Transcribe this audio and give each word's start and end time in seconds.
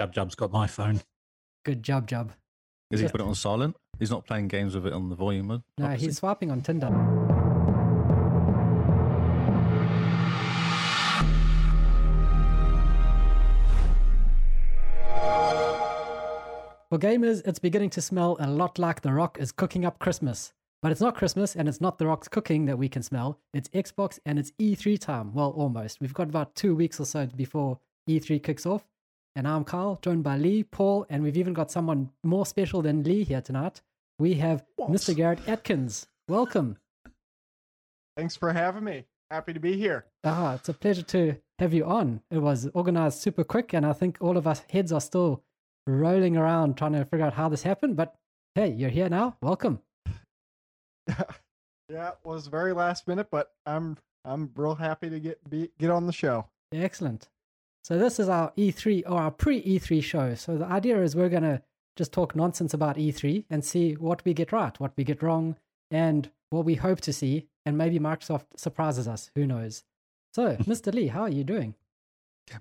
Jub 0.00 0.12
Jub's 0.12 0.34
got 0.34 0.52
my 0.52 0.66
phone. 0.66 1.00
Good 1.64 1.82
job, 1.82 2.06
Jub. 2.08 2.30
Is 2.90 3.00
he 3.00 3.08
put 3.08 3.20
it 3.20 3.26
on 3.26 3.34
silent? 3.34 3.76
He's 3.98 4.10
not 4.10 4.26
playing 4.26 4.48
games 4.48 4.74
with 4.74 4.86
it 4.86 4.92
on 4.92 5.08
the 5.08 5.16
volume. 5.16 5.48
No, 5.48 5.62
obviously. 5.80 6.06
he's 6.06 6.18
swiping 6.18 6.50
on 6.50 6.60
Tinder. 6.60 6.88
For 16.88 16.98
gamers, 16.98 17.42
it's 17.44 17.58
beginning 17.58 17.90
to 17.90 18.02
smell 18.02 18.36
a 18.38 18.48
lot 18.48 18.78
like 18.78 19.00
The 19.00 19.12
Rock 19.12 19.38
is 19.40 19.50
cooking 19.50 19.84
up 19.84 19.98
Christmas. 19.98 20.52
But 20.82 20.92
it's 20.92 21.00
not 21.00 21.16
Christmas 21.16 21.56
and 21.56 21.68
it's 21.68 21.80
not 21.80 21.98
The 21.98 22.06
Rock's 22.06 22.28
cooking 22.28 22.66
that 22.66 22.78
we 22.78 22.88
can 22.88 23.02
smell. 23.02 23.40
It's 23.52 23.68
Xbox 23.70 24.20
and 24.24 24.38
it's 24.38 24.52
E3 24.60 25.00
time. 25.00 25.32
Well, 25.32 25.50
almost. 25.50 26.00
We've 26.00 26.14
got 26.14 26.28
about 26.28 26.54
two 26.54 26.74
weeks 26.76 27.00
or 27.00 27.06
so 27.06 27.26
before 27.26 27.80
E3 28.08 28.40
kicks 28.42 28.66
off. 28.66 28.84
And 29.36 29.46
I'm 29.46 29.64
Carl, 29.64 29.98
joined 30.00 30.24
by 30.24 30.38
Lee, 30.38 30.62
Paul, 30.64 31.04
and 31.10 31.22
we've 31.22 31.36
even 31.36 31.52
got 31.52 31.70
someone 31.70 32.10
more 32.24 32.46
special 32.46 32.80
than 32.80 33.02
Lee 33.02 33.22
here 33.22 33.42
tonight. 33.42 33.82
We 34.18 34.32
have 34.34 34.64
What? 34.76 34.90
Mr. 34.90 35.14
Garrett 35.14 35.46
Atkins. 35.46 36.06
Welcome. 36.26 36.78
Thanks 38.16 38.34
for 38.34 38.50
having 38.54 38.82
me. 38.84 39.04
Happy 39.30 39.52
to 39.52 39.60
be 39.60 39.76
here. 39.76 40.06
Ah, 40.24 40.54
it's 40.54 40.70
a 40.70 40.72
pleasure 40.72 41.02
to 41.02 41.36
have 41.58 41.74
you 41.74 41.84
on. 41.84 42.22
It 42.30 42.38
was 42.38 42.70
organized 42.72 43.18
super 43.18 43.44
quick, 43.44 43.74
and 43.74 43.84
I 43.84 43.92
think 43.92 44.16
all 44.22 44.38
of 44.38 44.46
us 44.46 44.62
heads 44.70 44.90
are 44.90 45.02
still 45.02 45.42
rolling 45.86 46.38
around 46.38 46.78
trying 46.78 46.92
to 46.92 47.04
figure 47.04 47.26
out 47.26 47.34
how 47.34 47.50
this 47.50 47.62
happened. 47.62 47.94
But 47.94 48.14
hey, 48.54 48.68
you're 48.70 48.88
here 48.88 49.10
now. 49.10 49.36
Welcome. 49.42 49.80
yeah, 51.08 52.08
it 52.08 52.18
was 52.24 52.46
very 52.46 52.72
last 52.72 53.06
minute, 53.06 53.28
but 53.30 53.52
I'm 53.66 53.98
I'm 54.24 54.50
real 54.56 54.76
happy 54.76 55.10
to 55.10 55.20
get 55.20 55.50
be, 55.50 55.70
get 55.78 55.90
on 55.90 56.06
the 56.06 56.12
show. 56.14 56.46
Excellent. 56.72 57.28
So 57.86 57.96
this 57.96 58.18
is 58.18 58.28
our 58.28 58.50
E3 58.58 59.04
or 59.06 59.20
our 59.20 59.30
pre-E3 59.30 60.02
show. 60.02 60.34
So 60.34 60.58
the 60.58 60.66
idea 60.66 61.00
is 61.00 61.14
we're 61.14 61.28
gonna 61.28 61.62
just 61.94 62.10
talk 62.10 62.34
nonsense 62.34 62.74
about 62.74 62.96
E3 62.96 63.44
and 63.48 63.64
see 63.64 63.92
what 63.92 64.24
we 64.24 64.34
get 64.34 64.50
right, 64.50 64.78
what 64.80 64.90
we 64.96 65.04
get 65.04 65.22
wrong, 65.22 65.54
and 65.88 66.28
what 66.50 66.64
we 66.64 66.74
hope 66.74 67.00
to 67.02 67.12
see, 67.12 67.46
and 67.64 67.78
maybe 67.78 68.00
Microsoft 68.00 68.46
surprises 68.56 69.06
us. 69.06 69.30
Who 69.36 69.46
knows? 69.46 69.84
So, 70.34 70.56
Mr. 70.62 70.92
Lee, 70.92 71.06
how 71.06 71.20
are 71.22 71.28
you 71.28 71.44
doing? 71.44 71.76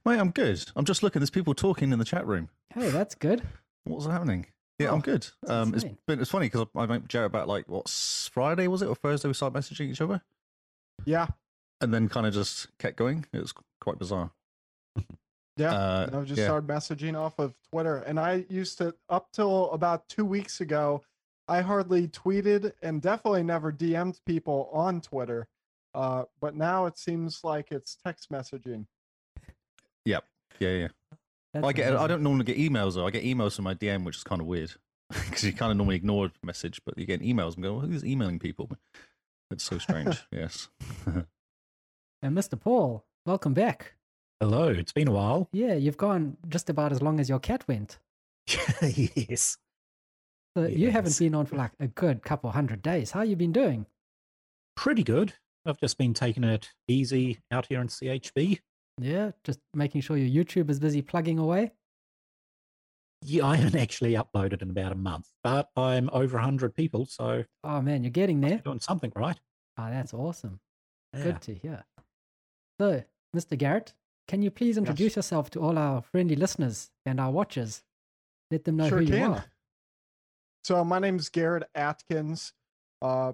Mate, 0.06 0.20
I'm 0.20 0.30
good. 0.30 0.64
I'm 0.76 0.86
just 0.86 1.02
looking. 1.02 1.22
There's 1.22 1.32
people 1.32 1.56
talking 1.56 1.92
in 1.92 1.98
the 1.98 2.06
chat 2.06 2.28
room. 2.28 2.50
Hey, 2.72 2.92
that's 2.92 3.16
good. 3.16 3.42
What's 3.86 4.06
happening? 4.06 4.46
Yeah, 4.78 4.90
Oh, 4.90 4.94
I'm 4.94 5.02
good. 5.02 5.28
Um, 5.48 5.74
it's 5.74 5.86
insane. 5.86 5.98
been 6.06 6.20
it's 6.20 6.30
funny 6.30 6.46
because 6.52 6.68
I, 6.76 6.82
I 6.82 6.86
met 6.86 7.08
Garrett 7.08 7.32
about 7.32 7.48
like 7.48 7.68
what 7.68 7.90
Friday 7.90 8.68
was 8.68 8.84
it 8.84 8.90
or 8.90 8.96
Thursday 8.96 9.28
we 9.28 9.34
started 9.34 9.60
messaging 9.60 9.90
each 9.90 10.02
other, 10.02 10.22
Yeah, 11.04 11.30
and 11.82 11.92
then 11.92 12.10
kind 12.10 12.28
of 12.28 12.34
just 12.36 12.78
kept 12.78 12.96
going. 12.96 13.26
It 13.34 13.40
was 13.40 13.56
quite 13.82 13.98
bizarre. 13.98 14.30
Yeah. 15.58 15.72
Uh, 15.72 16.10
I 16.14 16.22
just 16.24 16.40
yeah. 16.40 16.46
started 16.46 16.68
messaging 16.68 17.20
off 17.20 17.40
of 17.40 17.54
Twitter, 17.72 17.98
and 17.98 18.20
I 18.20 18.46
used 18.50 18.78
to 18.80 18.96
up 19.10 19.32
till 19.32 19.72
about 19.72 20.08
two 20.10 20.26
weeks 20.26 20.62
ago. 20.62 21.02
I 21.48 21.62
hardly 21.62 22.08
tweeted 22.08 22.74
and 22.82 23.02
definitely 23.02 23.44
never 23.44 23.72
DM'd 23.72 24.20
people 24.26 24.70
on 24.74 25.00
Twitter. 25.00 25.48
Uh, 25.94 26.24
but 26.42 26.56
now 26.56 26.88
it 26.88 26.98
seems 26.98 27.42
like 27.44 27.72
it's 27.72 27.98
text 28.04 28.32
messaging. 28.32 28.86
Yep. 30.06 30.26
Yeah, 30.60 30.70
yeah. 30.70 30.88
That's 31.54 31.66
I 31.66 31.72
get. 31.72 31.96
I 31.96 32.08
don't 32.08 32.22
normally 32.22 32.46
get 32.46 32.58
emails 32.58 32.96
though. 32.96 33.08
I 33.08 33.12
get 33.12 33.24
emails 33.24 33.56
from 33.56 33.64
my 33.64 33.76
DM, 33.76 34.04
which 34.04 34.18
is 34.18 34.24
kind 34.24 34.42
of 34.42 34.48
weird 34.48 34.74
because 35.10 35.44
you 35.44 35.54
kind 35.54 35.72
of 35.72 35.78
normally 35.78 35.96
ignore 35.96 36.26
a 36.26 36.46
message, 36.46 36.82
but 36.86 36.98
you 36.98 37.06
get 37.06 37.22
emails 37.22 37.56
and 37.56 37.64
go, 37.64 37.76
well, 37.76 37.86
"Who's 37.86 38.04
emailing 38.04 38.40
people?" 38.40 38.70
It's 39.52 39.64
so 39.64 39.78
strange. 39.78 40.22
yes. 40.32 40.70
And 42.22 42.36
Mr. 42.36 42.60
Paul, 42.60 43.06
welcome 43.28 43.54
back. 43.54 43.95
Hello, 44.42 44.68
it's 44.68 44.92
been 44.92 45.08
a 45.08 45.12
while. 45.12 45.48
Yeah, 45.54 45.76
you've 45.76 45.98
gone 45.98 46.38
just 46.50 46.70
about 46.70 46.92
as 46.92 47.02
long 47.02 47.20
as 47.20 47.30
your 47.30 47.40
cat 47.40 47.66
went. 47.68 48.00
yes. 48.82 49.58
So 50.58 50.66
you 50.66 50.92
haven't 50.92 51.18
been 51.18 51.36
on 51.36 51.46
for 51.46 51.56
like 51.56 51.72
a 51.80 51.88
good 51.88 52.22
couple 52.24 52.52
hundred 52.52 52.82
days. 52.82 53.12
How 53.12 53.22
you 53.22 53.36
been 53.36 53.52
doing? 53.52 53.86
Pretty 54.76 55.04
good. 55.04 55.34
I've 55.66 55.80
just 55.80 55.98
been 55.98 56.14
taking 56.14 56.44
it 56.44 56.70
easy 56.88 57.40
out 57.52 57.66
here 57.68 57.82
in 57.82 57.88
CHB. 57.88 58.60
Yeah, 59.02 59.32
just 59.44 59.60
making 59.74 60.02
sure 60.02 60.16
your 60.16 60.44
YouTube 60.46 60.70
is 60.70 60.80
busy 60.80 61.02
plugging 61.02 61.40
away. 61.40 61.72
Yeah, 63.22 63.48
I 63.48 63.56
haven't 63.56 63.80
actually 63.80 64.14
uploaded 64.14 64.62
in 64.62 64.70
about 64.70 64.92
a 64.92 64.96
month, 64.96 65.30
but 65.44 65.70
I'm 65.76 66.10
over 66.14 66.38
100 66.38 66.76
people, 66.76 67.06
so 67.06 67.44
Oh 67.64 67.82
man, 67.82 68.04
you're 68.04 68.12
getting 68.12 68.40
there. 68.42 68.60
doing 68.60 68.80
something 68.80 69.12
right. 69.16 69.40
Oh, 69.78 69.90
that's 69.90 70.14
awesome. 70.14 70.60
Yeah. 71.14 71.24
Good 71.24 71.42
to 71.42 71.54
hear. 71.56 71.84
So, 72.80 73.04
Mr. 73.36 73.58
Garrett, 73.58 73.94
can 74.28 74.42
you 74.42 74.52
please 74.52 74.78
introduce 74.78 75.16
yourself 75.16 75.50
to 75.52 75.60
all 75.60 75.78
our 75.78 76.02
friendly 76.02 76.36
listeners 76.36 76.90
and 77.06 77.20
our 77.20 77.32
watchers? 77.32 77.84
Let 78.52 78.64
them 78.64 78.78
know 78.78 78.90
sure 78.90 79.00
who 79.00 79.06
you 79.06 79.12
can. 79.12 79.32
are. 79.34 79.46
So 80.64 80.84
my 80.84 81.00
name's 81.00 81.30
Garrett 81.30 81.64
Atkins. 81.76 82.54
Uh, 83.02 83.34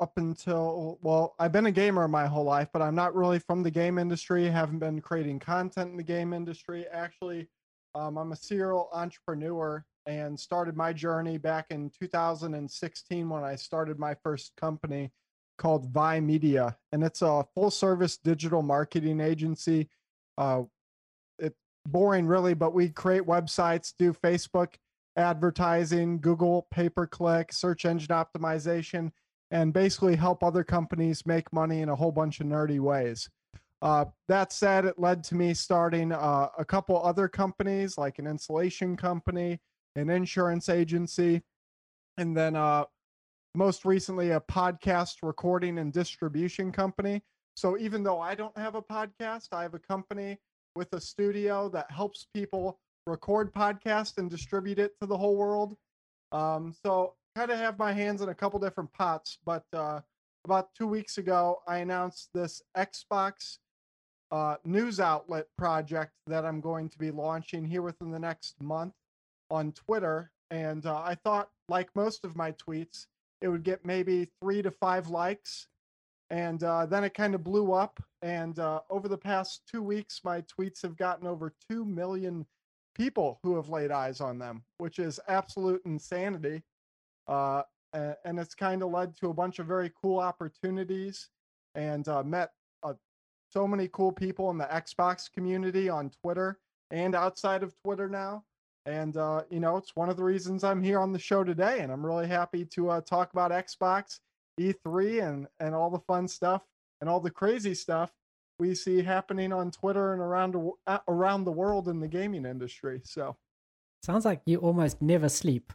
up 0.00 0.12
until 0.16 0.98
well, 1.02 1.34
I've 1.38 1.52
been 1.52 1.66
a 1.66 1.70
gamer 1.70 2.08
my 2.08 2.26
whole 2.26 2.44
life, 2.44 2.68
but 2.72 2.82
I'm 2.82 2.94
not 2.94 3.14
really 3.14 3.38
from 3.38 3.62
the 3.62 3.70
game 3.70 3.98
industry. 3.98 4.46
Haven't 4.46 4.78
been 4.78 5.00
creating 5.00 5.38
content 5.38 5.90
in 5.90 5.96
the 5.96 6.02
game 6.02 6.32
industry. 6.32 6.86
Actually, 6.90 7.48
um, 7.94 8.16
I'm 8.16 8.32
a 8.32 8.36
serial 8.36 8.88
entrepreneur 8.92 9.84
and 10.06 10.38
started 10.38 10.76
my 10.76 10.92
journey 10.92 11.36
back 11.38 11.66
in 11.70 11.90
2016 11.90 13.28
when 13.28 13.44
I 13.44 13.54
started 13.56 13.98
my 13.98 14.14
first 14.22 14.52
company 14.56 15.12
called 15.58 15.90
Vi 15.90 16.20
Media, 16.20 16.76
and 16.92 17.04
it's 17.04 17.20
a 17.20 17.46
full-service 17.54 18.16
digital 18.16 18.62
marketing 18.62 19.20
agency. 19.20 19.88
Uh, 20.40 20.62
it's 21.38 21.58
boring, 21.86 22.26
really, 22.26 22.54
but 22.54 22.72
we 22.72 22.88
create 22.88 23.22
websites, 23.22 23.92
do 23.98 24.12
Facebook 24.12 24.74
advertising, 25.16 26.18
Google 26.18 26.66
pay 26.70 26.88
per 26.88 27.06
click, 27.06 27.52
search 27.52 27.84
engine 27.84 28.08
optimization, 28.08 29.12
and 29.50 29.74
basically 29.74 30.16
help 30.16 30.42
other 30.42 30.64
companies 30.64 31.26
make 31.26 31.52
money 31.52 31.82
in 31.82 31.90
a 31.90 31.94
whole 31.94 32.10
bunch 32.10 32.40
of 32.40 32.46
nerdy 32.46 32.80
ways. 32.80 33.28
Uh, 33.82 34.06
that 34.28 34.52
said, 34.52 34.86
it 34.86 34.98
led 34.98 35.22
to 35.24 35.34
me 35.34 35.52
starting 35.52 36.10
uh, 36.10 36.48
a 36.58 36.64
couple 36.64 37.02
other 37.02 37.28
companies, 37.28 37.98
like 37.98 38.18
an 38.18 38.26
insulation 38.26 38.96
company, 38.96 39.60
an 39.94 40.08
insurance 40.08 40.70
agency, 40.70 41.42
and 42.16 42.34
then 42.34 42.56
uh, 42.56 42.84
most 43.54 43.84
recently 43.84 44.30
a 44.30 44.40
podcast 44.40 45.16
recording 45.22 45.78
and 45.78 45.92
distribution 45.92 46.72
company. 46.72 47.22
So 47.56 47.78
even 47.78 48.02
though 48.02 48.20
I 48.20 48.34
don't 48.34 48.56
have 48.56 48.74
a 48.74 48.82
podcast, 48.82 49.48
I 49.52 49.62
have 49.62 49.74
a 49.74 49.78
company 49.78 50.38
with 50.76 50.92
a 50.92 51.00
studio 51.00 51.68
that 51.70 51.90
helps 51.90 52.26
people 52.32 52.78
record 53.06 53.52
podcasts 53.52 54.18
and 54.18 54.30
distribute 54.30 54.78
it 54.78 54.92
to 55.00 55.06
the 55.06 55.16
whole 55.16 55.36
world. 55.36 55.76
Um, 56.32 56.74
so 56.84 57.14
kind 57.36 57.50
of 57.50 57.58
have 57.58 57.78
my 57.78 57.92
hands 57.92 58.22
in 58.22 58.28
a 58.28 58.34
couple 58.34 58.58
different 58.58 58.92
pots. 58.92 59.38
But 59.44 59.64
uh, 59.72 60.00
about 60.44 60.74
two 60.74 60.86
weeks 60.86 61.18
ago, 61.18 61.60
I 61.66 61.78
announced 61.78 62.30
this 62.34 62.62
Xbox 62.76 63.58
uh, 64.30 64.56
news 64.64 65.00
outlet 65.00 65.46
project 65.58 66.12
that 66.26 66.44
I'm 66.44 66.60
going 66.60 66.88
to 66.88 66.98
be 66.98 67.10
launching 67.10 67.64
here 67.64 67.82
within 67.82 68.10
the 68.10 68.18
next 68.18 68.60
month 68.62 68.94
on 69.50 69.72
Twitter. 69.72 70.30
And 70.50 70.86
uh, 70.86 70.96
I 70.96 71.16
thought, 71.16 71.50
like 71.68 71.88
most 71.94 72.24
of 72.24 72.36
my 72.36 72.52
tweets, 72.52 73.06
it 73.40 73.48
would 73.48 73.62
get 73.62 73.84
maybe 73.84 74.28
three 74.42 74.62
to 74.62 74.70
five 74.70 75.08
likes. 75.08 75.66
And 76.30 76.62
uh, 76.62 76.86
then 76.86 77.02
it 77.04 77.14
kind 77.14 77.34
of 77.34 77.42
blew 77.42 77.72
up. 77.72 78.00
And 78.22 78.58
uh, 78.58 78.80
over 78.88 79.08
the 79.08 79.18
past 79.18 79.62
two 79.70 79.82
weeks, 79.82 80.20
my 80.24 80.42
tweets 80.42 80.80
have 80.82 80.96
gotten 80.96 81.26
over 81.26 81.52
2 81.68 81.84
million 81.84 82.46
people 82.94 83.40
who 83.42 83.56
have 83.56 83.68
laid 83.68 83.90
eyes 83.90 84.20
on 84.20 84.38
them, 84.38 84.62
which 84.78 84.98
is 84.98 85.18
absolute 85.28 85.82
insanity. 85.84 86.62
Uh, 87.26 87.62
and 87.92 88.38
it's 88.38 88.54
kind 88.54 88.82
of 88.82 88.90
led 88.90 89.16
to 89.16 89.30
a 89.30 89.34
bunch 89.34 89.58
of 89.58 89.66
very 89.66 89.90
cool 90.00 90.20
opportunities 90.20 91.28
and 91.74 92.06
uh, 92.06 92.22
met 92.22 92.50
uh, 92.84 92.94
so 93.50 93.66
many 93.66 93.88
cool 93.88 94.12
people 94.12 94.50
in 94.50 94.58
the 94.58 94.66
Xbox 94.66 95.30
community 95.32 95.88
on 95.88 96.10
Twitter 96.22 96.58
and 96.92 97.16
outside 97.16 97.64
of 97.64 97.74
Twitter 97.82 98.08
now. 98.08 98.44
And, 98.86 99.16
uh, 99.16 99.42
you 99.50 99.60
know, 99.60 99.76
it's 99.76 99.96
one 99.96 100.08
of 100.08 100.16
the 100.16 100.24
reasons 100.24 100.62
I'm 100.62 100.82
here 100.82 101.00
on 101.00 101.12
the 101.12 101.18
show 101.18 101.42
today. 101.42 101.80
And 101.80 101.92
I'm 101.92 102.06
really 102.06 102.28
happy 102.28 102.64
to 102.64 103.02
talk 103.06 103.32
about 103.32 103.50
Xbox, 103.50 104.20
E3, 104.60 105.28
and, 105.28 105.46
and 105.58 105.74
all 105.74 105.90
the 105.90 106.00
fun 106.00 106.28
stuff 106.28 106.62
and 107.00 107.08
all 107.08 107.20
the 107.20 107.30
crazy 107.30 107.74
stuff 107.74 108.12
we 108.58 108.74
see 108.74 109.02
happening 109.02 109.52
on 109.52 109.70
Twitter 109.70 110.12
and 110.12 110.20
around 110.20 110.52
the 110.52 111.00
around 111.08 111.44
the 111.44 111.52
world 111.52 111.88
in 111.88 111.98
the 111.98 112.08
gaming 112.08 112.44
industry. 112.44 113.00
So 113.04 113.36
Sounds 114.02 114.24
like 114.24 114.40
you 114.46 114.58
almost 114.58 115.02
never 115.02 115.28
sleep. 115.28 115.72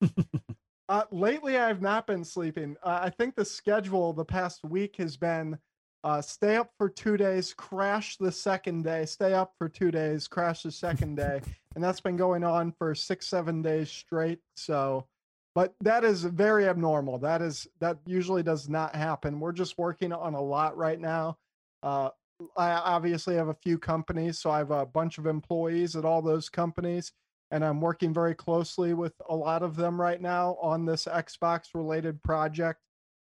uh, 0.88 1.04
lately, 1.10 1.56
I've 1.56 1.80
not 1.80 2.06
been 2.06 2.24
sleeping. 2.24 2.76
Uh, 2.82 3.00
I 3.02 3.10
think 3.10 3.34
the 3.34 3.44
schedule 3.44 4.12
the 4.12 4.24
past 4.24 4.64
week 4.64 4.96
has 4.96 5.16
been 5.16 5.58
uh, 6.02 6.20
stay 6.20 6.56
up 6.56 6.70
for 6.76 6.90
two 6.90 7.16
days, 7.16 7.54
crash 7.54 8.18
the 8.18 8.30
second 8.30 8.84
day, 8.84 9.06
stay 9.06 9.32
up 9.32 9.54
for 9.56 9.70
two 9.70 9.90
days, 9.90 10.28
crash 10.28 10.62
the 10.62 10.70
second 10.70 11.14
day, 11.14 11.40
and 11.74 11.82
that's 11.82 12.00
been 12.00 12.16
going 12.16 12.44
on 12.44 12.72
for 12.72 12.94
six, 12.94 13.26
seven 13.26 13.62
days 13.62 13.90
straight. 13.90 14.40
So, 14.54 15.06
but 15.54 15.74
that 15.80 16.04
is 16.04 16.24
very 16.24 16.68
abnormal. 16.68 17.18
That 17.18 17.40
is 17.40 17.68
that 17.80 17.98
usually 18.06 18.42
does 18.42 18.68
not 18.68 18.94
happen. 18.94 19.40
We're 19.40 19.52
just 19.52 19.78
working 19.78 20.12
on 20.12 20.34
a 20.34 20.42
lot 20.42 20.76
right 20.76 21.00
now. 21.00 21.38
Uh, 21.82 22.10
I 22.56 22.72
obviously 22.72 23.36
have 23.36 23.48
a 23.48 23.54
few 23.54 23.78
companies, 23.78 24.40
so 24.40 24.50
I 24.50 24.58
have 24.58 24.72
a 24.72 24.84
bunch 24.84 25.18
of 25.18 25.26
employees 25.26 25.94
at 25.94 26.04
all 26.04 26.20
those 26.20 26.48
companies, 26.48 27.12
and 27.50 27.64
I'm 27.64 27.80
working 27.80 28.12
very 28.12 28.34
closely 28.34 28.94
with 28.94 29.14
a 29.28 29.36
lot 29.36 29.62
of 29.62 29.76
them 29.76 30.00
right 30.00 30.20
now 30.20 30.58
on 30.60 30.84
this 30.84 31.04
Xbox 31.04 31.68
related 31.74 32.20
project. 32.22 32.80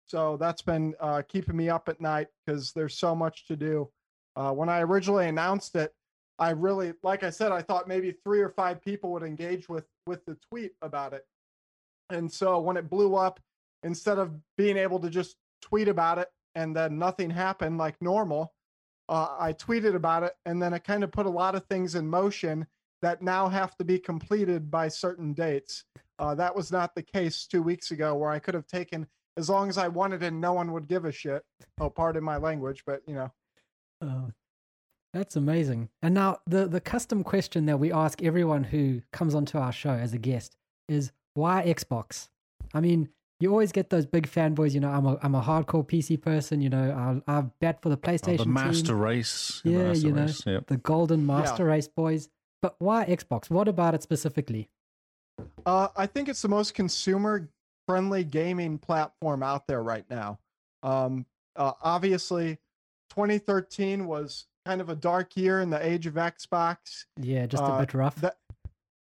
So 0.06 0.38
that's 0.38 0.62
been 0.62 0.94
uh, 1.00 1.24
keeping 1.28 1.58
me 1.58 1.70
up 1.70 1.90
at 1.90 2.00
night 2.00 2.28
because 2.46 2.72
there's 2.72 2.98
so 2.98 3.16
much 3.16 3.48
to 3.48 3.56
do. 3.56 3.90
Uh, 4.36 4.52
when 4.52 4.70
I 4.70 4.82
originally 4.82 5.28
announced 5.28 5.76
it, 5.76 5.94
I 6.40 6.52
really, 6.52 6.94
like 7.04 7.24
I 7.24 7.30
said, 7.30 7.52
I 7.52 7.62
thought 7.62 7.88
maybe 7.88 8.16
three 8.24 8.42
or 8.42 8.50
five 8.50 8.82
people 8.82 9.12
would 9.12 9.24
engage 9.24 9.68
with 9.70 9.86
with 10.08 10.26
the 10.26 10.38
tweet 10.50 10.72
about 10.82 11.14
it. 11.14 11.26
And 12.10 12.32
so 12.32 12.60
when 12.60 12.78
it 12.78 12.90
blew 12.90 13.16
up, 13.16 13.40
instead 13.84 14.20
of 14.20 14.32
being 14.58 14.78
able 14.78 15.00
to 15.00 15.10
just 15.10 15.36
tweet 15.62 15.88
about 15.88 16.18
it 16.18 16.30
and 16.56 16.76
then 16.76 16.98
nothing 16.98 17.30
happened 17.30 17.78
like 17.78 18.02
normal, 18.02 18.54
uh, 19.10 19.36
I 19.38 19.54
tweeted 19.54 19.96
about 19.96 20.24
it, 20.24 20.34
and 20.46 20.62
then 20.62 20.74
it 20.74 20.84
kind 20.84 21.04
of 21.04 21.12
put 21.12 21.26
a 21.26 21.30
lot 21.30 21.56
of 21.56 21.66
things 21.66 21.96
in 21.96 22.08
motion 22.08 22.66
that 23.02 23.22
now 23.22 23.50
have 23.50 23.76
to 23.78 23.84
be 23.84 24.00
completed 24.00 24.72
by 24.72 24.88
certain 24.88 25.34
dates. 25.34 25.84
Uh, 26.20 26.34
that 26.36 26.56
was 26.56 26.72
not 26.72 26.96
the 26.96 27.04
case 27.04 27.46
two 27.46 27.62
weeks 27.62 27.92
ago, 27.92 28.16
where 28.16 28.32
I 28.32 28.40
could 28.40 28.54
have 28.54 28.68
taken 28.68 29.08
as 29.36 29.50
long 29.50 29.68
as 29.68 29.78
I 29.78 29.88
wanted 29.88 30.24
and 30.24 30.40
no 30.40 30.54
one 30.54 30.72
would 30.72 30.88
give 30.88 31.06
a 31.06 31.12
shit. 31.12 31.44
Oh, 31.80 31.90
pardon 31.90 32.24
my 32.24 32.38
language, 32.38 32.84
but 32.86 33.02
you 33.08 33.16
know. 33.16 33.32
Oh, 34.02 34.32
that's 35.14 35.36
amazing. 35.36 35.90
And 36.02 36.14
now 36.14 36.40
the 36.48 36.68
the 36.68 36.82
custom 36.82 37.24
question 37.24 37.66
that 37.66 37.80
we 37.80 37.92
ask 37.92 38.22
everyone 38.22 38.64
who 38.64 39.02
comes 39.12 39.36
onto 39.36 39.58
our 39.58 39.72
show 39.72 39.92
as 39.92 40.14
a 40.14 40.18
guest 40.18 40.56
is 40.88 41.12
why 41.34 41.64
Xbox? 41.66 42.30
I 42.74 42.80
mean, 42.82 43.10
you 43.40 43.50
always 43.52 43.72
get 43.72 43.90
those 43.90 44.06
big 44.06 44.28
fanboys. 44.30 44.74
You 44.74 44.80
know, 44.80 44.90
I'm 44.90 45.06
a 45.06 45.18
I'm 45.22 45.36
a 45.36 45.42
hardcore 45.42 45.88
PC 45.88 46.22
person. 46.22 46.62
You 46.62 46.70
know, 46.70 47.22
I 47.28 47.38
I 47.38 47.42
bet 47.60 47.82
for 47.82 47.90
the 47.90 47.98
PlayStation. 47.98 48.42
Oh, 48.42 48.44
the 48.44 48.50
Master 48.50 48.88
team. 48.88 49.00
Race. 49.00 49.62
Yeah, 49.64 49.78
Master 49.90 50.08
you 50.08 50.14
know, 50.14 50.22
Race. 50.24 50.44
Yep. 50.46 50.68
the 50.68 50.78
Golden 50.78 51.26
Master 51.26 51.66
Race 51.66 51.88
boys. 51.88 52.30
But 52.62 52.76
why 52.80 53.06
Xbox? 53.06 53.50
What 53.50 53.68
about 53.68 53.94
it 53.94 54.02
specifically? 54.04 54.70
Uh, 55.66 55.90
I 55.98 56.06
think 56.06 56.30
it's 56.30 56.42
the 56.42 56.48
most 56.48 56.74
consumer 56.74 57.50
friendly 57.88 58.24
gaming 58.24 58.78
platform 58.78 59.44
out 59.44 59.68
there 59.68 59.84
right 59.84 60.06
now. 60.10 60.40
Um, 60.84 61.26
uh, 61.58 61.74
obviously, 61.82 62.60
2013 63.10 64.06
was 64.06 64.46
kind 64.66 64.80
of 64.80 64.90
a 64.90 64.96
dark 64.96 65.36
year 65.36 65.60
in 65.62 65.70
the 65.70 65.86
age 65.86 66.08
of 66.08 66.14
Xbox. 66.14 67.06
Yeah, 67.20 67.46
just 67.46 67.62
a 67.62 67.66
Uh, 67.66 67.80
bit 67.80 67.94
rough. 67.94 68.16
That, 68.18 68.38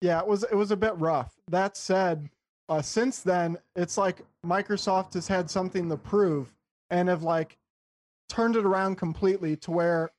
yeah, 0.02 0.20
it 0.20 0.28
was 0.28 0.44
it 0.44 0.56
was 0.56 0.72
a 0.72 0.78
bit 0.78 0.98
rough. 0.98 1.34
That 1.50 1.78
said, 1.78 2.30
uh, 2.68 2.82
since 2.82 3.22
then, 3.22 3.58
it's 3.76 3.98
like 3.98 4.22
Microsoft 4.46 5.14
has 5.14 5.28
had 5.28 5.50
something 5.50 5.88
to 5.90 5.98
prove 5.98 6.54
and 6.90 7.08
have 7.08 7.24
like 7.24 7.58
turned 8.28 8.56
it 8.56 8.66
around 8.66 8.96
completely 8.96 9.56
to 9.58 9.72
where 9.72 10.12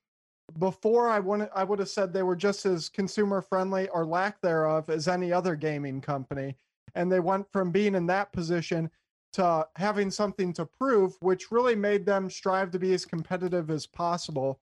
before 0.59 1.09
I 1.09 1.19
wouldn't 1.19 1.49
I 1.53 1.63
would 1.63 1.79
have 1.79 1.89
said 1.89 2.13
they 2.13 2.23
were 2.23 2.35
just 2.35 2.65
as 2.65 2.89
consumer 2.89 3.41
friendly 3.41 3.89
or 3.89 4.05
lack 4.05 4.39
thereof 4.41 4.89
as 4.89 5.07
any 5.07 5.33
other 5.33 5.55
gaming 5.55 5.99
company, 5.99 6.55
and 6.95 7.11
they 7.11 7.19
went 7.19 7.51
from 7.51 7.71
being 7.71 7.95
in 7.95 8.05
that 8.07 8.31
position 8.31 8.89
to 9.33 9.67
having 9.75 10.11
something 10.11 10.53
to 10.53 10.65
prove, 10.65 11.17
which 11.19 11.51
really 11.51 11.75
made 11.75 12.05
them 12.05 12.29
strive 12.29 12.71
to 12.71 12.79
be 12.79 12.93
as 12.93 13.03
competitive 13.03 13.71
as 13.71 13.87
possible. 13.87 14.59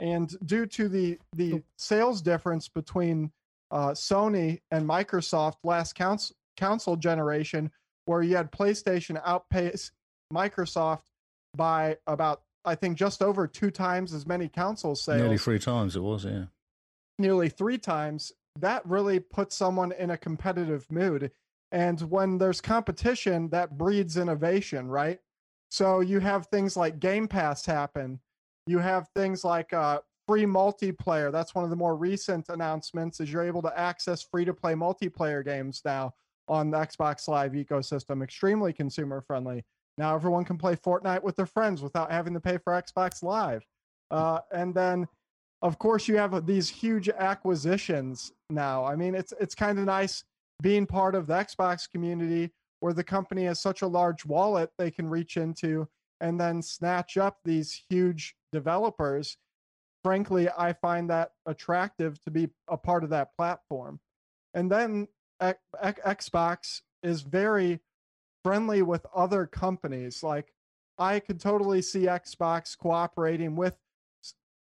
And 0.00 0.34
due 0.46 0.66
to 0.66 0.88
the 0.88 1.18
the 1.36 1.62
sales 1.76 2.20
difference 2.22 2.68
between 2.68 3.30
uh, 3.74 3.90
Sony 3.90 4.60
and 4.70 4.88
Microsoft 4.88 5.56
last 5.64 5.94
council 5.94 6.36
console 6.56 6.94
generation, 6.94 7.70
where 8.06 8.22
you 8.22 8.36
had 8.36 8.52
PlayStation 8.52 9.20
outpace 9.24 9.90
Microsoft 10.32 11.02
by 11.56 11.98
about 12.06 12.42
I 12.64 12.76
think 12.76 12.96
just 12.96 13.20
over 13.20 13.46
two 13.46 13.70
times 13.70 14.14
as 14.14 14.26
many 14.26 14.48
console 14.48 14.94
sales, 14.94 15.20
Nearly 15.20 15.38
three 15.38 15.58
times 15.58 15.96
it 15.96 16.00
was, 16.00 16.24
yeah. 16.24 16.44
nearly 17.18 17.48
three 17.50 17.76
times. 17.76 18.32
That 18.60 18.86
really 18.86 19.18
puts 19.18 19.56
someone 19.56 19.92
in 19.92 20.10
a 20.10 20.16
competitive 20.16 20.90
mood. 20.90 21.32
And 21.72 22.00
when 22.02 22.38
there's 22.38 22.60
competition, 22.60 23.48
that 23.50 23.76
breeds 23.76 24.16
innovation, 24.16 24.88
right? 24.88 25.18
So 25.72 26.00
you 26.00 26.20
have 26.20 26.46
things 26.46 26.76
like 26.76 27.00
Game 27.00 27.26
Pass 27.26 27.66
happen. 27.66 28.20
You 28.68 28.78
have 28.78 29.08
things 29.08 29.44
like 29.44 29.72
uh, 29.72 29.98
free 30.26 30.44
multiplayer. 30.44 31.30
That's 31.30 31.54
one 31.54 31.64
of 31.64 31.70
the 31.70 31.76
more 31.76 31.96
recent 31.96 32.48
announcements. 32.48 33.20
Is 33.20 33.32
you're 33.32 33.44
able 33.44 33.62
to 33.62 33.78
access 33.78 34.22
free 34.22 34.44
to 34.44 34.54
play 34.54 34.74
multiplayer 34.74 35.44
games 35.44 35.82
now 35.84 36.14
on 36.48 36.70
the 36.70 36.78
Xbox 36.78 37.28
Live 37.28 37.52
ecosystem. 37.52 38.22
Extremely 38.22 38.72
consumer 38.72 39.20
friendly. 39.20 39.64
Now 39.96 40.14
everyone 40.14 40.44
can 40.44 40.58
play 40.58 40.76
Fortnite 40.76 41.22
with 41.22 41.36
their 41.36 41.46
friends 41.46 41.82
without 41.82 42.10
having 42.10 42.34
to 42.34 42.40
pay 42.40 42.58
for 42.58 42.72
Xbox 42.72 43.22
Live. 43.22 43.64
Uh, 44.10 44.40
and 44.52 44.74
then, 44.74 45.06
of 45.62 45.78
course, 45.78 46.08
you 46.08 46.16
have 46.16 46.46
these 46.46 46.68
huge 46.68 47.08
acquisitions 47.08 48.32
now. 48.50 48.84
I 48.84 48.96
mean, 48.96 49.14
it's 49.14 49.32
it's 49.40 49.54
kind 49.54 49.78
of 49.78 49.84
nice 49.84 50.24
being 50.62 50.86
part 50.86 51.14
of 51.14 51.26
the 51.26 51.34
Xbox 51.34 51.90
community 51.90 52.52
where 52.80 52.92
the 52.92 53.04
company 53.04 53.44
has 53.44 53.60
such 53.60 53.82
a 53.82 53.86
large 53.86 54.26
wallet 54.26 54.70
they 54.78 54.90
can 54.90 55.08
reach 55.08 55.36
into 55.36 55.88
and 56.20 56.40
then 56.40 56.62
snatch 56.62 57.16
up 57.16 57.38
these 57.44 57.82
huge 57.88 58.34
developers. 58.52 59.36
Frankly, 60.04 60.48
I 60.56 60.74
find 60.74 61.10
that 61.10 61.32
attractive 61.46 62.22
to 62.22 62.30
be 62.30 62.50
a 62.68 62.76
part 62.76 63.02
of 63.02 63.10
that 63.10 63.34
platform. 63.36 63.98
And 64.52 64.70
then 64.70 65.08
X- 65.40 65.58
X- 65.80 66.30
Xbox 66.30 66.82
is 67.02 67.22
very 67.22 67.80
friendly 68.44 68.82
with 68.82 69.06
other 69.14 69.46
companies. 69.46 70.22
Like 70.22 70.52
I 70.98 71.18
could 71.18 71.40
totally 71.40 71.82
see 71.82 72.02
Xbox 72.02 72.76
cooperating 72.78 73.56
with 73.56 73.76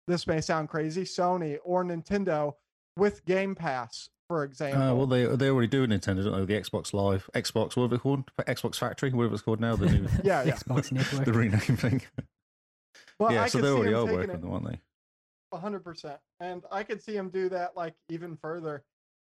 this 0.08 0.28
may 0.28 0.40
sound 0.42 0.70
crazy, 0.70 1.04
Sony 1.04 1.58
or 1.64 1.84
Nintendo 1.84 2.54
with 2.96 3.26
Game 3.26 3.56
Pass, 3.56 4.10
for 4.28 4.44
example. 4.44 4.82
Uh, 4.82 4.94
well, 4.94 5.08
they 5.08 5.26
they 5.26 5.50
already 5.50 5.68
do 5.68 5.86
Nintendo, 5.88 6.24
don't 6.24 6.46
they? 6.46 6.56
The 6.56 6.62
Xbox 6.62 6.94
Live, 6.94 7.30
Xbox, 7.34 7.76
what 7.76 7.86
are 7.86 7.88
they 7.88 7.98
called? 7.98 8.30
Xbox 8.42 8.76
Factory, 8.76 9.12
whatever 9.12 9.34
it's 9.34 9.44
called 9.44 9.60
now. 9.60 9.76
The 9.76 9.86
new, 9.92 10.08
yeah, 10.24 10.44
yeah. 10.44 10.54
Xbox 10.54 10.92
Network. 10.92 11.26
the 11.26 11.34
rename 11.34 11.60
thing. 11.60 12.02
Well, 13.20 13.34
yeah, 13.34 13.44
I 13.44 13.48
so 13.48 13.62
they 13.62 13.70
already 13.70 13.94
are 13.94 14.06
working 14.06 14.30
it 14.30 14.36
on 14.36 14.42
them, 14.42 14.52
aren't 14.52 14.68
they? 14.68 14.80
Hundred 15.54 15.84
percent. 15.84 16.20
And 16.40 16.64
I 16.72 16.84
could 16.84 17.02
see 17.02 17.16
him 17.16 17.30
do 17.30 17.50
that 17.50 17.76
like 17.76 17.96
even 18.10 18.36
further. 18.36 18.84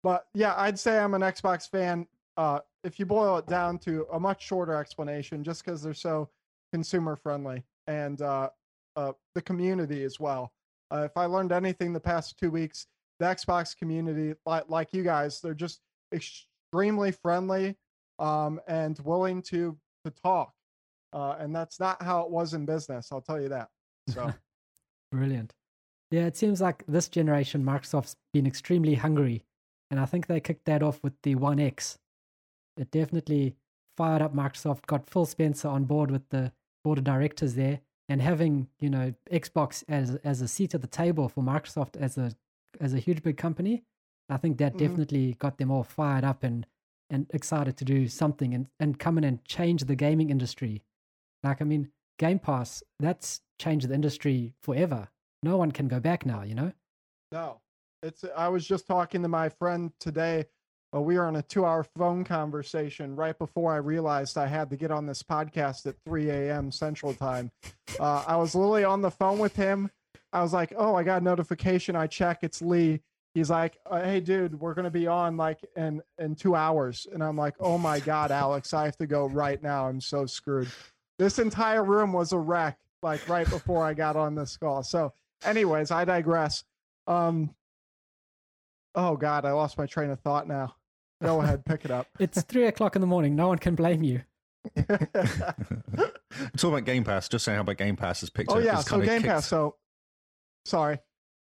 But 0.04 0.28
yeah, 0.34 0.54
I'd 0.58 0.80
say 0.80 1.00
I'm 1.00 1.14
an 1.14 1.22
Xbox 1.22 1.70
fan. 1.70 2.08
Uh, 2.38 2.60
if 2.84 3.00
you 3.00 3.06
boil 3.06 3.38
it 3.38 3.48
down 3.48 3.78
to 3.80 4.08
a 4.14 4.20
much 4.20 4.46
shorter 4.46 4.76
explanation, 4.76 5.44
just 5.44 5.64
because 5.64 5.82
they're 5.82 5.94
so 5.94 6.30
consumer 6.74 7.16
friendly 7.16 7.64
and 7.88 8.22
uh, 8.22 8.50
uh, 8.96 9.12
the 9.36 9.42
community 9.42 10.04
as 10.04 10.20
well. 10.20 10.52
Uh, 10.92 11.04
if 11.04 11.16
I 11.16 11.26
learned 11.26 11.52
anything 11.52 11.94
the 11.94 12.00
past 12.00 12.38
two 12.38 12.50
weeks, 12.50 12.88
the 13.20 13.26
Xbox 13.26 13.78
community, 13.78 14.34
like 14.46 14.70
like 14.70 14.94
you 14.94 15.04
guys, 15.04 15.40
they're 15.42 15.54
just 15.54 15.82
extremely 16.14 17.12
friendly 17.12 17.76
um, 18.20 18.60
and 18.68 19.00
willing 19.00 19.42
to 19.44 19.78
to 20.06 20.12
talk. 20.12 20.54
Uh, 21.14 21.36
and 21.40 21.54
that's 21.56 21.80
not 21.80 22.02
how 22.02 22.22
it 22.22 22.32
was 22.32 22.54
in 22.54 22.66
business. 22.66 23.10
I'll 23.12 23.22
tell 23.22 23.40
you 23.40 23.50
that. 23.50 23.70
So. 24.10 24.34
Brilliant. 25.12 25.54
Yeah, 26.12 26.26
it 26.26 26.36
seems 26.38 26.62
like 26.62 26.84
this 26.88 27.08
generation, 27.08 27.64
Microsoft's 27.64 28.18
been 28.34 28.46
extremely 28.46 28.96
hungry. 28.96 29.44
And 29.90 30.00
I 30.00 30.06
think 30.06 30.28
they 30.28 30.40
kicked 30.40 30.66
that 30.66 30.84
off 30.84 31.00
with 31.04 31.14
the 31.24 31.36
One 31.36 31.60
X. 31.60 31.98
It 32.78 32.92
definitely 32.92 33.56
fired 33.98 34.22
up 34.22 34.34
Microsoft, 34.36 34.86
got 34.88 35.10
Phil 35.10 35.26
Spencer 35.26 35.68
on 35.68 35.86
board 35.86 36.12
with 36.12 36.28
the 36.30 36.52
board 36.84 36.98
of 36.98 37.04
directors 37.04 37.56
there. 37.56 37.80
And 38.10 38.22
having, 38.22 38.68
you 38.80 38.90
know, 38.90 39.14
Xbox 39.32 39.84
as 39.88 40.16
as 40.18 40.42
a 40.42 40.48
seat 40.48 40.74
at 40.76 40.82
the 40.82 40.88
table 40.88 41.30
for 41.30 41.42
Microsoft 41.44 41.96
as 41.96 42.18
a 42.18 42.34
as 42.80 42.94
a 42.94 43.00
huge 43.00 43.24
big 43.24 43.38
company, 43.38 43.84
I 44.28 44.38
think 44.38 44.58
that 44.58 44.74
Mhm. 44.74 44.78
definitely 44.80 45.34
got 45.40 45.58
them 45.58 45.72
all 45.72 45.84
fired 45.84 46.24
up 46.26 46.44
and 46.44 46.66
and 47.10 47.28
excited 47.32 47.76
to 47.78 47.86
do 47.86 48.08
something 48.08 48.54
and, 48.54 48.68
and 48.80 48.98
come 48.98 49.18
in 49.18 49.26
and 49.26 49.44
change 49.44 49.84
the 49.84 49.96
gaming 49.96 50.30
industry. 50.30 50.84
Like 51.44 51.62
I 51.62 51.66
mean, 51.66 51.92
Game 52.18 52.40
Pass, 52.40 52.84
that's 53.00 53.42
changed 53.60 53.88
the 53.90 53.94
industry 53.96 54.54
forever. 54.62 55.10
No 55.44 55.58
one 55.58 55.72
can 55.72 55.88
go 55.88 56.00
back 56.00 56.26
now, 56.26 56.44
you 56.44 56.56
know? 56.56 56.72
No, 57.32 57.60
it's. 58.04 58.24
I 58.36 58.48
was 58.50 58.66
just 58.66 58.88
talking 58.88 59.22
to 59.24 59.28
my 59.28 59.50
friend 59.50 59.92
today. 60.00 60.46
Uh, 60.94 61.02
we 61.02 61.18
were 61.18 61.26
on 61.26 61.38
a 61.38 61.42
two-hour 61.42 61.86
phone 61.96 62.24
conversation 62.26 63.16
right 63.16 63.38
before 63.40 63.72
I 63.74 63.78
realized 63.78 64.38
I 64.38 64.48
had 64.48 64.70
to 64.72 64.76
get 64.76 64.92
on 64.92 65.06
this 65.06 65.24
podcast 65.24 65.86
at 65.86 65.96
3 66.06 66.30
a.m. 66.30 66.70
Central 66.70 67.14
Time. 67.14 67.50
Uh, 67.98 68.26
I 68.28 68.36
was 68.36 68.54
literally 68.54 68.84
on 68.84 69.02
the 69.02 69.10
phone 69.10 69.40
with 69.40 69.56
him. 69.56 69.90
I 70.34 70.42
was 70.42 70.52
like, 70.54 70.74
"Oh, 70.76 70.96
I 70.96 71.04
got 71.04 71.22
a 71.22 71.24
notification. 71.24 71.96
I 71.96 72.08
check. 72.08 72.40
It's 72.42 72.62
Lee." 72.62 73.02
He's 73.34 73.50
like, 73.50 73.78
uh, 73.90 74.02
"Hey, 74.02 74.20
dude, 74.20 74.60
we're 74.60 74.74
gonna 74.74 74.92
be 74.92 75.08
on 75.08 75.38
like 75.38 75.60
in 75.78 76.02
in 76.20 76.36
two 76.36 76.56
hours," 76.56 77.08
and 77.12 77.24
I'm 77.24 77.38
like, 77.38 77.56
"Oh 77.60 77.78
my 77.78 78.00
god, 78.02 78.32
Alex, 78.32 78.74
I 78.74 78.86
have 78.86 78.98
to 78.98 79.08
go 79.08 79.28
right 79.28 79.62
now. 79.64 79.88
I'm 79.88 80.02
so 80.02 80.26
screwed." 80.26 80.68
This 81.18 81.40
entire 81.40 81.84
room 81.84 82.12
was 82.12 82.34
a 82.34 82.38
wreck. 82.38 82.78
Like 83.02 83.28
right 83.28 83.50
before 83.50 83.84
I 83.84 83.94
got 83.94 84.16
on 84.16 84.36
this 84.36 84.58
call. 84.58 84.84
So, 84.84 85.14
anyways, 85.44 85.92
I 85.92 86.06
digress. 86.06 86.64
Um, 87.08 87.54
oh 88.96 89.16
God, 89.18 89.46
I 89.46 89.52
lost 89.52 89.78
my 89.78 89.86
train 89.86 90.10
of 90.10 90.20
thought 90.20 90.48
now. 90.48 90.76
Go 91.22 91.42
ahead, 91.42 91.66
pick 91.66 91.86
it 91.86 91.92
up. 91.92 92.08
It's 92.20 92.42
three 92.44 92.66
o'clock 92.66 92.96
in 92.96 93.02
the 93.02 93.08
morning. 93.08 93.36
No 93.36 93.48
one 93.48 93.60
can 93.60 93.76
blame 93.76 94.04
you. 94.04 94.22
Talking 94.78 95.10
about 96.64 96.86
Game 96.86 97.04
Pass, 97.04 97.28
just 97.28 97.46
saying 97.46 97.56
how 97.56 97.62
about 97.62 97.78
Game 97.78 97.96
Pass 97.96 98.24
is 98.24 98.30
picked 98.30 98.52
oh 98.52 98.56
up. 98.56 98.60
Oh 98.62 98.64
yeah, 98.64 98.80
it's 98.80 98.90
so 98.90 99.00
Game 99.00 99.22
kicked- 99.22 99.26
Pass. 99.26 99.48
So 99.48 99.76
Sorry. 100.66 101.00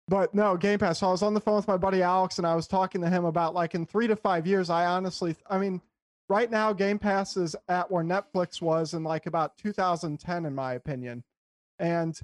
But 0.08 0.34
no, 0.34 0.56
Game 0.56 0.78
Pass. 0.78 0.98
So 0.98 1.08
I 1.08 1.10
was 1.12 1.22
on 1.22 1.34
the 1.34 1.40
phone 1.40 1.56
with 1.56 1.68
my 1.68 1.76
buddy 1.76 2.02
Alex 2.02 2.38
and 2.38 2.46
I 2.46 2.54
was 2.54 2.66
talking 2.66 3.00
to 3.02 3.08
him 3.08 3.24
about 3.24 3.54
like 3.54 3.74
in 3.74 3.86
three 3.86 4.06
to 4.08 4.16
five 4.16 4.46
years, 4.46 4.68
I 4.68 4.86
honestly, 4.86 5.36
I 5.48 5.58
mean, 5.58 5.80
right 6.28 6.50
now, 6.50 6.72
Game 6.72 6.98
Pass 6.98 7.36
is 7.36 7.54
at 7.68 7.90
where 7.90 8.04
Netflix 8.04 8.60
was 8.60 8.94
in 8.94 9.04
like 9.04 9.26
about 9.26 9.56
2010, 9.58 10.44
in 10.44 10.54
my 10.54 10.74
opinion. 10.74 11.22
And 11.78 12.18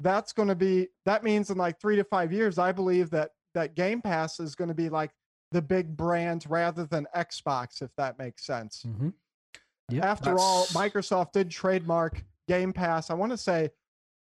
that's 0.00 0.32
going 0.32 0.48
to 0.48 0.54
be, 0.54 0.88
that 1.04 1.24
means 1.24 1.50
in 1.50 1.58
like 1.58 1.80
three 1.80 1.96
to 1.96 2.04
five 2.04 2.32
years, 2.32 2.58
I 2.58 2.72
believe 2.72 3.10
that 3.10 3.30
that 3.54 3.74
Game 3.74 4.02
Pass 4.02 4.40
is 4.40 4.54
going 4.54 4.68
to 4.68 4.74
be 4.74 4.88
like 4.88 5.10
the 5.52 5.62
big 5.62 5.96
brand 5.96 6.44
rather 6.48 6.84
than 6.84 7.06
Xbox, 7.16 7.82
if 7.82 7.90
that 7.96 8.18
makes 8.18 8.44
sense. 8.44 8.84
Mm-hmm. 8.86 9.10
Yep. 9.90 10.04
After 10.04 10.38
all, 10.38 10.66
Microsoft 10.66 11.32
did 11.32 11.50
trademark 11.50 12.22
Game 12.48 12.72
Pass. 12.72 13.10
I 13.10 13.14
want 13.14 13.32
to 13.32 13.38
say 13.38 13.70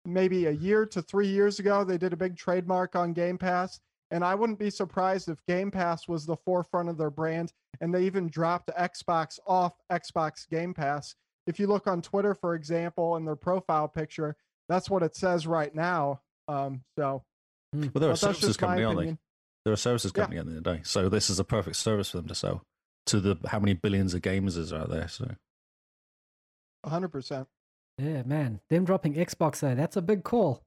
maybe 0.05 0.47
a 0.47 0.51
year 0.53 0.85
to 0.87 1.03
three 1.03 1.29
years 1.29 1.59
ago, 1.59 1.85
they 1.85 1.99
did 1.99 2.13
a 2.13 2.17
big 2.17 2.37
trademark 2.37 2.97
on 2.97 3.13
Game 3.13 3.39
Pass. 3.39 3.81
And 4.11 4.25
I 4.25 4.35
wouldn't 4.35 4.59
be 4.59 4.71
surprised 4.71 5.29
if 5.29 5.45
Game 5.47 5.71
Pass 5.71 6.07
was 6.07 6.27
the 6.27 6.37
forefront 6.37 6.89
of 6.89 6.97
their 6.97 7.11
brand 7.11 7.53
and 7.81 7.95
they 7.95 8.05
even 8.05 8.29
dropped 8.29 8.71
Xbox 8.79 9.39
off 9.47 9.75
Xbox 9.91 10.49
Game 10.49 10.73
Pass. 10.73 11.15
If 11.47 11.59
you 11.59 11.67
look 11.67 11.87
on 11.87 12.03
Twitter, 12.03 12.35
for 12.35 12.55
example, 12.55 13.17
in 13.17 13.25
their 13.25 13.37
profile 13.37 13.89
picture, 13.89 14.37
that's 14.69 14.89
what 14.91 15.03
it 15.03 15.15
says 15.17 15.47
right 15.47 15.75
now. 15.75 16.21
Um, 16.49 16.83
so, 16.99 17.23
Well, 17.73 17.91
they're 17.95 18.11
a 18.11 18.17
services 18.17 18.49
just 18.49 18.61
my 18.61 18.67
company, 18.69 18.85
aren't 18.85 18.97
they? 18.99 19.03
opinion. 19.05 19.19
They're 19.65 19.75
a 19.75 19.77
services 19.77 20.13
Yeah. 20.15 20.23
company 20.23 20.39
at 20.39 20.47
the 20.47 20.51
end 20.53 20.59
of 20.59 20.65
the 20.65 20.77
day. 20.77 20.83
So 20.85 21.09
this 21.09 21.29
is 21.31 21.39
a 21.39 21.45
perfect 21.45 21.77
service 21.77 22.11
for 22.11 22.19
them 22.19 22.29
to 22.29 22.35
sell 22.35 22.63
to 23.07 23.21
the 23.21 23.37
how 23.49 23.59
many 23.59 23.75
billions 23.75 24.15
of 24.15 24.23
gamers 24.23 24.57
is 24.57 24.73
out 24.73 24.89
there. 24.91 25.09
So 25.09 25.35
100%. 26.85 27.47
Yeah, 27.99 28.23
man. 28.25 28.61
Them 28.71 28.85
dropping 28.85 29.15
Xbox 29.15 29.61
though, 29.61 29.75
that's 29.75 29.97
a 29.97 30.03
big 30.03 30.23
call. 30.23 30.63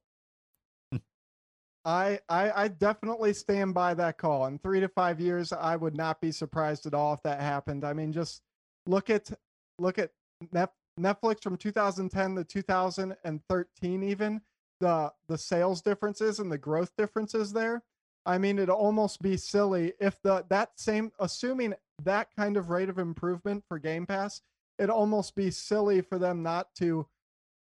I, 1.85 2.19
I 2.27 2.51
I 2.63 2.67
definitely 2.67 3.33
stand 3.33 3.73
by 3.73 3.93
that 3.93 4.17
call. 4.17 4.45
In 4.47 4.59
three 4.59 4.81
to 4.81 4.89
five 4.89 5.19
years, 5.21 5.53
I 5.53 5.75
would 5.77 5.95
not 5.95 6.19
be 6.19 6.31
surprised 6.31 6.85
at 6.85 6.93
all 6.93 7.13
if 7.13 7.23
that 7.23 7.39
happened. 7.39 7.85
I 7.85 7.93
mean, 7.93 8.11
just 8.11 8.41
look 8.85 9.09
at 9.09 9.31
look 9.79 9.97
at 9.97 10.11
Net, 10.51 10.71
Netflix 10.99 11.41
from 11.41 11.57
2010 11.57 12.35
to 12.35 12.43
2013, 12.43 14.03
even 14.03 14.41
the 14.79 15.11
the 15.27 15.37
sales 15.37 15.81
differences 15.81 16.39
and 16.39 16.51
the 16.51 16.57
growth 16.57 16.91
differences 16.97 17.53
there. 17.53 17.83
I 18.25 18.37
mean, 18.37 18.57
it'd 18.57 18.69
almost 18.69 19.21
be 19.21 19.37
silly 19.37 19.93
if 19.99 20.21
the 20.21 20.45
that 20.49 20.71
same 20.75 21.11
assuming 21.19 21.73
that 22.03 22.29
kind 22.35 22.57
of 22.57 22.69
rate 22.69 22.89
of 22.89 22.99
improvement 22.99 23.63
for 23.67 23.79
Game 23.79 24.05
Pass, 24.05 24.41
it'd 24.77 24.89
almost 24.89 25.35
be 25.35 25.51
silly 25.51 26.01
for 26.01 26.19
them 26.19 26.43
not 26.43 26.73
to 26.75 27.07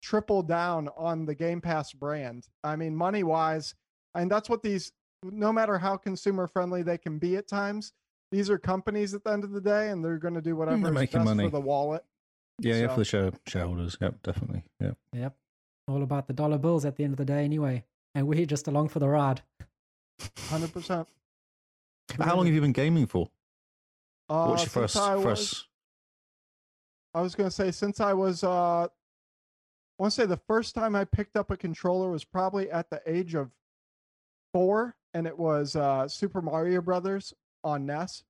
triple 0.03 0.43
down 0.43 0.89
on 0.97 1.27
the 1.27 1.35
Game 1.35 1.61
Pass 1.61 1.93
brand. 1.93 2.47
I 2.65 2.77
mean, 2.77 2.95
money 2.95 3.23
wise, 3.23 3.75
and 4.15 4.31
that's 4.31 4.49
what 4.49 4.63
these 4.63 4.93
no 5.23 5.53
matter 5.53 5.79
how 5.79 5.97
consumer 5.97 6.47
friendly 6.47 6.83
they 6.83 6.99
can 6.99 7.19
be 7.19 7.37
at 7.37 7.47
times 7.47 7.93
these 8.33 8.49
are 8.51 8.59
companies 8.59 9.15
at 9.15 9.23
the 9.23 9.31
end 9.31 9.45
of 9.45 9.53
the 9.53 9.61
day 9.61 9.91
and 9.91 10.05
they're 10.05 10.19
going 10.19 10.35
to 10.35 10.41
do 10.41 10.57
whatever 10.57 10.89
is 10.89 11.11
best 11.11 11.25
money. 11.25 11.45
for 11.45 11.51
the 11.51 11.61
wallet 11.61 12.03
yeah, 12.61 12.75
yeah, 12.75 12.89
for 12.89 13.01
the 13.01 13.05
share, 13.05 13.33
shareholders. 13.47 13.97
Yep, 14.01 14.23
definitely. 14.23 14.65
Yep. 14.81 14.97
Yep. 15.13 15.37
All 15.89 16.03
about 16.03 16.27
the 16.27 16.33
dollar 16.33 16.59
bills 16.59 16.85
at 16.85 16.97
the 16.97 17.05
end 17.05 17.13
of 17.15 17.17
the 17.19 17.25
day 17.25 17.45
anyway. 17.45 17.85
And 18.15 18.27
we're 18.27 18.47
just 18.47 18.69
along 18.69 18.89
for 18.89 18.99
the 18.99 19.09
ride. 19.09 19.43
100% 20.21 21.07
But 22.17 22.27
how 22.27 22.37
long 22.37 22.47
have 22.47 22.55
you 22.55 22.61
been 22.61 22.73
gaming 22.73 23.07
for? 23.07 23.29
uh, 24.29 24.47
What's 24.47 24.63
your 24.63 24.71
first 24.71 24.97
I 24.97 25.17
was, 25.17 25.25
first? 25.25 25.67
I 27.15 27.21
was 27.23 27.35
going 27.35 27.49
to 27.49 27.55
say 27.55 27.71
since 27.71 28.01
i 28.01 28.13
was 28.13 28.43
uh 28.45 28.85
i 28.85 28.89
want 29.99 30.13
to 30.13 30.21
say 30.23 30.27
the 30.27 30.37
first 30.47 30.75
time 30.75 30.95
i 30.95 31.05
picked 31.05 31.37
up 31.37 31.51
a 31.51 31.57
controller 31.57 32.09
was 32.11 32.25
probably 32.25 32.71
at 32.71 32.89
the 32.89 33.03
age 33.07 33.35
of 33.35 33.51
four 34.55 34.95
and 35.13 35.27
it 35.27 35.37
was 35.39 35.77
uh 35.77 36.07
super 36.09 36.41
mario 36.41 36.81
brothers 36.81 37.35
on 37.65 37.85
nes 37.85 38.23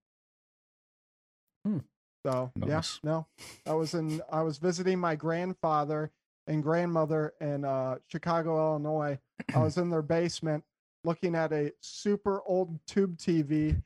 Hmm. 1.64 1.78
So 2.24 2.50
yeah 2.66 2.82
no 3.02 3.26
i 3.66 3.72
was 3.72 3.94
in 3.94 4.20
i 4.30 4.42
was 4.42 4.58
visiting 4.58 4.98
my 4.98 5.14
grandfather 5.14 6.10
and 6.46 6.62
grandmother 6.62 7.32
in 7.40 7.64
uh 7.64 7.96
chicago 8.08 8.56
illinois 8.56 9.18
i 9.54 9.58
was 9.58 9.76
in 9.78 9.90
their 9.90 10.02
basement 10.02 10.62
looking 11.04 11.34
at 11.34 11.52
a 11.52 11.72
super 11.80 12.42
old 12.46 12.78
tube 12.86 13.16
tv 13.16 13.80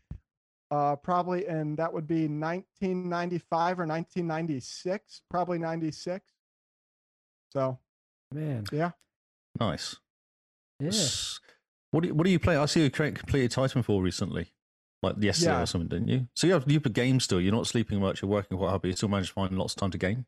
uh 0.71 0.97
probably 0.97 1.47
in 1.47 1.77
that 1.77 1.93
would 1.93 2.07
be 2.07 2.27
1995 2.29 3.81
or 3.81 3.87
1996 3.87 5.23
probably 5.31 5.59
96 5.59 6.25
so 7.51 7.79
Man. 8.33 8.65
Yeah, 8.73 8.91
nice. 9.59 9.97
Yeah. 10.81 10.91
What 11.91 12.03
do 12.03 12.09
you, 12.09 12.15
what 12.15 12.25
do 12.25 12.31
you 12.31 12.39
play? 12.39 12.57
I 12.57 12.67
see 12.67 12.83
you 12.83 12.91
cre- 12.91 13.11
completed 13.11 13.53
Titanfall 13.53 14.03
recently, 14.03 14.53
like 15.15 15.23
yesterday 15.23 15.53
Yeah. 15.53 15.63
or 15.63 15.67
something, 15.67 15.89
didn't 15.89 16.09
you? 16.09 16.29
So 16.35 16.47
you 16.47 16.53
have 16.55 16.65
you 16.71 16.75
have 16.79 16.87
a 16.87 16.91
game 16.91 17.21
still. 17.21 17.41
You're 17.41 17.53
not 17.55 17.67
sleeping 17.67 18.01
much. 18.01 18.23
You're 18.23 18.31
working 18.31 18.57
quite 18.59 18.69
hard, 18.71 18.83
but 18.83 18.89
you 18.89 18.97
still 18.97 19.09
manage 19.09 19.29
to 19.29 19.33
find 19.35 19.57
lots 19.59 19.75
of 19.75 19.81
time 19.81 19.91
to 19.93 19.99
game. 19.99 20.27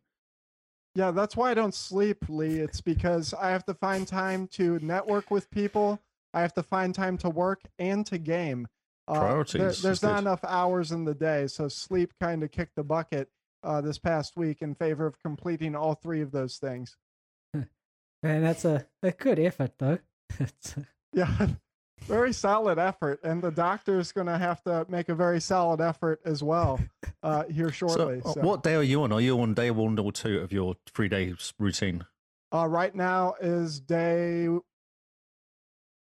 Yeah, 0.94 1.10
that's 1.12 1.36
why 1.36 1.50
I 1.50 1.54
don't 1.54 1.74
sleep, 1.74 2.24
Lee. 2.28 2.58
It's 2.58 2.80
because 2.80 3.32
I 3.34 3.50
have 3.50 3.64
to 3.66 3.74
find 3.74 4.06
time 4.08 4.48
to 4.52 4.78
network 4.80 5.30
with 5.30 5.50
people. 5.50 6.00
I 6.34 6.40
have 6.40 6.54
to 6.54 6.62
find 6.62 6.94
time 6.94 7.16
to 7.18 7.30
work 7.30 7.60
and 7.78 8.04
to 8.06 8.18
game. 8.18 8.66
Uh, 9.06 9.12
there- 9.14 9.22
Priorities, 9.22 9.82
there's 9.82 10.02
not 10.02 10.14
good. 10.16 10.18
enough 10.20 10.40
hours 10.44 10.90
in 10.92 11.04
the 11.04 11.14
day, 11.14 11.46
so 11.46 11.68
sleep 11.68 12.12
kind 12.20 12.42
of 12.42 12.50
kicked 12.50 12.74
the 12.76 12.84
bucket 12.84 13.28
uh, 13.62 13.80
this 13.80 13.98
past 13.98 14.36
week 14.36 14.60
in 14.60 14.74
favor 14.74 15.06
of 15.06 15.18
completing 15.20 15.74
all 15.76 15.94
three 15.94 16.20
of 16.20 16.30
those 16.32 16.56
things. 16.58 16.96
Man, 17.54 18.42
that's 18.42 18.64
a, 18.64 18.86
a 19.02 19.12
good 19.12 19.38
effort 19.38 19.72
though. 19.78 19.98
Yeah, 21.14 21.48
very 22.06 22.32
solid 22.32 22.78
effort, 22.78 23.20
and 23.22 23.42
the 23.42 23.50
doctor's 23.50 24.12
going 24.12 24.26
to 24.26 24.38
have 24.38 24.62
to 24.64 24.86
make 24.88 25.08
a 25.08 25.14
very 25.14 25.40
solid 25.40 25.80
effort 25.80 26.20
as 26.24 26.42
well 26.42 26.80
uh, 27.22 27.44
here 27.44 27.70
shortly. 27.72 28.20
So, 28.22 28.30
uh, 28.30 28.32
so. 28.34 28.40
what 28.40 28.62
day 28.62 28.74
are 28.74 28.82
you 28.82 29.02
on? 29.02 29.12
Are 29.12 29.20
you 29.20 29.40
on 29.40 29.54
day 29.54 29.70
one 29.70 29.98
or 29.98 30.12
two 30.12 30.38
of 30.40 30.52
your 30.52 30.76
three 30.94 31.08
days 31.08 31.52
routine? 31.58 32.04
Uh, 32.52 32.66
right 32.66 32.94
now 32.94 33.34
is 33.40 33.80
day. 33.80 34.48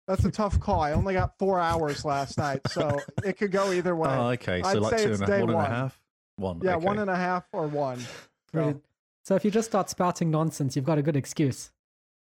That's 0.07 0.25
a 0.25 0.31
tough 0.31 0.59
call. 0.59 0.81
I 0.81 0.93
only 0.93 1.13
got 1.13 1.37
four 1.37 1.59
hours 1.59 2.03
last 2.03 2.37
night, 2.37 2.61
so 2.69 2.99
it 3.23 3.37
could 3.37 3.51
go 3.51 3.71
either 3.71 3.95
way. 3.95 4.09
Oh, 4.09 4.29
okay. 4.29 4.61
So 4.63 4.69
I'd 4.69 4.77
like 4.77 4.97
say 4.97 5.05
two 5.05 5.11
it's 5.11 5.21
and 5.21 5.29
a 5.29 5.31
day 5.31 5.41
one 5.41 5.49
and 5.49 5.51
a 5.51 5.55
one. 5.55 5.71
half. 5.71 6.01
One. 6.37 6.61
yeah, 6.63 6.75
okay. 6.75 6.85
one 6.85 6.99
and 6.99 7.09
a 7.09 7.15
half 7.15 7.45
or 7.51 7.67
one. 7.67 7.99
So. 8.53 8.81
So 9.23 9.35
if 9.35 9.45
you 9.45 9.51
just 9.51 9.69
start 9.69 9.89
spouting 9.89 10.29
nonsense, 10.29 10.75
you've 10.75 10.83
got 10.83 10.97
a 10.97 11.01
good 11.01 11.15
excuse. 11.15 11.71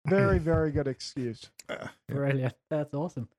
very, 0.05 0.37
very 0.37 0.69
good 0.69 0.87
excuse. 0.87 1.49
Uh. 1.67 1.87
Brilliant. 2.07 2.53
That's 2.69 2.93
awesome. 2.93 3.29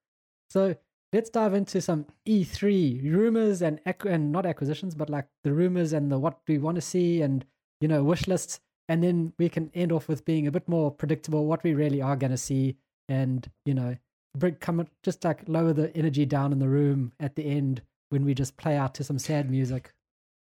So 0.55 0.77
let's 1.13 1.31
dive 1.31 1.53
into 1.53 1.81
some 1.81 2.07
E3 2.29 3.13
rumors 3.13 3.61
and 3.61 3.81
and 4.07 4.31
not 4.31 4.47
acquisitions, 4.47 4.95
but 4.95 5.11
like 5.11 5.27
the 5.43 5.53
rumors 5.53 5.93
and 5.93 6.13
the 6.13 6.19
what 6.21 6.39
we 6.47 6.59
want 6.59 6.77
to 6.77 6.81
see 6.81 7.23
and 7.23 7.45
you 7.81 7.89
know 7.89 8.05
wish 8.05 8.29
lists, 8.29 8.61
and 8.89 9.03
then 9.03 9.33
we 9.37 9.49
can 9.49 9.73
end 9.75 9.91
off 9.91 10.07
with 10.07 10.25
being 10.25 10.47
a 10.47 10.53
bit 10.53 10.69
more 10.69 10.93
predictable 10.93 11.47
what 11.47 11.65
we 11.65 11.75
really 11.75 12.01
are 12.01 12.15
going 12.15 12.31
to 12.31 12.37
see, 12.37 12.77
and 13.09 13.51
you 13.65 13.75
know 13.75 13.97
bring 14.39 14.55
come 14.55 14.87
just 15.03 15.25
like 15.25 15.41
lower 15.49 15.73
the 15.73 15.95
energy 15.97 16.25
down 16.25 16.53
in 16.53 16.61
the 16.61 16.69
room 16.69 17.13
at 17.19 17.35
the 17.35 17.45
end 17.45 17.83
when 18.11 18.25
we 18.25 18.33
just 18.33 18.57
play 18.57 18.77
out 18.77 18.95
to 18.95 19.03
some 19.03 19.19
sad 19.19 19.51
music. 19.51 19.93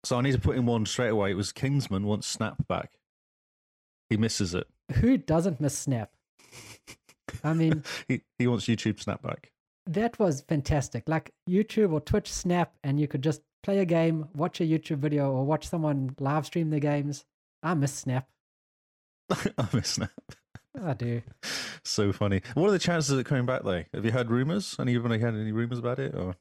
So 0.06 0.18
I 0.18 0.22
need 0.22 0.32
to 0.32 0.40
put 0.40 0.56
in 0.56 0.66
one 0.66 0.86
straight 0.86 1.10
away. 1.10 1.32
It 1.32 1.38
was 1.38 1.52
Kingsman 1.52 2.06
wants 2.06 2.28
Snap 2.28 2.66
back. 2.70 2.94
He 4.10 4.16
misses 4.16 4.56
it. 4.56 4.68
Who 5.02 5.18
doesn't 5.18 5.60
miss 5.60 5.78
Snap? 5.78 6.12
I 7.44 7.54
mean, 7.54 7.84
He 8.08 8.22
he 8.38 8.48
wants 8.48 8.68
YouTube 8.68 9.02
Snap 9.02 9.22
back. 9.22 9.52
That 9.88 10.20
was 10.20 10.42
fantastic. 10.42 11.08
Like 11.08 11.32
YouTube 11.50 11.92
or 11.92 12.00
Twitch 12.02 12.32
Snap, 12.32 12.74
and 12.84 13.00
you 13.00 13.08
could 13.08 13.22
just 13.22 13.42
play 13.64 13.80
a 13.80 13.86
game, 13.86 14.28
watch 14.36 14.62
a 14.62 14.64
YouTube 14.64 14.98
video, 15.00 15.32
or 15.32 15.46
watch 15.46 15.68
someone 15.68 16.16
live 16.20 16.46
stream 16.46 16.70
their 16.70 16.80
games. 16.80 17.26
I 17.64 17.74
miss 17.74 17.94
Snap. 17.94 18.28
I 19.30 19.68
miss 19.74 19.90
Snap. 19.90 20.12
I 20.82 20.94
do. 20.94 21.22
So 21.84 22.12
funny. 22.12 22.42
What 22.54 22.68
are 22.68 22.72
the 22.72 22.80
chances 22.80 23.12
of 23.12 23.20
it 23.20 23.26
coming 23.26 23.46
back 23.46 23.64
though? 23.64 23.82
Have 23.94 24.04
you 24.04 24.12
heard 24.12 24.30
rumors? 24.30 24.76
Anybody 24.78 25.20
had 25.20 25.36
any 25.36 25.54
rumors 25.54 25.80
about 25.80 26.00
it? 26.00 26.14
Or 26.14 26.36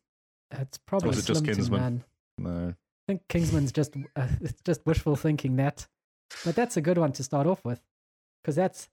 It's 0.51 0.77
probably 0.77 1.11
was 1.11 1.21
it 1.21 1.27
just 1.27 1.45
to 1.45 1.53
Kingsman? 1.53 2.03
no? 2.37 2.75
I 2.75 3.13
think 3.13 3.23
Kingsman's 3.29 3.71
just 3.71 3.95
uh, 4.17 4.27
it's 4.41 4.61
just 4.65 4.85
wishful 4.85 5.15
thinking 5.15 5.55
that, 5.57 5.87
but 6.45 6.57
that's 6.57 6.77
a 6.77 6.81
good 6.81 6.99
one 6.99 7.13
to 7.13 7.23
start 7.23 7.47
off 7.47 7.65
with, 7.65 7.81
because 8.43 8.57
that's 8.57 8.89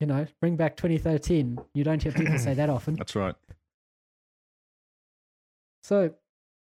you 0.00 0.06
know 0.06 0.26
bring 0.40 0.56
back 0.56 0.76
2013. 0.78 1.58
You 1.74 1.84
don't 1.84 2.02
hear 2.02 2.12
people 2.12 2.38
say 2.38 2.54
that 2.54 2.70
often. 2.76 2.94
That's 2.94 3.14
right. 3.14 3.34
So, 5.88 6.12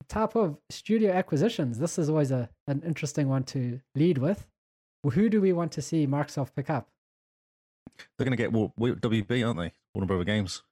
type 0.09 0.35
of 0.35 0.59
studio 0.71 1.13
acquisitions. 1.13 1.79
This 1.79 2.01
is 2.01 2.09
always 2.11 2.33
a 2.33 2.51
an 2.67 2.83
interesting 2.85 3.29
one 3.29 3.45
to 3.45 3.79
lead 3.95 4.19
with. 4.19 4.45
Who 5.09 5.29
do 5.29 5.41
we 5.41 5.53
want 5.53 5.71
to 5.73 5.83
see 5.83 6.05
Microsoft 6.05 6.57
pick 6.57 6.69
up? 6.69 6.89
They're 8.19 8.25
going 8.25 8.37
to 8.37 8.43
get 8.43 8.51
Wa- 8.53 8.73
Wa- 8.77 8.95
WB, 8.97 9.47
aren't 9.47 9.61
they? 9.61 9.71
Warner 9.95 10.09
Brother 10.09 10.25
Games. 10.25 10.63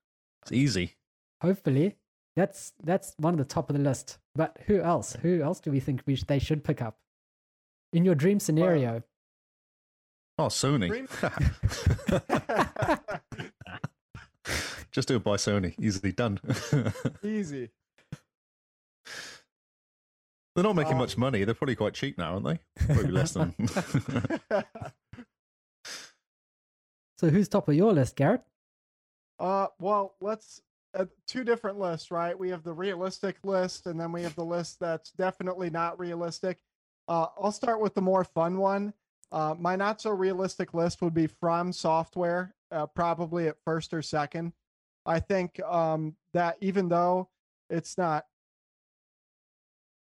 It's 0.41 0.51
easy. 0.51 0.95
Hopefully, 1.41 1.95
that's 2.35 2.73
that's 2.83 3.13
one 3.17 3.33
of 3.33 3.37
the 3.37 3.45
top 3.45 3.69
of 3.69 3.77
the 3.77 3.81
list. 3.81 4.17
But 4.35 4.57
who 4.65 4.81
else? 4.81 5.13
Who 5.21 5.41
else 5.41 5.61
do 5.61 5.71
we 5.71 5.79
think 5.79 6.03
we 6.05 6.15
sh- 6.15 6.25
they 6.25 6.39
should 6.39 6.65
pick 6.65 6.81
up? 6.81 6.97
In 7.93 8.03
your 8.03 8.15
dream 8.15 8.41
scenario, 8.41 9.03
Oh, 10.37 10.47
Sony. 10.47 10.89
Dream- 10.89 11.07
Just 14.91 15.07
do 15.07 15.15
it 15.15 15.23
by 15.23 15.37
Sony. 15.37 15.75
Easily 15.79 16.11
done. 16.11 16.41
Easy. 17.23 17.69
They're 20.55 20.63
not 20.63 20.75
making 20.75 20.93
Um, 20.93 20.99
much 20.99 21.17
money. 21.17 21.43
They're 21.43 21.55
probably 21.55 21.75
quite 21.75 21.93
cheap 21.93 22.17
now, 22.17 22.33
aren't 22.33 22.45
they? 22.45 22.59
Probably 22.85 23.11
less 23.11 23.33
than. 23.33 23.55
So 27.23 27.29
who's 27.29 27.47
top 27.47 27.69
of 27.69 27.75
your 27.75 27.93
list, 27.93 28.17
Garrett? 28.17 28.41
Uh, 29.39 29.67
well, 29.79 30.15
let's 30.19 30.61
uh, 30.93 31.05
two 31.25 31.45
different 31.45 31.79
lists, 31.79 32.11
right? 32.11 32.37
We 32.37 32.49
have 32.49 32.63
the 32.63 32.73
realistic 32.73 33.37
list, 33.45 33.87
and 33.87 33.97
then 33.97 34.11
we 34.11 34.23
have 34.23 34.35
the 34.35 34.43
list 34.43 34.81
that's 34.81 35.11
definitely 35.11 35.69
not 35.69 35.97
realistic. 35.97 36.59
Uh, 37.07 37.27
I'll 37.41 37.53
start 37.53 37.79
with 37.79 37.93
the 37.93 38.01
more 38.01 38.25
fun 38.25 38.57
one. 38.57 38.93
Uh, 39.31 39.55
my 39.57 39.77
not 39.77 40.01
so 40.01 40.09
realistic 40.09 40.73
list 40.73 41.01
would 41.01 41.13
be 41.13 41.27
From 41.27 41.71
Software, 41.71 42.55
uh, 42.71 42.87
probably 42.87 43.47
at 43.47 43.55
first 43.63 43.93
or 43.93 44.01
second. 44.01 44.51
I 45.05 45.21
think 45.21 45.61
um, 45.63 46.17
that 46.33 46.57
even 46.59 46.89
though 46.89 47.29
it's 47.69 47.97
not, 47.97 48.25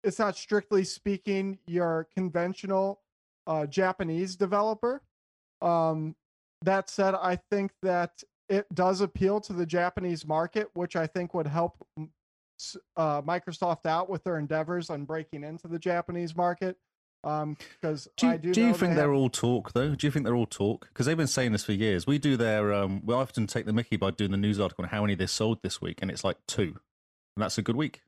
it's 0.04 0.20
not 0.20 0.36
strictly 0.38 0.84
speaking 0.84 1.60
your 1.68 2.08
conventional 2.16 3.02
uh, 3.48 3.66
Japanese 3.66 4.36
developer. 4.36 5.02
Um, 5.62 6.16
that 6.64 6.90
said, 6.90 7.16
I 7.16 7.38
think 7.52 7.72
that 7.84 8.24
it 8.48 8.66
does 8.74 9.02
appeal 9.02 9.40
to 9.42 9.54
the 9.54 9.66
Japanese 9.66 10.26
market, 10.26 10.70
which 10.74 10.96
I 10.96 11.08
think 11.08 11.34
would 11.34 11.48
help 11.48 11.86
uh, 12.98 13.22
Microsoft 13.22 13.86
out 13.86 14.10
with 14.10 14.24
their 14.24 14.38
endeavors 14.38 14.90
on 14.90 15.06
breaking 15.06 15.44
into 15.44 15.68
the 15.68 15.80
Japanese 15.80 16.36
market. 16.36 16.78
Um, 17.24 17.58
because 17.82 18.08
Do 18.16 18.38
do, 18.38 18.54
do 18.54 18.62
you 18.68 18.74
think 18.74 18.92
they 18.92 18.96
they 18.96 19.02
are 19.02 19.08
have- 19.12 19.16
all 19.18 19.30
talk 19.30 19.74
though? 19.74 19.94
Do 19.94 20.08
you 20.08 20.12
think 20.12 20.26
they're 20.26 20.36
all 20.36 20.46
talk? 20.46 20.88
Because 20.88 21.06
they've 21.06 21.18
been 21.18 21.28
saying 21.28 21.52
this 21.52 21.66
for 21.66 21.74
years. 21.74 22.08
We 22.08 22.18
do 22.18 22.38
their 22.38 22.74
um. 22.74 23.02
We 23.06 23.14
often 23.14 23.46
take 23.46 23.66
the 23.66 23.74
Mickey 23.74 23.98
by 23.98 24.12
doing 24.12 24.32
the 24.32 24.38
news 24.38 24.58
article 24.58 24.86
on 24.86 24.90
how 24.90 25.02
many 25.02 25.16
they 25.16 25.26
sold 25.28 25.60
this 25.62 25.82
week, 25.82 26.00
and 26.02 26.10
it's 26.10 26.24
like 26.24 26.38
two, 26.48 26.76
and 27.36 27.44
that's 27.44 27.58
a 27.58 27.62
good 27.62 27.76
week. 27.76 28.02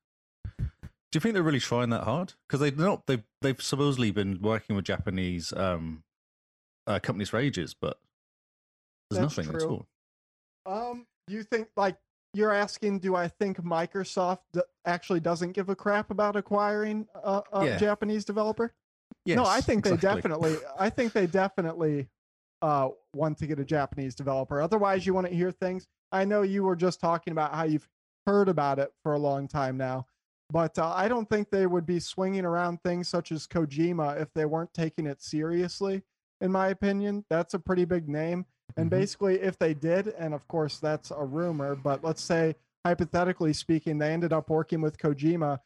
Do 1.12 1.18
you 1.18 1.22
think 1.22 1.34
they're 1.34 1.44
really 1.44 1.60
trying 1.60 1.90
that 1.90 2.04
hard? 2.04 2.34
Because 2.48 2.62
they've 2.62 2.78
not. 2.78 3.06
They've 3.06 3.24
they've 3.42 3.62
supposedly 3.62 4.12
been 4.12 4.42
working 4.42 4.76
with 4.76 4.86
Japanese 4.86 5.52
um 5.54 6.04
uh, 6.88 7.00
companies 7.00 7.30
for 7.30 7.38
ages, 7.38 7.74
but 7.74 8.00
there's 9.10 9.22
That's 9.22 9.38
nothing 9.38 9.54
at 9.54 9.62
true. 9.62 9.86
all. 10.66 10.92
Um, 10.92 11.08
you 11.28 11.44
think 11.44 11.68
like 11.76 11.98
you're 12.34 12.52
asking? 12.52 13.00
Do 13.00 13.16
I 13.16 13.28
think 13.28 13.62
Microsoft 13.62 14.40
d- 14.54 14.62
actually 14.86 15.20
doesn't 15.20 15.52
give 15.52 15.70
a 15.70 15.76
crap 15.76 16.12
about 16.12 16.36
acquiring 16.36 17.08
a, 17.14 17.44
a 17.52 17.66
Yeah. 17.66 17.78
Japanese 17.78 18.24
developer? 18.24 18.74
Yes, 19.26 19.36
no, 19.36 19.46
I 19.46 19.62
think 19.62 19.84
they 19.84 19.98
definitely. 19.98 20.56
I 20.80 20.90
think 20.90 21.14
they 21.14 21.28
definitely 21.28 22.08
uh, 22.62 22.90
want 23.14 23.38
to 23.40 23.48
get 23.48 23.60
a 23.60 23.66
Japanese 23.66 24.16
developer. 24.16 24.62
Otherwise, 24.62 25.06
you 25.06 25.14
want 25.14 25.28
to 25.28 25.34
hear 25.34 25.52
things. 25.52 25.88
I 26.12 26.26
know 26.26 26.42
you 26.42 26.64
were 26.64 26.76
just 26.76 27.00
talking 27.00 27.32
about 27.32 27.54
how 27.54 27.64
you've 27.64 27.88
heard 28.26 28.50
about 28.50 28.80
it 28.80 28.94
for 29.04 29.14
a 29.14 29.20
long 29.20 29.48
time 29.48 29.78
now, 29.78 30.08
but 30.52 30.78
uh, 30.78 30.92
I 30.96 31.08
don't 31.08 31.30
think 31.30 31.50
they 31.50 31.66
would 31.66 31.86
be 31.86 32.00
swinging 32.00 32.46
around 32.46 32.82
things 32.84 33.08
such 33.08 33.32
as 33.32 33.48
Kojima 33.48 34.22
if 34.22 34.34
they 34.34 34.46
weren't 34.46 34.74
taking 34.74 35.08
it 35.08 35.22
seriously. 35.22 36.04
In 36.42 36.52
my 36.52 36.70
opinion, 36.70 37.24
that's 37.30 37.54
a 37.54 37.60
pretty 37.60 37.86
big 37.86 38.10
name. 38.10 38.46
And 38.78 38.88
Mhm. 38.88 38.92
basically, 38.92 39.36
if 39.42 39.58
they 39.58 39.74
did, 39.74 40.08
and 40.10 40.34
of 40.34 40.48
course 40.48 40.80
that's 40.80 41.12
a 41.12 41.24
rumor, 41.24 41.76
but 41.76 42.04
let's 42.04 42.22
say 42.22 42.56
hypothetically 42.86 43.54
speaking, 43.54 43.98
they 43.98 44.12
ended 44.12 44.34
up 44.34 44.50
working 44.50 44.82
with 44.82 44.98
Kojima, 44.98 45.60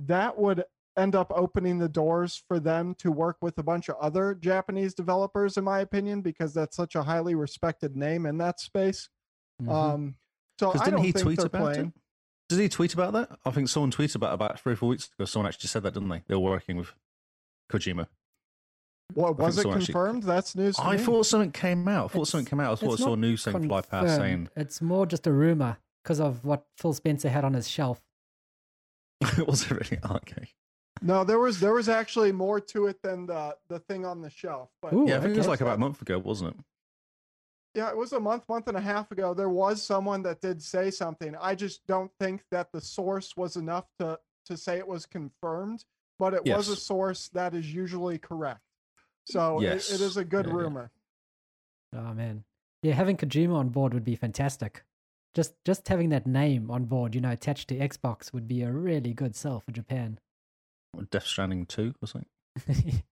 that 0.00 0.38
would 0.38 0.64
end 0.96 1.14
up 1.14 1.30
opening 1.34 1.78
the 1.78 1.88
doors 1.88 2.36
for 2.48 2.60
them 2.60 2.94
to 2.96 3.10
work 3.10 3.36
with 3.40 3.56
a 3.58 3.62
bunch 3.62 3.88
of 3.88 3.96
other 3.96 4.34
Japanese 4.34 4.94
developers, 4.94 5.56
in 5.56 5.64
my 5.64 5.80
opinion, 5.80 6.20
because 6.20 6.52
that's 6.54 6.76
such 6.76 6.94
a 6.94 7.02
highly 7.02 7.34
respected 7.34 7.96
name 7.96 8.26
in 8.26 8.38
that 8.38 8.60
space. 8.60 9.08
Mhm. 9.62 9.70
Um, 9.70 10.14
so 10.58 10.70
I 10.70 10.72
didn't 10.84 10.90
don't 10.96 11.04
he 11.04 11.12
think 11.12 11.24
tweet 11.24 11.38
they're 11.38 11.46
about 11.46 11.72
playing. 11.72 11.92
it? 11.96 12.01
Did 12.56 12.62
he 12.62 12.68
tweet 12.68 12.94
about 12.94 13.12
that? 13.14 13.38
I 13.44 13.50
think 13.50 13.68
someone 13.68 13.90
tweeted 13.90 14.14
about 14.16 14.30
it 14.30 14.34
about 14.34 14.60
three 14.60 14.72
or 14.74 14.76
four 14.76 14.88
weeks 14.90 15.10
ago. 15.16 15.24
Someone 15.24 15.48
actually 15.48 15.68
said 15.68 15.82
that, 15.82 15.94
didn't 15.94 16.08
they? 16.08 16.22
They 16.28 16.34
were 16.34 16.40
working 16.50 16.76
with 16.76 16.92
Kojima. 17.70 18.06
What 19.14 19.36
was 19.38 19.58
it 19.58 19.62
someone 19.62 19.78
actually- 19.78 19.92
confirmed? 19.92 20.22
That's 20.22 20.54
news. 20.56 20.76
To 20.76 20.82
I 20.84 20.96
me. 20.96 21.02
thought 21.02 21.26
something 21.26 21.52
came 21.52 21.86
out. 21.88 22.04
I 22.04 22.08
thought 22.08 22.14
It's- 22.22 22.28
something 22.30 22.46
came 22.46 22.60
out. 22.60 22.72
I 22.72 22.74
thought 22.76 22.90
I 22.90 22.92
it's 22.94 23.02
saw 23.02 23.12
a 23.12 23.16
news 23.16 23.42
saying 23.42 23.68
fly 23.68 23.80
past 23.82 24.16
saying 24.16 24.46
Confirmed. 24.46 24.50
It's 24.56 24.80
more 24.82 25.06
just 25.06 25.26
a 25.26 25.32
rumor 25.32 25.78
because 26.02 26.20
of 26.20 26.44
what 26.44 26.66
Phil 26.78 26.92
Spencer 26.94 27.28
had 27.28 27.44
on 27.44 27.54
his 27.54 27.68
shelf. 27.68 28.00
It 29.38 29.46
was 29.46 29.62
it 29.62 29.70
really 29.70 29.98
Oh, 30.02 30.16
okay? 30.16 30.48
no. 31.02 31.24
There 31.24 31.38
was 31.38 31.60
there 31.60 31.74
was 31.74 31.88
actually 31.88 32.32
more 32.32 32.58
to 32.60 32.86
it 32.86 33.02
than 33.02 33.26
the 33.26 33.56
the 33.68 33.78
thing 33.78 34.04
on 34.06 34.20
the 34.22 34.30
shelf. 34.30 34.70
But 34.80 34.92
Ooh, 34.94 35.06
yeah, 35.06 35.18
I 35.18 35.20
think 35.20 35.34
it 35.34 35.38
was 35.38 35.46
like 35.48 35.60
about 35.60 35.76
a 35.76 35.80
month 35.80 36.00
ago, 36.02 36.18
wasn't 36.18 36.54
it? 36.58 36.64
Yeah, 37.74 37.88
it 37.88 37.96
was 37.96 38.12
a 38.12 38.20
month, 38.20 38.44
month 38.48 38.68
and 38.68 38.76
a 38.76 38.80
half 38.80 39.10
ago. 39.12 39.32
There 39.32 39.48
was 39.48 39.82
someone 39.82 40.22
that 40.24 40.40
did 40.42 40.62
say 40.62 40.90
something. 40.90 41.34
I 41.40 41.54
just 41.54 41.86
don't 41.86 42.10
think 42.20 42.42
that 42.50 42.70
the 42.72 42.80
source 42.80 43.36
was 43.36 43.56
enough 43.56 43.86
to 43.98 44.18
to 44.46 44.56
say 44.56 44.76
it 44.78 44.86
was 44.88 45.06
confirmed, 45.06 45.84
but 46.18 46.34
it 46.34 46.44
was 46.44 46.68
a 46.68 46.76
source 46.76 47.28
that 47.30 47.54
is 47.54 47.72
usually 47.72 48.18
correct. 48.18 48.60
So 49.24 49.60
it- 49.60 49.90
it 49.90 50.00
is 50.00 50.16
a 50.16 50.24
good 50.24 50.46
Yeah, 50.46 50.52
yeah. 50.52 50.58
rumor. 50.58 50.90
Oh 51.94 52.12
man, 52.14 52.44
yeah, 52.82 52.94
having 52.94 53.16
Kojima 53.16 53.54
on 53.54 53.68
board 53.68 53.94
would 53.94 54.04
be 54.04 54.16
fantastic. 54.16 54.84
Just 55.34 55.54
just 55.64 55.86
having 55.88 56.10
that 56.10 56.26
name 56.26 56.70
on 56.70 56.84
board, 56.86 57.14
you 57.14 57.20
know, 57.20 57.30
attached 57.30 57.68
to 57.68 57.78
Xbox 57.78 58.32
would 58.34 58.46
be 58.48 58.62
a 58.62 58.70
really 58.72 59.14
good 59.14 59.34
sell 59.36 59.60
for 59.60 59.70
Japan. 59.72 60.18
Death 61.10 61.26
Stranding 61.26 61.64
two 61.64 61.94
or 62.02 62.08
something. 62.08 62.28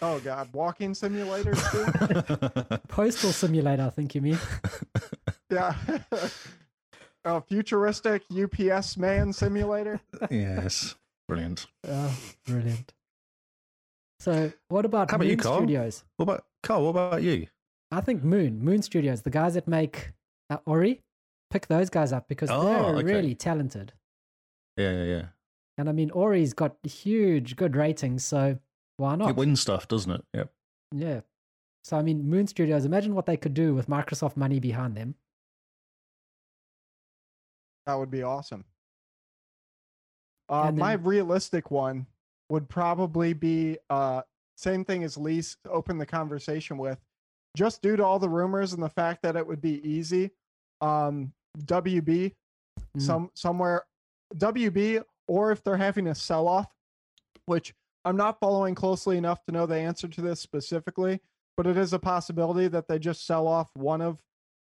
Oh 0.00 0.18
god, 0.20 0.48
walking 0.52 0.92
simulators 0.92 1.60
too. 1.70 2.78
Postal 2.88 3.32
Simulator, 3.32 3.84
I 3.84 3.90
think 3.90 4.14
you 4.14 4.20
mean. 4.20 4.38
yeah. 5.50 5.74
a 7.24 7.40
futuristic 7.48 8.22
UPS 8.30 8.96
man 8.96 9.32
simulator. 9.32 10.00
yes, 10.30 10.94
brilliant. 11.28 11.66
Oh, 11.88 12.18
brilliant. 12.46 12.92
So, 14.20 14.52
what 14.68 14.84
about 14.84 15.10
How 15.10 15.16
about 15.16 15.24
Moon 15.24 15.30
you, 15.30 15.36
Carl? 15.36 15.58
Studios? 15.58 16.04
What 16.16 16.22
about 16.24 16.44
Carl? 16.62 16.82
What 16.84 16.90
about 16.90 17.22
you? 17.22 17.46
I 17.90 18.00
think 18.00 18.24
Moon, 18.24 18.64
Moon 18.64 18.82
Studios, 18.82 19.22
the 19.22 19.30
guys 19.30 19.54
that 19.54 19.68
make 19.68 20.12
uh, 20.50 20.58
Ori, 20.66 21.00
pick 21.50 21.68
those 21.68 21.90
guys 21.90 22.12
up 22.12 22.26
because 22.28 22.50
Oh, 22.50 22.64
they're 22.64 22.94
okay. 22.96 23.04
really 23.04 23.34
talented. 23.34 23.92
Yeah, 24.76 24.90
yeah, 24.92 25.04
yeah. 25.04 25.22
And 25.78 25.88
I 25.88 25.92
mean, 25.92 26.10
Ori's 26.10 26.52
got 26.54 26.76
huge, 26.84 27.56
good 27.56 27.76
ratings, 27.76 28.24
so 28.24 28.58
why 28.96 29.16
not? 29.16 29.30
It 29.30 29.36
wins 29.36 29.60
stuff, 29.60 29.88
doesn't 29.88 30.10
it? 30.12 30.24
Yep. 30.34 30.52
Yeah. 30.92 31.20
So 31.82 31.96
I 31.98 32.02
mean, 32.02 32.28
Moon 32.28 32.46
Studios. 32.46 32.84
Imagine 32.84 33.14
what 33.14 33.26
they 33.26 33.36
could 33.36 33.54
do 33.54 33.74
with 33.74 33.88
Microsoft 33.88 34.36
money 34.36 34.60
behind 34.60 34.96
them. 34.96 35.14
That 37.86 37.94
would 37.94 38.10
be 38.10 38.22
awesome. 38.22 38.64
Uh, 40.48 40.64
And 40.68 40.78
my 40.78 40.94
realistic 40.94 41.70
one 41.70 42.06
would 42.50 42.68
probably 42.68 43.32
be 43.32 43.78
uh, 43.90 44.22
same 44.56 44.84
thing 44.84 45.04
as 45.04 45.16
Lee's 45.16 45.56
opened 45.68 46.00
the 46.00 46.06
conversation 46.06 46.78
with, 46.78 46.98
just 47.56 47.82
due 47.82 47.96
to 47.96 48.04
all 48.04 48.18
the 48.18 48.28
rumors 48.28 48.72
and 48.72 48.82
the 48.82 48.88
fact 48.88 49.22
that 49.22 49.36
it 49.36 49.46
would 49.46 49.60
be 49.60 49.86
easy. 49.88 50.30
Um, 50.80 51.32
WB, 51.66 52.34
Mm. 52.96 53.02
some 53.02 53.30
somewhere, 53.34 53.84
WB, 54.36 55.00
or 55.28 55.52
if 55.52 55.62
they're 55.62 55.76
having 55.76 56.08
a 56.08 56.14
sell 56.14 56.48
off, 56.48 56.74
which 57.46 57.72
I'm 58.04 58.16
not 58.16 58.38
following 58.40 58.74
closely 58.74 59.16
enough 59.16 59.44
to 59.46 59.52
know 59.52 59.66
the 59.66 59.76
answer 59.76 60.08
to 60.08 60.20
this 60.20 60.40
specifically, 60.40 61.20
but 61.56 61.66
it 61.66 61.76
is 61.76 61.92
a 61.92 61.98
possibility 61.98 62.68
that 62.68 62.88
they 62.88 62.98
just 62.98 63.26
sell 63.26 63.46
off 63.46 63.70
one 63.74 64.02
of 64.02 64.18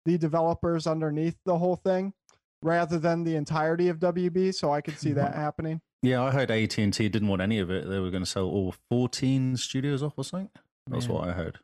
the 0.06 0.18
developers 0.18 0.88
underneath 0.88 1.38
the 1.46 1.58
whole 1.58 1.76
thing 1.76 2.14
rather 2.62 2.98
than 3.00 3.24
the 3.24 3.36
entirety 3.36 3.88
of 3.88 4.00
WB. 4.00 4.54
So 4.54 4.72
I 4.74 4.82
could 4.82 4.98
see 5.00 5.14
that 5.14 5.36
happening. 5.36 5.82
Yeah, 6.02 6.24
I 6.24 6.32
heard 6.32 6.50
AT 6.52 6.78
and 6.78 6.94
T 6.94 7.10
didn't 7.10 7.28
want 7.28 7.42
any 7.42 7.60
of 7.60 7.70
it. 7.70 7.88
They 7.90 8.00
were 8.00 8.10
going 8.10 8.24
to 8.24 8.30
sell 8.30 8.46
all 8.46 8.74
fourteen 8.90 9.58
studios 9.58 10.02
off 10.02 10.14
or 10.18 10.24
something. 10.24 10.50
That's 10.88 11.08
Man. 11.08 11.16
what 11.18 11.28
I 11.28 11.34
heard. 11.34 11.60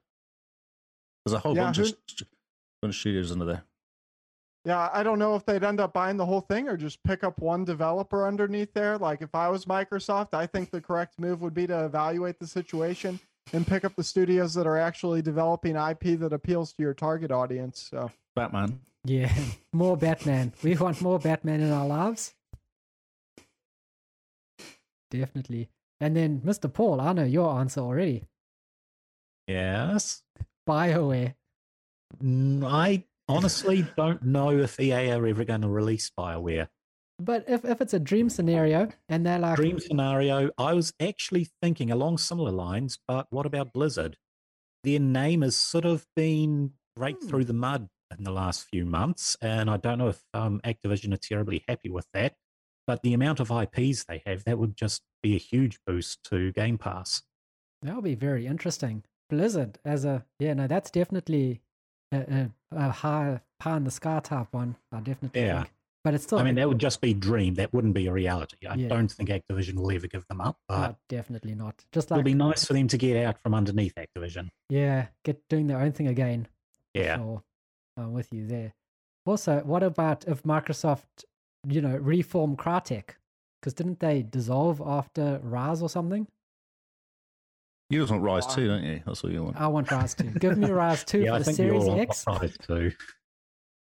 There's 1.26 1.34
a 1.34 1.40
whole 1.40 1.56
Yeah, 1.56 1.64
bunch 1.66 1.78
who- 1.78 1.84
of 1.86 1.96
bunch 2.82 2.96
of 2.96 3.00
studios 3.00 3.32
under 3.32 3.46
there. 3.46 3.64
Yeah, 4.66 4.90
I 4.92 5.04
don't 5.04 5.20
know 5.20 5.36
if 5.36 5.46
they'd 5.46 5.64
end 5.64 5.80
up 5.80 5.94
buying 5.94 6.18
the 6.18 6.26
whole 6.26 6.42
thing 6.42 6.68
or 6.68 6.76
just 6.76 7.04
pick 7.04 7.24
up 7.24 7.40
one 7.40 7.66
developer 7.66 8.28
underneath 8.28 8.74
there. 8.74 8.98
Like 8.98 9.22
if 9.22 9.36
I 9.36 9.48
was 9.48 9.66
Microsoft, 9.66 10.34
I 10.34 10.48
think 10.48 10.72
the 10.72 10.82
correct 10.82 11.20
move 11.20 11.42
would 11.42 11.54
be 11.54 11.68
to 11.68 11.86
evaluate 11.86 12.40
the 12.40 12.48
situation 12.48 13.20
and 13.54 13.68
pick 13.68 13.86
up 13.86 13.96
the 13.96 14.04
studios 14.04 14.56
that 14.56 14.66
are 14.66 14.78
actually 14.78 15.22
developing 15.22 15.76
IP 15.76 16.20
that 16.20 16.34
appeals 16.34 16.74
to 16.74 16.82
your 16.82 16.96
target 16.96 17.32
audience. 17.32 17.88
So 17.92 18.12
Batman. 18.36 18.80
Yeah, 19.04 19.32
more 19.74 19.98
Batman. 19.98 20.52
We 20.64 20.76
want 20.76 21.00
more 21.00 21.20
Batman 21.20 21.62
in 21.62 21.72
our 21.72 21.86
lives. 21.86 22.34
Definitely. 25.12 25.70
And 26.00 26.16
then, 26.16 26.42
Mr. 26.42 26.74
Paul, 26.74 27.00
I 27.00 27.14
know 27.14 27.24
your 27.24 27.60
answer 27.60 27.82
already. 27.82 28.24
Yes. 29.48 30.24
BioWare. 30.68 31.36
I 32.22 33.04
honestly 33.28 33.86
don't 33.98 34.24
know 34.24 34.52
if 34.52 34.80
EA 34.80 35.12
are 35.12 35.26
ever 35.26 35.44
going 35.46 35.62
to 35.62 35.70
release 35.70 36.12
Bioware. 36.18 36.68
But 37.18 37.46
if, 37.48 37.64
if 37.64 37.80
it's 37.80 37.94
a 37.94 38.00
dream 38.00 38.30
scenario 38.30 38.90
and 39.08 39.26
they're 39.26 39.40
like, 39.40 39.56
Dream 39.56 39.80
scenario, 39.80 40.52
I 40.58 40.74
was 40.74 40.94
actually 41.00 41.48
thinking 41.62 41.90
along 41.90 42.18
similar 42.18 42.52
lines, 42.52 43.00
but 43.08 43.28
what 43.30 43.46
about 43.46 43.72
Blizzard? 43.72 44.18
Their 44.84 45.00
name 45.00 45.42
has 45.42 45.56
sort 45.56 45.86
of 45.86 46.06
been 46.16 46.74
raked 46.98 47.24
Hmm. 47.24 47.30
through 47.30 47.46
the 47.46 47.54
mud 47.54 47.88
in 48.18 48.24
the 48.24 48.32
last 48.32 48.68
few 48.72 48.86
months, 48.86 49.36
and 49.42 49.70
I 49.70 49.78
don't 49.78 49.98
know 49.98 50.10
if 50.10 50.22
um, 50.34 50.62
Activision 50.64 51.14
are 51.14 51.18
terribly 51.18 51.64
happy 51.68 51.90
with 51.90 52.08
that. 52.14 52.36
But 52.86 53.02
the 53.02 53.14
amount 53.16 53.40
of 53.40 53.50
IPs 53.50 54.04
they 54.04 54.22
have, 54.28 54.44
that 54.44 54.60
would 54.60 54.76
just 54.78 55.02
be 55.24 55.36
a 55.36 55.40
huge 55.40 55.80
boost 55.88 56.22
to 56.26 56.52
Game 56.52 56.78
Pass. 56.78 57.24
That 57.82 57.96
would 57.96 58.04
be 58.04 58.14
very 58.16 58.46
interesting. 58.46 59.04
Blizzard 59.30 59.80
as 59.84 60.06
a 60.06 60.24
yeah, 60.38 60.54
no, 60.54 60.68
that's 60.68 60.92
definitely 60.92 61.62
a, 62.12 62.18
a, 62.18 62.52
a 62.72 62.90
high 62.90 63.42
pie 63.60 63.78
in 63.78 63.84
the 63.84 63.92
sky 63.92 64.20
type 64.20 64.48
one. 64.52 64.76
I 64.92 65.00
definitely 65.00 65.42
Yeah. 65.42 65.64
think. 65.64 65.72
But 66.04 66.14
it's 66.14 66.24
still 66.26 66.38
I 66.38 66.44
mean, 66.44 66.54
that 66.56 66.68
would 66.68 66.78
just 66.78 67.02
be 67.02 67.16
dream. 67.16 67.56
That 67.56 67.74
wouldn't 67.74 67.96
be 67.96 68.06
a 68.06 68.12
reality. 68.12 68.58
I 68.68 68.76
Yeah. 68.76 68.90
don't 68.90 69.12
think 69.12 69.30
Activision 69.30 69.74
will 69.76 69.92
ever 69.92 70.06
give 70.08 70.24
them 70.28 70.40
up, 70.40 70.60
but 70.68 70.90
no, 70.90 70.96
definitely 71.10 71.56
not. 71.56 71.84
Just 71.92 72.12
like 72.12 72.20
it'll 72.20 72.26
be 72.26 72.36
nice 72.36 72.64
for 72.64 72.74
them 72.74 72.88
to 72.90 72.98
get 72.98 73.26
out 73.26 73.40
from 73.42 73.56
underneath 73.56 73.96
Activision. 73.96 74.50
yeah, 74.70 75.08
get 75.24 75.42
doing 75.50 75.66
their 75.66 75.80
own 75.80 75.92
thing 75.94 76.08
again. 76.08 76.48
Yeah. 76.94 77.18
Sure. 77.18 77.42
I'm 77.98 78.14
with 78.14 78.32
you 78.32 78.46
there. 78.46 78.74
Also, 79.26 79.62
what 79.64 79.82
about 79.82 80.26
if 80.28 80.44
Microsoft, 80.44 81.24
you 81.68 81.82
know, 81.82 81.96
reform 81.98 82.56
Crytek? 82.56 83.16
Because 83.60 83.74
didn't 83.74 84.00
they 84.00 84.22
dissolve 84.22 84.80
after 84.86 85.40
Ryse 85.44 85.82
or 85.82 85.90
something? 85.90 86.28
You 87.90 88.00
just 88.02 88.12
want 88.12 88.24
Ryse 88.24 88.48
Wow. 88.50 88.56
2, 88.56 88.68
don't 88.68 88.84
you? 88.84 89.02
That's 89.06 89.22
what 89.24 89.32
you 89.32 89.44
want. 89.44 89.62
I 89.62 89.68
want 89.68 89.88
Ryse 89.88 90.16
2. 90.34 90.40
Give 90.40 90.58
me 90.58 90.68
Ryse 90.70 91.06
2 91.06 91.20
yeah, 91.20 91.30
for 91.30 91.36
I 91.36 91.38
the 91.40 91.44
think 91.46 91.58
Series 91.58 91.84
you're 91.84 91.92
all 91.94 92.00
X. 92.00 92.26
right 92.28 92.58
too. 92.62 92.92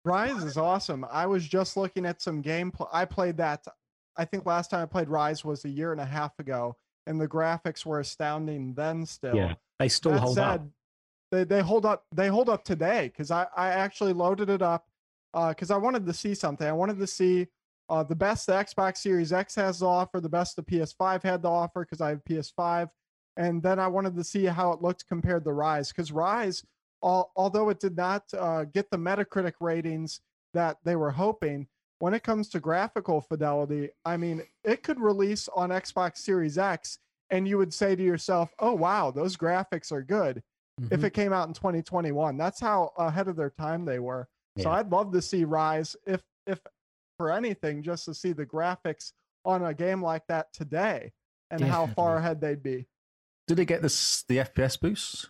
Ryse 0.07 0.45
is 0.45 0.57
awesome. 0.57 1.07
I 1.11 1.27
was 1.27 1.47
just 1.47 1.77
looking 1.77 2.05
at 2.05 2.21
some 2.21 2.43
gameplay. 2.43 2.89
I 2.93 3.05
played 3.05 3.37
that. 3.37 3.65
I 4.17 4.25
think 4.25 4.45
last 4.45 4.71
time 4.71 4.83
I 4.83 4.87
played 4.87 5.09
Ryse 5.09 5.45
was 5.45 5.65
a 5.65 5.69
year 5.69 5.93
and 5.93 6.01
a 6.01 6.05
half 6.05 6.37
ago, 6.41 6.77
and 7.07 7.21
the 7.21 7.29
graphics 7.29 7.87
were 7.87 8.01
astounding 8.01 8.75
then. 8.75 9.07
Still, 9.07 9.37
Yeah, 9.37 9.55
they 9.79 9.89
still 9.89 10.13
that 10.13 10.21
hold 10.21 10.35
said, 10.35 10.45
up. 10.45 10.67
They 11.31 11.45
they 11.45 11.61
hold 11.61 11.87
up. 11.87 12.05
They 12.13 12.27
hold 12.29 12.49
up 12.49 12.65
today 12.65 13.09
because 13.09 13.31
I 13.31 13.47
I 13.57 13.69
actually 13.69 14.13
loaded 14.13 14.51
it 14.51 14.61
up 14.63 14.89
because 15.33 15.71
I 15.71 15.77
wanted 15.77 16.05
to 16.07 16.13
see 16.13 16.35
something. 16.35 16.67
I 16.67 16.73
wanted 16.73 16.99
to 16.99 17.07
see 17.07 17.47
uh, 17.89 18.03
the 18.03 18.17
best 18.17 18.49
the 18.49 18.53
Xbox 18.55 18.99
Series 18.99 19.33
X 19.33 19.55
has 19.55 19.79
to 19.79 19.87
offer, 19.87 20.21
the 20.21 20.29
best 20.29 20.57
the 20.57 20.63
PS5 20.63 21.23
had 21.23 21.43
to 21.43 21.49
offer 21.49 21.83
because 21.85 22.01
I 22.01 22.11
have 22.11 22.25
PS5, 22.25 22.91
and 23.37 23.63
then 23.63 23.79
I 23.79 23.89
wanted 23.89 24.17
to 24.17 24.25
see 24.25 24.45
how 24.45 24.73
it 24.73 24.83
looked 24.83 25.07
compared 25.09 25.45
to 25.45 25.51
Ryse 25.51 25.89
because 25.89 26.11
Ryse, 26.11 26.65
al- 27.03 27.33
although 27.37 27.69
it 27.71 27.81
did 27.81 27.97
not 27.97 28.25
uh, 28.35 28.65
get 28.65 28.91
the 28.91 28.97
Metacritic 28.99 29.55
ratings 29.61 30.21
that 30.55 30.79
they 30.85 30.97
were 30.97 31.11
hoping. 31.13 31.67
When 31.99 32.15
it 32.15 32.25
comes 32.25 32.49
to 32.51 32.59
graphical 32.61 33.21
fidelity, 33.21 33.91
I 34.05 34.17
mean, 34.17 34.43
it 34.65 34.83
could 34.83 34.99
release 35.01 35.49
on 35.55 35.71
Xbox 35.71 36.19
Series 36.19 36.59
X, 36.59 36.99
and 37.31 37.47
you 37.47 37.59
would 37.59 37.73
say 37.73 37.95
to 37.95 38.03
yourself, 38.03 38.53
"Oh 38.59 38.73
wow, 38.75 39.11
those 39.13 39.37
graphics 39.37 39.93
are 39.93 40.03
good." 40.03 40.43
if 40.91 41.01
Mhm. 41.01 41.05
it 41.05 41.13
came 41.13 41.33
out 41.35 41.47
in 41.47 41.55
2021. 41.55 42.37
That's 42.37 42.59
how 42.59 42.93
ahead 42.97 43.29
of 43.29 43.37
their 43.37 43.51
time 43.51 43.85
they 43.85 43.99
were. 44.01 44.27
So 44.59 44.71
I'd 44.73 44.91
love 44.91 45.13
to 45.13 45.23
see 45.23 45.45
Ryse, 45.45 45.95
if 46.07 46.23
if 46.47 46.61
for 47.19 47.31
anything, 47.31 47.83
just 47.83 48.05
to 48.07 48.15
see 48.15 48.33
the 48.33 48.45
graphics 48.47 49.13
on 49.45 49.65
a 49.65 49.75
game 49.75 50.03
like 50.03 50.27
that 50.27 50.53
today 50.53 51.13
and 51.51 51.61
how 51.71 51.87
far 51.95 52.17
ahead 52.17 52.41
they'd 52.41 52.63
be. 52.63 52.89
Did 53.53 53.63
it 53.63 53.65
get 53.67 53.83
this 53.83 54.23
the 54.29 54.39
FPS 54.39 54.81
boost 54.81 55.29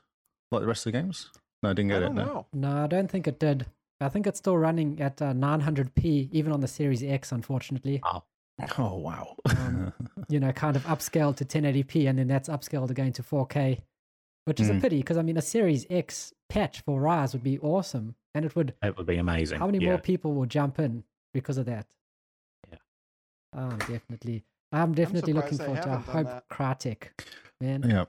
like 0.52 0.60
the 0.62 0.66
rest 0.68 0.86
of 0.86 0.92
the 0.92 0.98
games? 1.00 1.30
No, 1.62 1.70
I 1.70 1.72
didn't 1.72 1.90
I 1.90 1.94
get 1.94 2.02
it. 2.02 2.06
don't 2.06 2.14
No. 2.14 2.24
know. 2.24 2.46
No, 2.52 2.84
I 2.84 2.86
don't 2.86 3.10
think 3.10 3.26
it 3.26 3.40
did. 3.40 3.66
I 4.00 4.08
think 4.08 4.26
it's 4.28 4.38
still 4.38 4.56
running 4.56 5.00
at 5.00 5.20
uh, 5.20 5.32
900p, 5.32 6.28
even 6.32 6.52
on 6.52 6.60
the 6.60 6.68
Series 6.68 7.02
X, 7.02 7.32
unfortunately. 7.32 8.00
Oh 8.04 8.22
oh 8.78 8.94
wow. 8.96 9.34
Um, 9.50 9.92
You 10.28 10.38
know, 10.40 10.52
kind 10.52 10.76
of 10.76 10.84
upscaled 10.84 11.36
to 11.36 11.44
1080p, 11.44 12.08
and 12.08 12.18
then 12.18 12.28
that's 12.28 12.48
upscaled 12.48 12.90
again 12.90 13.12
to 13.14 13.22
4K, 13.22 13.80
which 14.44 14.60
is 14.60 14.70
a 14.70 14.74
Mm. 14.74 14.80
pity 14.80 14.96
because 14.98 15.16
I 15.16 15.22
mean, 15.22 15.36
a 15.36 15.42
Series 15.42 15.84
X 15.90 16.32
patch 16.48 16.80
for 16.82 17.00
Ryse 17.00 17.32
would 17.32 17.42
be 17.42 17.58
awesome, 17.58 18.14
and 18.34 18.44
it 18.44 18.54
would. 18.54 18.74
That 18.82 18.96
would 18.96 19.06
be 19.06 19.16
amazing. 19.16 19.58
How 19.58 19.66
many 19.66 19.78
yeah. 19.78 19.90
more 19.90 19.98
people 19.98 20.32
will 20.34 20.46
jump 20.46 20.78
in 20.78 21.02
because 21.34 21.58
of 21.58 21.66
that? 21.66 21.86
Yeah. 22.70 22.78
Um, 23.52 23.78
definitely. 23.78 24.44
I'm 24.72 24.94
definitely 24.94 25.34
looking 25.34 25.58
surprised 25.58 25.82
they 25.82 25.82
forward 25.84 26.02
to. 26.04 26.10
I 26.10 26.14
haven't 26.14 26.32
hope 26.32 26.44
Crytek, 26.50 27.08
man, 27.62 27.82
yeah. 27.88 28.04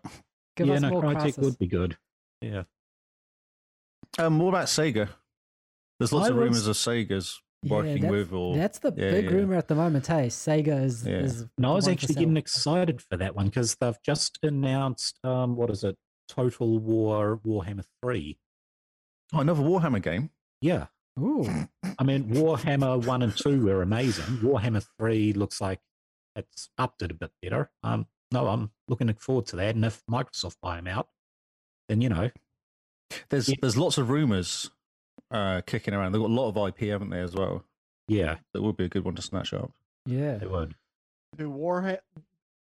give 0.57 0.67
yeah, 0.67 0.73
us 0.75 0.81
no, 0.81 0.89
more 0.89 1.03
Crytek 1.03 1.15
Crysis. 1.35 1.37
would 1.37 1.57
be 1.59 1.67
good. 1.67 1.97
Yeah. 2.41 2.63
Um, 4.19 4.39
what 4.39 4.49
about 4.49 4.65
Sega? 4.67 5.09
There's 5.99 6.11
lots 6.13 6.27
I 6.27 6.29
of 6.29 6.35
was- 6.35 6.43
rumors 6.43 6.67
of 6.67 6.75
Sega's 6.75 7.41
Yeah, 7.61 7.71
working 7.71 8.01
that's- 8.01 8.11
with 8.11 8.33
or 8.33 8.55
That's 8.57 8.79
the 8.79 8.89
Yeah, 8.95 9.11
big 9.11 9.25
yeah. 9.25 9.31
rumor 9.31 9.55
at 9.55 9.67
the 9.67 9.75
moment. 9.75 10.07
Hey, 10.07 10.27
Sega 10.27 10.83
is. 10.83 11.05
Yeah. 11.05 11.19
is 11.19 11.45
No, 11.57 11.71
I 11.71 11.75
was 11.75 11.87
actually 11.87 12.15
getting 12.15 12.37
excited 12.37 13.01
for 13.01 13.17
that 13.17 13.35
one 13.35 13.45
because 13.45 13.75
they've 13.75 14.01
just 14.05 14.37
announced 14.43 15.19
um, 15.23 15.55
what 15.55 15.69
is 15.69 15.83
it? 15.83 15.97
Total 16.27 16.79
War 16.79 17.39
Warhammer 17.45 17.85
Three. 18.01 18.37
oh, 19.33 19.39
another 19.39 19.63
Warhammer 19.63 20.01
game. 20.01 20.29
Yeah, 20.61 20.87
Ooh, 21.19 21.45
I 21.99 22.03
mean 22.03 22.29
Warhammer 22.33 23.05
One 23.05 23.21
and 23.21 23.35
Two 23.35 23.65
were 23.65 23.81
amazing. 23.81 24.37
Warhammer 24.37 24.85
Three 24.99 25.33
looks 25.33 25.59
like 25.61 25.79
it's 26.35 26.69
upped 26.77 27.01
it 27.01 27.11
a 27.11 27.13
bit 27.13 27.31
better. 27.41 27.71
Um, 27.83 28.07
no, 28.33 28.47
I'm 28.47 28.71
looking 28.89 29.13
forward 29.13 29.45
to 29.47 29.55
that. 29.57 29.75
And 29.75 29.85
if 29.85 30.03
Microsoft 30.09 30.57
buy 30.61 30.75
them 30.77 30.87
out, 30.87 31.07
then 31.87 32.01
you 32.01 32.09
know, 32.09 32.29
There's 33.29 33.47
Yeah. 33.49 33.55
there's 33.61 33.77
lots 33.77 33.97
of 33.97 34.09
rumors 34.09 34.69
uh, 35.31 35.61
kicking 35.65 35.93
around. 35.93 36.11
They've 36.11 36.21
got 36.21 36.29
a 36.29 36.33
lot 36.33 36.49
of 36.49 36.57
IP, 36.67 36.89
haven't 36.89 37.09
they, 37.11 37.19
as 37.21 37.33
well? 37.35 37.63
yeah, 38.07 38.37
That 38.53 38.61
would 38.61 38.75
be 38.75 38.85
a 38.85 38.89
good 38.89 39.05
one 39.05 39.15
to 39.15 39.21
snatch 39.21 39.53
up. 39.53 39.71
yeah. 40.05 40.35
they 40.37 40.47
would. 40.47 40.75
Do 41.37 41.49
Warhammer. 41.49 41.99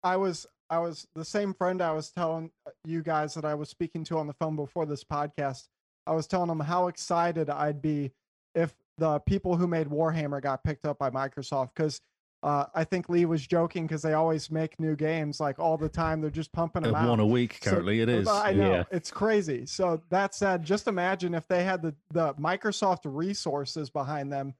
I 0.03 0.15
was 0.17 0.45
I 0.69 0.79
was 0.79 1.07
the 1.13 1.25
same 1.25 1.53
friend 1.53 1.81
I 1.81 1.91
was 1.91 2.09
telling 2.09 2.51
uh, 2.65 2.71
you 2.85 3.03
guys 3.03 3.33
that 3.35 3.45
I 3.45 3.53
was 3.53 3.69
speaking 3.69 4.03
to 4.05 4.17
on 4.17 4.27
the 4.27 4.33
phone 4.33 4.55
before 4.55 4.85
this 4.85 5.03
podcast. 5.03 5.67
I 6.07 6.13
was 6.13 6.25
telling 6.27 6.47
them 6.47 6.59
how 6.61 6.87
excited 6.87 7.49
I'd 7.49 7.81
be 7.81 8.11
if 8.55 8.73
the 8.97 9.19
people 9.19 9.55
who 9.57 9.67
made 9.67 9.87
Warhammer 9.87 10.41
got 10.41 10.63
picked 10.63 10.85
up 10.85 10.97
by 10.99 11.09
Microsoft 11.09 11.69
because 11.75 11.99
uh, 12.43 12.65
I 12.75 12.83
think 12.83 13.07
Lee 13.09 13.25
was 13.25 13.47
joking 13.47 13.87
because 13.87 14.01
they 14.01 14.13
always 14.13 14.51
make 14.51 14.79
new 14.79 14.95
games 14.95 15.39
like 15.39 15.59
all 15.59 15.77
the 15.77 15.87
time. 15.89 16.19
They're 16.21 16.29
just 16.29 16.51
pumping 16.51 16.83
them 16.83 16.93
out. 16.93 17.07
one 17.09 17.19
a 17.21 17.25
week 17.25 17.59
So- 17.61 17.71
currently. 17.71 18.01
it 18.01 18.09
is. 18.09 18.27
I 18.27 18.51
know 18.53 18.71
Yeah. 18.71 18.83
it's 18.91 19.09
crazy. 19.09 19.65
So 19.65 20.01
that 20.09 20.35
said, 20.35 20.63
just 20.63 20.87
imagine 20.87 21.33
if 21.33 21.47
they 21.47 21.63
had 21.63 21.81
the 21.81 21.95
the 22.11 22.33
Microsoft 22.35 22.99
resources 23.05 23.89
behind 23.89 24.31
them. 24.31 24.53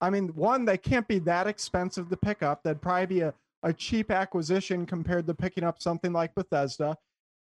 I 0.00 0.10
mean, 0.10 0.28
one, 0.28 0.64
they 0.66 0.78
can't 0.78 1.08
be 1.08 1.18
that 1.20 1.46
expensive 1.46 2.08
to 2.10 2.16
pick 2.16 2.42
up. 2.42 2.62
That'd 2.62 2.80
probably 2.82 3.06
be 3.06 3.20
a, 3.22 3.34
a 3.62 3.72
cheap 3.72 4.10
acquisition 4.10 4.86
compared 4.86 5.26
to 5.26 5.34
picking 5.34 5.64
up 5.64 5.80
something 5.82 6.12
like 6.12 6.34
Bethesda. 6.34 6.96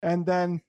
And 0.03 0.25
then 0.25 0.61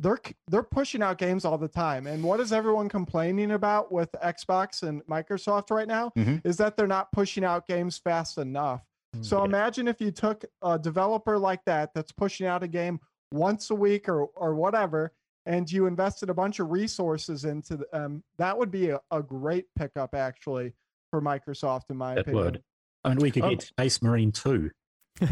they're 0.00 0.18
they're 0.48 0.62
pushing 0.62 1.02
out 1.02 1.18
games 1.18 1.44
all 1.44 1.58
the 1.58 1.68
time. 1.68 2.06
And 2.06 2.22
what 2.22 2.40
is 2.40 2.52
everyone 2.52 2.88
complaining 2.88 3.50
about 3.52 3.90
with 3.90 4.10
Xbox 4.22 4.82
and 4.82 5.04
Microsoft 5.06 5.70
right 5.70 5.88
now 5.88 6.10
Mhm. 6.16 6.40
is 6.44 6.56
that 6.58 6.76
they're 6.76 6.86
not 6.86 7.10
pushing 7.12 7.44
out 7.44 7.66
games 7.66 7.98
fast 7.98 8.38
enough. 8.38 8.82
So 9.22 9.38
Yeah. 9.38 9.44
imagine 9.46 9.88
if 9.88 10.00
you 10.00 10.10
took 10.10 10.44
a 10.62 10.78
developer 10.78 11.38
like 11.38 11.64
that 11.64 11.94
that's 11.94 12.12
pushing 12.12 12.46
out 12.46 12.62
a 12.62 12.68
game 12.68 13.00
once 13.32 13.70
a 13.70 13.74
week 13.74 14.08
or 14.08 14.26
or 14.26 14.54
whatever, 14.54 15.12
and 15.46 15.70
you 15.70 15.86
invested 15.86 16.30
a 16.30 16.34
bunch 16.34 16.60
of 16.60 16.70
resources 16.70 17.44
into 17.44 17.76
them 17.78 17.86
um, 17.92 18.24
that 18.38 18.56
would 18.56 18.70
be 18.70 18.90
a, 18.90 19.00
a 19.10 19.22
great 19.22 19.66
pickup 19.74 20.14
actually 20.14 20.74
for 21.10 21.20
Microsoft, 21.22 21.90
in 21.90 21.96
my 21.96 22.14
That 22.14 22.20
opinion. 22.22 22.44
would. 22.44 22.62
I 23.04 23.08
mean, 23.10 23.18
we 23.18 23.30
could 23.30 23.44
Oh. 23.44 23.50
get 23.50 23.62
Space 23.62 24.02
Marine 24.02 24.30
Two. 24.30 24.70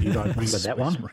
You 0.01 0.13
don't 0.13 0.25
remember 0.37 0.43
that 0.43 0.61
Space 0.61 0.77
one? 0.79 1.13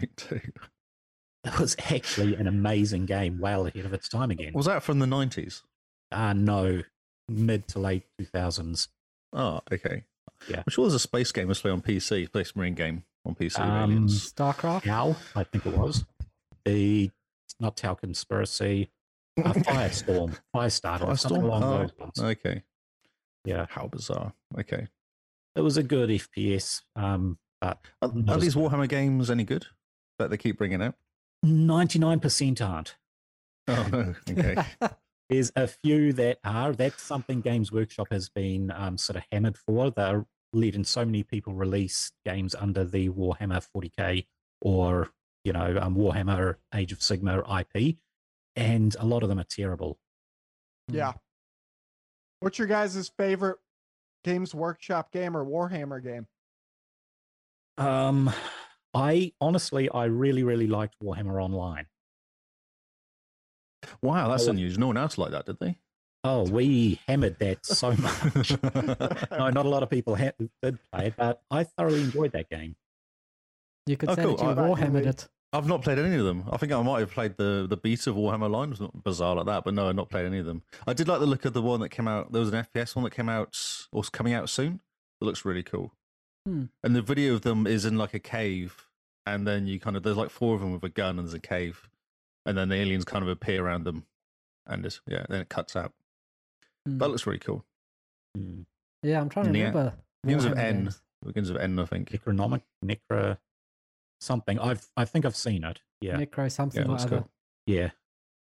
Marine 1.46 1.52
2. 1.52 1.52
That 1.52 1.60
was 1.60 1.76
actually 1.92 2.36
an 2.36 2.48
amazing 2.48 3.06
game, 3.06 3.40
well 3.40 3.66
ahead 3.68 3.86
of 3.86 3.94
its 3.94 4.08
time 4.10 4.32
again. 4.32 4.54
Was 4.54 4.66
that 4.66 4.84
from 4.84 5.00
the 5.00 5.06
90s? 5.06 5.62
Ah, 6.12 6.34
no, 6.34 6.82
mid 7.28 7.68
to 7.70 7.80
late 7.80 8.04
two 8.18 8.26
thousands. 8.26 8.88
Oh, 9.34 9.62
okay. 9.72 10.04
Yeah. 10.48 10.58
I'm 10.58 10.70
sure 10.70 10.86
there's 10.86 10.94
a 10.94 11.00
space 11.00 11.32
game 11.32 11.48
that's 11.48 11.62
play 11.62 11.72
on 11.72 11.82
PC, 11.82 12.28
Space 12.28 12.56
Marine 12.56 12.76
game 12.76 13.04
on 13.26 13.34
PC. 13.36 13.60
Um. 13.60 14.08
StarCraft. 14.08 14.84
Tau, 14.84 15.16
I 15.36 15.44
think 15.44 15.66
it 15.66 15.76
was. 15.76 16.06
The 16.66 17.10
not 17.60 17.76
Tau 17.78 17.94
Conspiracy, 17.96 18.92
uh, 19.44 19.54
Firestorm, 19.54 20.38
Firestarter, 20.56 21.18
something 21.18 21.42
Firestorm? 21.42 21.44
along 21.44 21.64
Oh, 21.64 21.78
those 21.80 21.92
lines. 22.00 22.20
Okay. 22.38 22.64
Yeah, 23.46 23.66
How 23.70 23.88
bizarre. 23.88 24.34
Okay. 24.60 24.88
it 25.56 25.62
was 25.62 25.76
a 25.78 25.84
good 25.84 26.10
FPS, 26.10 26.82
um, 26.96 27.38
but 27.60 27.80
Are, 28.02 28.12
Not 28.14 28.38
are 28.38 28.40
these. 28.40 28.56
Warhammer 28.56 28.88
games 28.88 29.30
any 29.32 29.44
good 29.44 29.66
that 30.20 30.30
they 30.30 30.38
keep 30.38 30.58
bringing 30.58 30.82
out? 30.82 30.96
Ninety 31.44 32.00
nine 32.00 32.20
percent 32.20 32.62
aren't. 32.62 32.96
Oh. 33.68 34.16
Okay. 34.30 34.56
There's 35.30 35.52
a 35.56 35.68
few 35.68 36.14
that 36.14 36.40
are. 36.44 36.74
That's 36.74 37.02
something 37.02 37.42
Games 37.42 37.72
Workshop 37.72 38.08
has 38.12 38.30
been 38.30 38.72
um, 38.72 38.98
sort 38.98 39.18
of 39.18 39.24
hammered 39.32 39.58
for. 39.58 39.92
They're 39.92 40.26
letting 40.54 40.84
so 40.84 41.04
many 41.04 41.24
people 41.24 41.54
release 41.54 42.12
games 42.26 42.56
under 42.56 42.84
the 42.84 43.10
Warhammer 43.10 43.66
40k 43.76 44.26
or 44.62 45.10
you 45.44 45.52
know 45.52 45.78
um, 45.82 45.96
Warhammer 45.96 46.56
Age 46.74 46.92
of 46.92 47.00
Sigmar 47.00 47.44
IP, 47.60 47.98
and 48.56 48.96
a 49.00 49.06
lot 49.06 49.24
of 49.24 49.30
them 49.30 49.40
are 49.40 49.46
terrible. 49.46 49.98
Yeah. 50.88 51.14
What's 52.40 52.58
your 52.60 52.68
guys' 52.68 53.12
favorite 53.18 53.58
Games 54.24 54.54
Workshop 54.54 55.12
game 55.12 55.36
or 55.36 55.46
Warhammer 55.46 56.04
game? 56.04 56.28
Um, 57.78 58.32
I 58.94 59.34
honestly, 59.42 59.90
I 59.90 60.06
really, 60.06 60.44
really 60.44 60.68
liked 60.68 60.96
Warhammer 61.04 61.42
Online. 61.44 61.88
wow, 64.02 64.30
that's 64.30 64.48
unusual. 64.48 64.80
No 64.82 64.88
one 64.88 64.98
else 64.98 65.18
liked 65.18 65.32
that, 65.32 65.46
did 65.46 65.60
they? 65.60 65.78
Oh, 66.24 66.44
we 66.50 67.00
hammered 67.08 67.38
that 67.40 67.66
so 67.66 67.92
much. 67.98 68.52
no, 69.32 69.50
not 69.50 69.66
a 69.66 69.70
lot 69.70 69.84
of 69.84 69.90
people 69.90 70.16
ha- 70.16 70.32
did 70.62 70.80
play 70.92 71.08
it, 71.08 71.16
but 71.18 71.42
I 71.52 71.64
thoroughly 71.66 72.02
enjoyed 72.02 72.32
that 72.32 72.50
game. 72.50 72.76
You 73.86 73.98
could 73.98 74.10
Oh, 74.10 74.16
say 74.16 74.24
cool. 74.24 74.38
that 74.38 74.44
you 74.46 74.50
I- 74.52 74.56
warhammered 74.70 75.06
it. 75.06 75.28
I've 75.52 75.68
not 75.68 75.84
played 75.84 76.00
any 76.00 76.16
of 76.16 76.26
them. 76.26 76.46
I 76.50 76.58
think 76.58 76.72
I 76.72 76.82
might 76.82 77.02
have 77.02 77.12
played 77.12 77.38
the 77.38 77.68
the 77.70 77.78
beta 77.78 78.10
of 78.10 78.16
Warhammer 78.16 78.50
Line. 78.50 78.70
It 78.70 78.72
was 78.72 78.82
not 78.82 79.04
bizarre 79.04 79.36
like 79.36 79.46
that, 79.46 79.64
but 79.64 79.76
no, 79.76 79.88
I've 79.88 79.96
not 79.96 80.10
played 80.10 80.26
any 80.26 80.40
of 80.40 80.48
them. 80.48 80.64
I 80.88 80.94
did 80.94 81.08
like 81.08 81.20
the 81.20 81.28
look 81.28 81.46
of 81.46 81.54
the 81.54 81.62
one 81.62 81.80
that 81.82 81.90
came 81.90 82.08
out. 82.08 82.32
There 82.32 82.40
was 82.40 82.52
an 82.52 82.64
FPS 82.66 82.96
one 82.96 83.04
that 83.04 83.12
came 83.12 83.30
out 83.30 83.56
or 83.92 84.02
is 84.02 84.10
coming 84.10 84.34
out 84.34 84.50
soon. 84.50 84.82
It 85.22 85.26
looks 85.26 85.46
really 85.46 85.62
cool. 85.62 85.94
Hmm. 86.46 86.66
And 86.84 86.96
the 86.96 87.02
video 87.02 87.34
of 87.34 87.42
them 87.42 87.66
is 87.66 87.86
in 87.86 87.98
like 87.98 88.14
a 88.14 88.20
cave, 88.20 88.88
and 89.26 89.48
then 89.48 89.66
you 89.68 89.80
kind 89.80 89.96
of 89.96 90.04
there's 90.04 90.18
like 90.18 90.30
four 90.30 90.56
of 90.56 90.62
them 90.62 90.74
with 90.74 90.84
a 90.84 90.90
gun, 90.90 91.18
and 91.18 91.28
there's 91.28 91.34
a 91.34 91.40
cave, 91.40 91.90
and 92.46 92.58
then 92.58 92.70
the 92.70 92.76
aliens 92.76 93.06
kind 93.06 93.24
of 93.24 93.30
appear 93.30 93.66
around 93.66 93.86
them, 93.86 94.06
and 94.68 94.86
it's, 94.86 95.00
yeah, 95.08 95.26
then 95.30 95.42
it 95.42 95.50
cuts 95.50 95.76
out. 95.76 95.94
Hmm. 96.86 96.98
That 96.98 97.10
looks 97.10 97.26
really 97.26 97.40
cool. 97.40 97.64
Hmm. 98.36 98.62
Yeah, 99.02 99.22
I'm 99.22 99.30
trying 99.30 99.52
to 99.52 99.58
Yeah. 99.58 99.68
remember. 99.68 99.94
Begins 100.24 100.46
of 100.46 100.58
N. 100.58 100.76
games. 100.84 101.02
Begins 101.26 101.52
with 101.52 101.62
N, 101.62 101.80
I 101.80 101.86
think. 101.86 102.10
Necronomic, 102.12 102.62
Necro, 102.86 103.38
something. 104.20 104.60
I've 104.60 104.88
I 104.98 105.06
think 105.06 105.26
I've 105.26 105.36
seen 105.36 105.64
it. 105.64 105.82
Yeah, 106.02 106.18
Necro 106.18 106.52
something 106.52 106.86
Yeah, 106.86 106.92
or 106.92 106.96
other. 107.00 107.10
cool. 107.20 107.30
yeah. 107.66 107.92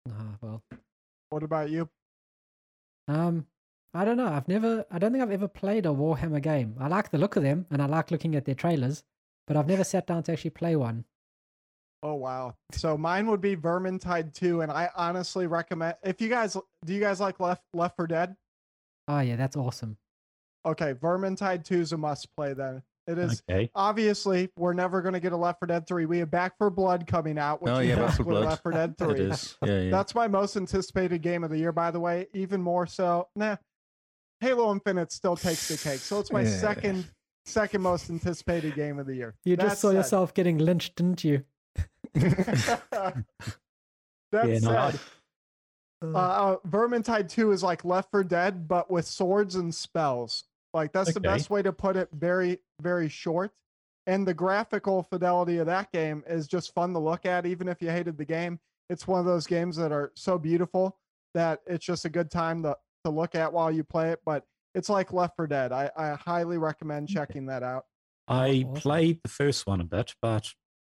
Ah, 0.09 0.37
well. 0.41 0.63
What 1.29 1.43
about 1.43 1.69
you? 1.69 1.87
Um, 3.07 3.45
I 3.93 4.05
don't 4.05 4.17
know. 4.17 4.27
I've 4.27 4.47
never. 4.47 4.85
I 4.89 4.99
don't 4.99 5.11
think 5.11 5.21
I've 5.23 5.31
ever 5.31 5.47
played 5.47 5.85
a 5.85 5.89
Warhammer 5.89 6.41
game. 6.41 6.75
I 6.79 6.87
like 6.87 7.11
the 7.11 7.17
look 7.17 7.35
of 7.35 7.43
them, 7.43 7.65
and 7.71 7.81
I 7.81 7.85
like 7.87 8.09
looking 8.11 8.35
at 8.35 8.45
their 8.45 8.55
trailers, 8.55 9.03
but 9.47 9.57
I've 9.57 9.67
never 9.67 9.83
sat 9.83 10.07
down 10.07 10.23
to 10.23 10.31
actually 10.31 10.51
play 10.51 10.75
one. 10.75 11.05
Oh 12.03 12.15
wow. 12.15 12.55
So 12.71 12.97
mine 12.97 13.27
would 13.27 13.41
be 13.41 13.55
Vermintide 13.55 14.33
2 14.33 14.61
and 14.61 14.71
I 14.71 14.89
honestly 14.95 15.45
recommend 15.45 15.97
if 16.03 16.19
you 16.19 16.29
guys 16.29 16.57
do 16.83 16.93
you 16.95 16.99
guys 16.99 17.19
like 17.19 17.39
Left 17.39 17.61
Left 17.75 17.95
4 17.95 18.07
Dead? 18.07 18.35
Oh 19.07 19.19
yeah, 19.19 19.35
that's 19.35 19.55
awesome. 19.55 19.97
Okay, 20.65 20.95
Vermintide 20.95 21.63
2 21.63 21.75
is 21.79 21.91
a 21.91 21.97
must 21.97 22.35
play 22.35 22.53
then. 22.53 22.81
It 23.05 23.19
is 23.19 23.43
Okay. 23.47 23.69
obviously 23.75 24.49
we're 24.57 24.73
never 24.73 25.01
going 25.03 25.13
to 25.13 25.19
get 25.19 25.31
a 25.31 25.37
Left 25.37 25.59
4 25.59 25.67
Dead 25.67 25.85
3. 25.85 26.05
We 26.07 26.17
have 26.19 26.31
Back 26.31 26.57
4 26.57 26.71
Blood 26.71 27.05
coming 27.05 27.37
out, 27.37 27.61
which 27.61 27.71
Oh, 27.71 27.79
we 27.79 27.89
yeah, 27.89 27.95
Back 27.97 28.05
have 28.07 28.15
for 28.17 28.23
Blood. 28.23 28.45
Left 28.45 28.63
4 28.63 28.71
Dead 28.71 28.97
3. 28.97 29.11
It 29.13 29.19
is. 29.19 29.57
Yeah, 29.63 29.79
yeah. 29.81 29.91
That's 29.91 30.15
my 30.15 30.27
most 30.27 30.57
anticipated 30.57 31.21
game 31.21 31.43
of 31.43 31.51
the 31.51 31.57
year, 31.59 31.71
by 31.71 31.91
the 31.91 31.99
way. 31.99 32.27
Even 32.33 32.63
more 32.63 32.87
so, 32.87 33.27
nah. 33.35 33.57
Halo 34.41 34.71
Infinite 34.71 35.11
still 35.11 35.35
takes 35.37 35.67
the 35.67 35.77
cake, 35.77 35.99
so 35.99 36.19
it's 36.19 36.31
my 36.31 36.41
Yeah. 36.41 36.49
second 36.59 37.05
second 37.45 37.81
most 37.81 38.09
anticipated 38.09 38.75
game 38.75 38.99
of 38.99 39.07
the 39.07 39.15
year. 39.15 39.35
You 39.45 39.55
That 39.55 39.69
just 39.69 39.81
saw 39.81 39.89
said- 39.89 39.95
yourself 39.97 40.33
getting 40.33 40.57
lynched, 40.59 40.95
didn't 40.95 41.23
you? 41.23 41.43
that 42.13 43.23
Yeah, 44.31 44.43
no, 44.59 44.91
said, 44.91 44.99
uh, 46.03 46.17
uh, 46.17 46.57
Vermintide 46.67 47.29
2 47.29 47.51
is 47.51 47.63
like 47.63 47.83
Left 47.83 48.11
4 48.11 48.23
Dead, 48.23 48.67
but 48.67 48.89
with 48.91 49.05
swords 49.07 49.55
and 49.55 49.73
spells. 49.73 50.43
Like 50.73 50.93
that's 50.93 51.13
the 51.13 51.19
best 51.19 51.49
way 51.49 51.61
to 51.63 51.73
put 51.73 51.95
it. 51.97 52.09
Very, 52.13 52.59
very 52.79 53.09
short. 53.09 53.51
And 54.07 54.27
the 54.27 54.33
graphical 54.33 55.03
fidelity 55.03 55.57
of 55.57 55.65
that 55.67 55.91
game 55.91 56.23
is 56.27 56.47
just 56.47 56.73
fun 56.73 56.93
to 56.93 56.99
look 56.99 57.25
at, 57.25 57.45
even 57.45 57.67
if 57.67 57.81
you 57.81 57.89
hated 57.89 58.17
the 58.17 58.25
game. 58.25 58.59
It's 58.89 59.07
one 59.07 59.19
of 59.19 59.25
those 59.25 59.45
games 59.47 59.75
that 59.77 59.91
are 59.91 60.11
so 60.15 60.37
beautiful 60.37 60.97
that 61.33 61.61
it's 61.65 61.85
just 61.85 62.05
a 62.05 62.09
good 62.09 62.29
time 62.31 62.63
to, 62.63 62.77
to 63.03 63.11
look 63.11 63.35
at 63.35 63.53
while 63.53 63.71
you 63.71 63.83
play 63.83 64.11
it. 64.11 64.19
But 64.25 64.43
it's 64.75 64.89
like 64.89 65.13
Left 65.13 65.35
4 65.35 65.47
Dead. 65.47 65.71
I, 65.71 65.89
I 65.97 66.15
highly 66.15 66.57
recommend 66.57 67.09
checking 67.09 67.45
that 67.47 67.63
out. 67.63 67.85
I 68.27 68.65
awesome. 68.65 68.73
played 68.75 69.19
the 69.23 69.29
first 69.29 69.67
one 69.67 69.81
a 69.81 69.85
bit, 69.85 70.15
but 70.21 70.53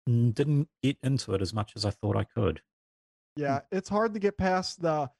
mm, 0.08 0.34
didn't 0.34 0.68
get 0.82 0.98
into 1.02 1.34
it 1.34 1.42
as 1.42 1.54
much 1.54 1.72
as 1.76 1.84
I 1.84 1.90
thought 1.90 2.16
I 2.16 2.24
could. 2.24 2.60
Yeah, 3.36 3.60
it's 3.70 3.88
hard 3.88 4.12
to 4.14 4.20
get 4.20 4.36
past 4.36 4.82
the 4.82 5.10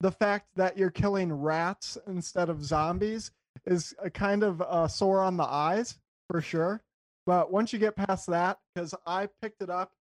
the 0.00 0.12
fact 0.12 0.48
that 0.56 0.76
you're 0.76 0.90
killing 0.90 1.32
rats 1.32 1.96
instead 2.06 2.50
of 2.50 2.62
zombies 2.62 3.30
is 3.64 3.94
a 4.02 4.10
kind 4.10 4.42
of 4.42 4.60
uh, 4.60 4.86
sore 4.86 5.22
on 5.22 5.38
the 5.38 5.44
eyes 5.44 5.98
for 6.30 6.40
sure. 6.40 6.82
But 7.24 7.50
once 7.50 7.72
you 7.72 7.78
get 7.78 7.96
past 7.96 8.26
that, 8.28 8.58
because 8.74 8.94
I 9.06 9.28
picked 9.40 9.62
it 9.62 9.70
up 9.70 9.92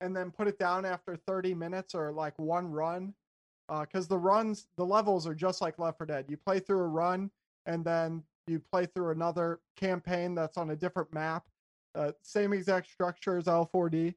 and 0.00 0.16
then 0.16 0.30
put 0.30 0.48
it 0.48 0.58
down 0.58 0.84
after 0.84 1.16
30 1.16 1.54
minutes 1.54 1.94
or 1.94 2.12
like 2.12 2.36
one 2.38 2.70
run, 2.70 3.14
because 3.80 4.06
the 4.06 4.18
runs, 4.18 4.66
the 4.76 4.84
levels 4.84 5.26
are 5.26 5.34
just 5.34 5.60
like 5.60 5.78
Left 5.78 5.98
4 5.98 6.06
Dead. 6.06 6.26
You 6.28 6.36
play 6.36 6.60
through 6.60 6.80
a 6.80 6.86
run 6.86 7.30
and 7.66 7.84
then 7.84 8.22
you 8.46 8.58
play 8.58 8.86
through 8.86 9.10
another 9.10 9.60
campaign 9.76 10.34
that's 10.34 10.58
on 10.58 10.70
a 10.70 10.76
different 10.76 11.12
map. 11.12 11.46
Uh, 11.94 12.12
same 12.22 12.52
exact 12.52 12.90
structure 12.90 13.36
as 13.36 13.44
L4D. 13.44 14.14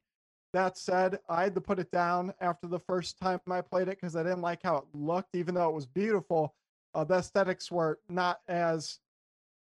That 0.54 0.78
said, 0.78 1.20
I 1.28 1.44
had 1.44 1.56
to 1.56 1.62
put 1.62 1.80
it 1.80 1.92
down 1.92 2.34
after 2.40 2.68
the 2.68 2.80
first 2.80 3.20
time 3.20 3.40
I 3.50 3.62
played 3.62 3.88
it 3.88 4.00
because 4.00 4.16
I 4.16 4.24
didn't 4.24 4.42
like 4.42 4.62
how 4.64 4.78
it 4.78 4.86
looked, 4.94 5.36
even 5.36 5.56
though 5.56 5.70
it 5.70 5.76
was 5.76 5.86
beautiful. 5.86 6.56
Uh, 6.94 7.04
the 7.04 7.16
aesthetics 7.16 7.70
were 7.72 8.00
not 8.08 8.40
as 8.48 9.00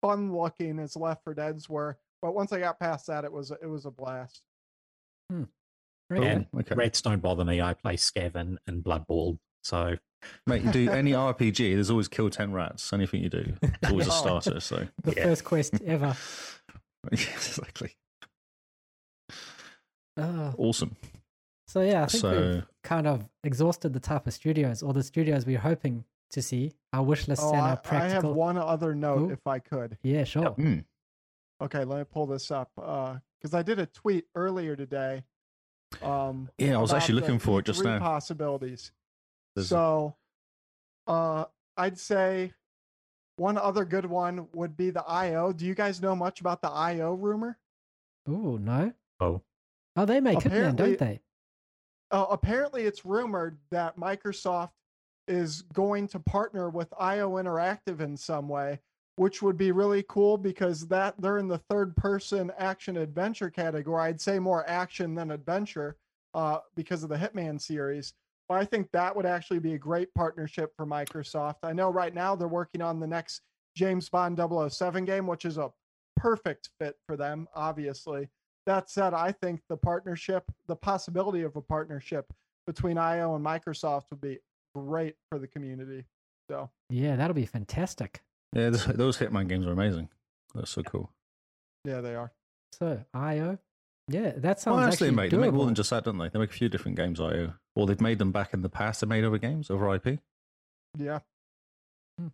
fun 0.02 0.36
looking 0.36 0.80
as 0.80 0.96
Left 0.96 1.24
4 1.24 1.36
Dead's 1.36 1.70
were, 1.70 1.98
but 2.22 2.34
once 2.34 2.52
I 2.52 2.60
got 2.60 2.80
past 2.80 3.08
that, 3.08 3.24
it 3.24 3.32
was 3.32 3.52
it 3.52 3.68
was 3.68 3.86
a 3.86 3.92
blast. 3.92 4.42
Very 6.10 6.26
And 6.26 6.48
good. 6.52 6.62
okay. 6.62 6.76
rats 6.76 7.02
don't 7.04 7.22
bother 7.22 7.46
me. 7.46 7.62
I 7.62 7.76
play 7.76 7.96
Skaven 7.96 8.58
and 8.66 8.84
Blood 8.84 9.06
Bowl, 9.06 9.38
so 9.64 9.96
Mate, 10.46 10.64
you 10.64 10.72
do 10.72 10.90
any 10.90 11.12
RPG, 11.14 11.76
there's 11.76 11.90
always 11.90 12.10
kill 12.10 12.30
10 12.30 12.52
rats. 12.52 12.92
Anything 12.92 13.24
you 13.24 13.30
do, 13.30 13.54
it's 13.62 13.90
always 13.90 14.08
a 14.08 14.12
Oh. 14.14 14.40
starter. 14.40 14.60
So, 14.60 14.88
The 15.04 15.14
yeah. 15.16 15.24
first 15.24 15.44
quest 15.46 15.82
ever. 15.86 16.16
exactly. 17.12 17.92
Oh. 20.18 20.54
Awesome. 20.58 20.96
So 21.68 21.82
yeah, 21.82 22.04
I 22.04 22.06
think 22.08 22.24
we've 22.24 22.32
So, 22.32 22.64
kind 22.84 23.08
of 23.08 23.30
exhausted 23.44 23.94
the 23.94 24.00
type 24.00 24.28
of 24.28 24.34
studios 24.34 24.82
or 24.84 24.92
the 24.94 25.04
studios 25.04 25.46
we're 25.46 25.60
hoping 25.60 26.04
to 26.32 26.42
see. 26.42 26.74
Our 26.92 27.04
wish 27.04 27.28
list 27.28 27.42
Oh, 27.44 27.50
and 27.54 27.58
I, 27.58 27.62
our 27.62 27.66
I 27.68 27.70
have 27.70 27.84
practical. 27.84 28.34
one 28.34 28.58
other 28.58 28.94
note, 28.96 29.30
Ooh. 29.30 29.32
if 29.32 29.46
I 29.48 29.60
could. 29.60 29.98
Yeah, 30.04 30.24
sure. 30.24 30.52
mm, 30.56 30.84
Okay, 31.62 31.84
let 31.84 32.00
me 32.00 32.04
pull 32.12 32.26
this 32.26 32.52
up 32.52 32.72
because 32.76 33.54
I 33.54 33.62
did 33.62 33.80
a 33.80 33.86
tweet 33.86 34.26
earlier 34.36 34.76
today. 34.76 35.24
Um, 36.02 36.50
yeah, 36.58 36.78
I 36.78 36.82
was 36.82 36.92
actually 36.94 37.16
looking 37.22 37.40
for 37.40 37.60
it 37.60 37.66
just 37.66 37.82
E3 37.82 37.86
now. 37.86 38.00
Possibilities. 38.00 38.92
There's- 39.56 39.70
So, 39.70 40.16
uh, 41.08 41.46
I'd 41.78 41.98
say 42.00 42.54
one 43.38 43.58
other 43.58 43.86
good 43.86 44.06
one 44.06 44.48
would 44.54 44.76
be 44.76 44.90
the 44.90 45.04
IO. 45.06 45.54
Do 45.54 45.66
you 45.66 45.76
guys 45.76 46.02
know 46.02 46.16
much 46.16 46.42
about 46.42 46.62
the 46.62 46.70
IO 46.70 47.14
rumor? 47.14 47.58
Oh 48.28 48.58
no. 48.58 48.94
oh, 49.20 49.42
Oh, 49.96 50.06
they 50.06 50.20
make 50.22 50.40
Hitman, 50.40 50.46
Apparently- 50.46 50.90
don't 50.96 51.00
they? 51.00 51.22
Uh, 52.12 52.26
apparently, 52.30 52.84
it's 52.84 53.06
rumored 53.06 53.58
that 53.70 53.98
Microsoft 53.98 54.72
is 55.28 55.62
going 55.74 56.08
to 56.08 56.20
partner 56.20 56.70
with 56.70 56.92
IO 56.98 57.32
Interactive 57.34 58.00
in 58.00 58.18
some 58.18 58.48
way, 58.50 58.80
which 59.18 59.42
would 59.44 59.58
be 59.58 59.72
really 59.72 60.04
cool 60.10 60.38
because 60.38 60.88
that 60.88 61.20
they're 61.22 61.38
in 61.38 61.48
the 61.48 61.58
third 61.70 61.96
person 61.96 62.52
action 62.58 62.98
adventure 62.98 63.50
category. 63.52 64.02
I'd 64.04 64.22
say 64.22 64.40
more 64.40 64.68
action 64.68 65.14
than 65.16 65.30
adventure 65.32 65.98
uh, 66.34 66.60
because 66.76 67.04
of 67.04 67.10
the 67.10 67.18
Hitman 67.18 67.60
series. 67.62 68.14
But 68.50 68.58
I 68.58 68.66
think 68.66 68.90
that 68.94 69.16
would 69.16 69.28
actually 69.28 69.60
be 69.60 69.76
a 69.76 69.78
great 69.78 70.12
partnership 70.16 70.74
for 70.76 70.86
Microsoft. 70.86 71.58
I 71.62 71.72
know 71.72 71.92
right 71.92 72.14
now 72.14 72.36
they're 72.36 72.48
working 72.48 72.82
on 72.82 73.00
the 73.00 73.06
next 73.06 73.42
James 73.78 74.10
Bond 74.10 74.40
007 74.72 75.06
game, 75.06 75.28
which 75.28 75.46
is 75.46 75.60
a 75.60 75.72
perfect 76.18 76.70
fit 76.80 76.96
for 77.08 77.16
them, 77.16 77.48
obviously. 77.54 78.28
That 78.66 78.90
said, 78.90 79.14
I 79.14 79.32
think 79.32 79.62
the 79.70 79.78
partnership, 79.78 80.44
the 80.68 80.76
possibility 80.76 81.44
of 81.44 81.56
a 81.56 81.62
partnership 81.62 82.26
between 82.66 82.98
IO 82.98 83.36
and 83.36 83.46
Microsoft 83.46 84.06
would 84.10 84.20
be 84.22 84.40
great 84.76 85.16
for 85.30 85.38
the 85.38 85.48
community. 85.48 86.06
So, 86.50 86.70
Yeah, 86.90 87.16
that'll 87.16 87.36
be 87.36 87.46
fantastic. 87.46 88.22
Yeah, 88.54 88.72
th- 88.72 88.98
those 88.98 89.18
Hitman 89.20 89.48
games 89.48 89.68
are 89.68 89.72
amazing. 89.72 90.10
That's 90.56 90.72
so 90.72 90.82
cool. 90.82 91.12
yeah, 91.86 92.02
they 92.02 92.16
are. 92.16 92.32
So 92.74 93.04
IO, 93.14 93.60
yeah, 94.10 94.34
that 94.38 94.60
sounds 94.60 94.76
Well, 94.78 94.86
actually 94.88 95.08
actually, 95.10 95.12
mate, 95.16 95.32
they 95.32 95.38
make 95.38 95.54
more 95.54 95.66
than 95.66 95.76
just 95.76 95.90
that, 95.92 96.04
don't 96.04 96.18
they? 96.18 96.30
They 96.30 96.40
make 96.40 96.50
a 96.50 96.54
few 96.54 96.70
different 96.70 96.98
games, 96.98 97.20
IO. 97.20 97.48
Uh, 97.48 97.52
or 97.76 97.88
they've 97.88 98.02
made 98.02 98.20
them 98.20 98.32
back 98.32 98.54
in 98.54 98.62
the 98.62 98.70
past. 98.70 99.02
They 99.02 99.08
made 99.08 99.24
other 99.24 99.38
games 99.38 99.70
over 99.70 99.94
IP. 99.94 100.20
Yeah. 100.98 101.20
Hmm. 102.18 102.28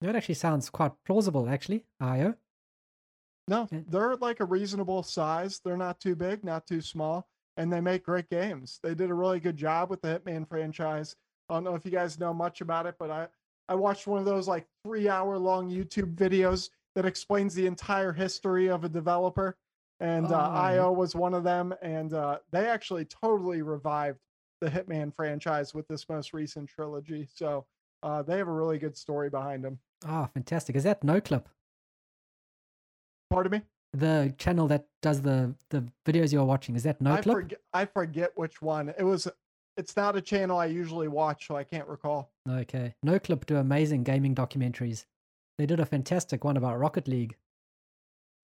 That 0.00 0.16
actually 0.16 0.34
sounds 0.34 0.68
quite 0.70 0.92
plausible, 1.04 1.48
actually. 1.48 1.84
IO. 2.00 2.34
No, 3.48 3.68
Yeah. 3.70 3.80
they're 3.88 4.16
like 4.16 4.40
a 4.40 4.44
reasonable 4.44 5.02
size. 5.02 5.60
They're 5.60 5.76
not 5.76 6.00
too 6.00 6.16
big, 6.16 6.42
not 6.44 6.66
too 6.66 6.80
small, 6.80 7.28
and 7.56 7.72
they 7.72 7.80
make 7.80 8.04
great 8.04 8.28
games. 8.28 8.80
They 8.82 8.94
did 8.94 9.10
a 9.10 9.14
really 9.14 9.40
good 9.40 9.56
job 9.56 9.88
with 9.90 10.02
the 10.02 10.08
Hitman 10.18 10.48
franchise. 10.48 11.16
I 11.48 11.54
don't 11.54 11.64
know 11.64 11.74
if 11.76 11.84
you 11.84 11.92
guys 11.92 12.18
know 12.18 12.34
much 12.34 12.60
about 12.60 12.86
it, 12.86 12.96
but 12.98 13.10
I 13.10 13.28
I 13.68 13.74
watched 13.74 14.06
one 14.06 14.20
of 14.20 14.24
those 14.24 14.46
like 14.46 14.66
3-hour 14.86 15.38
long 15.38 15.68
YouTube 15.70 16.14
videos 16.14 16.70
that 16.94 17.04
explains 17.04 17.52
the 17.54 17.66
entire 17.66 18.12
history 18.12 18.68
of 18.68 18.84
a 18.84 18.88
developer 18.88 19.56
and 20.00 20.26
uh, 20.26 20.28
Oh, 20.28 20.54
yeah. 20.54 20.60
IO 20.60 20.92
was 20.92 21.14
one 21.14 21.34
of 21.34 21.44
them 21.44 21.74
and 21.82 22.12
uh, 22.12 22.38
they 22.52 22.66
actually 22.66 23.04
totally 23.06 23.62
revived 23.62 24.18
the 24.60 24.68
Hitman 24.70 25.14
franchise 25.14 25.74
with 25.74 25.86
this 25.88 26.08
most 26.08 26.32
recent 26.32 26.68
trilogy. 26.68 27.28
So, 27.34 27.66
uh, 28.02 28.22
they 28.22 28.38
have 28.38 28.48
a 28.48 28.52
really 28.52 28.78
good 28.78 28.96
story 28.96 29.30
behind 29.30 29.64
them. 29.64 29.78
Oh, 30.06 30.28
fantastic. 30.32 30.76
Is 30.76 30.84
that 30.84 31.02
NoClip? 31.02 31.44
Pardon 33.30 33.52
me? 33.52 33.62
The 33.92 34.34
channel 34.38 34.66
that 34.68 34.86
does 35.02 35.22
the, 35.22 35.54
the 35.70 35.84
videos 36.06 36.32
you're 36.32 36.44
watching, 36.44 36.76
is 36.76 36.82
that 36.82 36.98
I 37.00 37.04
NoClip? 37.04 37.32
forget 37.32 37.60
I 37.72 37.84
forget 37.86 38.30
which 38.36 38.60
one. 38.60 38.90
It 38.98 39.04
was 39.04 39.26
it's 39.76 39.96
not 39.96 40.16
a 40.16 40.20
channel 40.20 40.58
I 40.58 40.66
usually 40.66 41.08
watch, 41.08 41.46
so 41.48 41.56
I 41.56 41.64
can't 41.64 41.88
recall. 41.88 42.30
Okay. 42.48 42.94
No 43.02 43.18
Clip 43.18 43.44
do 43.46 43.56
amazing 43.56 44.04
gaming 44.04 44.34
documentaries. 44.34 45.04
They 45.58 45.66
did 45.66 45.80
a 45.80 45.86
fantastic 45.86 46.44
one 46.44 46.56
about 46.56 46.78
Rocket 46.78 47.08
League. 47.08 47.36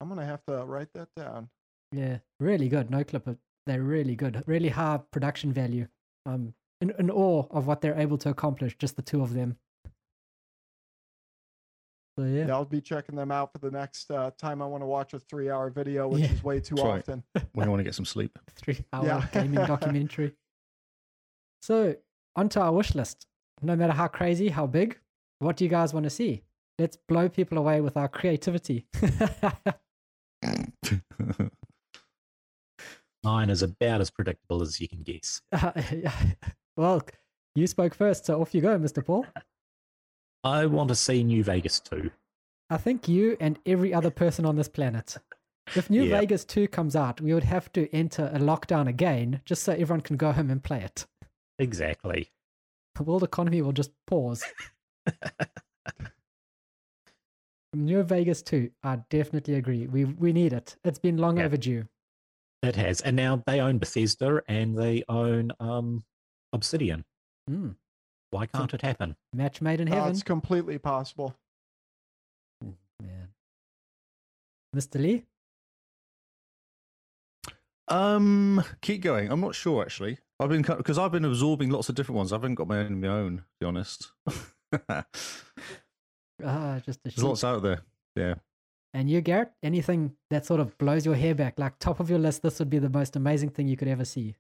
I'm 0.02 0.08
gonna 0.08 0.26
have 0.26 0.44
to 0.46 0.64
write 0.64 0.88
that 0.94 1.08
down. 1.16 1.48
Yeah, 1.92 2.18
really 2.40 2.68
good. 2.68 2.90
No 2.90 3.04
Clip, 3.04 3.26
are- 3.28 3.38
they're 3.66 3.82
really 3.82 4.16
good. 4.16 4.42
Really 4.46 4.68
high 4.70 4.98
production 5.12 5.52
value. 5.52 5.86
Um, 6.26 6.54
in, 6.80 6.92
in 6.98 7.08
awe 7.10 7.46
of 7.52 7.68
what 7.68 7.80
they're 7.80 7.98
able 7.98 8.18
to 8.18 8.28
accomplish, 8.30 8.76
just 8.76 8.96
the 8.96 9.02
two 9.02 9.22
of 9.22 9.32
them. 9.34 9.56
So 12.18 12.24
yeah, 12.24 12.46
Yeah, 12.46 12.54
I'll 12.54 12.64
be 12.64 12.80
checking 12.80 13.14
them 13.14 13.30
out 13.30 13.52
for 13.52 13.58
the 13.58 13.70
next 13.70 14.10
uh, 14.10 14.32
time 14.36 14.60
I 14.60 14.66
want 14.66 14.82
to 14.82 14.86
watch 14.86 15.14
a 15.14 15.20
three-hour 15.20 15.70
video, 15.70 16.08
which 16.08 16.22
Yeah. 16.22 16.32
is 16.32 16.42
way 16.42 16.58
too 16.58 16.74
That's 16.74 16.86
right. 16.86 16.98
often. 16.98 17.22
when 17.52 17.66
you 17.66 17.70
want 17.70 17.78
to 17.80 17.84
get 17.84 17.94
some 17.94 18.04
sleep. 18.04 18.36
three 18.56 18.84
hour 18.92 19.06
Yeah. 19.06 19.26
gaming 19.32 19.64
documentary. 19.66 20.32
So, 21.62 21.94
onto 22.34 22.58
our 22.58 22.72
wish 22.72 22.94
list. 22.96 23.26
No 23.62 23.76
matter 23.76 23.92
how 23.92 24.08
crazy, 24.08 24.48
how 24.48 24.66
big, 24.66 24.98
what 25.38 25.56
do 25.56 25.64
you 25.64 25.70
guys 25.70 25.94
want 25.94 26.04
to 26.04 26.10
see? 26.10 26.42
Let's 26.80 26.96
blow 26.96 27.28
people 27.28 27.58
away 27.58 27.80
with 27.80 27.96
our 27.96 28.08
creativity. 28.08 28.86
Mine 33.24 33.50
is 33.50 33.62
about 33.62 34.00
as 34.00 34.10
predictable 34.10 34.62
as 34.62 34.80
you 34.80 34.88
can 34.88 35.02
guess. 35.02 35.40
well, 36.76 37.02
you 37.54 37.66
spoke 37.66 37.94
first, 37.94 38.26
so 38.26 38.40
off 38.40 38.54
you 38.54 38.60
go, 38.60 38.76
Mr. 38.78 39.04
Paul. 39.04 39.26
I 40.42 40.66
want 40.66 40.88
to 40.88 40.96
see 40.96 41.22
New 41.22 41.44
Vegas 41.44 41.78
2. 41.80 42.10
I 42.70 42.76
think 42.78 43.06
you 43.06 43.36
and 43.38 43.58
every 43.64 43.94
other 43.94 44.10
person 44.10 44.44
on 44.44 44.56
this 44.56 44.68
planet. 44.68 45.16
If 45.76 45.88
New 45.88 46.02
Yeah. 46.02 46.18
Vegas 46.18 46.44
2 46.44 46.66
comes 46.68 46.96
out, 46.96 47.20
we 47.20 47.32
would 47.32 47.44
have 47.44 47.70
to 47.74 47.88
enter 47.94 48.28
a 48.34 48.38
lockdown 48.38 48.88
again 48.88 49.40
just 49.44 49.62
so 49.62 49.72
everyone 49.72 50.00
can 50.00 50.16
go 50.16 50.32
home 50.32 50.50
and 50.50 50.62
play 50.62 50.82
it. 50.82 51.06
Exactly. 51.60 52.32
The 52.96 53.04
world 53.04 53.22
economy 53.22 53.62
will 53.62 53.72
just 53.72 53.92
pause. 54.06 54.42
New 57.74 58.02
Vegas 58.02 58.42
2, 58.42 58.70
I 58.82 58.96
definitely 59.08 59.54
agree. 59.54 59.86
We 59.86 60.04
we 60.04 60.32
need 60.32 60.52
it. 60.52 60.76
It's 60.84 60.98
been 60.98 61.16
long 61.16 61.38
Yeah. 61.38 61.44
overdue. 61.44 61.88
It 62.62 62.76
has. 62.76 63.00
And 63.00 63.16
now 63.16 63.42
they 63.46 63.60
own 63.60 63.78
Bethesda 63.78 64.42
and 64.46 64.76
they 64.78 65.02
own 65.08 65.50
um, 65.58 66.04
Obsidian. 66.52 67.04
Mm. 67.50 67.76
Why 68.30 68.46
can't 68.46 68.72
it 68.72 68.82
happen? 68.82 69.16
Match 69.32 69.60
made 69.60 69.80
in 69.80 69.90
Uh, 69.90 69.96
heaven. 69.96 70.10
it's 70.12 70.22
completely 70.22 70.78
possible. 70.78 71.34
Man. 73.00 73.34
Mr. 74.76 75.00
Lee? 75.00 75.24
Um, 77.88 78.62
keep 78.80 79.02
going. 79.02 79.30
I'm 79.30 79.40
not 79.40 79.54
sure 79.54 79.82
actually. 79.82 80.18
I've 80.38 80.48
been 80.48 80.62
because 80.62 80.98
I've 80.98 81.12
been 81.12 81.24
absorbing 81.24 81.70
lots 81.70 81.88
of 81.88 81.94
different 81.94 82.16
ones. 82.16 82.32
I 82.32 82.36
haven't 82.36 82.54
got 82.54 82.68
my 82.68 82.78
own 82.78 83.00
my 83.00 83.08
own. 83.08 83.38
To 83.38 83.44
be 83.60 83.66
honest, 83.66 84.12
there's 84.70 85.04
Ah, 86.44 86.80
just 86.84 87.00
a 87.04 87.10
sheep. 87.10 87.22
lots 87.24 87.44
out 87.44 87.62
there. 87.62 87.80
Yeah. 88.16 88.34
And 88.94 89.08
you, 89.08 89.20
Garrett? 89.20 89.52
Anything 89.62 90.14
that 90.30 90.44
sort 90.44 90.60
of 90.60 90.76
blows 90.78 91.06
your 91.06 91.14
hair 91.14 91.34
back, 91.34 91.58
like 91.58 91.78
top 91.78 91.98
of 92.00 92.10
your 92.10 92.18
list, 92.18 92.42
this 92.42 92.58
would 92.58 92.68
be 92.70 92.78
the 92.78 92.90
most 92.90 93.16
amazing 93.16 93.50
thing 93.50 93.68
you 93.68 93.76
could 93.76 93.88
ever 93.88 94.04
see. 94.04 94.34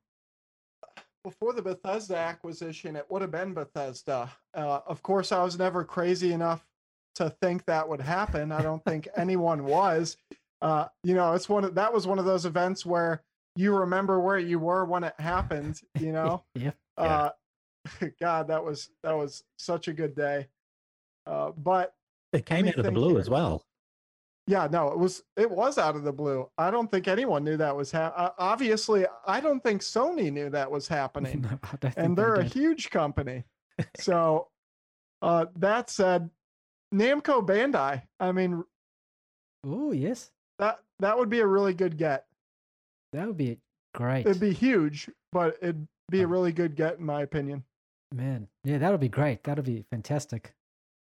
Before 1.24 1.52
the 1.52 1.62
Bethesda 1.62 2.16
acquisition, 2.16 2.96
it 2.96 3.06
would 3.08 3.22
have 3.22 3.30
been 3.30 3.54
Bethesda. 3.54 4.30
Uh, 4.52 4.80
of 4.86 5.02
course, 5.02 5.30
I 5.32 5.42
was 5.42 5.56
never 5.58 5.84
crazy 5.84 6.32
enough 6.32 6.66
to 7.14 7.30
think 7.40 7.64
that 7.66 7.88
would 7.88 8.00
happen. 8.00 8.50
I 8.50 8.60
don't 8.62 8.84
think 8.84 9.06
anyone 9.16 9.64
was. 9.64 10.16
Uh, 10.60 10.88
you 11.04 11.14
know, 11.14 11.32
it's 11.34 11.48
one 11.48 11.64
of, 11.64 11.74
that 11.76 11.92
was 11.92 12.06
one 12.06 12.18
of 12.18 12.24
those 12.24 12.44
events 12.44 12.84
where 12.84 13.22
you 13.56 13.74
remember 13.74 14.18
where 14.20 14.38
you 14.38 14.58
were 14.58 14.84
when 14.84 15.04
it 15.04 15.14
happened. 15.18 15.80
You 15.98 16.12
know, 16.12 16.42
Yeah. 16.54 16.72
uh, 16.98 17.30
God, 18.20 18.48
that 18.48 18.64
was 18.64 18.90
that 19.02 19.16
was 19.16 19.44
such 19.58 19.88
a 19.88 19.92
good 19.92 20.14
day. 20.16 20.48
Uh, 21.26 21.50
but 21.56 21.94
It 22.32 22.46
came 22.46 22.64
me 22.64 22.70
out 22.70 22.78
of 22.78 22.84
the 22.84 22.90
blue 22.92 23.10
here. 23.10 23.20
as 23.20 23.30
well. 23.30 23.64
Yeah, 24.48 24.66
no, 24.70 24.88
it 24.88 24.98
was 24.98 25.22
it 25.36 25.48
was 25.50 25.78
out 25.78 25.94
of 25.94 26.02
the 26.02 26.12
blue. 26.12 26.48
I 26.58 26.70
don't 26.72 26.90
think 26.90 27.06
anyone 27.06 27.44
knew 27.44 27.56
that 27.58 27.76
was 27.76 27.92
happening. 27.92 28.26
Uh, 28.26 28.30
obviously, 28.38 29.06
I 29.26 29.40
don't 29.40 29.62
think 29.62 29.82
Sony 29.82 30.32
knew 30.32 30.50
that 30.50 30.68
was 30.70 30.88
happening, 31.00 31.42
No, 31.42 31.48
I 31.48 31.50
don't 31.68 31.80
think 31.80 31.94
and 31.96 32.16
they 32.16 32.22
they're 32.22 32.34
a 32.34 32.44
huge 32.44 32.90
company. 32.90 33.44
so, 33.98 34.48
uh, 35.22 35.46
that 35.56 35.90
said, 35.90 36.28
Namco 36.92 37.46
Bandai. 37.46 38.02
I 38.18 38.32
mean, 38.32 38.64
Oh, 39.64 39.92
yes. 39.92 40.32
that 40.58 40.80
that 40.98 41.16
would 41.16 41.30
be 41.30 41.38
a 41.40 41.46
really 41.46 41.72
good 41.74 41.96
get. 41.96 42.26
That 43.12 43.28
would 43.28 43.36
be 43.36 43.58
great. 43.94 44.26
It'd 44.26 44.40
be 44.40 44.52
huge, 44.52 45.08
but 45.30 45.56
it'd 45.62 45.86
be 46.10 46.22
a 46.22 46.26
really 46.26 46.50
good 46.52 46.74
get 46.74 46.98
in 46.98 47.04
my 47.06 47.22
opinion. 47.22 47.62
Man, 48.12 48.48
yeah, 48.64 48.78
that 48.78 48.90
would 48.90 49.00
be 49.00 49.08
great. 49.08 49.44
That 49.44 49.56
would 49.56 49.66
be 49.66 49.84
fantastic. 49.90 50.52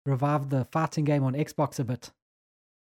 Revive 0.07 0.51
the 0.51 0.65
fighting 0.67 1.05
game 1.05 1.25
on 1.25 1.35
Xbox 1.35 1.79
a 1.79 1.85
bit. 1.85 2.11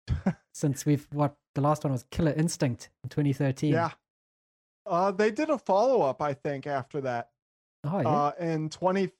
Since 0.54 0.86
we've, 0.86 1.06
what, 1.12 1.34
the 1.54 1.60
last 1.60 1.84
one 1.84 1.92
was 1.92 2.04
Killer 2.10 2.32
Instinct 2.32 2.90
in 3.02 3.10
2013. 3.10 3.72
Yeah. 3.72 3.90
Uh, 4.86 5.10
they 5.10 5.30
did 5.30 5.50
a 5.50 5.58
follow 5.58 6.02
up, 6.02 6.20
I 6.22 6.34
think, 6.34 6.66
after 6.66 7.00
that. 7.02 7.30
Oh, 7.84 8.00
yeah. 8.00 8.08
uh, 8.08 8.32
in 8.40 8.70
20 8.70 9.10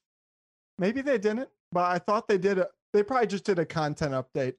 maybe 0.79 1.03
they 1.03 1.19
didn't 1.19 1.49
but 1.73 1.85
i 1.85 1.99
thought 1.99 2.27
they 2.29 2.39
did 2.39 2.59
a, 2.59 2.69
they 2.93 3.03
probably 3.03 3.27
just 3.27 3.45
did 3.45 3.59
a 3.59 3.65
content 3.65 4.13
update 4.13 4.55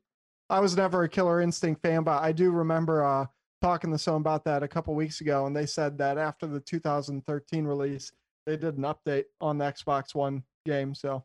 i 0.49 0.59
was 0.59 0.77
never 0.77 1.03
a 1.03 1.09
killer 1.09 1.41
instinct 1.41 1.81
fan 1.81 2.03
but 2.03 2.21
i 2.21 2.31
do 2.31 2.51
remember 2.51 3.03
uh, 3.03 3.25
talking 3.61 3.91
to 3.91 3.97
someone 3.97 4.21
about 4.21 4.43
that 4.43 4.63
a 4.63 4.67
couple 4.67 4.93
weeks 4.93 5.21
ago 5.21 5.45
and 5.47 5.55
they 5.55 5.65
said 5.65 5.97
that 5.97 6.17
after 6.17 6.45
the 6.45 6.59
2013 6.59 7.65
release 7.65 8.11
they 8.45 8.55
did 8.55 8.77
an 8.77 8.83
update 8.83 9.25
on 9.41 9.57
the 9.57 9.65
xbox 9.65 10.13
one 10.13 10.43
game 10.65 10.93
so 10.93 11.23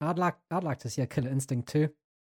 I'd 0.00 0.18
like 0.18 0.36
I'd 0.50 0.64
like 0.64 0.78
to 0.80 0.90
see 0.90 1.02
a 1.02 1.06
Killer 1.06 1.30
Instinct 1.30 1.68
too. 1.68 1.88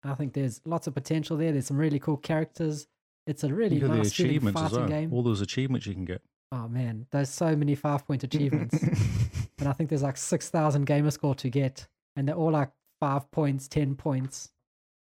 I 0.03 0.13
think 0.13 0.33
there's 0.33 0.61
lots 0.65 0.87
of 0.87 0.93
potential 0.93 1.37
there. 1.37 1.51
There's 1.51 1.65
some 1.67 1.77
really 1.77 1.99
cool 1.99 2.17
characters. 2.17 2.87
It's 3.25 3.43
a 3.43 3.53
really 3.53 3.77
You 3.77 3.87
nice 3.87 4.13
feeling 4.13 4.31
achievements 4.37 4.61
as 4.61 4.71
fighting 4.71 4.79
well. 4.79 4.87
game. 4.87 5.13
All 5.13 5.23
those 5.23 5.41
achievements 5.41 5.85
you 5.87 5.93
can 5.93 6.05
get. 6.05 6.21
Oh 6.51 6.67
man, 6.67 7.07
there's 7.11 7.29
so 7.29 7.55
many 7.55 7.75
five 7.75 8.05
point 8.07 8.23
achievements. 8.23 8.81
and 9.59 9.67
I 9.67 9.73
think 9.73 9.89
there's 9.89 10.03
like 10.03 10.17
six 10.17 10.49
thousand 10.49 10.85
gamer 10.85 11.11
score 11.11 11.35
to 11.35 11.49
get. 11.49 11.87
And 12.15 12.27
they're 12.27 12.35
all 12.35 12.51
like 12.51 12.71
five 12.99 13.29
points, 13.31 13.67
ten 13.67 13.95
points. 13.95 14.49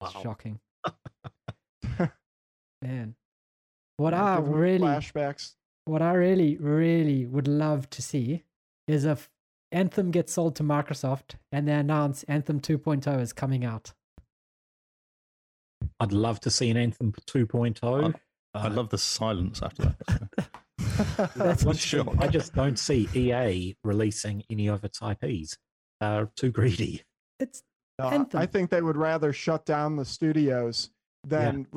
It's 0.01 0.13
Wow. 0.15 0.21
shocking. 0.21 0.59
man. 2.81 3.15
What 3.97 4.13
Yeah, 4.13 4.23
I 4.23 4.35
give 4.37 4.45
'em 4.45 4.53
really 4.53 4.79
flashbacks 4.87 5.55
what 5.85 6.01
I 6.01 6.13
really, 6.13 6.57
really 6.57 7.25
would 7.25 7.47
love 7.47 7.89
to 7.91 8.01
see 8.01 8.43
is 8.87 9.03
if 9.05 9.29
Anthem 9.73 10.11
gets 10.11 10.31
sold 10.31 10.55
to 10.57 10.63
Microsoft 10.63 11.35
and 11.51 11.67
they 11.67 11.73
announce 11.73 12.23
Anthem 12.23 12.61
2.0 12.61 13.19
is 13.19 13.33
coming 13.33 13.65
out. 13.65 13.91
I'd 15.99 16.13
love 16.13 16.39
to 16.41 16.49
see 16.51 16.69
an 16.69 16.77
Anthem 16.77 17.11
2.0. 17.27 18.13
I 18.55 18.67
Uh, 18.67 18.69
love 18.69 18.89
the 18.89 18.97
silence 18.99 19.61
after 19.63 19.95
that. 20.07 20.49
That's 21.35 21.63
once 21.65 21.79
sure. 21.79 22.05
I 22.19 22.27
just 22.27 22.53
don't 22.53 22.77
see 22.77 23.09
EA 23.15 23.75
releasing 23.83 24.43
any 24.49 24.67
of 24.67 24.83
its 24.83 25.01
IPs. 25.01 25.57
They're 25.99 26.29
too 26.35 26.51
greedy. 26.51 27.03
It's 27.39 27.63
Uh, 27.99 28.25
I 28.33 28.45
think 28.47 28.69
they 28.69 28.81
would 28.81 28.97
rather 28.97 29.31
shut 29.33 29.65
down 29.65 29.95
the 29.97 30.05
studios 30.05 30.89
than 31.23 31.67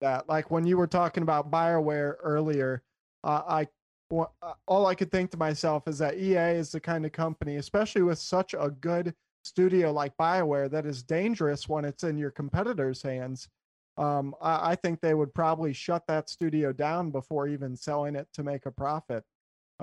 that. 0.00 0.28
Like 0.28 0.50
when 0.50 0.66
you 0.66 0.76
were 0.76 0.86
talking 0.86 1.22
about 1.22 1.50
Bioware 1.50 2.14
earlier, 2.22 2.82
uh, 3.24 3.42
I 3.46 3.62
wha- 3.62 3.70
all 4.10 4.86
I 4.86 4.94
could 4.94 5.10
think 5.10 5.30
to 5.32 5.36
myself 5.36 5.88
is 5.88 5.98
that 5.98 6.16
EA 6.16 6.56
is 6.58 6.72
the 6.72 6.80
kind 6.80 7.04
of 7.04 7.12
company, 7.12 7.56
especially 7.56 8.02
with 8.02 8.18
such 8.18 8.54
a 8.54 8.70
good 8.70 9.14
studio 9.42 9.92
like 9.92 10.16
Bioware, 10.16 10.70
that 10.70 10.86
is 10.86 11.02
dangerous 11.02 11.68
when 11.68 11.84
it's 11.84 12.04
in 12.04 12.18
your 12.18 12.30
competitors' 12.30 13.02
hands. 13.02 13.48
Um, 13.96 14.34
I, 14.40 14.72
I 14.72 14.74
think 14.74 15.00
they 15.00 15.14
would 15.14 15.34
probably 15.34 15.72
shut 15.72 16.06
that 16.08 16.28
studio 16.28 16.72
down 16.72 17.10
before 17.10 17.46
even 17.48 17.76
selling 17.76 18.16
it 18.16 18.28
to 18.34 18.42
make 18.42 18.66
a 18.66 18.70
profit. 18.70 19.24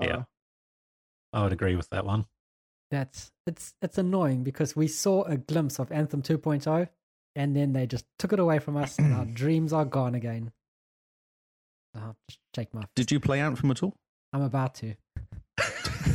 Yeah. 0.00 0.16
Uh, 0.16 0.22
I 1.32 1.42
would 1.44 1.52
agree 1.52 1.76
with 1.76 1.88
that 1.90 2.04
one. 2.04 2.26
that's 2.90 3.32
it's 3.46 3.74
it's 3.80 3.96
annoying 3.96 4.44
because 4.44 4.76
we 4.76 4.86
saw 4.86 5.22
a 5.24 5.36
glimpse 5.38 5.78
of 5.78 5.90
Anthem 5.90 6.22
2.0 6.22 6.88
and 7.34 7.56
then 7.56 7.72
they 7.72 7.86
just 7.86 8.04
took 8.18 8.34
it 8.34 8.38
away 8.38 8.58
from 8.58 8.76
us 8.76 8.98
and 8.98 9.14
our 9.14 9.24
dreams 9.42 9.72
are 9.72 9.86
gone 9.86 10.14
again. 10.14 10.52
I'll 11.94 12.16
just 12.28 12.40
shake 12.54 12.74
my 12.74 12.82
Did 12.94 13.10
you 13.10 13.20
play 13.20 13.40
Anthem 13.40 13.70
at 13.70 13.82
all? 13.82 13.96
I'm 14.32 14.42
about 14.42 14.74
to. 14.76 14.94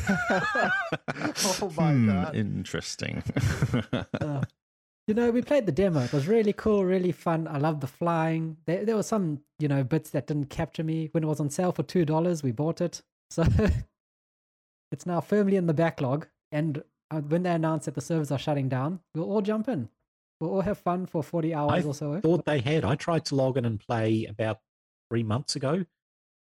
oh 0.10 1.72
my 1.78 1.92
Hmm, 1.92 2.08
god! 2.08 2.36
Interesting. 2.36 3.24
Uh, 4.22 4.42
you 5.08 5.14
know, 5.14 5.32
we 5.32 5.42
played 5.42 5.66
the 5.66 5.72
demo. 5.72 6.02
It 6.02 6.12
was 6.14 6.28
really 6.28 6.54
cool, 6.54 6.84
really 6.84 7.12
fun. 7.12 7.48
I 7.48 7.58
loved 7.60 7.82
the 7.82 7.88
flying. 7.88 8.58
There, 8.66 8.84
there 8.86 8.96
were 8.96 9.04
some, 9.04 9.40
you 9.60 9.68
know, 9.68 9.84
bits 9.84 10.10
that 10.12 10.28
didn't 10.28 10.50
capture 10.50 10.84
me. 10.84 11.10
When 11.12 11.24
it 11.24 11.28
was 11.28 11.40
on 11.40 11.50
sale 11.50 11.72
for 11.72 11.84
two 11.84 12.06
dollars, 12.06 12.44
we 12.44 12.52
bought 12.52 12.82
it. 12.82 13.02
So 13.30 13.44
it's 14.92 15.06
now 15.06 15.22
firmly 15.22 15.56
in 15.58 15.68
the 15.68 15.74
backlog. 15.74 16.28
And 16.52 16.84
uh, 17.12 17.22
when 17.22 17.44
they 17.44 17.52
announce 17.52 17.86
that 17.86 17.96
the 17.96 18.02
servers 18.02 18.32
are 18.32 18.40
shutting 18.40 18.70
down, 18.70 19.00
we'll 19.16 19.30
all 19.30 19.42
jump 19.42 19.68
in. 19.70 19.90
We'll 20.40 20.52
all 20.52 20.62
have 20.62 20.78
fun 20.78 21.06
for 21.08 21.24
forty 21.24 21.54
hours 21.54 21.86
or 21.86 21.94
so. 21.94 22.20
Thought 22.22 22.46
they 22.46 22.60
had. 22.60 22.84
I 22.86 22.96
tried 22.96 23.26
to 23.26 23.36
log 23.36 23.58
in 23.58 23.66
and 23.66 23.80
play 23.80 24.26
about 24.26 24.60
three 25.10 25.24
months 25.24 25.56
ago. 25.56 25.86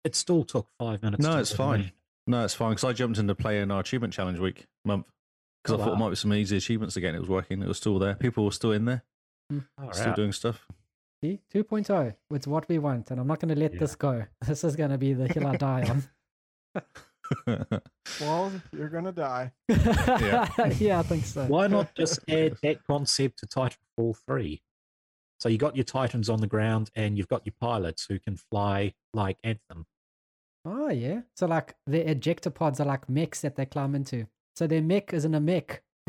It 0.05 0.17
still 0.17 0.45
took 0.45 0.69
five 0.79 1.03
minutes. 1.03 1.23
no, 1.23 1.35
to 1.35 1.39
it's 1.41 1.59
log 1.59 1.77
in. 1.77 1.83
fine. 1.85 1.93
No, 2.27 2.45
it's 2.45 2.55
fine 2.55 2.71
because 2.71 2.85
I 2.85 2.93
jumped 2.93 3.19
into 3.19 3.35
playing 3.35 3.71
our 3.71 3.81
achievement 3.81 4.13
challenge 4.13 4.39
week 4.39 4.67
month 4.85 5.07
because 5.63 5.79
Oh, 5.79 5.83
I 5.83 5.87
thought 5.87 5.93
it 5.95 5.99
might 5.99 6.11
be 6.11 6.17
some 6.17 6.33
easy 6.35 6.57
achievements 6.57 6.97
again. 6.97 7.15
It 7.15 7.21
was 7.21 7.29
working. 7.29 7.63
It 7.63 7.69
was 7.69 7.77
still 7.79 7.99
there. 7.99 8.15
People 8.15 8.45
were 8.45 8.51
still 8.53 8.73
in 8.73 8.85
there, 8.85 9.03
hmm. 9.51 9.59
All 9.79 9.93
still 9.93 10.07
right. 10.07 10.17
doing 10.17 10.33
stuff. 10.33 10.67
See, 11.23 11.39
2.0. 11.55 12.15
It's 12.33 12.47
what 12.49 12.69
we 12.69 12.79
want, 12.81 13.11
and 13.13 13.21
I'm 13.21 13.29
not 13.29 13.39
going 13.39 13.55
to 13.55 13.61
let 13.61 13.75
Yeah. 13.75 13.79
this 13.81 13.95
go. 13.95 14.25
This 14.47 14.65
is 14.65 14.75
going 14.75 14.91
to 14.91 14.99
be 14.99 15.13
the 15.13 15.29
hill 15.29 15.47
I 15.47 15.57
die 15.57 15.89
on. 15.89 16.83
Well, 18.21 18.53
you're 18.73 18.89
gonna 18.89 19.13
die. 19.13 19.53
yeah. 19.69 20.49
I 20.59 21.03
think 21.03 21.25
so. 21.25 21.45
Why 21.47 21.67
not 21.67 21.95
just 21.95 22.19
add 22.29 22.57
that 22.63 22.85
concept 22.87 23.39
to 23.39 23.47
Titanfall 23.47 24.17
3? 24.27 24.61
So 25.41 25.49
you 25.49 25.57
got 25.59 25.75
your 25.77 25.85
Titans 25.85 26.29
on 26.29 26.41
the 26.41 26.47
ground 26.47 26.91
and 26.95 27.17
you've 27.17 27.29
got 27.29 27.47
your 27.47 27.55
pilots 27.61 28.07
who 28.09 28.19
can 28.19 28.37
fly 28.37 28.95
like 29.15 29.39
Anthem. 29.43 29.87
Oh, 30.65 30.91
yeah. 30.91 31.23
So, 31.37 31.47
like, 31.47 31.75
the 31.87 32.09
ejector 32.09 32.51
pods 32.51 32.81
are 32.81 32.87
like 32.87 33.09
mechs 33.09 33.41
that 33.41 33.57
they 33.57 33.67
climb 33.67 33.95
into. 33.95 34.27
So, 34.57 34.67
their 34.67 34.83
mech 34.83 35.13
isn't 35.13 35.35
a 35.35 35.41
mech. 35.41 35.83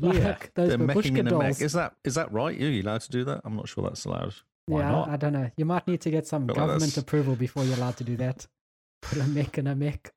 like 0.00 0.14
Yeah, 0.14 0.36
those 0.54 0.68
They're 0.68 0.78
babushka 0.78 1.18
in 1.18 1.28
a 1.28 1.38
mech. 1.38 1.60
Is 1.60 1.72
that 1.72 1.94
is 2.04 2.14
that 2.14 2.32
right? 2.32 2.58
Are 2.58 2.68
you 2.68 2.82
allowed 2.82 3.00
to 3.02 3.10
do 3.10 3.24
that? 3.24 3.40
I'm 3.44 3.56
not 3.56 3.68
sure 3.68 3.84
that's 3.84 4.04
allowed. 4.04 4.34
Why 4.66 4.80
yeah, 4.80 4.90
not? 4.90 5.08
I 5.08 5.16
don't 5.16 5.32
know. 5.32 5.50
You 5.56 5.64
might 5.64 5.88
need 5.88 6.00
to 6.02 6.10
get 6.10 6.26
some 6.26 6.46
like 6.46 6.56
government 6.56 6.80
that's- 6.80 6.98
approval 6.98 7.34
before 7.34 7.64
you're 7.64 7.76
allowed 7.76 7.96
to 7.96 8.04
do 8.04 8.16
that. 8.18 8.46
Put 9.02 9.18
a 9.18 9.24
mech 9.24 9.58
in 9.58 9.66
a 9.66 9.74
mech. 9.74 10.12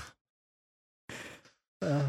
Uh, 1.82 2.02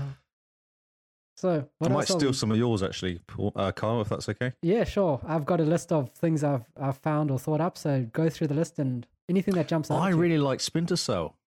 so, 1.36 1.68
what 1.78 1.92
I 1.92 1.94
might 1.94 2.08
steal 2.08 2.34
some 2.34 2.50
of 2.52 2.58
yours 2.58 2.82
actually, 2.82 3.20
uh, 3.56 3.72
Kyle, 3.74 4.02
if 4.02 4.10
that's 4.10 4.28
okay. 4.30 4.54
Yeah, 4.64 4.86
sure. 4.86 5.20
I've 5.28 5.46
got 5.46 5.60
a 5.60 5.64
list 5.64 5.92
of 5.92 6.10
things 6.14 6.44
I've 6.44 6.66
I've 6.82 6.98
found 6.98 7.30
or 7.30 7.38
thought 7.38 7.62
up. 7.62 7.78
So 7.78 8.08
go 8.12 8.28
through 8.28 8.48
the 8.48 8.56
list 8.56 8.80
and 8.80 9.06
anything 9.30 9.54
that 9.56 9.68
jumps 9.68 9.90
out. 9.92 10.00
I 10.00 10.08
at 10.08 10.10
you. 10.12 10.18
really 10.18 10.38
like 10.38 10.60
Splinter 10.60 10.96
Cell. 10.96 11.38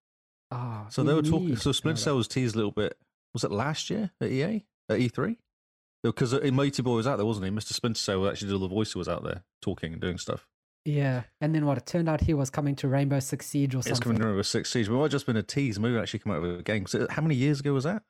Ah, 0.50 0.86
So 0.90 1.02
they 1.02 1.14
were 1.14 1.22
talking. 1.22 1.56
So 1.56 1.72
Splinter 1.72 2.00
Cell 2.00 2.16
was 2.16 2.28
teased 2.28 2.54
a 2.54 2.58
little 2.58 2.72
bit. 2.72 2.96
Was 3.34 3.44
it 3.44 3.50
last 3.52 3.90
year 3.90 4.10
at 4.20 4.30
EA 4.30 4.66
at 4.88 4.98
E3? 4.98 5.36
Because 6.02 6.32
Mighty 6.50 6.82
Boy 6.82 6.94
was 6.96 7.06
out 7.06 7.16
there, 7.16 7.26
wasn't 7.26 7.46
he? 7.46 7.52
Mr. 7.52 7.72
Splinter 7.74 7.98
Cell 7.98 8.26
actually 8.28 8.48
did 8.48 8.54
all 8.54 8.60
the 8.60 8.68
voice 8.68 8.94
was 8.96 9.08
out 9.08 9.22
there 9.22 9.44
talking 9.60 9.92
and 9.92 10.00
doing 10.00 10.18
stuff. 10.18 10.46
Yeah, 10.86 11.24
and 11.42 11.54
then 11.54 11.66
what? 11.66 11.76
It 11.76 11.84
turned 11.84 12.08
out 12.08 12.22
he 12.22 12.32
was 12.32 12.48
coming 12.48 12.74
to 12.76 12.88
Rainbow 12.88 13.20
Six 13.20 13.46
Siege 13.46 13.74
or 13.74 13.78
It's 13.80 13.88
something. 13.88 14.12
It's 14.12 14.18
coming 14.18 14.22
over 14.32 14.42
Six 14.42 14.70
Siege. 14.70 14.86
But 14.88 14.94
it 14.94 14.96
might 14.96 15.02
have 15.04 15.10
just 15.12 15.26
been 15.26 15.36
a 15.36 15.42
tease. 15.42 15.78
Maybe 15.78 15.96
actually 15.98 16.20
come 16.20 16.32
out 16.32 16.40
with 16.42 16.58
a 16.60 16.62
game. 16.62 16.86
So 16.86 17.06
how 17.10 17.20
many 17.20 17.34
years 17.34 17.60
ago 17.60 17.74
was 17.74 17.84
that? 17.84 18.02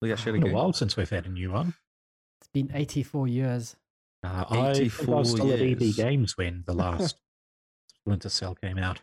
They 0.00 0.10
actually 0.12 0.32
Been 0.32 0.42
had 0.42 0.46
a 0.46 0.46
a 0.46 0.50
game. 0.50 0.56
while 0.56 0.72
since 0.72 0.96
we've 0.96 1.08
had 1.08 1.26
a 1.26 1.30
new 1.30 1.52
one. 1.52 1.74
It's 2.40 2.48
been 2.48 2.72
84 2.74 3.28
years. 3.28 3.76
Uh, 4.24 4.44
I 4.50 4.52
think 4.52 4.64
I 4.66 4.70
84 4.72 5.14
was 5.16 5.30
still 5.30 5.52
at 5.52 5.60
EB. 5.60 5.78
Games 5.94 6.36
when 6.36 6.64
the 6.66 6.74
last 6.74 7.16
Splinter 8.04 8.28
Cell 8.28 8.54
came 8.54 8.78
out. 8.78 9.00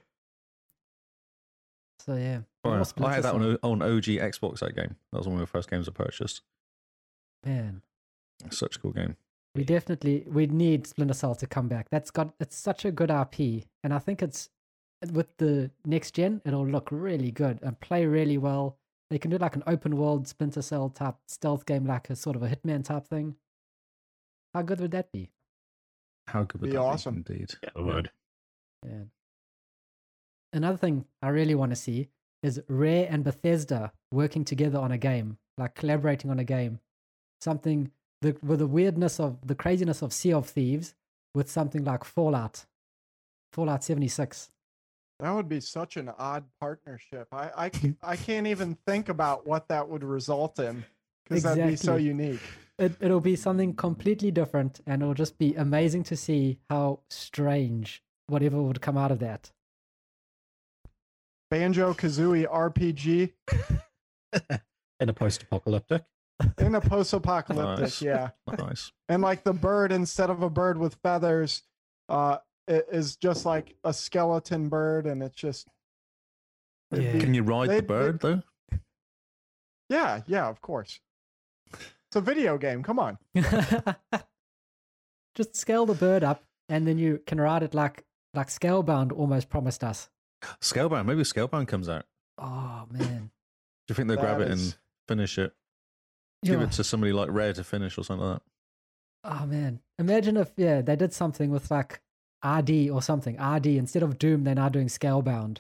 So 1.99 2.15
yeah, 2.15 2.41
Oh, 2.63 2.73
yeah. 2.73 2.79
I 2.79 2.83
Splinter 2.83 3.15
had 3.15 3.23
that 3.23 3.33
Cell. 3.33 3.57
on, 3.63 3.81
on 3.81 3.81
OG 3.81 4.03
Xbox. 4.05 4.59
That 4.59 4.75
game. 4.75 4.95
That 5.11 5.17
was 5.19 5.27
one 5.27 5.35
of 5.35 5.41
the 5.41 5.47
first 5.47 5.69
games 5.69 5.87
I 5.87 5.91
purchased. 5.91 6.41
Man, 7.45 7.81
Such 8.49 8.75
a 8.77 8.79
cool 8.79 8.91
game. 8.91 9.15
we 9.55 9.63
definitely 9.63 10.25
we 10.27 10.47
need 10.47 10.87
Splinter 10.87 11.13
Cell 11.13 11.35
to 11.35 11.47
come 11.47 11.67
back. 11.67 11.89
That's 11.89 12.11
got 12.11 12.33
it's 12.39 12.55
such 12.57 12.85
a 12.85 12.91
good 12.91 13.09
RP, 13.09 13.65
and 13.83 13.93
I 13.93 13.99
think 13.99 14.21
it's 14.21 14.49
with 15.13 15.37
the 15.37 15.71
next 15.85 16.11
gen, 16.11 16.41
it'll 16.45 16.67
look 16.67 16.89
really 16.91 17.31
good 17.31 17.59
and 17.61 17.79
play 17.79 18.05
really 18.05 18.37
well. 18.37 18.77
They 19.09 19.17
can 19.17 19.31
do 19.31 19.37
like 19.37 19.55
an 19.55 19.63
open 19.65 19.95
world 19.97 20.27
Splinter 20.27 20.61
Cell 20.61 20.89
type 20.89 21.15
stealth 21.27 21.65
game, 21.65 21.85
like 21.85 22.09
a 22.09 22.15
sort 22.15 22.35
of 22.35 22.43
a 22.43 22.49
Hitman 22.49 22.83
type 22.83 23.07
thing. 23.07 23.35
How 24.53 24.61
good 24.61 24.79
would 24.81 24.91
that 24.91 25.11
be? 25.11 25.31
How 26.27 26.43
good 26.43 26.61
would 26.61 26.69
Be 26.71 26.75
that 26.75 26.81
awesome. 26.81 27.21
be? 27.21 27.33
Indeed. 27.33 27.55
Yeah, 27.63 27.69
it 27.75 27.81
would. 27.83 28.11
Yeah. 28.85 29.03
Another 30.53 30.77
thing 30.77 31.05
I 31.21 31.29
really 31.29 31.55
want 31.55 31.71
to 31.71 31.75
see 31.75 32.09
is 32.41 32.61
Rare 32.67 33.07
and 33.09 33.23
Bethesda 33.23 33.91
working 34.11 34.45
together 34.45 34.79
on 34.79 34.91
a 34.91 34.97
game, 34.97 35.37
like 35.57 35.75
collaborating 35.75 36.31
on 36.31 36.39
a 36.39 36.43
game. 36.43 36.79
Something 37.41 37.91
the, 38.21 38.35
with 38.41 38.59
the 38.59 38.67
weirdness 38.67 39.19
of 39.19 39.45
the 39.45 39.55
craziness 39.55 40.01
of 40.01 40.13
Sea 40.13 40.33
of 40.33 40.47
Thieves 40.47 40.95
with 41.33 41.49
something 41.49 41.83
like 41.83 42.03
Fallout, 42.03 42.65
Fallout 43.53 43.83
76. 43.83 44.49
That 45.19 45.31
would 45.31 45.49
be 45.49 45.59
such 45.59 45.97
an 45.97 46.09
odd 46.17 46.45
partnership. 46.59 47.27
I 47.31 47.71
I 48.01 48.15
can't 48.15 48.47
even 48.47 48.77
think 48.87 49.09
about 49.09 49.45
what 49.45 49.67
that 49.67 49.87
would 49.89 50.03
result 50.03 50.59
in 50.59 50.85
because 51.25 51.43
that'd 51.43 51.67
be 51.67 51.75
so 51.75 51.97
unique. 51.97 52.39
It, 52.77 52.93
it'll 53.01 53.19
be 53.19 53.35
something 53.35 53.73
completely 53.73 54.31
different, 54.31 54.79
and 54.87 55.01
it'll 55.01 55.13
just 55.13 55.37
be 55.37 55.53
amazing 55.55 56.03
to 56.03 56.15
see 56.15 56.59
how 56.69 57.01
strange 57.09 58.01
whatever 58.29 58.61
would 58.61 58.81
come 58.81 58.97
out 58.97 59.11
of 59.11 59.19
that. 59.19 59.51
Banjo 61.51 61.93
Kazooie 61.93 62.45
RPG 62.47 63.31
In 64.99 65.09
a 65.09 65.13
post-apocalyptic. 65.13 66.03
in 66.59 66.75
a 66.75 66.81
post-apocalyptic, 66.81 67.83
Nice. 67.83 68.01
yeah. 68.01 68.29
Nice. 68.57 68.91
And 69.07 69.21
like 69.23 69.43
the 69.43 69.53
bird, 69.53 69.91
instead 69.91 70.29
of 70.29 70.43
a 70.43 70.49
bird 70.49 70.77
with 70.77 70.95
feathers, 71.01 71.63
uh, 72.09 72.37
it 72.67 72.85
is 72.91 73.15
just 73.15 73.45
like 73.45 73.75
a 73.83 73.93
skeleton 73.93 74.69
bird, 74.69 75.05
and 75.07 75.23
it's 75.23 75.35
just 75.35 75.67
Yeah. 76.91 77.13
be- 77.13 77.19
Can 77.19 77.33
you 77.33 77.43
ride 77.43 77.69
the 77.69 77.73
they- 77.75 77.81
bird 77.81 78.19
though? 78.19 78.43
yeah, 79.89 80.21
yeah, 80.27 80.47
of 80.47 80.61
course. 80.61 80.99
It's 81.73 82.15
a 82.15 82.21
video 82.21 82.57
game. 82.57 82.83
Come 82.83 82.99
on. 82.99 83.17
just 85.35 85.55
scale 85.55 85.85
the 85.85 85.93
bird 85.95 86.23
up, 86.23 86.43
and 86.67 86.85
then 86.87 86.97
you 86.97 87.21
can 87.25 87.39
ride 87.39 87.63
it 87.63 87.73
like 87.73 88.03
like 88.33 88.47
Scalebound 88.47 89.11
almost 89.11 89.49
promised 89.49 89.83
us. 89.83 90.09
Scalebound. 90.61 91.05
Maybe 91.05 91.21
Scalebound 91.23 91.67
comes 91.67 91.89
out. 91.89 92.05
Oh 92.37 92.85
man, 92.91 93.31
Do 93.87 93.91
you 93.91 93.95
think 93.95 94.07
they'll 94.07 94.17
grab 94.17 94.39
That 94.39 94.47
it 94.47 94.53
is- 94.53 94.63
and 94.73 94.77
finish 95.07 95.37
it? 95.37 95.53
Give 96.45 96.61
it 96.61 96.71
to 96.73 96.83
somebody 96.85 97.11
like 97.11 97.27
Rare 97.31 97.51
to 97.51 97.63
finish 97.65 97.97
or 97.97 98.03
something 98.05 98.25
like 98.25 98.37
that. 98.37 98.43
Oh 99.41 99.45
man, 99.45 99.81
imagine 99.99 100.37
if 100.37 100.53
yeah 100.55 100.81
they 100.81 100.95
did 100.95 101.11
something 101.11 101.49
with 101.51 101.69
like 101.69 101.99
id 102.41 102.89
or 102.89 103.01
something. 103.01 103.37
id 103.37 103.65
instead 103.77 104.03
of 104.03 104.17
Doom, 104.17 104.45
they're 104.45 104.55
now 104.55 104.69
doing 104.69 104.87
Scalebound. 104.87 105.57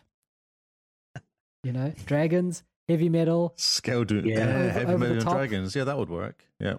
You 1.63 1.73
know, 1.73 1.93
dragons, 2.05 2.63
heavy 2.87 3.09
metal 3.09 3.53
Scale 3.57 4.05
do 4.05 4.21
Yeah. 4.23 4.37
yeah, 4.37 4.71
heavy 4.71 4.95
metal 4.97 5.17
and 5.17 5.25
dragons. 5.25 5.75
Yeah, 5.75 5.83
that 5.83 5.97
would 5.97 6.09
work. 6.09 6.45
Yeah. 6.59 6.75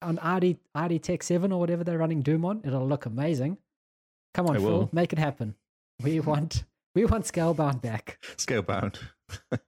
on 0.00 0.18
id 0.20 0.56
id 0.74 0.98
Tech 1.00 1.22
Seven 1.22 1.52
or 1.52 1.60
whatever 1.60 1.84
they're 1.84 1.98
running 1.98 2.22
Doom 2.22 2.46
on. 2.46 2.62
It'll 2.64 2.88
look 2.88 3.04
amazing. 3.04 3.58
Come 4.34 4.46
on, 4.46 4.56
It 4.56 4.60
Phil, 4.60 4.68
will. 4.70 4.88
make 4.92 5.12
it 5.12 5.18
happen. 5.18 5.54
We 6.02 6.20
want 6.30 6.64
we 6.94 7.04
want 7.04 7.24
Scalebound 7.24 7.80
back. 7.82 8.18
Scalebound. 8.36 8.98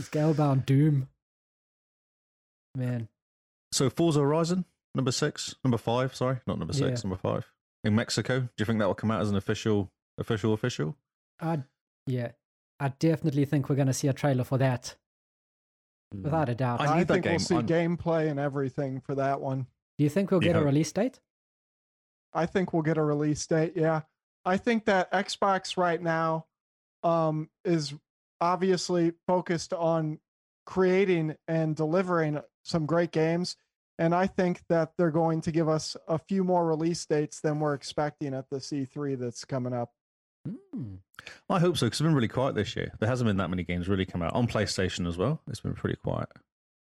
Scalebound 0.00 0.64
Doom. 0.66 1.08
Man, 2.76 3.08
So 3.72 3.90
Forza 3.90 4.20
Horizon, 4.20 4.64
number 4.94 5.10
six, 5.10 5.56
number 5.64 5.78
five, 5.78 6.14
sorry, 6.14 6.38
not 6.46 6.58
number 6.58 6.72
six, 6.74 7.00
Yeah. 7.02 7.08
number 7.08 7.16
five. 7.20 7.50
In 7.84 7.94
Mexico. 7.94 8.40
Do 8.40 8.48
you 8.58 8.64
think 8.64 8.78
that 8.78 8.86
will 8.86 8.94
come 8.94 9.10
out 9.10 9.20
as 9.20 9.30
an 9.30 9.36
official 9.36 9.90
official 10.18 10.52
official? 10.52 10.96
I 11.40 11.62
yeah, 12.06 12.32
I 12.78 12.88
definitely 12.90 13.44
think 13.44 13.68
we're 13.68 13.76
going 13.76 13.86
to 13.88 13.92
see 13.94 14.08
a 14.08 14.12
trailer 14.12 14.44
for 14.44 14.58
that 14.58 14.94
Mm. 16.14 16.22
without 16.22 16.48
a 16.48 16.54
doubt. 16.54 16.80
I 16.80 16.86
I, 16.86 16.98
need 16.98 17.08
that 17.08 17.14
think 17.14 17.26
we'll 17.26 17.38
see 17.38 17.54
I'm- 17.56 17.66
gameplay 17.66 18.30
and 18.30 18.40
everything 18.40 19.00
for 19.02 19.14
that 19.16 19.40
one. 19.42 19.66
Do 19.98 20.04
you 20.04 20.08
think 20.10 20.30
we'll 20.30 20.40
get 20.40 20.56
a 20.56 20.62
release 20.62 20.90
date? 20.92 21.20
I 22.32 22.46
think 22.46 22.72
we'll 22.72 22.82
get 22.82 22.98
a 22.98 23.02
release 23.02 23.46
date. 23.46 23.72
Yeah. 23.76 24.02
I 24.44 24.56
think 24.56 24.86
that 24.86 25.12
Xbox 25.12 25.76
right 25.76 26.00
now 26.00 26.46
um, 27.02 27.48
is 27.64 27.94
obviously 28.40 29.12
focused 29.26 29.72
on 29.72 30.18
creating 30.66 31.36
and 31.46 31.74
delivering 31.74 32.40
some 32.64 32.86
great 32.86 33.10
games. 33.10 33.56
And 33.98 34.14
I 34.14 34.26
think 34.26 34.60
that 34.68 34.92
they're 34.96 35.10
going 35.10 35.40
to 35.42 35.50
give 35.50 35.68
us 35.68 35.96
a 36.06 36.18
few 36.18 36.44
more 36.44 36.64
release 36.64 37.04
dates 37.04 37.40
than 37.40 37.58
we're 37.58 37.74
expecting 37.74 38.32
at 38.32 38.48
the 38.50 38.58
E3 38.58 39.18
that's 39.18 39.44
coming 39.44 39.72
up. 39.72 39.90
Hmm. 40.46 40.96
I 41.50 41.58
hope 41.58 41.76
so, 41.76 41.86
because 41.86 42.00
it's 42.00 42.06
been 42.06 42.14
really 42.14 42.28
quiet 42.28 42.54
this 42.54 42.76
year. 42.76 42.92
There 43.00 43.08
hasn't 43.08 43.26
been 43.26 43.38
that 43.38 43.50
many 43.50 43.64
games 43.64 43.88
really 43.88 44.06
come 44.06 44.22
out 44.22 44.34
on 44.34 44.46
PlayStation 44.46 45.06
as 45.08 45.16
well. 45.16 45.40
It's 45.48 45.60
been 45.60 45.74
pretty 45.74 45.96
quiet. 45.96 46.28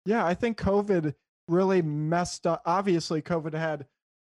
Yeah, 0.05 0.25
I 0.25 0.35
think 0.35 0.57
COVID 0.59 1.15
really 1.47 1.81
messed 1.81 2.45
up. 2.45 2.61
Obviously, 2.65 3.21
COVID 3.21 3.53
had 3.53 3.87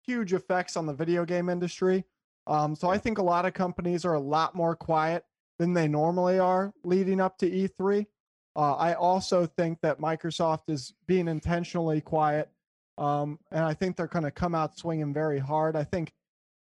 huge 0.07 0.33
effects 0.33 0.77
on 0.77 0.87
the 0.87 0.93
video 0.93 1.25
game 1.25 1.49
industry. 1.49 2.05
Um, 2.47 2.77
so 2.77 2.89
I 2.89 2.99
think 2.99 3.19
a 3.19 3.23
lot 3.23 3.45
of 3.45 3.55
companies 3.55 4.05
are 4.05 4.15
a 4.15 4.21
lot 4.21 4.55
more 4.55 4.77
quiet 4.77 5.25
than 5.59 5.73
they 5.73 5.89
normally 5.89 6.39
are 6.39 6.73
leading 6.85 7.21
up 7.21 7.39
to 7.39 7.51
E3. 7.51 8.07
Uh, 8.55 8.75
I 8.75 8.95
also 8.95 9.47
think 9.47 9.81
that 9.83 10.01
Microsoft 10.01 10.69
is 10.69 10.95
being 11.07 11.29
intentionally 11.29 12.01
quiet, 12.01 12.49
um, 12.97 13.39
and 13.51 13.65
I 13.65 13.75
think 13.75 13.97
they're 13.97 14.07
going 14.07 14.25
to 14.25 14.31
come 14.31 14.55
out 14.55 14.79
swinging 14.79 15.13
very 15.13 15.39
hard. 15.39 15.77
I 15.77 15.85
think 15.85 16.13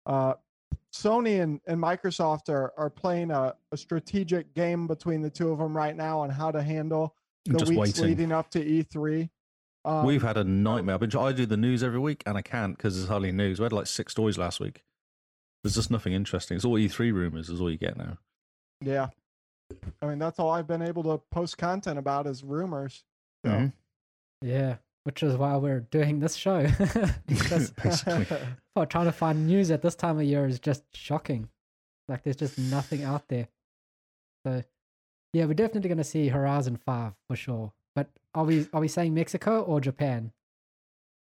uh, 0.07 0.34
Sony 0.95 1.43
and, 1.43 1.61
and 1.66 1.80
Microsoft 1.82 2.49
are 2.49 2.72
are 2.76 2.91
playing 2.91 3.32
a, 3.32 3.55
a 3.72 3.76
strategic 3.76 4.55
game 4.55 4.86
between 4.86 5.22
the 5.22 5.30
two 5.30 5.51
of 5.51 5.59
them 5.59 5.76
right 5.76 5.97
now 5.97 6.20
on 6.20 6.30
how 6.30 6.53
to 6.53 6.62
handle 6.62 7.16
the 7.45 7.59
weeks 7.64 7.76
waiting. 7.76 8.05
leading 8.05 8.32
up 8.32 8.51
to 8.51 8.64
E3. 8.64 9.28
Um, 9.85 10.05
We've 10.05 10.22
had 10.22 10.37
a 10.37 10.45
nightmare. 10.45 10.95
I've 10.97 11.01
been, 11.01 11.16
I 11.18 11.33
do 11.33 11.47
the 11.47 11.57
news 11.57 11.83
every 11.83 11.99
week, 11.99 12.22
and 12.26 12.37
I 12.37 12.43
can't 12.43 12.76
because 12.76 12.97
there's 12.97 13.09
hardly 13.09 13.33
news. 13.33 13.59
We 13.59 13.64
had 13.64 13.72
like 13.72 13.87
six 13.87 14.12
stories 14.12 14.37
last 14.37 14.61
week. 14.61 14.83
There's 15.62 15.74
just 15.74 15.91
nothing 15.91 16.12
interesting. 16.12 16.57
It's 16.57 16.64
all 16.64 16.74
E3 16.74 17.12
rumors. 17.12 17.49
Is 17.49 17.61
all 17.61 17.70
you 17.70 17.78
get 17.78 17.97
now. 17.97 18.18
yeah. 18.83 19.09
I 20.03 20.07
mean, 20.07 20.18
that's 20.18 20.41
all 20.41 20.51
I've 20.51 20.66
been 20.66 20.83
able 20.83 21.05
to 21.05 21.22
post 21.31 21.57
content 21.57 21.97
about 21.99 22.26
is 22.26 22.43
rumors. 22.43 23.05
So. 23.47 23.53
Mhm. 23.53 23.72
Yeah, 24.43 24.76
which 25.05 25.22
is 25.22 25.37
why 25.37 25.57
we're 25.59 25.81
doing 25.81 26.18
this 26.18 26.35
show. 26.35 26.66
Basically. 27.28 28.26
for 28.74 28.87
trying 28.87 29.05
to 29.07 29.12
find 29.12 29.47
news 29.47 29.70
at 29.70 29.81
this 29.83 29.95
time 29.95 30.18
of 30.18 30.24
year 30.24 30.47
is 30.47 30.59
just 30.59 30.83
shocking. 30.93 31.49
Like 32.09 32.24
there's 32.24 32.37
just 32.37 32.59
nothing 32.59 33.05
out 33.05 33.28
there. 33.28 33.47
So 34.45 34.64
yeah, 35.33 35.45
we're 35.45 35.55
definitely 35.55 35.89
going 35.89 35.99
to 35.99 36.05
see 36.05 36.28
Horizon 36.28 36.76
Five 36.76 37.12
for 37.28 37.37
sure. 37.37 37.72
But 37.95 38.11
are 38.34 38.45
we 38.45 38.66
are 38.72 38.80
we 38.80 38.88
saying 38.88 39.14
Mexico 39.14 39.62
or 39.62 39.80
Japan? 39.80 40.32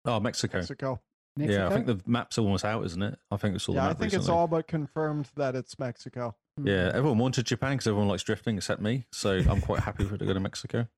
Oh, 0.04 0.20
Mexico. 0.20 0.58
Mexico. 0.58 1.00
Mexico? 1.36 1.60
Yeah, 1.60 1.68
I 1.68 1.70
think 1.72 1.86
the 1.86 2.00
map's 2.06 2.38
almost 2.38 2.64
out, 2.64 2.84
isn't 2.84 3.02
it? 3.02 3.18
I 3.30 3.36
think 3.36 3.54
it's 3.54 3.68
all 3.68 3.74
Yeah, 3.74 3.84
I 3.84 3.88
map 3.88 3.98
think 3.98 4.12
it's 4.12 4.28
all 4.28 4.46
but 4.46 4.66
confirmed 4.66 5.28
that 5.36 5.54
it's 5.54 5.78
Mexico. 5.78 6.34
Mm. 6.60 6.66
Yeah, 6.66 6.90
everyone 6.94 7.18
wanted 7.18 7.46
Japan 7.46 7.72
because 7.72 7.86
everyone 7.86 8.08
likes 8.08 8.22
drifting 8.24 8.56
except 8.56 8.82
me. 8.82 9.06
So 9.12 9.40
I'm 9.48 9.60
quite 9.60 9.80
happy 9.80 10.04
for 10.04 10.16
it 10.16 10.18
to 10.18 10.26
go 10.26 10.32
to 10.32 10.40
Mexico. 10.40 10.88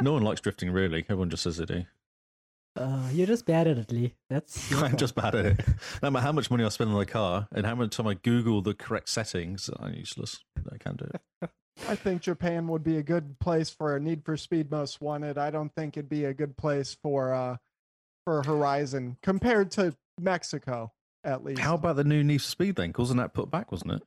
No 0.00 0.12
one 0.12 0.22
likes 0.22 0.40
drifting 0.40 0.70
really. 0.70 1.00
Everyone 1.08 1.30
just 1.30 1.42
says 1.42 1.56
they 1.58 1.64
do. 1.66 1.84
Uh, 2.76 3.08
you're 3.12 3.26
just 3.26 3.46
bad 3.46 3.66
at 3.66 3.78
it, 3.78 3.90
Lee. 3.90 4.14
That's 4.28 4.70
your 4.70 4.80
I'm 4.80 4.90
fault. 4.90 5.00
just 5.00 5.14
bad 5.14 5.34
at 5.34 5.46
it. 5.46 5.60
No 6.02 6.10
matter 6.10 6.24
how 6.24 6.32
much 6.32 6.50
money 6.50 6.62
I 6.64 6.68
spend 6.68 6.90
on 6.90 6.98
the 6.98 7.06
car 7.06 7.48
and 7.52 7.64
how 7.64 7.74
much 7.74 7.96
time 7.96 8.06
I 8.06 8.14
Google 8.14 8.60
the 8.60 8.74
correct 8.74 9.08
settings, 9.08 9.70
I'm 9.78 9.94
useless. 9.94 10.40
I 10.70 10.76
can't 10.76 10.98
do 10.98 11.08
it. 11.42 11.50
I 11.88 11.94
think 11.94 12.22
Japan 12.22 12.68
would 12.68 12.82
be 12.82 12.96
a 12.96 13.02
good 13.02 13.38
place 13.38 13.70
for 13.70 13.94
a 13.96 14.00
Need 14.00 14.24
for 14.24 14.36
Speed 14.36 14.70
Most 14.70 15.00
Wanted. 15.00 15.38
I 15.38 15.50
don't 15.50 15.72
think 15.74 15.96
it'd 15.96 16.08
be 16.08 16.24
a 16.24 16.34
good 16.34 16.56
place 16.56 16.96
for 17.02 17.32
uh 17.34 17.56
for 18.24 18.42
Horizon 18.42 19.18
compared 19.22 19.70
to 19.72 19.94
Mexico, 20.20 20.92
at 21.22 21.44
least. 21.44 21.60
How 21.60 21.74
about 21.74 21.96
the 21.96 22.04
new 22.04 22.24
Need 22.24 22.38
for 22.38 22.48
Speed 22.48 22.76
then? 22.76 22.92
'Cause 22.92 23.04
Wasn't 23.04 23.18
that 23.18 23.34
put 23.34 23.50
back, 23.50 23.70
wasn't 23.70 23.92
it? 23.92 24.02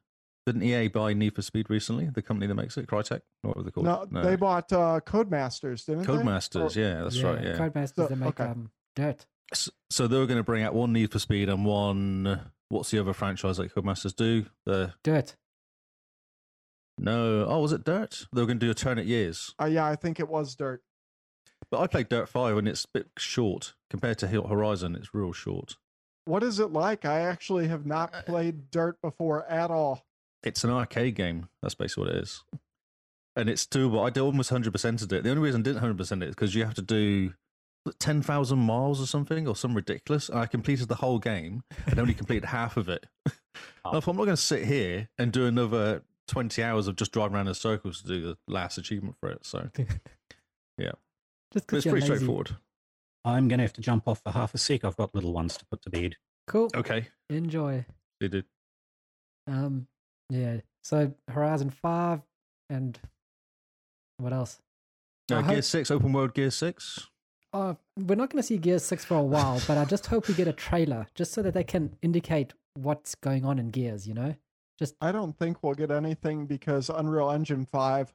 Didn't 0.45 0.63
EA 0.63 0.87
buy 0.87 1.13
Need 1.13 1.35
for 1.35 1.41
Speed 1.41 1.69
recently? 1.69 2.07
The 2.09 2.21
company 2.21 2.47
that 2.47 2.55
makes 2.55 2.75
it, 2.77 2.87
Crytek? 2.87 3.21
What 3.43 3.55
were 3.55 3.63
they 3.63 3.71
called? 3.71 4.11
no, 4.11 4.23
they 4.23 4.35
bought 4.35 4.71
uh, 4.73 4.99
Codemasters, 5.05 5.85
didn't 5.85 6.01
they? 6.03 6.07
Codemasters, 6.07 6.75
yeah, 6.75 7.03
that's 7.03 7.21
right. 7.21 7.43
Yeah. 7.43 7.57
Codemasters 7.57 7.95
So- 7.95 8.07
that 8.07 8.15
make 8.15 8.39
okay. 8.39 8.45
um, 8.51 8.71
dirt. 8.95 9.25
S- 9.51 9.69
So 9.91 10.07
they 10.07 10.17
were 10.17 10.25
going 10.27 10.37
to 10.39 10.43
bring 10.43 10.63
out 10.63 10.73
one 10.73 10.91
Need 10.93 11.11
for 11.11 11.19
Speed 11.19 11.49
and 11.49 11.65
one. 11.65 12.51
What's 12.69 12.91
the 12.91 12.99
other 12.99 13.13
franchise 13.13 13.57
that 13.57 13.73
Codemasters 13.73 14.15
do? 14.15 14.45
The 14.65 14.93
Dirt. 15.03 15.35
No. 16.99 17.45
Oh, 17.47 17.59
was 17.61 17.71
it 17.71 17.83
Dirt? 17.83 18.27
They 18.33 18.41
were 18.41 18.47
going 18.47 18.59
to 18.59 18.65
do 18.65 18.69
Alternate 18.69 19.05
Years. 19.05 19.53
Uh, 19.61 19.65
yeah, 19.65 19.85
I 19.85 19.95
think 19.95 20.19
it 20.19 20.27
was 20.29 20.55
Dirt. 20.55 20.81
But 21.71 21.81
I 21.81 21.87
played 21.87 22.09
Dirt 22.09 22.29
Five 22.29 22.57
and 22.57 22.67
it's 22.67 22.85
a 22.85 22.87
bit 22.93 23.07
short 23.17 23.73
compared 23.89 24.17
to 24.19 24.27
Horizon. 24.27 24.95
It's 24.95 25.13
real 25.13 25.33
short. 25.33 25.75
What 26.25 26.43
is 26.43 26.59
it 26.59 26.71
like? 26.71 27.05
I 27.05 27.21
actually 27.21 27.67
have 27.67 27.85
not 27.85 28.13
Uh, 28.13 28.21
played 28.23 28.69
Dirt 28.71 28.97
before 29.01 29.45
at 29.45 29.71
all. 29.71 30.05
It's 30.43 30.63
an 30.63 30.69
arcade 30.69 31.15
game. 31.15 31.49
That's 31.61 31.75
basically 31.75 32.05
what 32.05 32.15
it 32.15 32.23
is. 32.23 32.43
And 33.35 33.49
it's 33.49 33.65
doable. 33.65 34.05
I 34.05 34.09
did 34.09 34.21
almost 34.21 34.49
hundred 34.49 34.71
percent 34.71 35.01
of 35.01 35.11
it. 35.13 35.23
The 35.23 35.29
only 35.29 35.41
reason 35.43 35.61
I 35.61 35.63
didn't 35.63 35.79
hundred 35.79 35.97
percent 35.97 36.23
it 36.23 36.29
is 36.29 36.35
because 36.35 36.55
you 36.55 36.63
have 36.63 36.75
to 36.75 36.81
do 36.81 37.33
ten 37.99 38.21
thousand 38.21 38.59
miles 38.59 39.01
or 39.01 39.05
something 39.05 39.47
or 39.47 39.55
some 39.55 39.73
ridiculous. 39.75 40.29
And 40.29 40.39
I 40.39 40.45
completed 40.45 40.87
the 40.87 40.95
whole 40.95 41.19
game 41.19 41.63
and 41.87 41.99
only 41.99 42.13
completed 42.13 42.45
half 42.45 42.77
of 42.77 42.89
it. 42.89 43.05
And 43.83 43.97
if 43.97 44.07
I'm 44.07 44.15
not 44.15 44.25
going 44.25 44.35
to 44.37 44.41
sit 44.41 44.65
here 44.65 45.09
and 45.17 45.31
do 45.31 45.45
another 45.45 46.03
twenty 46.29 46.63
hours 46.63 46.87
of 46.87 46.95
just 46.95 47.11
driving 47.11 47.35
around 47.35 47.47
in 47.47 47.53
circles 47.53 48.01
to 48.01 48.07
do 48.07 48.21
the 48.21 48.37
last 48.47 48.77
achievement 48.77 49.15
for 49.19 49.29
it, 49.29 49.45
so 49.45 49.69
yeah. 50.77 50.91
Just 51.53 51.67
but 51.67 51.77
it's 51.77 51.85
pretty 51.85 52.01
lazy. 52.01 52.05
straightforward. 52.05 52.55
I'm 53.25 53.47
going 53.47 53.57
to 53.57 53.63
have 53.63 53.73
to 53.73 53.81
jump 53.81 54.07
off 54.07 54.21
for 54.23 54.31
half 54.31 54.53
a 54.53 54.57
sec. 54.57 54.85
I've 54.85 54.95
got 54.95 55.13
little 55.13 55.33
ones 55.33 55.57
to 55.57 55.65
put 55.65 55.81
to 55.81 55.89
bed. 55.89 56.15
Cool. 56.47 56.69
Okay, 56.75 57.07
Enjoy. 57.29 57.85
they 58.21 58.27
did. 58.27 58.45
Um, 59.47 59.87
yeah. 60.29 60.57
So 60.83 61.13
Horizon 61.27 61.69
Five 61.69 62.21
and 62.69 62.97
what 64.17 64.31
else? 64.33 64.59
I 65.31 65.35
Uh, 65.35 65.41
hope- 65.41 65.51
Gear 65.53 65.61
Six, 65.61 65.91
open 65.91 66.13
world 66.13 66.33
Gear 66.33 66.51
Six. 66.51 67.07
Uh, 67.51 67.73
we're 67.97 68.13
not 68.15 68.29
going 68.29 68.39
to 68.41 68.45
see 68.45 68.59
Gear 68.59 68.77
6 68.77 69.05
for 69.05 69.15
a 69.17 69.23
while, 69.23 69.59
but 69.67 69.75
I 69.75 69.83
just 69.83 70.05
hope 70.05 70.27
we 70.27 70.35
get 70.35 70.47
a 70.47 70.53
trailer 70.53 71.07
just 71.15 71.33
so 71.33 71.41
that 71.41 71.55
they 71.55 71.63
can 71.63 71.95
indicate 72.03 72.53
what's 72.75 73.15
going 73.15 73.43
on 73.43 73.57
in 73.57 73.69
Gears, 73.69 74.07
you 74.07 74.13
know? 74.13 74.35
I 75.01 75.11
don't 75.11 75.37
think 75.37 75.63
we'll 75.63 75.73
get 75.73 75.91
anything 75.91 76.45
because 76.45 76.89
Unreal 76.89 77.31
Engine 77.31 77.65
5. 77.65 78.13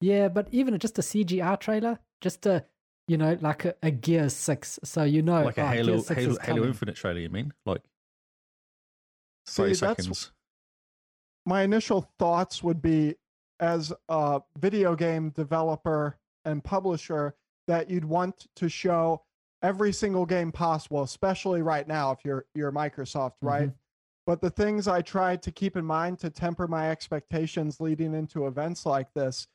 Yeah, 0.00 0.28
but 0.28 0.48
even 0.52 0.78
just 0.78 0.98
a 0.98 1.02
CGI 1.02 1.58
trailer, 1.58 1.98
just 2.20 2.46
a, 2.46 2.64
you 3.06 3.16
know, 3.16 3.36
like 3.40 3.64
a, 3.64 3.74
a 3.82 3.90
Gears 3.90 4.34
6. 4.34 4.80
So 4.84 5.02
you 5.02 5.22
know, 5.22 5.42
like 5.42 5.58
a 5.58 5.62
oh, 5.62 5.66
Halo, 5.66 6.02
Halo, 6.02 6.36
Halo. 6.40 6.64
Infinite 6.64 6.96
trailer. 6.96 7.20
You 7.20 7.30
mean 7.30 7.52
like 7.66 7.82
See, 9.46 9.62
thirty 9.62 9.74
that's- 9.74 9.96
seconds? 9.96 10.32
my 11.48 11.62
initial 11.62 12.06
thoughts 12.18 12.62
would 12.62 12.82
be 12.82 13.14
as 13.58 13.90
a 14.10 14.40
video 14.58 14.94
game 14.94 15.30
developer 15.30 16.16
and 16.44 16.62
publisher 16.62 17.34
that 17.66 17.88
you'd 17.88 18.04
want 18.04 18.46
to 18.54 18.68
show 18.68 19.22
every 19.62 19.92
single 19.92 20.24
game 20.26 20.52
possible 20.52 21.02
especially 21.02 21.62
right 21.62 21.88
now 21.88 22.12
if 22.12 22.18
you're 22.24 22.44
you're 22.54 22.70
microsoft 22.70 23.32
right 23.42 23.68
mm-hmm. 23.68 23.76
But 24.28 24.40
the 24.40 24.50
things 24.50 24.86
i 24.86 25.00
tried 25.00 25.42
to 25.42 25.50
keep 25.50 25.76
in 25.76 25.84
mind 25.84 26.18
to 26.18 26.30
temper 26.30 26.68
my 26.68 26.90
expectations 26.90 27.80
leading 27.80 28.14
into 28.14 28.46
events 28.46 28.86
like 28.86 29.12
this 29.14 29.48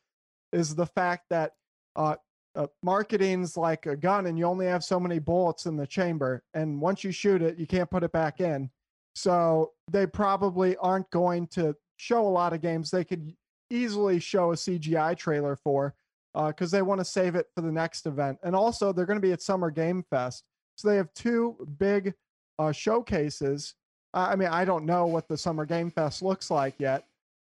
is 0.52 0.74
the 0.74 0.86
fact 0.86 1.24
that 1.30 1.52
uh, 1.96 2.16
uh, 2.56 2.66
marketing's 2.82 3.56
like 3.56 3.86
a 3.86 3.96
gun 3.96 4.26
and 4.26 4.36
you 4.38 4.44
only 4.44 4.66
have 4.66 4.84
so 4.84 5.00
many 5.00 5.18
bullets 5.18 5.66
in 5.66 5.76
the 5.76 5.86
chamber 5.86 6.42
and 6.52 6.80
once 6.80 7.02
you 7.02 7.10
shoot 7.10 7.40
it 7.40 7.56
you 7.56 7.66
can't 7.66 7.90
put 7.90 8.02
it 8.02 8.12
back 8.12 8.40
in 8.40 8.68
so 9.14 9.72
they 9.90 10.06
probably 10.06 10.76
aren't 10.76 11.08
going 11.10 11.46
to 11.46 11.74
show 11.96 12.26
a 12.26 12.28
lot 12.28 12.52
of 12.52 12.60
games 12.60 12.90
they 12.90 13.04
could 13.04 13.32
easily 13.70 14.18
show 14.18 14.52
a 14.52 14.56
CGI 14.56 15.16
trailer 15.16 15.56
for 15.56 15.94
because 16.34 16.70
they 16.70 16.82
want 16.82 17.00
to 17.00 17.04
save 17.04 17.34
it 17.36 17.46
for 17.54 17.60
the 17.60 17.70
next 17.70 18.06
event. 18.06 18.38
And 18.42 18.56
also, 18.56 18.92
they're 18.92 19.06
going 19.06 19.20
to 19.20 19.26
be 19.26 19.32
at 19.32 19.42
Summer 19.42 19.70
Game 19.70 20.04
Fest. 20.10 20.44
So 20.76 20.88
they 20.88 20.96
have 20.96 21.12
two 21.14 21.56
big 21.78 22.14
uh, 22.58 22.72
showcases. 22.72 23.74
I 24.14 24.32
I 24.32 24.36
mean, 24.36 24.48
I 24.48 24.64
don't 24.64 24.86
know 24.86 25.04
what 25.06 25.28
the 25.28 25.36
Summer 25.36 25.66
Game 25.66 25.90
Fest 25.90 26.22
looks 26.22 26.50
like 26.50 26.74
yet, 26.78 27.04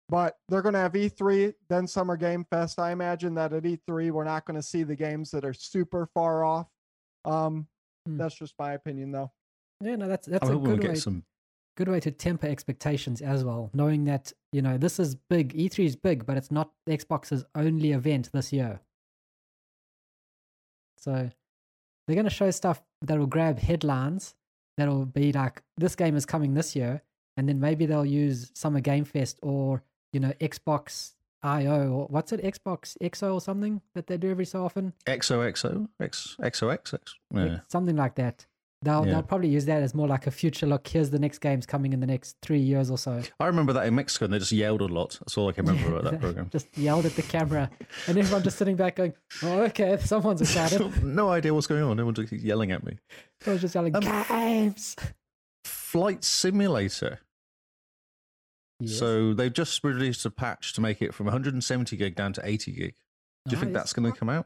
but 0.09 0.38
they're 0.49 0.61
going 0.61 0.74
to 0.74 0.80
have 0.80 0.93
E3, 0.93 1.53
then 1.70 1.88
Summer 1.88 2.15
Game 2.18 2.45
Fest. 2.49 2.78
I 2.78 2.91
imagine 2.91 3.34
that 3.36 3.53
at 3.53 3.63
E3, 3.63 4.11
we're 4.11 4.24
not 4.24 4.45
going 4.45 4.55
to 4.57 4.63
see 4.63 4.84
the 4.84 4.95
games 4.95 5.32
that 5.32 5.43
are 5.43 5.53
super 5.53 6.05
far 6.13 6.43
off. 6.43 6.68
Um, 7.26 7.68
Hmm. 8.07 8.18
That's 8.18 8.36
just 8.36 8.53
my 8.57 8.72
opinion, 8.74 9.11
though. 9.11 9.32
Yeah, 9.84 9.97
no, 9.97 10.07
that's, 10.07 10.28
that's 10.28 10.45
I 10.45 10.51
a 10.51 10.53
hope 10.53 10.61
we'll 10.61 10.78
good 10.78 10.88
way, 10.88 10.93
get 10.93 11.01
some. 11.01 11.24
good 11.76 11.89
way 11.89 11.99
to 11.99 12.09
temper 12.09 12.47
expectations 12.47 13.22
as 13.22 13.43
well, 13.43 13.70
knowing 13.74 14.05
that, 14.05 14.32
you 14.53 14.61
know, 14.61 14.78
this 14.78 14.97
is 14.97 15.15
big. 15.30 15.53
E3 15.53 15.86
is 15.86 15.95
big, 15.97 16.26
but 16.26 16.38
it's 16.38 16.49
not 16.49 16.72
Xbox's 16.88 17.43
only 17.53 17.91
event 17.91 18.30
this 18.32 18.53
year. 18.53 18.80
So 20.97 21.30
they're 22.07 22.15
going 22.15 22.24
to 22.24 22.30
show 22.30 22.49
stuff 22.51 22.82
that 23.01 23.20
will 23.20 23.28
grab 23.28 23.59
headlines 23.59 24.36
that'll 24.78 25.06
be 25.06 25.32
like, 25.32 25.62
this 25.78 25.96
game 25.96 26.16
is 26.16 26.26
coming 26.26 26.54
this 26.54 26.76
year. 26.76 27.02
And 27.36 27.48
then 27.48 27.60
maybe 27.60 27.86
they'll 27.86 28.06
use 28.06 28.52
Summer 28.56 28.80
Game 28.80 29.06
Fest 29.06 29.38
or, 29.42 29.84
you 30.12 30.20
know, 30.20 30.32
Xbox 30.40 31.14
IO 31.44 31.92
or 31.92 32.08
what's 32.08 32.32
it, 32.32 32.42
Xbox 32.42 32.98
XO 33.02 33.34
or 33.34 33.42
something 33.42 33.82
that 33.94 34.08
they 34.08 34.18
do 34.18 34.30
every 34.32 34.46
so 34.46 34.66
often. 34.66 34.94
XOXO, 35.06 35.88
X, 36.00 36.36
XOXX. 36.42 37.00
Yeah. 37.34 37.60
Something 37.68 37.96
like 37.96 38.16
that. 38.16 38.46
They'll, 38.84 39.06
Yeah. 39.06 39.14
they'll 39.14 39.24
probably 39.24 39.50
use 39.50 39.66
that 39.66 39.82
as 39.82 39.96
more 39.96 40.08
like 40.08 40.28
a 40.28 40.32
future 40.32 40.68
look. 40.68 40.88
Here's 40.88 41.10
the 41.10 41.18
next 41.18 41.40
games 41.40 41.66
coming 41.66 41.94
in 41.94 42.00
the 42.00 42.06
next 42.06 42.36
three 42.44 42.60
years 42.60 42.92
or 42.92 42.98
so. 42.98 43.24
I 43.40 43.48
remember 43.48 43.74
that 43.74 43.88
in 43.88 43.96
Mexico 43.96 44.26
and 44.26 44.34
they 44.34 44.38
just 44.40 44.52
yelled 44.52 44.82
a 44.82 44.86
lot. 44.86 45.18
That's 45.20 45.36
all 45.36 45.50
I 45.50 45.52
can 45.54 45.66
remember 45.66 45.98
about 45.98 46.12
that 46.12 46.22
program. 46.22 46.50
Just 46.52 46.68
yelled 46.78 47.06
at 47.08 47.16
the 47.16 47.24
camera, 47.24 47.72
and 48.08 48.18
everyone 48.18 48.44
just 48.44 48.58
sitting 48.60 48.76
back 48.76 48.96
going, 48.98 49.14
"Oh, 49.42 49.62
okay, 49.64 49.98
someone's 50.02 50.42
excited." 50.42 51.04
no 51.04 51.30
idea 51.30 51.54
what's 51.54 51.66
going 51.68 51.82
on. 51.82 51.92
Everyone 51.94 52.14
just 52.14 52.32
yelling 52.34 52.72
at 52.72 52.84
me. 52.86 53.00
I 53.48 53.52
was 53.52 53.62
just 53.62 53.74
yelling, 53.74 53.96
Um, 53.96 54.04
"Games!" 54.28 54.96
Flight 55.66 56.24
Simulator. 56.24 57.20
Yes. 58.80 59.00
So 59.00 59.34
they've 59.34 59.52
just 59.52 59.84
released 59.84 60.24
a 60.26 60.30
patch 60.30 60.74
to 60.74 60.82
make 60.82 61.02
it 61.02 61.14
from 61.16 61.26
170 61.26 61.98
gig 61.98 62.16
down 62.16 62.32
to 62.34 62.42
80 62.48 62.72
gig. 62.74 62.96
Do 63.48 63.56
you 63.56 63.60
think 63.60 63.74
that's 63.74 63.92
going 63.94 64.12
to 64.12 64.16
come 64.18 64.30
out? 64.30 64.46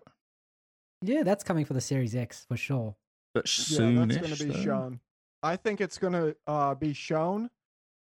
Yeah, 1.01 1.23
that's 1.23 1.43
coming 1.43 1.65
for 1.65 1.73
the 1.73 1.81
Series 1.81 2.15
X 2.15 2.45
for 2.47 2.55
sure. 2.55 2.95
But 3.33 3.45
Yeah, 3.45 3.77
soonish. 3.77 4.07
that's 4.09 4.17
going 4.17 4.35
to 4.35 4.45
be 4.45 4.51
though? 4.51 4.59
shown. 4.63 4.99
I 5.43 5.55
think 5.55 5.81
it's 5.81 5.97
going 5.97 6.13
to 6.13 6.35
uh, 6.47 6.75
be 6.75 6.93
shown 6.93 7.49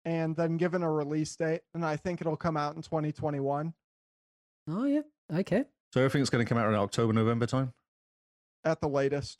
and 0.06 0.36
then 0.36 0.58
given 0.58 0.84
a 0.84 0.92
release 0.92 1.36
date, 1.36 1.62
and 1.74 1.86
I 1.86 1.96
think 1.96 2.20
it'll 2.20 2.36
come 2.36 2.58
out 2.58 2.76
in 2.76 2.82
2021 2.82 3.74
Oh 4.70 4.86
yeah, 4.86 5.02
okay. 5.34 5.66
So 5.94 6.00
everything's 6.02 6.30
going 6.30 6.44
to 6.46 6.48
come 6.50 6.58
out 6.58 6.68
in 6.70 6.76
October, 6.76 7.12
November 7.14 7.46
time. 7.46 7.74
at 8.66 8.80
the 8.82 8.88
latest. 8.88 9.38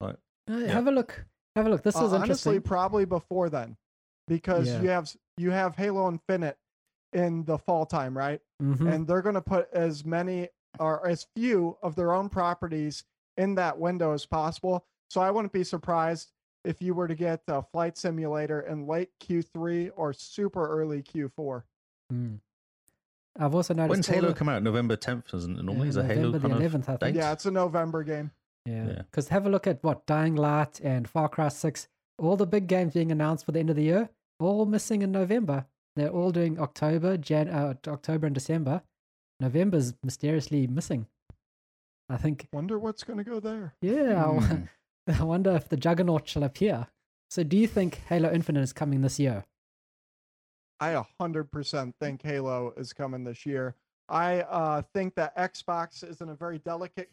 Uh, 0.00 0.12
Have 0.48 0.86
a 0.88 0.90
look. 0.90 1.24
Have 1.54 1.66
a 1.66 1.68
look. 1.68 1.82
This 1.82 1.96
Uh, 1.96 2.04
is 2.06 2.12
honestly, 2.12 2.58
probably 2.60 3.04
before 3.04 3.48
then, 3.48 3.76
because 4.26 4.66
Yeah. 4.68 4.82
you 4.82 4.88
have 4.88 5.16
you 5.36 5.50
have 5.50 5.76
Halo 5.76 6.08
Infinite 6.08 6.58
in 7.12 7.44
the 7.44 7.58
fall 7.58 7.86
time, 7.86 8.16
right? 8.16 8.40
Mhm. 8.60 8.92
And 8.92 9.06
they're 9.06 9.22
going 9.22 9.34
to 9.36 9.40
put 9.42 9.68
as 9.72 10.04
many 10.04 10.48
or 10.80 11.06
as 11.06 11.26
few 11.36 11.76
of 11.82 11.94
their 11.94 12.12
own 12.12 12.28
properties 12.28 13.04
in 13.36 13.54
that 13.56 13.78
window 13.78 14.12
as 14.12 14.26
possible. 14.26 14.84
So 15.12 15.20
I 15.20 15.30
wouldn't 15.30 15.52
be 15.52 15.62
surprised 15.62 16.30
if 16.64 16.80
you 16.80 16.94
were 16.94 17.06
to 17.06 17.14
get 17.14 17.42
a 17.46 17.60
flight 17.60 17.98
simulator 17.98 18.62
in 18.62 18.86
late 18.86 19.10
Q3 19.22 19.90
or 19.94 20.14
super 20.14 20.66
early 20.66 21.02
Q4. 21.02 21.64
Mm. 22.10 22.38
I've 23.38 23.54
also 23.54 23.74
noticed 23.74 23.90
When's 23.90 24.06
Halo 24.06 24.28
the- 24.28 24.34
come 24.34 24.48
out? 24.48 24.62
November 24.62 24.96
10th, 24.96 25.34
isn't 25.34 25.58
it? 25.58 25.62
Normally, 25.64 25.88
Yeah, 25.88 25.90
is 25.90 25.96
a 25.98 26.04
Halo 26.04 26.22
November 26.30 26.38
the 26.38 26.48
kind 26.48 26.64
of 26.64 26.72
11th, 26.72 26.88
I 26.88 26.96
think. 26.96 27.16
Yeah, 27.18 27.32
it's 27.32 27.44
a 27.44 27.50
November 27.50 28.02
game. 28.04 28.30
Yeah. 28.64 28.86
Yeah. 28.86 29.02
Because 29.02 29.28
have 29.28 29.44
a 29.44 29.50
look 29.50 29.66
at 29.66 29.84
what 29.84 30.06
Dying 30.06 30.34
Light 30.34 30.80
and 30.80 31.06
Far 31.06 31.28
Cry 31.28 31.48
6, 31.48 31.88
all 32.18 32.38
the 32.38 32.46
big 32.46 32.66
games 32.66 32.94
being 32.94 33.12
announced 33.12 33.44
for 33.44 33.52
the 33.52 33.58
end 33.60 33.68
of 33.68 33.76
the 33.76 33.82
year, 33.82 34.08
all 34.40 34.64
missing 34.64 35.02
in 35.02 35.12
November. 35.12 35.66
They're 35.94 36.08
all 36.08 36.30
doing 36.30 36.58
October, 36.58 37.18
Jan, 37.18 37.48
uh, 37.50 37.74
October 37.86 38.24
and 38.24 38.34
December. 38.34 38.80
November's 39.40 39.92
mysteriously 40.02 40.66
missing. 40.66 41.06
I 42.08 42.16
think, 42.16 42.48
Wonder 42.50 42.78
what's 42.78 43.04
going 43.04 43.18
to 43.18 43.24
go 43.24 43.40
there. 43.40 43.74
yeah, 43.82 44.24
I 44.24 44.28
wo- 44.30 44.40
Hmm. 44.40 44.62
I 45.20 45.24
wonder 45.24 45.54
if 45.56 45.68
the 45.68 45.76
Juggernaut 45.76 46.28
shall 46.28 46.44
appear. 46.44 46.86
So, 47.30 47.42
do 47.42 47.56
you 47.56 47.66
think 47.66 48.02
Halo 48.08 48.32
Infinite 48.32 48.62
is 48.62 48.72
coming 48.72 49.00
this 49.00 49.18
year? 49.18 49.44
I 50.80 51.02
100% 51.20 51.94
think 52.00 52.22
Halo 52.22 52.74
is 52.76 52.92
coming 52.92 53.24
this 53.24 53.46
year. 53.46 53.76
I 54.08 54.40
uh, 54.40 54.82
think 54.92 55.14
that 55.14 55.36
Xbox 55.36 56.08
is 56.08 56.20
in 56.20 56.28
a 56.28 56.34
very 56.34 56.58
delicate, 56.58 57.08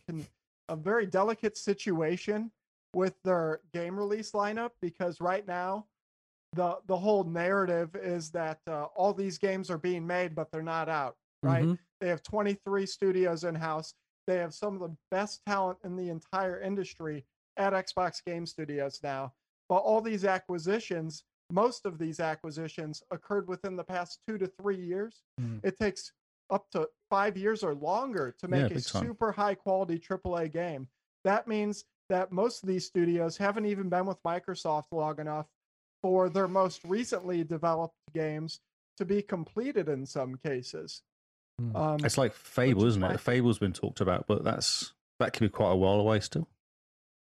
a 0.67 0.75
very 0.75 1.05
delicate 1.05 1.55
situation 1.55 2.51
with 2.93 3.13
their 3.23 3.61
game 3.73 3.95
release 3.95 4.31
lineup 4.31 4.71
because 4.81 5.21
right 5.21 5.47
now, 5.47 5.85
the 6.53 6.79
the 6.87 6.97
whole 6.97 7.23
narrative 7.23 7.95
is 7.95 8.31
that 8.31 8.59
uh, 8.67 8.85
all 8.95 9.13
these 9.13 9.37
games 9.37 9.69
are 9.69 9.77
being 9.77 10.05
made, 10.05 10.33
but 10.33 10.51
they're 10.51 10.63
not 10.63 10.89
out. 10.89 11.15
Right? 11.43 11.63
Mhm. 11.63 11.77
They 12.01 12.09
have 12.09 12.23
23 12.23 12.85
studios 12.85 13.43
in 13.43 13.55
house. 13.55 13.93
They 14.25 14.37
have 14.37 14.53
some 14.53 14.73
of 14.73 14.79
the 14.81 14.95
best 15.11 15.41
talent 15.45 15.77
in 15.83 15.95
the 15.95 16.09
entire 16.09 16.59
industry 16.59 17.23
at 17.58 17.74
Xbox 17.74 18.24
Game 18.26 18.45
Studios 18.45 19.00
now. 19.04 19.34
But 19.68 19.78
all 19.78 20.02
these 20.02 20.26
acquisitions, 20.26 21.24
most 21.52 21.86
of 21.86 21.97
these 21.97 22.20
acquisitions 22.20 23.04
occurred 23.12 23.47
within 23.47 23.76
the 23.76 23.84
past 23.84 24.20
two 24.28 24.38
to 24.38 24.47
three 24.62 24.80
years. 24.80 25.22
Mm. 25.39 25.64
It 25.64 25.78
takes 25.78 26.12
up 26.50 26.66
to 26.72 26.88
five 27.10 27.38
years 27.38 27.64
or 27.64 27.76
longer 27.76 28.36
to 28.39 28.47
Yeah, 28.50 28.64
make 28.64 28.72
a 28.76 28.80
super 28.80 29.32
high 29.32 29.56
quality 29.56 30.00
AAA 30.00 30.52
game. 30.52 30.88
That 31.24 31.47
means 31.47 31.86
that 32.10 32.32
most 32.32 32.64
of 32.64 32.70
these 32.70 32.86
studios 32.86 33.38
haven't 33.38 33.66
even 33.66 33.89
been 33.89 34.06
with 34.06 34.18
Microsoft 34.26 34.86
long 34.91 35.20
enough 35.20 35.45
for 36.02 36.30
their 36.30 36.47
most 36.47 36.82
recently 36.86 37.43
developed 37.43 37.95
games 38.14 38.60
to 38.97 39.06
be 39.06 39.22
completed 39.22 39.89
in 39.89 40.06
some 40.06 40.36
cases. 40.38 41.04
Hmm. 41.60 41.76
Um, 41.76 41.97
It's 42.04 42.18
like 42.18 42.34
Fable, 42.34 42.86
is 42.86 42.97
isn't 42.97 43.04
it? 43.04 43.20
Fable's 43.20 43.60
been 43.60 43.74
talked 43.74 44.02
about, 44.02 44.26
but 44.28 44.43
that's 44.43 44.93
that 45.20 45.34
could 45.34 45.41
be 45.41 45.50
quite 45.50 45.72
a 45.72 45.76
while 45.76 46.00
away 46.00 46.20
still. 46.22 46.47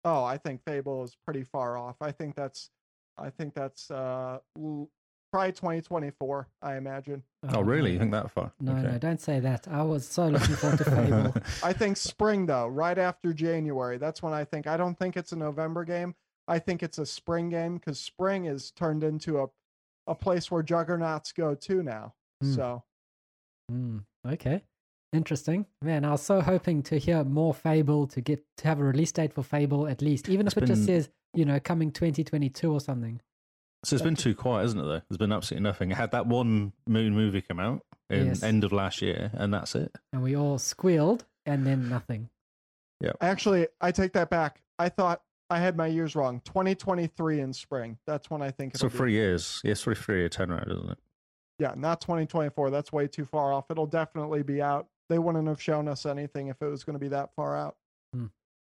Oh, 0.05 0.23
I 0.23 0.37
think 0.37 0.61
Fable 0.63 1.03
is 1.03 1.15
pretty 1.25 1.43
far 1.43 1.77
off. 1.77 1.95
I 2.01 2.11
think 2.11 2.35
that's, 2.35 2.69
I 3.17 3.29
think 3.29 3.53
that's 3.53 3.89
uh, 3.91 4.39
l- 4.57 4.89
probably 5.31 5.51
2024. 5.51 6.47
I 6.61 6.77
imagine. 6.77 7.23
Oh, 7.49 7.61
really? 7.61 7.93
You 7.93 7.99
think 7.99 8.11
that 8.11 8.31
far? 8.31 8.53
No, 8.61 8.73
Okay. 8.73 8.83
no, 8.83 8.97
don't 8.99 9.19
say 9.19 9.39
that. 9.41 9.67
I 9.69 9.81
was 9.83 10.07
so 10.07 10.27
looking 10.29 10.55
forward 10.55 10.77
to 10.79 10.83
Fable. 10.85 11.33
I 11.63 11.73
think 11.73 11.97
spring 11.97 12.45
though, 12.45 12.67
right 12.67 12.97
after 12.97 13.33
January. 13.33 13.97
That's 13.97 14.21
when 14.23 14.33
I 14.33 14.43
think. 14.45 14.67
I 14.67 14.77
don't 14.77 14.97
think 14.97 15.17
it's 15.17 15.31
a 15.33 15.35
November 15.35 15.83
game. 15.83 16.15
I 16.47 16.59
think 16.59 16.81
it's 16.83 16.97
a 16.97 17.05
spring 17.05 17.49
game 17.49 17.75
because 17.75 17.99
spring 17.99 18.45
is 18.45 18.71
turned 18.71 19.03
into 19.03 19.39
a, 19.41 19.47
a 20.07 20.15
place 20.15 20.49
where 20.49 20.63
juggernauts 20.63 21.33
go 21.33 21.53
to 21.55 21.83
now. 21.83 22.13
Hmm. 22.41 22.53
So 22.53 22.83
Mm, 23.69 24.05
okay. 24.25 24.63
Interesting. 25.13 25.65
Man, 25.81 26.03
I 26.05 26.11
was 26.11 26.21
so 26.21 26.41
hoping 26.41 26.83
to 26.83 26.97
hear 26.97 27.23
more 27.23 27.53
Fable 27.53 28.07
to 28.07 28.21
get 28.21 28.43
to 28.57 28.67
have 28.67 28.79
a 28.79 28.83
release 28.83 29.11
date 29.11 29.33
for 29.33 29.41
Fable 29.43 29.87
at 29.87 30.01
least, 30.01 30.27
even 30.29 30.47
It's 30.47 30.57
if 30.57 30.63
it 30.63 30.67
just 30.67 30.85
says, 30.85 31.09
you 31.33 31.45
know, 31.45 31.59
coming 31.59 31.91
2022 31.91 32.71
or 32.71 32.79
something. 32.81 33.21
So 33.85 33.95
it's 33.95 34.03
been 34.03 34.15
too 34.15 34.35
quiet, 34.35 34.65
isn't 34.65 34.79
it? 34.79 34.83
Though 34.83 35.01
there's 35.09 35.17
been 35.17 35.31
absolutely 35.31 35.63
nothing. 35.63 35.91
It 35.91 35.97
had 35.97 36.11
that 36.11 36.25
one 36.27 36.73
Moon 36.87 37.13
movie 37.15 37.41
come 37.41 37.59
out 37.59 37.83
in 38.09 38.27
Yes. 38.27 38.43
end 38.43 38.63
of 38.63 38.73
last 38.73 39.01
year, 39.01 39.31
and 39.33 39.53
that's 39.53 39.75
it. 39.75 39.95
And 40.11 40.23
we 40.23 40.35
all 40.35 40.57
squealed 40.57 41.25
and 41.45 41.65
then 41.65 41.87
nothing. 41.87 42.29
Yeah. 42.99 43.13
Actually, 43.21 43.67
I 43.79 43.91
take 43.91 44.13
that 44.13 44.29
back. 44.29 44.61
I 44.79 44.89
thought 44.89 45.21
I 45.49 45.59
had 45.59 45.77
my 45.77 45.87
years 45.87 46.15
wrong. 46.15 46.41
2023 46.43 47.39
in 47.39 47.53
spring. 47.53 47.97
That's 48.05 48.29
when 48.29 48.41
I 48.41 48.51
think. 48.51 48.75
So 48.75 48.87
it'll 48.87 48.93
be. 48.93 48.97
three 48.97 49.13
years, 49.13 49.61
yeah, 49.63 49.71
it's 49.71 49.83
three 49.83 49.95
three 49.95 50.19
year 50.19 50.29
turnaround, 50.29 50.69
isn't 50.71 50.89
it? 50.89 50.97
Yeah, 51.59 51.73
not 51.77 52.01
2024. 52.01 52.69
That's 52.71 52.91
way 52.91 53.07
too 53.07 53.25
far 53.25 53.53
off. 53.53 53.71
It'll 53.71 53.85
definitely 53.87 54.43
be 54.43 54.61
out. 54.61 54.87
They 55.09 55.19
wouldn't 55.19 55.47
have 55.47 55.61
shown 55.61 55.87
us 55.87 56.05
anything 56.05 56.47
if 56.47 56.61
it 56.61 56.65
was 56.67 56.83
going 56.83 56.95
to 56.95 56.99
be 56.99 57.07
that 57.09 57.29
far 57.35 57.55
out. 57.57 57.75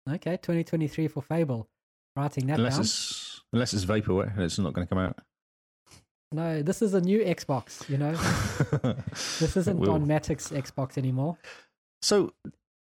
Okay, 0.09 0.33
2023 0.39 1.09
for 1.09 1.22
Fable. 1.22 1.68
Writing 2.16 2.47
that 2.47 2.59
Unless 2.59 2.74
down. 2.74 2.81
it's 2.83 3.41
unless 3.53 3.74
it's 3.74 3.85
vaporware, 3.85 4.33
and 4.35 4.43
it's 4.43 4.59
not 4.59 4.72
going 4.72 4.87
to 4.87 4.89
come 4.89 4.99
out. 4.99 5.18
No, 6.33 6.62
this 6.62 6.81
is 6.81 6.95
a 6.95 7.01
new 7.01 7.18
Xbox, 7.24 7.89
you 7.89 7.99
know? 7.99 8.12
This 9.41 9.57
isn't 9.57 9.81
Will. 9.81 9.87
Don 9.99 10.07
Mattrick's 10.07 10.51
Xbox 10.51 10.97
anymore. 10.97 11.37
So, 12.03 12.33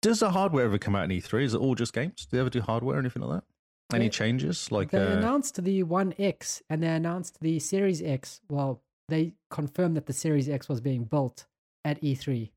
does 0.02 0.22
the 0.22 0.32
hardware 0.32 0.64
ever 0.64 0.78
come 0.78 0.96
out 0.96 1.12
in 1.12 1.18
E3? 1.20 1.44
Is 1.44 1.54
it 1.54 1.58
all 1.60 1.76
just 1.76 1.92
games? 1.92 2.26
Do 2.26 2.38
they 2.38 2.40
ever 2.40 2.50
do 2.50 2.62
hardware 2.62 2.96
or 2.96 3.00
anything 3.00 3.24
like 3.24 3.42
that? 3.42 3.96
Any 3.96 4.06
They- 4.06 4.10
changes? 4.12 4.72
Like, 4.72 4.90
they 4.92 5.00
uh, 5.00 5.18
announced 5.18 5.62
the 5.62 5.84
One 5.84 6.14
X 6.18 6.64
and 6.70 6.82
they 6.82 6.88
announced 6.88 7.40
the 7.42 7.60
Series 7.60 8.02
X. 8.02 8.40
Well, 8.50 8.82
they 9.10 9.34
confirmed 9.50 9.98
that 9.98 10.06
the 10.06 10.14
Series 10.14 10.48
X 10.48 10.70
was 10.70 10.80
being 10.80 11.04
built 11.04 11.46
at 11.84 12.02
E 12.02 12.16
E3. 12.16 12.52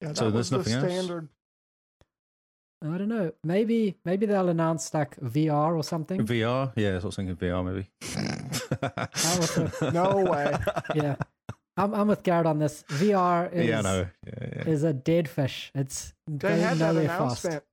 Yeah, 0.00 0.08
that 0.08 0.16
So 0.18 0.24
was 0.30 0.32
there's 0.34 0.50
the 0.50 0.56
nothing 0.58 0.72
else? 0.74 0.84
standard. 0.92 1.28
I 2.84 2.98
don't 2.98 3.08
know. 3.08 3.32
Maybe 3.42 3.96
maybe 4.04 4.26
they'll 4.26 4.48
announce 4.50 4.92
like 4.92 5.16
VR 5.20 5.74
or 5.76 5.82
something. 5.82 6.20
VR? 6.26 6.72
Yeah, 6.76 6.98
I 7.02 7.04
was 7.04 7.16
thinking 7.16 7.34
VR 7.36 7.64
maybe. 7.64 7.88
also- 9.24 9.70
No 9.92 10.18
way. 10.30 10.54
yeah, 10.94 11.16
I'm 11.78 11.94
I'm 11.94 12.08
with 12.08 12.22
Garrett 12.22 12.46
on 12.46 12.58
this. 12.58 12.84
VR 12.88 13.50
is 13.52 13.66
yeah, 13.66 13.78
I 13.78 13.82
know. 13.82 14.06
Yeah, 14.26 14.32
yeah. 14.56 14.68
is 14.68 14.84
a 14.84 14.92
dead 14.92 15.28
fish. 15.28 15.72
It's 15.74 16.12
They 16.26 16.60
had 16.60 16.76
that 16.78 16.92
nowhere 16.94 17.08
fast. 17.08 17.44
announcement. 17.44 17.64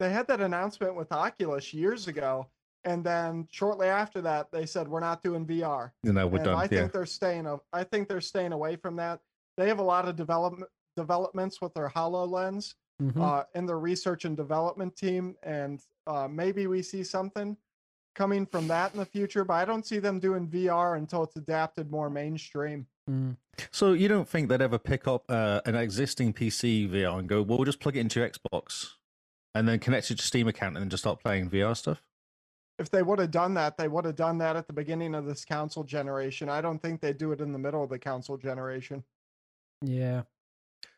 They 0.00 0.10
had 0.10 0.26
that 0.28 0.40
announcement 0.40 0.96
with 0.96 1.12
Oculus 1.12 1.72
years 1.74 2.08
ago, 2.08 2.48
and 2.84 3.04
then 3.04 3.46
shortly 3.52 3.86
after 3.88 4.22
that, 4.22 4.50
they 4.50 4.64
said 4.66 4.88
we're 4.88 5.00
not 5.00 5.22
doing 5.22 5.44
VR. 5.46 5.92
You 6.02 6.14
know, 6.14 6.26
we're 6.26 6.36
and 6.38 6.44
done. 6.46 6.54
I 6.54 6.62
yeah. 6.62 6.68
think 6.68 6.92
they're 6.92 7.06
staying. 7.06 7.46
a- 7.46 7.60
I 7.72 7.84
think 7.84 8.08
they're 8.08 8.22
staying 8.22 8.52
away 8.52 8.76
from 8.76 8.96
that. 8.96 9.20
They 9.58 9.68
have 9.68 9.78
a 9.78 9.82
lot 9.84 10.08
of 10.08 10.16
development 10.16 10.70
developments 10.96 11.60
with 11.60 11.74
their 11.74 11.88
Hololens 11.88 12.74
Mhm. 13.00 13.20
uh, 13.20 13.44
in 13.54 13.66
their 13.66 13.78
research 13.78 14.24
and 14.24 14.36
development 14.36 14.94
team, 14.96 15.36
and 15.42 15.80
uh, 16.06 16.28
maybe 16.28 16.66
we 16.66 16.82
see 16.82 17.02
something 17.02 17.56
coming 18.14 18.44
from 18.46 18.68
that 18.68 18.92
in 18.92 18.98
the 18.98 19.06
future. 19.06 19.44
But 19.44 19.54
I 19.54 19.64
don't 19.64 19.86
see 19.86 19.98
them 19.98 20.20
doing 20.20 20.46
VR 20.46 20.96
until 20.96 21.22
it's 21.24 21.36
adapted 21.36 21.90
more 21.90 22.10
mainstream. 22.10 22.86
Mm. 23.10 23.36
So 23.70 23.94
you 23.94 24.06
don't 24.06 24.28
think 24.28 24.48
they'd 24.48 24.60
ever 24.62 24.78
pick 24.78 25.08
up 25.08 25.24
uh, 25.28 25.60
an 25.64 25.74
existing 25.74 26.32
PC 26.34 26.86
VR 26.88 27.18
and 27.18 27.28
go, 27.28 27.42
well, 27.42 27.58
we'll 27.58 27.64
just 27.64 27.80
plug 27.80 27.96
it 27.96 28.00
into 28.00 28.20
your 28.20 28.28
Xbox 28.28 28.90
and 29.54 29.66
then 29.66 29.78
connect 29.78 30.10
it 30.10 30.18
to 30.18 30.22
Steam 30.24 30.46
account 30.46 30.76
and 30.76 30.82
then 30.84 30.90
just 30.90 31.02
start 31.02 31.20
playing 31.20 31.50
VR 31.50 31.74
stuff? 31.76 32.02
If 32.78 32.90
they 32.90 33.02
would 33.02 33.18
have 33.18 33.30
done 33.30 33.54
that, 33.54 33.76
they 33.76 33.88
would 33.88 34.04
have 34.04 34.16
done 34.16 34.38
that 34.38 34.56
at 34.56 34.66
the 34.66 34.72
beginning 34.72 35.14
of 35.14 35.24
this 35.26 35.44
console 35.44 35.84
generation. 35.84 36.48
I 36.48 36.60
don't 36.60 36.80
think 36.80 37.00
they'd 37.00 37.18
do 37.18 37.32
it 37.32 37.40
in 37.40 37.52
the 37.52 37.58
middle 37.58 37.82
of 37.82 37.90
the 37.90 37.98
console 37.98 38.36
generation. 38.36 39.04
Yeah, 39.82 40.22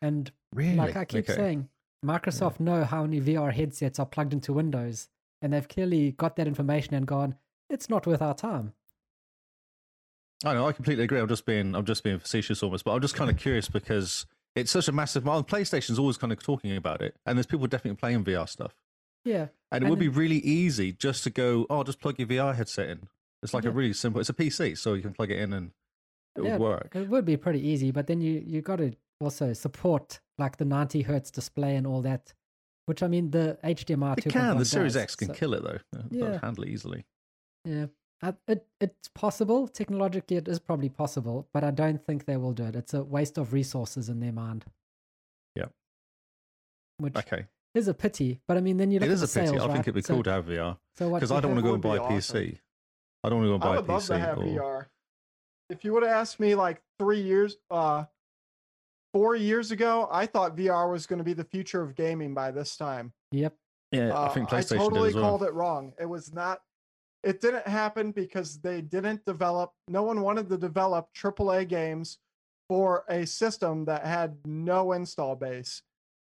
and 0.01 0.31
Really? 0.53 0.77
like 0.77 0.95
I 0.95 1.05
keep 1.05 1.25
Okay. 1.29 1.33
saying, 1.35 1.69
Microsoft 2.05 2.59
know 2.59 2.83
how 2.83 3.03
many 3.03 3.19
VR 3.19 3.51
headsets 3.51 3.99
are 3.99 4.05
plugged 4.05 4.33
into 4.33 4.53
Windows, 4.53 5.09
and 5.41 5.53
they've 5.53 5.67
clearly 5.67 6.11
got 6.11 6.35
that 6.35 6.47
information 6.47 6.93
and 6.93 7.05
gone, 7.07 7.35
it's 7.69 7.89
not 7.89 8.05
worth 8.05 8.21
our 8.21 8.35
time. 8.35 8.73
I 10.43 10.53
know, 10.53 10.67
I 10.67 10.73
completely 10.73 11.03
agree. 11.05 11.19
I'm 11.19 11.27
just 11.27 11.45
being, 11.45 11.75
I'm 11.75 11.85
just 11.85 12.03
being 12.03 12.19
facetious 12.19 12.61
almost, 12.61 12.83
but 12.83 12.91
I'm 12.91 13.01
just 13.01 13.15
kind 13.15 13.29
of 13.31 13.37
curious 13.37 13.67
because 13.69 14.25
it's 14.55 14.71
such 14.71 14.87
a 14.87 14.91
massive. 14.91 15.25
Well, 15.25 15.43
PlayStation's 15.43 15.97
always 15.97 16.17
kind 16.17 16.31
of 16.31 16.41
talking 16.43 16.75
about 16.75 17.01
it, 17.01 17.15
and 17.25 17.37
there's 17.37 17.45
people 17.47 17.67
definitely 17.67 17.97
playing 17.97 18.23
VR 18.23 18.47
stuff, 18.47 18.75
Yeah, 19.23 19.47
and 19.71 19.81
it 19.81 19.85
And 19.85 19.89
would 19.89 19.99
be 19.99 20.07
really 20.09 20.37
easy 20.37 20.91
just 20.91 21.23
to 21.23 21.29
go, 21.29 21.65
oh, 21.69 21.83
just 21.83 21.99
plug 21.99 22.19
your 22.19 22.27
VR 22.27 22.53
headset 22.55 22.89
in. 22.89 23.07
It's 23.41 23.53
like 23.53 23.63
Yeah. 23.63 23.71
a 23.71 23.73
really 23.73 23.93
simple. 23.93 24.19
It's 24.19 24.29
a 24.29 24.33
PC, 24.33 24.75
so 24.77 24.93
you 24.93 25.01
can 25.01 25.13
plug 25.13 25.31
it 25.31 25.39
in 25.39 25.53
and 25.53 25.71
it 26.35 26.41
Yeah, 26.43 26.53
would 26.53 26.61
work. 26.61 26.95
it 26.95 27.07
would 27.09 27.25
be 27.25 27.37
pretty 27.37 27.65
easy, 27.65 27.91
but 27.91 28.07
then 28.07 28.21
you 28.21 28.43
you 28.45 28.61
got 28.61 28.77
to 28.77 28.93
also 29.19 29.53
support 29.53 30.19
like 30.37 30.57
the 30.57 30.65
90 30.65 31.03
hertz 31.03 31.31
display 31.31 31.75
and 31.75 31.87
all 31.87 32.01
that. 32.01 32.33
Which 32.85 33.01
I 33.01 33.07
mean, 33.07 33.31
the 33.31 33.57
HDMI 33.63 34.17
It 34.17 34.25
2.1 34.25 34.29
can. 34.31 34.57
The 34.57 34.65
Series 34.65 34.95
X 34.95 35.15
can 35.15 35.29
so- 35.29 35.33
kill 35.33 35.53
it 35.53 35.63
though. 35.63 35.79
They'll 36.09 36.31
Yeah. 36.33 36.39
handle 36.41 36.63
it 36.65 36.69
easily. 36.69 37.05
Yeah, 37.63 37.87
I, 38.21 38.35
it 38.47 38.67
it's 38.79 39.07
possible 39.07 39.67
technologically. 39.67 40.37
It 40.37 40.47
is 40.47 40.59
probably 40.59 40.89
possible, 40.89 41.47
but 41.51 41.63
I 41.63 41.71
don't 41.71 42.05
think 42.05 42.25
they 42.25 42.37
will 42.37 42.53
do 42.53 42.65
it. 42.65 42.75
It's 42.75 42.93
a 42.93 43.03
waste 43.03 43.37
of 43.39 43.53
resources 43.53 44.07
in 44.09 44.19
their 44.19 44.31
mind. 44.33 44.65
Yeah. 45.55 45.65
which 46.99 47.15
Okay, 47.15 47.47
is 47.73 47.87
a 47.87 47.93
pity. 47.93 48.39
But 48.47 48.57
I 48.57 48.61
mean, 48.61 48.77
then 48.77 48.91
you 48.91 48.99
look 48.99 49.09
it 49.09 49.13
at 49.13 49.17
the 49.19 49.25
a 49.25 49.27
pity. 49.27 49.47
sales, 49.47 49.61
I 49.63 49.65
right? 49.65 49.73
think 49.73 49.83
it'd 49.85 49.95
be 49.95 50.01
So- 50.01 50.13
cool 50.13 50.23
to 50.23 50.31
have 50.31 50.45
VR 50.45 50.77
So 50.97 51.09
what? 51.09 51.19
because 51.19 51.31
I 51.31 51.39
don't 51.41 51.51
want 51.55 51.63
to 51.65 51.67
go 51.69 51.73
and 51.73 51.81
buy 51.83 51.97
a 51.97 52.01
PC. 52.01 52.59
I 53.23 53.29
don't 53.29 53.39
want 53.39 53.45
to 53.45 53.49
go 53.49 53.53
and 53.55 53.61
buy 53.63 53.69
I 53.69 53.73
a 53.73 53.81
would 53.81 53.89
love 53.89 54.01
PC. 54.03 54.07
to 54.09 54.19
have 54.19 54.37
or- 54.37 54.43
VR. 54.43 54.87
If 55.71 55.83
you 55.83 55.93
would 55.93 56.03
have 56.03 56.11
asked 56.11 56.39
me 56.39 56.53
like 56.53 56.83
three 56.99 57.21
years, 57.21 57.57
uh, 57.71 58.05
four 59.15 59.37
years 59.37 59.71
ago, 59.71 60.09
I 60.11 60.25
thought 60.25 60.57
VR 60.57 60.91
was 60.91 61.05
going 61.07 61.19
to 61.19 61.23
be 61.23 61.31
the 61.31 61.45
future 61.45 61.81
of 61.81 61.95
gaming 61.95 62.33
by 62.33 62.51
this 62.51 62.75
time. 62.75 63.13
Yep. 63.31 63.55
Yeah, 63.93 64.09
Uh, 64.13 64.25
I 64.25 64.27
think 64.33 64.49
PlayStation 64.49 64.77
totally 64.77 65.09
did 65.09 65.15
as 65.15 65.15
well. 65.15 65.23
called 65.23 65.43
it 65.43 65.53
wrong. 65.53 65.93
It 65.97 66.05
was 66.05 66.33
not. 66.33 66.59
It 67.23 67.39
didn't 67.39 67.65
happen 67.65 68.11
because 68.11 68.59
they 68.59 68.81
didn't 68.81 69.23
develop. 69.23 69.71
No 69.87 70.03
one 70.03 70.19
wanted 70.19 70.49
to 70.49 70.57
develop 70.57 71.07
AAA 71.13 71.65
games 71.69 72.17
for 72.67 73.05
a 73.07 73.25
system 73.25 73.85
that 73.85 74.05
had 74.05 74.35
no 74.45 74.91
install 74.91 75.37
base. 75.37 75.81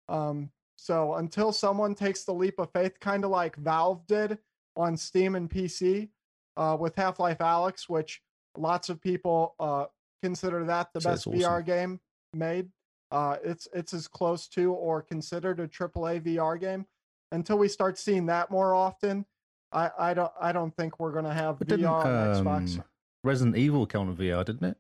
Um, 0.09 0.51
so 0.76 1.16
until 1.16 1.53
someone 1.53 1.95
takes 1.95 2.24
the 2.24 2.33
leap 2.33 2.59
of 2.59 2.70
faith, 2.72 2.99
kind 2.99 3.26
of 3.26 3.31
like 3.31 3.57
Valve 3.57 4.07
did 4.07 4.39
on 4.74 4.97
Steam 4.97 5.35
and 5.35 5.51
PC 5.51 6.09
uh, 6.57 6.78
with 6.81 6.97
Half 6.97 7.20
Life 7.20 7.39
Alyx, 7.39 7.91
which 7.91 8.22
lots 8.57 8.89
of 8.89 9.03
people 9.03 9.55
uh, 9.61 9.85
consider 10.22 10.64
that 10.64 10.89
the 10.95 11.03
So 11.03 11.11
best 11.11 11.26
awesome. 11.26 11.39
VR 11.41 11.64
game 11.64 12.01
made. 12.35 12.68
Uh, 13.11 13.37
it's 13.43 13.66
it's 13.72 13.93
as 13.93 14.07
close 14.07 14.47
to 14.49 14.72
or 14.72 15.03
considered 15.03 15.59
a 15.61 15.66
AAA 15.66 16.20
VR 16.22 16.59
game. 16.61 16.87
Until 17.33 17.59
we 17.59 17.68
start 17.68 17.99
seeing 17.99 18.26
that 18.26 18.51
more 18.51 18.74
often, 18.74 19.24
I, 19.72 19.91
I 19.99 20.14
don't 20.14 20.33
I 20.41 20.53
don't 20.53 20.74
think 20.76 20.99
we're 21.01 21.12
gonna 21.12 21.35
have 21.35 21.59
But 21.59 21.68
didn't 21.68 21.87
VR 21.87 22.05
on 22.05 22.45
Xbox. 22.45 22.78
um, 22.78 22.85
Resident 23.24 23.57
Evil 23.57 23.87
count 23.87 24.09
on 24.11 24.16
VR, 24.16 24.45
didn't 24.45 24.64
it? 24.64 24.76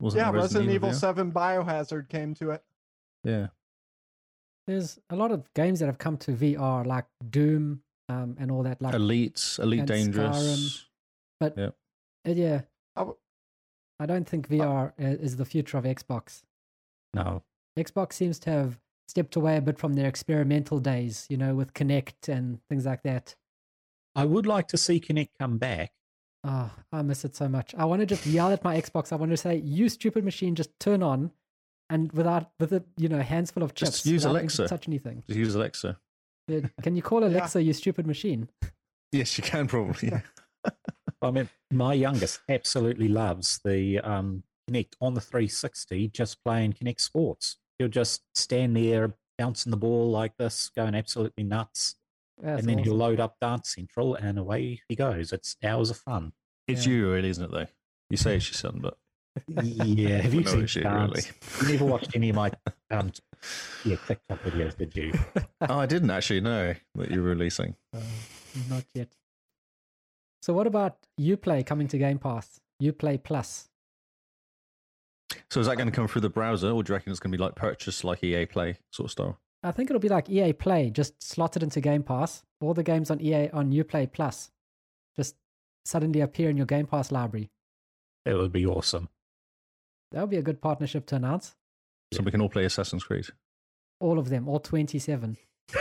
Wasn't 0.00 0.20
Yeah, 0.20 0.28
it 0.30 0.32
Resident, 0.34 0.70
Evil 0.70 0.90
VR? 0.90 0.94
7 0.94 1.32
Biohazard 1.32 2.08
came 2.10 2.34
to 2.34 2.50
it. 2.50 2.62
Yeah. 3.24 3.46
There's 4.66 4.98
a 5.08 5.16
lot 5.16 5.30
of 5.32 5.44
games 5.54 5.78
that 5.80 5.86
have 5.86 5.96
come 5.98 6.16
to 6.18 6.32
VR, 6.32 6.84
like 6.84 7.06
Doom 7.30 7.80
um, 8.10 8.36
and 8.38 8.50
all 8.50 8.62
that. 8.64 8.82
Like, 8.82 8.94
Elite, 8.94 9.56
Elite 9.58 9.80
and 9.80 9.88
Dangerous. 9.88 10.86
but 11.40 11.56
yeah. 11.56 11.66
uh, 12.26 12.30
yeah, 12.32 12.60
I 12.96 13.00
w- 13.00 13.16
I 14.00 14.04
don't 14.06 14.28
think 14.28 14.48
VR 14.48 14.92
i- 14.98 15.02
is 15.02 15.36
the 15.36 15.44
future 15.46 15.78
of 15.78 15.84
Xbox. 15.84 16.42
No. 17.16 17.42
Xbox 17.78 18.14
seems 18.14 18.38
to 18.40 18.50
have 18.50 18.78
stepped 19.08 19.36
away 19.36 19.56
a 19.56 19.60
bit 19.60 19.78
from 19.78 19.94
their 19.94 20.08
experimental 20.08 20.78
days, 20.78 21.26
you 21.28 21.36
know, 21.36 21.54
with 21.54 21.74
Kinect 21.74 22.28
and 22.28 22.60
things 22.68 22.86
like 22.86 23.02
that. 23.02 23.34
I 24.14 24.24
would 24.24 24.46
like 24.46 24.68
to 24.68 24.76
see 24.76 24.98
Kinect 25.00 25.30
come 25.38 25.58
back. 25.58 25.92
Oh, 26.44 26.70
I 26.92 27.02
miss 27.02 27.24
it 27.24 27.34
so 27.36 27.48
much. 27.48 27.74
I 27.76 27.84
want 27.84 28.00
to 28.00 28.06
just 28.06 28.24
yell 28.26 28.50
at 28.50 28.62
my 28.64 28.80
Xbox. 28.80 29.12
I 29.12 29.16
want 29.16 29.30
to 29.32 29.36
say, 29.36 29.56
"You 29.56 29.88
stupid 29.88 30.24
machine, 30.24 30.54
just 30.54 30.70
turn 30.78 31.02
on," 31.02 31.32
and 31.90 32.12
without 32.12 32.50
with 32.60 32.72
a 32.72 32.84
you 32.96 33.08
know 33.08 33.20
hands 33.20 33.50
full 33.50 33.62
of 33.62 33.74
chips, 33.74 33.90
Just 33.92 34.06
use 34.06 34.22
without 34.24 34.34
having 34.36 34.48
to 34.48 34.62
Alexa. 34.62 34.68
touch 34.68 34.88
anything. 34.88 35.24
Just 35.26 35.38
use 35.38 35.54
Alexa. 35.54 35.98
Can 36.82 36.96
you 36.96 37.02
call 37.02 37.24
Alexa, 37.30 37.62
you 37.62 37.72
stupid 37.72 38.06
machine? 38.06 38.48
Yes, 39.12 39.36
you 39.36 39.44
can 39.44 39.66
probably. 39.66 40.12
I 41.22 41.30
mean, 41.30 41.48
my 41.70 41.94
youngest 41.94 42.40
absolutely 42.48 43.08
loves 43.08 43.60
the 43.64 43.98
um, 44.00 44.44
Kinect 44.68 44.94
on 45.00 45.14
the 45.14 45.20
360, 45.20 46.08
just 46.08 46.42
playing 46.44 46.72
Kinect 46.74 47.00
Sports. 47.00 47.58
He'll 47.78 47.88
just 47.88 48.22
stand 48.34 48.76
there, 48.76 49.14
bouncing 49.38 49.70
the 49.70 49.76
ball 49.76 50.10
like 50.10 50.36
this, 50.38 50.70
going 50.76 50.94
absolutely 50.94 51.44
nuts. 51.44 51.96
That's 52.42 52.60
and 52.60 52.68
then 52.68 52.78
he'll 52.78 52.94
load 52.96 53.20
up 53.20 53.36
Dance 53.40 53.74
Central, 53.74 54.14
and 54.14 54.38
away 54.38 54.80
he 54.88 54.96
goes. 54.96 55.32
It's 55.32 55.56
hours 55.64 55.90
of 55.90 55.96
fun. 55.98 56.32
It's 56.68 56.86
Yeah. 56.86 56.92
you, 56.92 57.12
really, 57.12 57.28
isn't 57.30 57.44
it, 57.44 57.50
though? 57.50 57.66
You 58.10 58.16
say 58.16 58.36
it's 58.36 58.48
your 58.48 58.54
son, 58.54 58.80
but 58.82 58.96
Yeah, 59.48 60.18
have 60.22 60.34
you 60.34 60.42
No, 60.42 60.50
seen 60.52 60.62
it's 60.64 60.74
you, 60.76 60.82
Dance? 60.82 61.32
You 61.62 61.72
never 61.72 61.84
watched 61.92 62.14
any 62.14 62.30
of 62.30 62.36
my 62.36 62.50
um, 62.90 63.12
yeah, 63.84 63.96
TikTok 64.06 64.42
videos, 64.42 64.76
did 64.76 64.94
you? 64.96 65.12
oh, 65.68 65.78
I 65.78 65.86
didn't 65.86 66.10
actually 66.10 66.40
know 66.40 66.74
that 66.94 67.10
you 67.10 67.22
were 67.22 67.28
releasing. 67.30 67.74
Uh, 67.94 68.00
not 68.70 68.84
yet. 68.94 69.08
So, 70.42 70.52
what 70.54 70.66
about 70.66 70.98
UPlay 71.20 71.64
coming 71.66 71.88
to 71.88 71.98
Game 71.98 72.18
Pass? 72.18 72.60
UPlay 72.82 73.22
Plus. 73.22 73.68
So 75.50 75.60
is 75.60 75.66
that 75.66 75.76
going 75.76 75.88
to 75.88 75.94
come 75.94 76.08
through 76.08 76.22
the 76.22 76.30
browser, 76.30 76.70
or 76.70 76.82
do 76.82 76.90
you 76.90 76.94
reckon 76.94 77.10
it's 77.10 77.20
going 77.20 77.32
to 77.32 77.38
be 77.38 77.42
like 77.42 77.54
purchase, 77.54 78.04
like 78.04 78.22
EA 78.22 78.46
Play 78.46 78.78
sort 78.90 79.06
of 79.06 79.10
style? 79.10 79.40
I 79.62 79.72
think 79.72 79.90
it'll 79.90 80.00
be 80.00 80.08
like 80.08 80.30
EA 80.30 80.52
Play, 80.52 80.90
just 80.90 81.22
slotted 81.22 81.62
into 81.62 81.80
Game 81.80 82.02
Pass. 82.02 82.44
All 82.60 82.74
the 82.74 82.82
games 82.82 83.10
on 83.10 83.20
EA 83.20 83.50
on 83.50 83.72
UPlay 83.72 84.10
Plus 84.10 84.50
just 85.16 85.34
suddenly 85.84 86.20
appear 86.20 86.50
in 86.50 86.56
your 86.56 86.66
Game 86.66 86.86
Pass 86.86 87.10
library. 87.10 87.50
It 88.24 88.34
would 88.34 88.52
be 88.52 88.66
awesome. 88.66 89.08
That 90.12 90.20
would 90.20 90.30
be 90.30 90.36
a 90.36 90.42
good 90.42 90.60
partnership 90.60 91.06
to 91.06 91.16
announce. 91.16 91.54
So 92.12 92.22
we 92.22 92.30
can 92.30 92.40
all 92.40 92.48
play 92.48 92.64
Assassin's 92.64 93.04
Creed. 93.04 93.26
All 94.00 94.18
of 94.18 94.28
them, 94.28 94.48
all 94.48 94.60
27. 94.60 95.36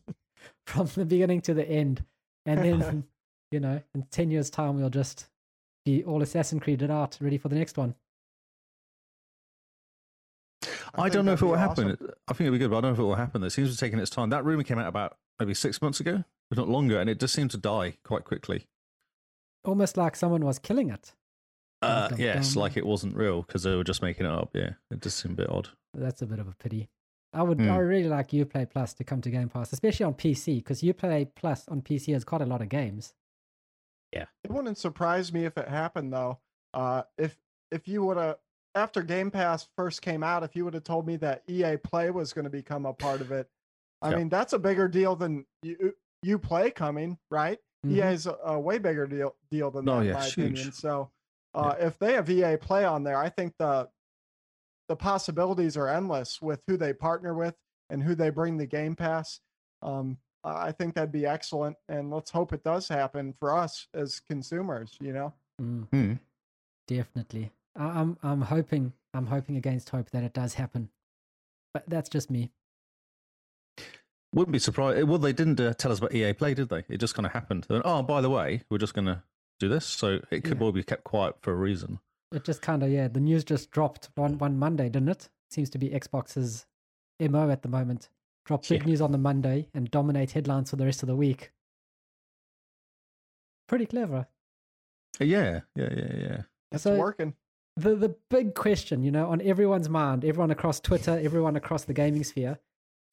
From 0.66 0.86
the 0.94 1.04
beginning 1.04 1.40
to 1.42 1.54
the 1.54 1.68
end. 1.68 2.04
And 2.46 2.60
then, 2.60 3.04
you 3.50 3.60
know, 3.60 3.80
in 3.94 4.06
10 4.10 4.30
years' 4.30 4.50
time, 4.50 4.76
we'll 4.76 4.90
just 4.90 5.26
be 5.84 6.04
all 6.04 6.22
Assassin's 6.22 6.62
Creeded 6.62 6.90
out, 6.90 7.18
ready 7.20 7.38
for 7.38 7.48
the 7.48 7.56
next 7.56 7.76
one. 7.76 7.94
I, 10.98 11.02
think 11.04 11.12
don't 11.14 11.24
know 11.26 11.32
if 11.32 11.42
it 11.42 11.44
will 11.46 11.52
be 11.54 11.58
happen. 11.58 11.88
I 12.28 12.32
think 12.32 12.40
it'll 12.46 12.52
be 12.52 12.58
good, 12.58 12.70
but 12.70 12.78
I 12.78 12.80
don't 12.82 12.90
know 12.90 12.94
if 12.94 12.98
it 12.98 13.02
will 13.02 13.14
happen. 13.14 13.42
It 13.42 13.50
seems 13.50 13.70
to 13.70 13.74
be 13.74 13.86
taking 13.86 13.98
its 13.98 14.10
time. 14.10 14.30
That 14.30 14.44
rumor 14.44 14.62
came 14.62 14.78
out 14.78 14.86
about 14.88 15.16
maybe 15.38 15.54
six 15.54 15.80
months 15.82 16.00
ago, 16.00 16.24
if 16.50 16.56
not 16.58 16.68
longer, 16.68 16.98
and 17.00 17.08
it 17.10 17.18
just 17.20 17.34
seemed 17.34 17.50
to 17.52 17.58
die 17.58 17.98
quite 18.04 18.24
quickly. 18.24 18.66
Almost 19.64 19.96
like 19.96 20.14
someone 20.16 20.44
was 20.44 20.58
killing 20.58 20.90
it. 20.90 21.12
Uh, 21.82 22.08
Dum, 22.08 22.18
yes, 22.20 22.54
dum. 22.54 22.60
like 22.62 22.76
it 22.76 22.86
wasn't 22.86 23.14
real 23.16 23.42
because 23.42 23.62
they 23.62 23.74
were 23.74 23.84
just 23.84 24.02
making 24.02 24.26
it 24.26 24.32
up. 24.32 24.50
Yeah, 24.54 24.70
it 24.90 25.02
just 25.02 25.18
seemed 25.18 25.34
a 25.38 25.42
bit 25.42 25.50
odd. 25.50 25.68
That's 25.92 26.22
a 26.22 26.26
bit 26.26 26.38
of 26.38 26.48
a 26.48 26.54
pity. 26.54 26.88
I 27.32 27.42
would, 27.42 27.58
Hmm. 27.58 27.68
I 27.70 27.76
would 27.78 27.84
really 27.88 28.08
like 28.08 28.28
UPlay 28.30 28.70
Plus 28.70 28.94
to 28.94 29.04
come 29.04 29.20
to 29.22 29.30
Game 29.30 29.48
Pass, 29.48 29.72
especially 29.72 30.04
on 30.04 30.14
PC, 30.14 30.56
because 30.58 30.82
UPlay 30.82 31.28
Plus 31.34 31.66
on 31.68 31.82
PC 31.82 32.12
has 32.12 32.24
quite 32.24 32.42
a 32.42 32.46
lot 32.46 32.62
of 32.62 32.68
games. 32.68 33.12
Yeah, 34.12 34.26
it 34.44 34.50
wouldn't 34.52 34.78
surprise 34.78 35.32
me 35.32 35.44
if 35.44 35.58
it 35.58 35.68
happened 35.68 36.12
though. 36.12 36.38
Uh, 36.72 37.02
if 37.18 37.36
if 37.72 37.88
you 37.88 38.04
would 38.04 38.16
have 38.16 38.36
after 38.74 39.02
Game 39.02 39.30
Pass 39.30 39.68
first 39.76 40.02
came 40.02 40.22
out, 40.22 40.42
if 40.42 40.56
you 40.56 40.64
would 40.64 40.74
have 40.74 40.84
told 40.84 41.06
me 41.06 41.16
that 41.16 41.42
EA 41.48 41.76
Play 41.76 42.10
was 42.10 42.32
going 42.32 42.44
to 42.44 42.50
become 42.50 42.86
a 42.86 42.92
part 42.92 43.20
of 43.22 43.30
it, 43.32 43.48
I 44.02 44.10
Yeah. 44.10 44.16
mean 44.16 44.28
that's 44.28 44.52
a 44.52 44.58
bigger 44.58 44.88
deal 44.88 45.16
than 45.16 45.46
you 45.62 45.94
UPlay 46.24 46.74
coming, 46.74 47.18
right? 47.30 47.58
Mhm. 47.86 47.92
EA 47.96 48.12
is 48.14 48.26
a, 48.26 48.34
a 48.44 48.58
way 48.58 48.78
bigger 48.78 49.06
deal 49.06 49.36
deal 49.50 49.70
than 49.70 49.84
that, 49.84 49.92
Oh, 49.92 50.00
in 50.00 50.06
yeah, 50.06 50.12
my 50.14 50.24
it's 50.24 50.32
opinion. 50.32 50.72
So 50.72 51.10
uh, 51.54 51.76
if 51.78 51.98
they 51.98 52.14
have 52.14 52.28
EA 52.28 52.56
Play 52.56 52.84
on 52.84 53.04
there, 53.04 53.16
I 53.16 53.28
think 53.28 53.54
the 53.58 53.88
the 54.88 54.96
possibilities 54.96 55.76
are 55.76 55.88
endless 55.88 56.42
with 56.42 56.62
who 56.66 56.76
they 56.76 56.92
partner 56.92 57.32
with 57.34 57.54
and 57.88 58.02
who 58.02 58.14
they 58.14 58.28
bring 58.30 58.56
the 58.58 58.66
Game 58.66 58.94
Pass. 58.96 59.40
Um, 59.82 60.18
I 60.42 60.72
think 60.72 60.94
that'd 60.94 61.10
be 61.12 61.24
excellent, 61.24 61.78
and 61.88 62.10
let's 62.10 62.30
hope 62.30 62.52
it 62.52 62.62
does 62.62 62.88
happen 62.88 63.32
for 63.38 63.56
us 63.56 63.88
as 63.94 64.20
consumers. 64.20 64.96
You 65.00 65.12
know. 65.12 65.34
Mm, 65.60 65.88
Hmm. 65.88 66.12
definitely. 66.86 67.52
I, 67.76 67.84
I'm, 68.00 68.16
I'm 68.22 68.42
hoping, 68.42 68.92
I'm 69.12 69.26
hoping 69.26 69.56
against 69.56 69.90
hope 69.90 70.10
that 70.10 70.22
it 70.24 70.32
does 70.32 70.54
happen. 70.54 70.90
But 71.72 71.84
that's 71.88 72.08
just 72.08 72.30
me. 72.30 72.50
Wouldn't 74.32 74.52
be 74.52 74.58
surprised. 74.58 75.06
Well, 75.08 75.18
they 75.18 75.32
didn't 75.32 75.60
uh, 75.60 75.74
tell 75.74 75.92
us 75.92 75.98
about 75.98 76.14
EA 76.14 76.32
Play, 76.32 76.54
did 76.54 76.68
they? 76.68 76.84
It 76.88 76.98
just 76.98 77.14
kind 77.14 77.26
of 77.26 77.32
happened. 77.32 77.66
They 77.68 77.74
went, 77.74 77.86
oh, 77.86 78.02
by 78.02 78.20
the 78.20 78.30
way, 78.30 78.62
we're 78.70 78.78
just 78.78 78.94
going 78.94 79.06
to 79.06 79.22
do 79.60 79.68
this. 79.68 79.86
So 79.86 80.20
it 80.30 80.42
could 80.44 80.56
Yeah. 80.58 80.62
well 80.62 80.72
be 80.72 80.82
kept 80.82 81.04
quiet 81.04 81.36
for 81.40 81.52
a 81.52 81.56
reason. 81.56 82.00
It 82.32 82.42
just 82.44 82.60
kind 82.62 82.82
of, 82.82 82.90
yeah, 82.90 83.06
the 83.08 83.20
news 83.20 83.44
just 83.44 83.70
dropped 83.70 84.08
on 84.16 84.38
one 84.38 84.58
Monday, 84.58 84.88
didn't 84.88 85.08
it? 85.08 85.28
Seems 85.50 85.70
to 85.70 85.78
be 85.78 85.90
Xbox's 85.90 86.66
MO 87.20 87.48
at 87.50 87.62
the 87.62 87.68
moment. 87.68 88.08
Drop 88.44 88.66
big 88.66 88.82
Yeah. 88.82 88.86
news 88.88 89.00
on 89.00 89.12
the 89.12 89.18
Monday 89.18 89.68
and 89.72 89.88
dominate 89.90 90.32
headlines 90.32 90.70
for 90.70 90.76
the 90.76 90.84
rest 90.84 91.02
of 91.02 91.06
the 91.06 91.14
week. 91.16 91.52
Pretty 93.68 93.86
clever. 93.86 94.26
Yeah, 95.20 95.60
yeah, 95.76 95.88
yeah, 95.96 96.16
yeah. 96.16 96.42
It's 96.72 96.82
So- 96.82 96.98
working. 96.98 97.34
The 97.76 97.94
the 97.96 98.16
big 98.30 98.54
question, 98.54 99.02
you 99.02 99.10
know, 99.10 99.28
on 99.30 99.40
everyone's 99.42 99.88
mind, 99.88 100.24
everyone 100.24 100.50
across 100.50 100.80
Twitter, 100.80 101.18
everyone 101.22 101.56
across 101.56 101.84
the 101.84 101.92
gaming 101.92 102.24
sphere, 102.24 102.58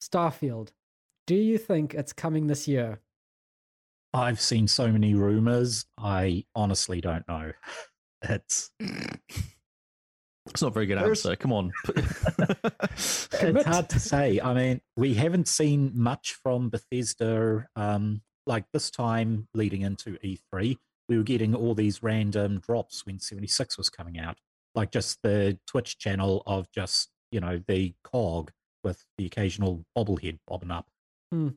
Starfield. 0.02 0.70
Do 1.26 1.34
you 1.34 1.58
think 1.58 1.94
it's 1.94 2.12
coming 2.12 2.46
this 2.46 2.66
year? 2.66 3.00
I've 4.14 4.40
seen 4.40 4.68
so 4.68 4.88
many 4.92 5.14
rumors. 5.14 5.86
I 5.98 6.44
honestly 6.54 7.00
don't 7.00 7.26
know. 7.28 7.52
It's 8.22 8.70
It's 10.46 10.60
not 10.60 10.68
a 10.68 10.70
very 10.72 10.86
good 10.86 10.98
There's- 10.98 11.24
answer. 11.24 11.36
Come 11.36 11.52
on. 11.52 11.72
it's 11.88 13.28
hard 13.64 13.88
to 13.90 14.00
say. 14.00 14.40
I 14.40 14.52
mean, 14.54 14.80
we 14.96 15.14
haven't 15.14 15.46
seen 15.48 15.92
much 15.94 16.34
from 16.42 16.68
Bethesda. 16.68 17.68
Um, 17.76 18.22
like 18.46 18.64
this 18.72 18.90
time 18.90 19.46
leading 19.54 19.82
into 19.82 20.18
E3, 20.18 20.76
we 21.08 21.16
were 21.16 21.22
getting 21.22 21.54
all 21.54 21.74
these 21.76 22.02
random 22.02 22.58
drops 22.58 23.06
when 23.06 23.20
76 23.20 23.78
was 23.78 23.88
coming 23.88 24.18
out, 24.18 24.36
like 24.74 24.90
just 24.90 25.18
the 25.22 25.58
Twitch 25.66 25.98
channel 25.98 26.42
of 26.46 26.70
just 26.72 27.10
you 27.30 27.40
know 27.40 27.60
the 27.66 27.94
cog 28.04 28.50
with 28.84 29.04
the 29.16 29.26
occasional 29.26 29.84
bobblehead 29.96 30.38
bobbing 30.46 30.70
up. 30.70 30.88
Hmm. 31.30 31.48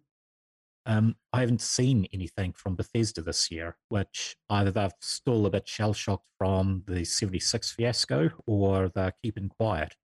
Um, 0.87 1.15
I 1.33 1.39
haven't 1.39 1.61
seen 1.61 2.07
anything 2.13 2.53
from 2.53 2.75
Bethesda 2.75 3.21
this 3.23 3.49
year, 3.49 3.75
which 3.89 4.37
either 4.51 4.69
they're 4.69 4.91
still 5.01 5.47
a 5.47 5.49
bit 5.49 5.67
shell 5.67 5.93
shocked 5.93 6.27
from 6.37 6.83
the 6.85 7.03
76 7.03 7.71
fiasco 7.71 8.29
or 8.45 8.89
they're 8.89 9.13
keeping 9.23 9.49
quiet 9.49 9.95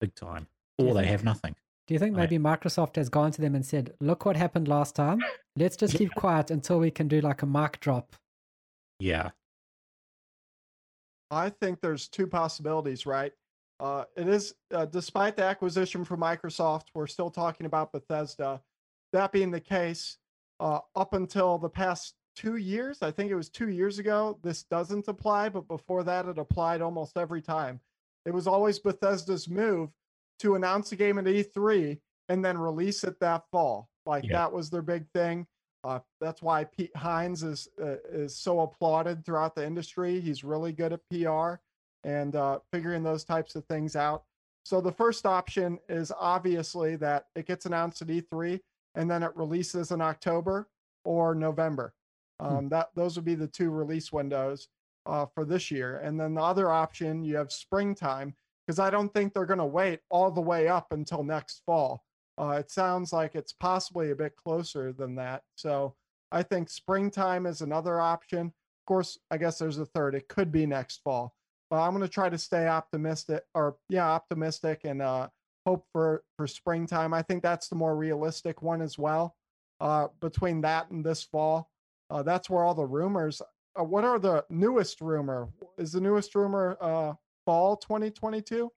big 0.00 0.16
time, 0.16 0.48
or 0.76 0.92
they 0.94 1.02
think- 1.02 1.10
have 1.10 1.24
nothing. 1.24 1.54
Do 1.86 1.94
you 1.94 2.00
think 2.00 2.16
maybe 2.16 2.36
Microsoft 2.36 2.96
has 2.96 3.08
gone 3.08 3.30
to 3.32 3.40
them 3.40 3.54
and 3.54 3.64
said, 3.64 3.94
"Look 4.00 4.26
what 4.26 4.36
happened 4.36 4.68
last 4.68 4.94
time. 4.94 5.20
Let's 5.56 5.74
just 5.76 5.96
keep 5.96 6.12
quiet 6.14 6.50
until 6.50 6.78
we 6.78 6.90
can 6.90 7.08
do 7.08 7.20
like 7.22 7.40
a 7.40 7.46
mic 7.46 7.80
drop." 7.80 8.14
Yeah. 8.98 9.30
I 11.30 11.50
think 11.50 11.80
there's 11.80 12.08
two 12.08 12.26
possibilities, 12.26 13.06
right? 13.06 13.32
Uh, 13.80 14.04
it 14.16 14.28
is, 14.28 14.54
uh, 14.74 14.86
despite 14.86 15.36
the 15.36 15.44
acquisition 15.44 16.04
from 16.04 16.20
Microsoft, 16.20 16.84
we're 16.94 17.06
still 17.06 17.30
talking 17.30 17.66
about 17.66 17.92
Bethesda. 17.92 18.60
That 19.12 19.30
being 19.32 19.50
the 19.50 19.60
case, 19.60 20.18
uh, 20.58 20.80
up 20.96 21.12
until 21.14 21.58
the 21.58 21.68
past 21.68 22.14
two 22.34 22.56
years, 22.56 23.02
I 23.02 23.10
think 23.10 23.30
it 23.30 23.36
was 23.36 23.48
two 23.48 23.68
years 23.68 23.98
ago, 23.98 24.38
this 24.42 24.64
doesn't 24.64 25.06
apply, 25.08 25.50
but 25.50 25.68
before 25.68 26.02
that, 26.04 26.26
it 26.26 26.38
applied 26.38 26.82
almost 26.82 27.16
every 27.16 27.42
time. 27.42 27.80
It 28.26 28.32
was 28.32 28.46
always 28.46 28.78
Bethesda's 28.78 29.48
move 29.48 29.90
to 30.40 30.54
announce 30.54 30.92
a 30.92 30.96
game 30.96 31.18
at 31.18 31.24
E3 31.26 32.00
and 32.28 32.44
then 32.44 32.58
release 32.58 33.04
it 33.04 33.18
that 33.20 33.44
fall. 33.50 33.88
Like 34.06 34.24
Yeah. 34.24 34.38
that 34.38 34.52
was 34.52 34.70
their 34.70 34.82
big 34.82 35.08
thing. 35.12 35.46
Uh, 35.84 36.00
that's 36.20 36.42
why 36.42 36.64
Pete 36.64 36.94
Hines 36.96 37.42
is 37.42 37.68
uh, 37.80 37.96
is 38.10 38.36
so 38.36 38.60
applauded 38.60 39.24
throughout 39.24 39.54
the 39.54 39.64
industry. 39.64 40.20
He's 40.20 40.44
really 40.44 40.72
good 40.72 40.92
at 40.92 41.00
PR 41.10 41.54
and 42.04 42.36
uh, 42.36 42.58
figuring 42.72 43.02
those 43.02 43.24
types 43.24 43.54
of 43.54 43.64
things 43.66 43.96
out. 43.96 44.24
So 44.64 44.80
the 44.80 44.92
first 44.92 45.24
option 45.24 45.78
is 45.88 46.12
obviously 46.18 46.96
that 46.96 47.26
it 47.34 47.46
gets 47.46 47.66
announced 47.66 48.02
at 48.02 48.08
E3 48.08 48.60
and 48.94 49.10
then 49.10 49.22
it 49.22 49.34
releases 49.34 49.92
in 49.92 50.00
October 50.00 50.68
or 51.04 51.34
November. 51.34 51.94
Um, 52.40 52.68
That 52.68 52.90
those 52.94 53.16
would 53.16 53.24
be 53.24 53.34
the 53.34 53.46
two 53.46 53.70
release 53.70 54.12
windows 54.12 54.68
uh, 55.06 55.26
for 55.26 55.44
this 55.44 55.70
year. 55.70 55.98
And 55.98 56.20
then 56.20 56.34
the 56.34 56.42
other 56.42 56.70
option, 56.70 57.24
you 57.24 57.36
have 57.36 57.50
springtime 57.50 58.34
because 58.66 58.78
I 58.78 58.90
don't 58.90 59.12
think 59.12 59.32
they're 59.32 59.46
going 59.46 59.58
to 59.58 59.64
wait 59.64 60.00
all 60.10 60.30
the 60.30 60.40
way 60.40 60.68
up 60.68 60.92
until 60.92 61.24
next 61.24 61.62
fall. 61.64 62.04
Uh, 62.38 62.50
it 62.50 62.70
sounds 62.70 63.12
like 63.12 63.34
it's 63.34 63.52
possibly 63.52 64.10
a 64.10 64.16
bit 64.16 64.36
closer 64.36 64.92
than 64.92 65.16
that. 65.16 65.42
So 65.56 65.94
I 66.30 66.42
think 66.42 66.70
springtime 66.70 67.46
is 67.46 67.62
another 67.62 68.00
option. 68.00 68.46
Of 68.46 68.86
course, 68.86 69.18
I 69.30 69.38
guess 69.38 69.58
there's 69.58 69.78
a 69.78 69.86
third. 69.86 70.14
It 70.14 70.28
could 70.28 70.52
be 70.52 70.64
next 70.64 71.02
fall, 71.02 71.34
but 71.68 71.80
I'm 71.82 71.90
going 71.92 72.02
to 72.02 72.08
try 72.08 72.28
to 72.28 72.38
stay 72.38 72.68
optimistic 72.68 73.42
or 73.54 73.76
yeah, 73.88 74.08
optimistic 74.08 74.82
and 74.84 75.02
uh, 75.02 75.28
hope 75.66 75.86
for 75.92 76.22
for 76.36 76.46
springtime. 76.46 77.12
I 77.12 77.22
think 77.22 77.42
that's 77.42 77.68
the 77.68 77.76
more 77.76 77.96
realistic 77.96 78.62
one 78.62 78.82
as 78.82 78.98
well. 78.98 79.34
Uh, 79.80 80.08
between 80.20 80.60
that 80.60 80.90
and 80.90 81.04
this 81.04 81.22
fall, 81.22 81.70
uh, 82.10 82.22
that's 82.22 82.48
where 82.48 82.62
all 82.62 82.74
the 82.74 82.86
rumors. 82.86 83.42
Uh, 83.78 83.84
what 83.84 84.04
are 84.04 84.18
the 84.18 84.44
newest 84.48 85.00
rumor? 85.00 85.48
Is 85.76 85.92
the 85.92 86.00
newest 86.00 86.34
rumor 86.34 86.76
uh, 86.80 87.14
fall 87.44 87.76
2022? 87.76 88.70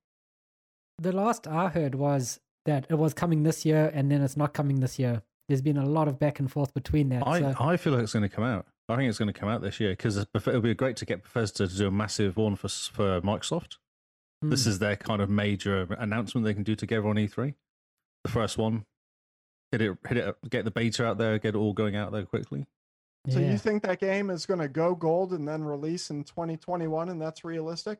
The 0.99 1.12
last 1.12 1.47
I 1.47 1.70
heard 1.70 1.95
was 1.95 2.39
that 2.66 2.86
it 2.89 2.95
was 2.95 3.14
coming 3.14 3.43
this 3.43 3.66
year 3.66 3.91
and 3.93 4.12
then 4.12 4.22
it's 4.22 4.38
not 4.38 4.53
coming 4.53 4.80
this 4.80 4.99
year. 4.99 5.22
There's 5.47 5.62
been 5.62 5.78
a 5.78 5.86
lot 5.86 6.07
of 6.07 6.20
back 6.20 6.39
and 6.39 6.51
forth 6.51 6.74
between 6.74 7.09
that. 7.09 7.28
I, 7.28 7.39
so, 7.39 7.55
I 7.59 7.78
feel 7.78 7.93
like 7.93 8.03
it's 8.03 8.14
going 8.14 8.24
to 8.24 8.30
come 8.30 8.43
out. 8.43 8.68
I 8.88 8.95
think 8.97 9.09
it's 9.09 9.18
going 9.18 9.32
to 9.32 9.39
come 9.39 9.49
out 9.49 9.62
this 9.62 9.80
year 9.80 9.91
because 9.91 10.18
it'll 10.18 10.62
be 10.62 10.74
great 10.74 10.97
to 10.97 11.05
get 11.05 11.24
Bethesda 11.24 11.68
to 11.68 11.78
do 11.78 11.88
a 11.88 11.91
massive 11.91 12.38
one 12.38 12.55
for 12.55 12.68
for 12.68 13.22
Microsoft. 13.22 13.78
This 14.41 14.64
hmm, 14.64 14.70
is 14.70 14.80
their 14.80 14.95
kind 14.95 15.22
of 15.22 15.30
major 15.30 15.88
announcement 15.97 16.45
they 16.45 16.53
can 16.53 16.64
do 16.64 16.76
together 16.76 17.07
on 17.07 17.16
E3. 17.16 17.53
The 18.24 18.32
first 18.32 18.57
one, 18.57 18.86
hit 19.72 19.82
it, 19.82 19.97
hit 20.07 20.18
it, 20.18 20.36
get 20.49 20.66
the 20.66 20.72
beta 20.72 21.05
out 21.05 21.18
there, 21.18 21.38
get 21.38 21.55
it 21.55 21.57
all 21.57 21.74
going 21.74 21.95
out 21.95 22.12
there 22.12 22.26
quickly. 22.26 22.66
So 23.30 23.39
yeah. 23.39 23.51
you 23.51 23.57
think 23.57 23.84
that 23.84 23.99
game 23.99 24.32
is 24.32 24.47
going 24.47 24.59
to 24.59 24.68
go 24.68 24.95
gold 24.95 25.32
and 25.34 25.47
then 25.47 25.64
release 25.64 26.09
in 26.09 26.24
2021, 26.24 27.09
and 27.09 27.22
that's 27.22 27.43
realistic? 27.43 27.99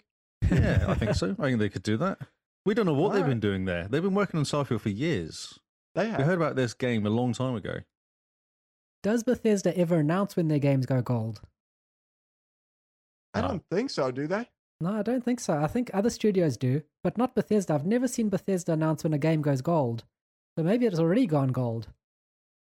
Yeah, 0.52 0.86
I 0.88 0.96
think 0.96 1.14
so. 1.14 1.36
I 1.38 1.44
think 1.44 1.60
they 1.60 1.70
could 1.70 1.84
do 1.84 1.98
that. 1.98 2.18
We 2.66 2.74
don't 2.74 2.86
know 2.86 2.94
what 2.94 3.10
they've 3.14 3.22
Alright. 3.22 3.30
been 3.32 3.40
doing 3.40 3.66
there. 3.66 3.88
They've 3.88 4.02
been 4.04 4.14
working 4.14 4.38
on 4.38 4.44
Starfield 4.46 4.82
for 4.82 4.90
years. 4.90 5.58
They 5.96 6.08
have. 6.10 6.20
We 6.20 6.26
heard 6.26 6.38
about 6.38 6.56
this 6.56 6.74
game 6.74 7.06
a 7.06 7.10
long 7.10 7.34
time 7.34 7.56
ago. 7.56 7.80
Does 9.04 9.24
Bethesda 9.24 9.76
ever 9.78 9.98
announce 9.98 10.36
when 10.36 10.48
their 10.48 10.60
games 10.60 10.86
go 10.86 11.02
gold? 11.02 11.42
I 13.34 13.42
No. 13.42 13.48
don't 13.48 13.66
think 13.72 13.90
so. 13.90 14.12
Do 14.12 14.28
they? 14.28 14.50
No, 14.80 14.94
I 15.00 15.02
don't 15.02 15.24
think 15.24 15.40
so. 15.40 15.58
I 15.58 15.68
think 15.68 15.90
other 15.94 16.10
studios 16.10 16.58
do, 16.58 16.84
but 17.04 17.18
not 17.18 17.36
Bethesda. 17.36 17.74
I've 17.74 17.86
never 17.86 18.08
seen 18.08 18.30
Bethesda 18.30 18.74
announce 18.74 19.04
when 19.04 19.14
a 19.14 19.18
game 19.18 19.42
goes 19.42 19.62
gold. 19.62 20.04
So 20.58 20.64
maybe 20.64 20.86
it's 20.86 21.00
already 21.00 21.26
gone 21.28 21.50
gold. 21.50 21.88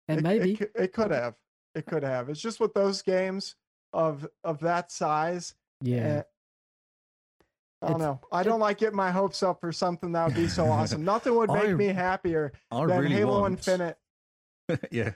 And 0.07 0.19
It- 0.19 0.23
maybe 0.23 0.53
it, 0.53 0.71
it 0.75 0.93
could 0.93 1.11
have. 1.11 1.35
It 1.73 1.85
could 1.85 2.03
have. 2.03 2.29
It's 2.29 2.41
just 2.41 2.59
with 2.59 2.73
those 2.73 3.01
games 3.01 3.55
of 3.93 4.27
of 4.43 4.59
that 4.59 4.91
size. 4.91 5.55
yeah. 5.81 5.97
Eh, 5.97 6.23
I 7.81 7.89
don't 7.89 7.99
know. 7.99 8.19
I 8.31 8.43
don't 8.43 8.59
like 8.59 8.77
getting 8.77 8.95
my 8.95 9.11
hopes 9.11 9.41
up 9.41 9.59
for 9.59 9.71
something 9.71 10.11
that 10.11 10.27
would 10.27 10.35
be 10.35 10.47
so 10.47 10.65
awesome. 10.69 11.03
Nothing 11.03 11.35
would 11.35 11.49
make 11.51 11.63
I- 11.69 11.73
me 11.73 11.87
happier 11.87 12.51
I 12.69 12.85
than 12.85 12.99
really 12.99 13.15
Halo 13.15 13.41
want. 13.41 13.53
Infinite. 13.67 13.97
yeah. 14.91 15.11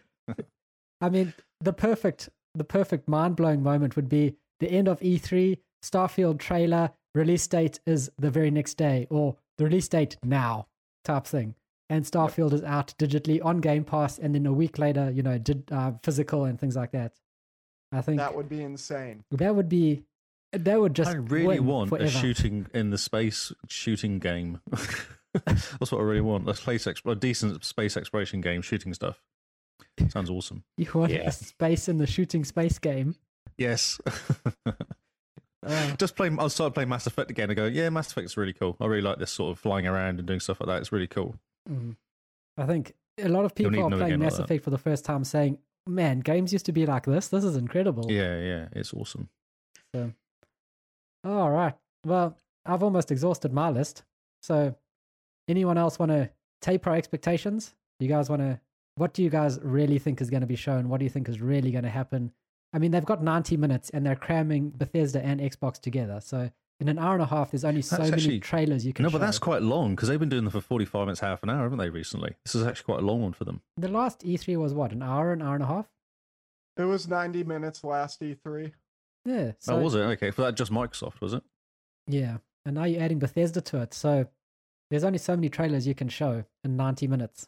I 1.02 1.10
mean, 1.10 1.34
the 1.62 1.74
perfect 1.74 2.30
the 2.56 2.64
perfect 2.64 3.08
mind 3.08 3.36
blowing 3.36 3.62
moment 3.62 3.96
would 3.96 4.08
be 4.10 4.36
the 4.62 4.72
end 4.72 4.88
of 4.88 5.00
E3, 5.02 5.58
Starfield 5.84 6.40
trailer, 6.40 6.90
release 7.14 7.46
date 7.48 7.80
is 7.86 8.10
the 8.18 8.32
very 8.32 8.50
next 8.50 8.76
day, 8.76 9.06
or 9.10 9.36
the 9.58 9.66
release 9.66 9.88
date 9.90 10.18
now 10.24 10.68
type 11.04 11.26
thing. 11.28 11.54
And 11.90 12.04
Starfield 12.06 12.54
is 12.54 12.64
out 12.64 12.96
digitally 12.98 13.44
on 13.44 13.60
Game 13.60 13.84
Pass, 13.84 14.18
and 14.18 14.34
then 14.34 14.46
a 14.48 14.54
week 14.54 14.80
later, 14.80 15.12
you 15.12 15.22
know, 15.22 15.38
did 15.38 15.70
uh, 15.72 15.92
physical 16.02 16.46
and 16.46 16.60
things 16.60 16.76
like 16.76 16.92
that. 16.94 17.14
I 17.92 18.02
think 18.02 18.18
That 18.18 18.34
would 18.36 18.50
be 18.50 18.64
insane. 18.64 19.24
that 19.32 19.54
would 19.56 19.70
be 19.70 20.04
that 20.58 20.80
would 20.80 20.96
just 20.96 21.10
I 21.12 21.16
really 21.16 21.60
win 21.60 21.66
want 21.66 21.90
forever. 21.90 22.06
a 22.06 22.10
shooting 22.10 22.68
in 22.74 22.90
the 22.90 22.98
space 22.98 23.52
shooting 23.68 24.20
game. 24.20 24.60
That's 25.46 25.92
what 25.92 25.94
I 26.00 26.02
really 26.04 26.22
want. 26.22 26.48
A 26.50 26.54
space 26.56 26.86
exp- 26.86 27.10
a 27.12 27.16
decent 27.16 27.64
space 27.66 27.98
exploration 27.98 28.42
game, 28.42 28.62
shooting 28.62 28.94
stuff. 28.94 29.22
Sounds 30.10 30.30
awesome. 30.30 30.64
You 30.78 30.88
want 30.94 31.12
Yeah. 31.12 31.28
a 31.28 31.32
space 31.32 31.88
in 31.90 31.98
the 31.98 32.08
shooting 32.08 32.44
space 32.46 32.80
game? 32.80 33.16
Yes. 33.58 34.00
Uh, 35.68 35.96
Just 35.96 36.16
play. 36.16 36.30
I'll 36.38 36.50
start 36.50 36.76
playing 36.76 36.90
Mass 36.90 37.08
Effect 37.08 37.32
again 37.32 37.50
and 37.50 37.58
go. 37.58 37.66
Yeah, 37.66 37.90
Mass 37.90 38.12
Effect's 38.12 38.38
really 38.38 38.54
cool. 38.54 38.78
I 38.80 38.86
really 38.86 39.02
like 39.02 39.18
this 39.18 39.32
sort 39.32 39.52
of 39.52 39.58
flying 39.60 39.88
around 39.88 40.20
and 40.20 40.28
doing 40.28 40.40
stuff 40.40 40.60
like 40.60 40.68
that. 40.68 40.80
It's 40.82 40.92
really 40.92 41.08
cool. 41.08 41.38
Mhm. 41.68 41.96
I 42.56 42.68
think 42.68 42.94
a 43.18 43.30
lot 43.30 43.46
of 43.46 43.56
people 43.56 43.72
are 43.80 43.90
playing 43.90 44.12
game 44.12 44.20
like 44.20 44.32
Mass. 44.32 44.38
Effect 44.38 44.64
for 44.64 44.70
the 44.70 44.78
first 44.78 45.06
time, 45.06 45.24
saying, 45.24 45.58
"Man, 45.88 46.20
games 46.20 46.54
used 46.54 46.68
to 46.68 46.72
be 46.72 46.86
like 46.86 47.06
this. 47.08 47.30
This 47.30 47.44
is 47.44 47.56
incredible." 47.56 48.12
Yeah, 48.12 48.40
yeah, 48.40 48.68
it's 48.74 48.94
awesome. 48.94 49.30
So, 49.96 50.12
all 51.26 51.52
right. 51.52 51.74
Well, 52.06 52.38
I've 52.66 52.84
almost 52.84 53.12
exhausted 53.12 53.52
my 53.54 53.70
list. 53.70 54.04
So, 54.42 54.76
anyone 55.48 55.78
else 55.78 55.98
want 56.00 56.12
to 56.12 56.30
taper 56.62 56.90
our 56.92 56.96
expectations? 56.96 57.76
You 58.00 58.08
guys 58.08 58.30
want 58.30 58.42
to? 58.42 58.60
What 58.96 59.14
do 59.14 59.24
you 59.24 59.30
guys 59.30 59.60
really 59.62 60.00
think 60.00 60.22
is 60.22 60.30
going 60.30 60.42
to 60.42 60.48
be 60.48 60.56
shown? 60.56 60.88
What 60.90 61.00
do 61.00 61.04
you 61.04 61.10
think 61.10 61.28
is 61.28 61.42
really 61.42 61.72
going 61.72 61.84
to 61.84 61.90
happen? 61.90 62.32
I 62.74 62.80
mean, 62.80 62.92
they've 62.92 63.04
got 63.06 63.24
90 63.24 63.58
minutes 63.58 63.90
and 63.90 64.06
they're 64.06 64.16
cramming 64.16 64.70
Bethesda 64.70 65.22
and 65.24 65.40
Xbox 65.40 65.80
together. 65.82 66.20
So, 66.22 66.50
in 66.80 66.90
an 66.90 67.00
hour 67.00 67.14
and 67.14 67.22
a 67.24 67.26
half, 67.26 67.52
there's 67.52 67.64
only 67.64 67.82
so 67.82 67.96
That's 67.98 68.12
many 68.12 68.22
actually- 68.24 68.40
trailers 68.42 68.86
you 68.86 68.92
can 68.94 69.04
No, 69.04 69.10
show. 69.10 69.14
but 69.18 69.26
that's 69.26 69.40
quite 69.40 69.62
long 69.62 69.96
because 69.96 70.10
they've 70.10 70.20
been 70.20 70.30
doing 70.30 70.44
them 70.44 70.52
for 70.52 70.60
forty-five 70.62 71.06
minutes, 71.08 71.22
half 71.22 71.42
an 71.44 71.50
hour, 71.50 71.64
haven't 71.64 71.78
they? 71.80 71.90
Recently, 71.90 72.36
this 72.46 72.54
is 72.56 72.66
actually 72.66 72.84
quite 72.86 73.00
a 73.04 73.06
long 73.06 73.22
one 73.22 73.34
for 73.34 73.46
them. 73.46 73.62
The 73.78 73.88
last 73.88 74.20
E3 74.26 74.58
was 74.58 74.74
what, 74.74 74.92
an 74.92 75.02
hour, 75.02 75.32
an 75.32 75.42
hour 75.42 75.56
and 75.56 75.64
a 75.64 75.68
half? 75.68 75.88
It 76.78 76.84
was 76.84 77.08
90 77.08 77.46
minutes 77.46 77.84
last 77.86 78.22
E 78.22 78.36
E3. 78.36 78.74
Yeah. 79.26 79.54
So, 79.60 79.76
oh, 79.76 79.82
was 79.82 79.96
it 79.96 80.00
okay? 80.00 80.32
For 80.32 80.44
that, 80.44 80.56
just 80.56 80.72
Microsoft, 80.72 81.20
was 81.20 81.34
it? 81.34 81.44
Yeah. 82.08 82.38
And 82.66 82.76
now 82.76 82.84
you're 82.86 83.02
adding 83.02 83.20
Bethesda 83.20 83.62
to 83.62 83.82
it. 83.82 83.94
So 83.94 84.28
there's 84.90 85.04
only 85.04 85.18
so 85.18 85.36
many 85.36 85.50
trailers 85.50 85.88
you 85.88 85.96
can 85.96 86.10
show 86.10 86.44
in 86.64 86.78
90 86.78 87.08
minutes 87.08 87.48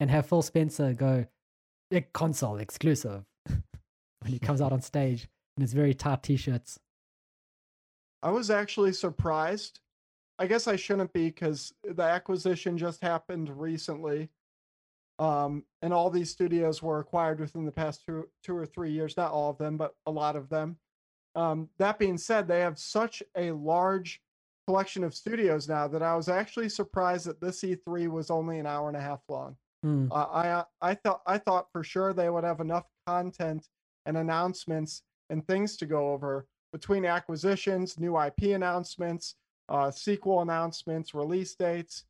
and 0.00 0.10
have 0.10 0.26
Phil 0.26 0.42
Spencer 0.42 0.92
go, 0.92 1.26
console 2.12 2.56
exclusive 2.56 3.24
when 3.46 4.32
he 4.32 4.38
comes 4.38 4.60
out 4.60 4.72
on 4.72 4.80
stage 4.82 5.28
in 5.56 5.62
his 5.62 5.72
very 5.72 5.94
tight 5.94 6.22
t 6.22 6.36
shirts. 6.36 6.78
I 8.22 8.30
was 8.30 8.50
actually 8.50 8.92
surprised. 8.92 9.80
I 10.38 10.46
guess 10.46 10.66
I 10.66 10.74
shouldn't 10.74 11.12
be 11.12 11.26
because 11.26 11.72
the 11.84 12.02
acquisition 12.02 12.76
just 12.76 13.00
happened 13.02 13.50
recently. 13.50 14.30
Um, 15.20 15.62
and 15.80 15.92
all 15.92 16.10
these 16.10 16.30
studios 16.30 16.82
were 16.82 16.98
acquired 16.98 17.38
within 17.38 17.64
the 17.64 17.70
past 17.70 18.02
two, 18.04 18.28
two 18.42 18.56
or 18.56 18.66
three 18.66 18.90
years. 18.90 19.16
Not 19.16 19.30
all 19.30 19.50
of 19.50 19.58
them, 19.58 19.76
but 19.76 19.94
a 20.06 20.10
lot 20.10 20.34
of 20.34 20.48
them. 20.48 20.76
Um, 21.34 21.68
that 21.78 21.98
being 21.98 22.18
said, 22.18 22.46
they 22.46 22.60
have 22.60 22.78
such 22.78 23.22
a 23.36 23.50
large 23.52 24.20
collection 24.66 25.04
of 25.04 25.14
studios 25.14 25.68
now 25.68 25.86
that 25.88 26.02
I 26.02 26.16
was 26.16 26.28
actually 26.28 26.68
surprised 26.68 27.26
that 27.26 27.40
this 27.40 27.62
E3 27.62 28.08
was 28.08 28.30
only 28.30 28.58
an 28.58 28.66
hour 28.66 28.88
and 28.88 28.96
a 28.96 29.00
half 29.00 29.20
long. 29.28 29.56
Hmm. 29.82 30.06
Uh, 30.10 30.64
I 30.80 30.90
I 30.90 30.94
thought 30.94 31.20
I 31.26 31.38
thought 31.38 31.70
for 31.70 31.84
sure 31.84 32.12
they 32.12 32.30
would 32.30 32.44
have 32.44 32.60
enough 32.60 32.86
content 33.06 33.68
and 34.06 34.16
announcements 34.16 35.02
and 35.28 35.46
things 35.46 35.76
to 35.78 35.86
go 35.86 36.12
over 36.12 36.46
between 36.72 37.04
acquisitions, 37.04 37.98
new 37.98 38.18
IP 38.18 38.54
announcements, 38.54 39.36
uh, 39.68 39.90
sequel 39.90 40.40
announcements, 40.40 41.14
release 41.14 41.54
dates. 41.54 42.04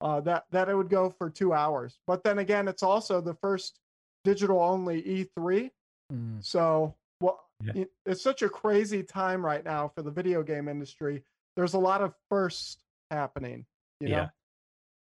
Uh, 0.00 0.18
that 0.22 0.44
that 0.50 0.68
it 0.68 0.74
would 0.74 0.88
go 0.88 1.10
for 1.10 1.28
two 1.28 1.52
hours. 1.52 1.98
But 2.06 2.24
then 2.24 2.38
again, 2.38 2.66
it's 2.68 2.82
also 2.82 3.20
the 3.20 3.34
first 3.34 3.78
digital 4.24 4.60
only 4.60 5.02
E3. 5.02 5.70
Hmm. 6.10 6.40
So 6.40 6.94
well, 7.20 7.44
Yeah. 7.62 7.84
it's 8.06 8.22
such 8.22 8.42
a 8.42 8.48
crazy 8.48 9.02
time 9.02 9.44
right 9.44 9.64
now 9.64 9.88
for 9.94 10.02
the 10.02 10.10
video 10.10 10.42
game 10.42 10.68
industry. 10.68 11.24
There's 11.56 11.74
a 11.74 11.78
lot 11.78 12.00
of 12.00 12.14
firsts 12.28 12.78
happening. 13.10 13.66
You 14.00 14.08
know? 14.08 14.28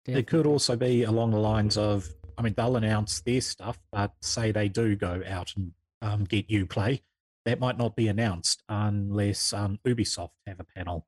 Yeah. 0.08 0.18
It 0.18 0.28
could 0.28 0.46
also 0.46 0.76
be 0.76 1.04
along 1.04 1.32
the 1.32 1.40
lines 1.40 1.78
of, 1.78 2.08
I 2.38 2.42
mean, 2.42 2.54
they'll 2.56 2.76
announce 2.76 3.22
their 3.22 3.42
stuff, 3.42 3.80
but 3.92 4.12
say 4.22 4.52
they 4.52 4.68
do 4.70 4.96
go 4.96 5.22
out 5.28 5.54
and 5.56 5.72
um, 6.02 6.26
get 6.26 6.50
UPlay, 6.50 7.02
that 7.46 7.60
might 7.60 7.78
not 7.78 7.96
be 7.96 8.08
announced 8.08 8.64
unless 8.70 9.54
um, 9.54 9.80
Ubisoft 9.88 10.32
have 10.46 10.60
a 10.60 10.66
panel. 10.66 11.08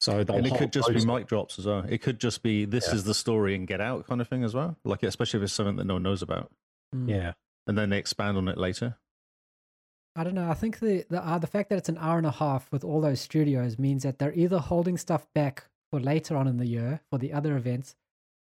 So 0.00 0.20
and 0.20 0.46
it 0.46 0.56
could 0.56 0.72
just 0.72 0.88
be 0.88 1.04
mic 1.04 1.26
drops 1.26 1.58
as 1.58 1.66
well. 1.66 1.84
It 1.86 1.98
could 1.98 2.18
just 2.18 2.42
be 2.42 2.64
this 2.64 2.88
Yeah. 2.88 2.94
is 2.94 3.04
the 3.04 3.12
story 3.12 3.54
and 3.54 3.66
get 3.66 3.82
out 3.82 4.06
kind 4.06 4.22
of 4.22 4.28
thing 4.28 4.44
as 4.44 4.54
well. 4.54 4.78
Like 4.82 5.02
especially 5.02 5.40
if 5.40 5.44
it's 5.44 5.52
something 5.52 5.76
that 5.76 5.84
no 5.84 5.94
one 5.94 6.02
knows 6.02 6.22
about. 6.22 6.50
Yeah, 7.06 7.34
and 7.66 7.76
then 7.76 7.90
they 7.90 7.98
expand 7.98 8.38
on 8.38 8.48
it 8.48 8.56
later. 8.56 8.96
I 10.16 10.24
don't 10.24 10.34
know. 10.34 10.50
I 10.50 10.54
think 10.54 10.80
the 10.80 11.04
the 11.08 11.24
uh, 11.24 11.38
the 11.38 11.46
fact 11.46 11.68
that 11.70 11.78
it's 11.78 11.88
an 11.88 11.98
hour 11.98 12.18
and 12.18 12.26
a 12.26 12.30
half 12.32 12.70
with 12.72 12.84
all 12.84 13.00
those 13.00 13.20
studios 13.20 13.78
means 13.78 14.02
that 14.02 14.18
they're 14.18 14.34
either 14.34 14.58
holding 14.58 14.96
stuff 14.98 15.26
back 15.34 15.64
for 15.90 16.00
later 16.00 16.36
on 16.36 16.46
in 16.46 16.56
the 16.56 16.66
year 16.66 17.00
for 17.10 17.18
the 17.18 17.32
other 17.32 17.56
events, 17.56 17.94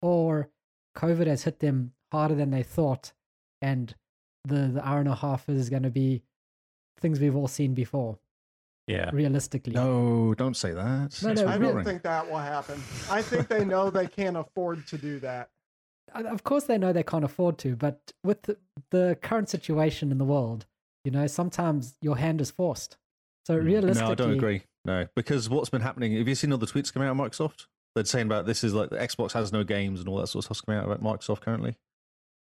or 0.00 0.48
COVID 0.96 1.26
has 1.26 1.44
hit 1.44 1.60
them 1.60 1.92
harder 2.12 2.34
than 2.34 2.50
they 2.50 2.62
thought, 2.62 3.12
and 3.60 3.94
the 4.44 4.68
the 4.68 4.86
hour 4.86 5.00
and 5.00 5.08
a 5.08 5.14
half 5.16 5.48
is 5.48 5.68
going 5.68 5.82
to 5.82 5.90
be 5.90 6.22
things 6.98 7.20
we've 7.20 7.36
all 7.36 7.48
seen 7.48 7.74
before. 7.74 8.18
Yeah. 8.86 9.10
Realistically, 9.12 9.72
No, 9.72 10.32
don't 10.34 10.56
say 10.56 10.72
that. 10.72 11.20
No, 11.20 11.32
no, 11.32 11.48
I 11.48 11.58
don't 11.58 11.82
think 11.82 12.02
that 12.02 12.30
will 12.30 12.38
happen. 12.38 12.80
I 13.10 13.20
think 13.20 13.48
they 13.48 13.64
know 13.64 13.90
they 13.90 14.06
can't 14.06 14.36
afford 14.36 14.86
to 14.86 14.96
do 14.96 15.18
that. 15.20 15.50
Of 16.14 16.44
course 16.44 16.64
they 16.64 16.78
know 16.78 16.92
they 16.92 17.02
can't 17.02 17.24
afford 17.24 17.58
to, 17.58 17.74
but 17.74 18.12
with 18.22 18.42
the, 18.42 18.56
the 18.90 19.18
current 19.20 19.48
situation 19.48 20.12
in 20.12 20.18
the 20.18 20.24
world, 20.24 20.66
you 21.06 21.12
know, 21.12 21.28
sometimes 21.28 21.96
your 22.02 22.16
hand 22.16 22.40
is 22.40 22.50
forced. 22.50 22.96
So 23.46 23.56
realistically, 23.56 24.06
No, 24.08 24.10
I 24.12 24.14
don't 24.16 24.32
agree. 24.32 24.62
No, 24.84 25.06
because 25.14 25.48
what's 25.48 25.70
been 25.70 25.80
happening? 25.80 26.16
Have 26.16 26.26
you 26.26 26.34
seen 26.34 26.50
all 26.50 26.58
the 26.58 26.66
tweets 26.66 26.92
coming 26.92 27.08
out 27.08 27.12
of 27.12 27.16
Microsoft? 27.18 27.66
They're 27.94 28.04
saying 28.04 28.26
about 28.26 28.44
this 28.44 28.64
is 28.64 28.74
like 28.74 28.90
the 28.90 28.96
Xbox 28.98 29.30
has 29.32 29.52
no 29.52 29.62
games 29.62 30.00
and 30.00 30.08
all 30.08 30.16
that 30.18 30.26
sort 30.26 30.40
of 30.42 30.46
stuff's 30.46 30.62
coming 30.62 30.80
out 30.80 30.84
about 30.90 31.02
Microsoft 31.02 31.42
currently. 31.42 31.76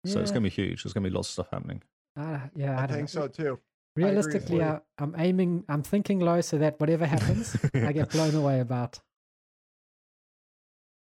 So 0.06 0.20
it's 0.20 0.30
going 0.30 0.44
to 0.44 0.48
be 0.48 0.54
huge. 0.54 0.84
There's 0.84 0.92
going 0.92 1.02
to 1.02 1.10
be 1.10 1.14
lots 1.14 1.28
of 1.30 1.32
stuff 1.32 1.48
happening. 1.52 1.82
Uh, 2.16 2.38
yeah, 2.54 2.78
I, 2.78 2.84
I, 2.84 2.86
think 2.86 3.00
know. 3.00 3.06
so 3.22 3.26
too. 3.28 3.58
Realistically, 3.96 4.60
fully. 4.60 4.62
I, 4.62 4.78
I'm 4.98 5.16
aiming, 5.18 5.64
I'm 5.68 5.82
thinking 5.82 6.20
low 6.20 6.40
so 6.40 6.58
that 6.58 6.78
whatever 6.78 7.04
happens, 7.04 7.56
I 7.74 7.90
get 7.90 8.10
blown 8.10 8.36
away 8.36 8.60
about. 8.60 9.00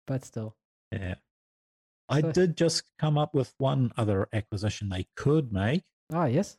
But 0.06 0.24
still, 0.24 0.56
Yeah. 0.90 1.16
I 2.08 2.22
So- 2.22 2.32
did 2.32 2.56
just 2.56 2.84
come 2.98 3.18
up 3.18 3.34
with 3.34 3.52
one 3.58 3.92
other 3.98 4.28
acquisition 4.32 4.88
they 4.88 5.06
could 5.14 5.52
make. 5.52 5.84
ah, 6.10 6.24
yes, 6.24 6.56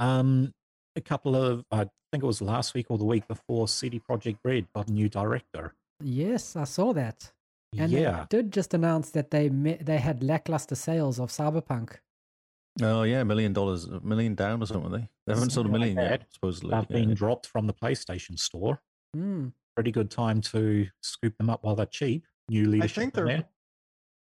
Um, 0.00 0.52
a 0.96 1.00
couple 1.00 1.36
of, 1.36 1.64
I 1.70 1.86
think 2.10 2.24
it 2.24 2.26
was 2.26 2.40
last 2.40 2.74
week 2.74 2.86
or 2.88 2.98
the 2.98 3.04
week 3.04 3.28
before, 3.28 3.68
CD 3.68 4.00
Projekt 4.00 4.38
Red 4.44 4.66
got 4.74 4.88
a 4.88 4.92
new 4.92 5.08
director. 5.08 5.74
yes, 6.02 6.56
I 6.56 6.64
saw 6.64 6.92
that, 6.94 7.30
and 7.76 7.92
yeah. 7.92 8.26
they 8.30 8.38
did 8.38 8.52
just 8.52 8.74
announce 8.74 9.10
that 9.10 9.30
they 9.30 9.48
me- 9.50 9.78
they 9.80 9.98
had 9.98 10.22
lackluster 10.22 10.74
sales 10.74 11.20
of 11.20 11.30
Cyberpunk. 11.30 11.96
Oh 12.82 13.02
yeah, 13.02 13.20
a 13.20 13.24
million 13.24 13.52
dollars, 13.52 13.84
a 13.84 14.00
million 14.00 14.34
down 14.34 14.62
or 14.62 14.66
something. 14.66 14.90
They 14.90 15.08
they 15.26 15.34
haven't 15.34 15.50
sold 15.50 15.66
a 15.66 15.68
Something 15.68 15.72
like 15.72 15.94
million 15.94 16.10
yet, 16.10 16.24
supposedly. 16.30 16.70
They've 16.70 16.86
yeah. 16.88 17.06
been 17.06 17.14
dropped 17.14 17.46
from 17.46 17.66
the 17.66 17.74
PlayStation 17.74 18.38
Store. 18.38 18.80
Hmm. 19.14 19.48
Pretty 19.76 19.92
good 19.92 20.10
time 20.10 20.40
to 20.42 20.88
scoop 21.02 21.36
them 21.38 21.50
up 21.50 21.62
while 21.62 21.76
they're 21.76 21.86
cheap. 21.86 22.26
New 22.48 22.64
I 22.64 22.66
leadership 22.66 22.96
think 22.96 23.18
in 23.18 23.24
there. 23.24 23.44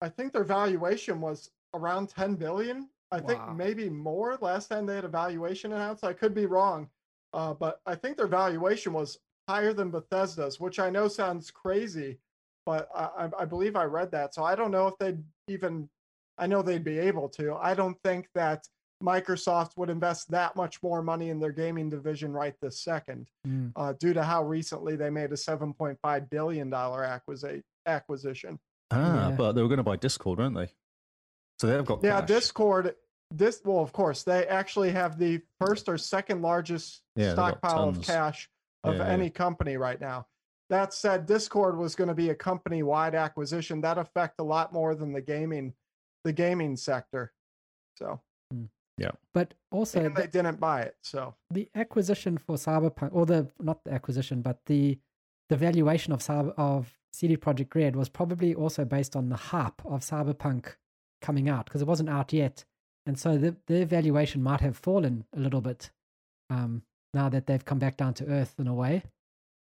I 0.02 0.10
think 0.10 0.34
their 0.34 0.44
valuation 0.44 1.22
was 1.22 1.50
around 1.74 2.10
10 2.10 2.36
billion. 2.36 2.90
I 3.12 3.20
Wow. 3.20 3.28
think 3.28 3.56
maybe 3.56 3.90
more 3.90 4.38
last 4.42 4.68
time 4.68 4.86
they 4.86 4.96
had 4.96 5.06
a 5.06 5.10
valuation 5.10 5.72
announced. 5.74 6.04
I 6.04 6.14
could 6.14 6.34
be 6.34 6.46
wrong. 6.46 6.90
Uh, 7.34 7.54
but 7.54 7.82
I 7.86 7.96
think 7.96 8.18
their 8.18 8.28
valuation 8.28 8.94
was 8.94 9.20
higher 9.48 9.74
than 9.74 9.92
Bethesda's, 9.92 10.60
which 10.60 10.80
I 10.80 10.90
know 10.90 11.08
sounds 11.08 11.52
crazy, 11.52 12.20
but 12.66 12.90
I, 12.96 13.04
I, 13.26 13.30
I 13.40 13.46
believe 13.46 13.76
I 13.76 13.84
read 13.86 14.12
that. 14.12 14.34
So 14.34 14.44
I 14.44 14.56
don't 14.56 14.72
know 14.72 14.88
if 14.88 14.98
they'd 14.98 15.24
even, 15.48 15.90
I 16.38 16.48
know 16.48 16.62
they'd 16.62 16.84
be 16.84 17.00
able 17.00 17.30
to. 17.30 17.56
I 17.56 17.74
don't 17.74 17.98
think 18.04 18.28
that 18.36 18.68
Microsoft 19.04 19.78
would 19.78 19.90
invest 19.90 20.30
that 20.32 20.56
much 20.56 20.82
more 20.82 21.02
money 21.04 21.30
in 21.30 21.40
their 21.40 21.52
gaming 21.52 21.90
division 21.90 22.34
right 22.34 22.56
this 22.62 22.82
second, 22.82 23.30
Hmm. 23.46 23.68
uh, 23.76 23.94
due 23.94 24.14
to 24.14 24.24
how 24.24 24.44
recently 24.44 24.96
they 24.96 25.10
made 25.10 25.32
a 25.32 25.36
$7.5 25.38 26.30
billion 26.30 26.72
acquisi- 26.72 27.62
acquisition. 27.86 28.60
Ah, 28.92 29.30
Yeah. 29.30 29.36
but 29.36 29.52
they 29.54 29.62
were 29.62 29.68
going 29.68 29.78
to 29.78 29.84
buy 29.84 29.98
Discord, 29.98 30.40
weren't 30.40 30.56
they? 30.56 30.72
So 31.60 31.68
they've 31.68 31.86
got 31.86 32.04
Yeah, 32.04 32.20
cash. 32.22 32.28
Discord. 32.28 32.96
This 33.30 33.62
well, 33.66 33.80
of 33.80 33.92
course, 33.92 34.24
they 34.24 34.48
actually 34.48 34.92
have 34.92 35.18
the 35.18 35.42
first 35.60 35.90
or 35.90 35.98
second 35.98 36.42
largest 36.42 37.02
Yeah, 37.16 37.34
stockpile 37.34 37.90
of 37.90 38.02
cash 38.02 38.50
of 38.84 38.96
Yeah, 38.96 39.06
yeah. 39.06 39.12
any 39.14 39.30
company 39.30 39.76
right 39.78 40.00
now. 40.00 40.28
That 40.70 40.94
said, 40.94 41.26
Discord 41.26 41.78
was 41.78 41.96
going 41.96 42.08
to 42.10 42.14
be 42.14 42.30
a 42.30 42.36
company-wide 42.36 43.16
acquisition 43.16 43.82
that 43.82 43.98
affect 43.98 44.40
a 44.40 44.44
lot 44.44 44.72
more 44.74 44.96
than 44.96 45.14
the 45.14 45.22
gaming, 45.22 45.74
the 46.26 46.34
gaming 46.34 46.76
sector. 46.76 47.34
So, 47.98 48.22
hmm. 48.52 48.66
yeah, 48.98 49.12
But 49.34 49.54
also, 49.72 50.04
and 50.04 50.16
the- 50.16 50.22
they 50.22 50.28
didn't 50.28 50.60
buy 50.60 50.82
it. 50.84 50.96
So, 51.02 51.36
the 51.50 51.70
acquisition 51.76 52.38
for 52.38 52.56
Cyberpunk, 52.56 53.10
or 53.14 53.26
the 53.26 53.50
not 53.60 53.84
the 53.84 53.92
acquisition, 53.94 54.42
but 54.42 54.60
the 54.68 55.00
the 55.50 55.56
valuation 55.58 56.12
of 56.14 56.20
Cyber 56.20 56.54
of 56.58 56.98
CD 57.14 57.38
Projekt 57.38 57.74
Red 57.74 57.96
was 57.96 58.10
probably 58.10 58.54
also 58.54 58.84
based 58.86 59.16
on 59.16 59.30
the 59.30 59.38
hype 59.38 59.82
of 59.86 60.02
Cyberpunk 60.02 60.76
coming 61.22 61.50
out 61.50 61.66
because 61.66 61.82
it 61.82 61.88
wasn't 61.88 62.10
out 62.10 62.34
yet, 62.34 62.66
and 63.06 63.18
so 63.18 63.38
the 63.38 63.56
their 63.68 63.86
valuation 63.86 64.42
might 64.44 64.62
have 64.62 64.78
fallen 64.78 65.26
a 65.36 65.40
little 65.40 65.62
bit 65.62 65.92
um, 66.50 66.84
now 67.14 67.30
that 67.30 67.48
they've 67.48 67.66
come 67.66 67.80
back 67.80 67.98
down 67.98 68.14
to 68.16 68.28
earth 68.28 68.56
in 68.60 68.68
a 68.68 68.74
way. 68.74 69.04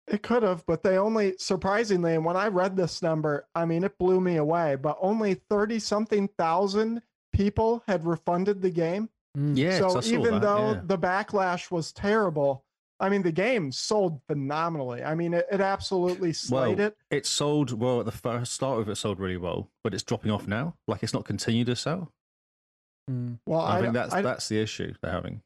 It 0.06 0.22
could 0.22 0.42
have, 0.42 0.66
but 0.66 0.82
they 0.82 0.98
only 0.98 1.34
surprisingly, 1.38 2.14
and 2.14 2.24
when 2.24 2.36
I 2.36 2.48
read 2.48 2.76
this 2.76 3.00
number, 3.00 3.46
I 3.54 3.64
mean, 3.64 3.84
it 3.84 3.96
blew 3.98 4.20
me 4.20 4.36
away. 4.36 4.74
But 4.76 4.98
only 5.00 5.34
thirty 5.34 5.78
something 5.78 6.28
thousand 6.36 7.02
people 7.32 7.82
had 7.86 8.04
refunded 8.04 8.60
the 8.60 8.70
game. 8.70 9.08
Mm. 9.38 9.56
Yeah, 9.56 9.78
'cause 9.78 10.06
so 10.06 10.12
even 10.12 10.34
that, 10.34 10.42
though 10.42 10.72
yeah. 10.72 10.80
the 10.84 10.98
backlash 10.98 11.70
was 11.70 11.92
terrible, 11.92 12.64
I 13.00 13.08
mean, 13.08 13.22
the 13.22 13.32
game 13.32 13.72
sold 13.72 14.20
phenomenally. 14.26 15.02
I 15.02 15.14
mean, 15.14 15.32
it, 15.32 15.46
it 15.50 15.62
absolutely 15.62 16.34
slayed 16.34 16.78
Well, 16.78 16.88
it. 16.88 16.96
it 17.10 17.26
sold 17.26 17.72
well 17.72 17.98
at 18.00 18.04
the 18.06 18.12
first 18.12 18.52
start 18.52 18.78
of 18.78 18.88
it 18.90 18.96
sold 18.96 19.18
really 19.18 19.38
well, 19.38 19.70
but 19.82 19.94
it's 19.94 20.02
dropping 20.02 20.30
off 20.30 20.46
now. 20.46 20.76
Like 20.86 21.02
it's 21.02 21.14
not 21.14 21.24
continued 21.24 21.66
to 21.68 21.76
sell. 21.76 22.12
Mm. 23.10 23.38
Well, 23.46 23.60
I, 23.60 23.78
I, 23.78 23.80
think 23.80 23.94
that's 23.94 24.14
I, 24.14 24.20
that's 24.22 24.48
the 24.48 24.60
issue 24.60 24.92
they're 25.00 25.10
having. 25.10 25.40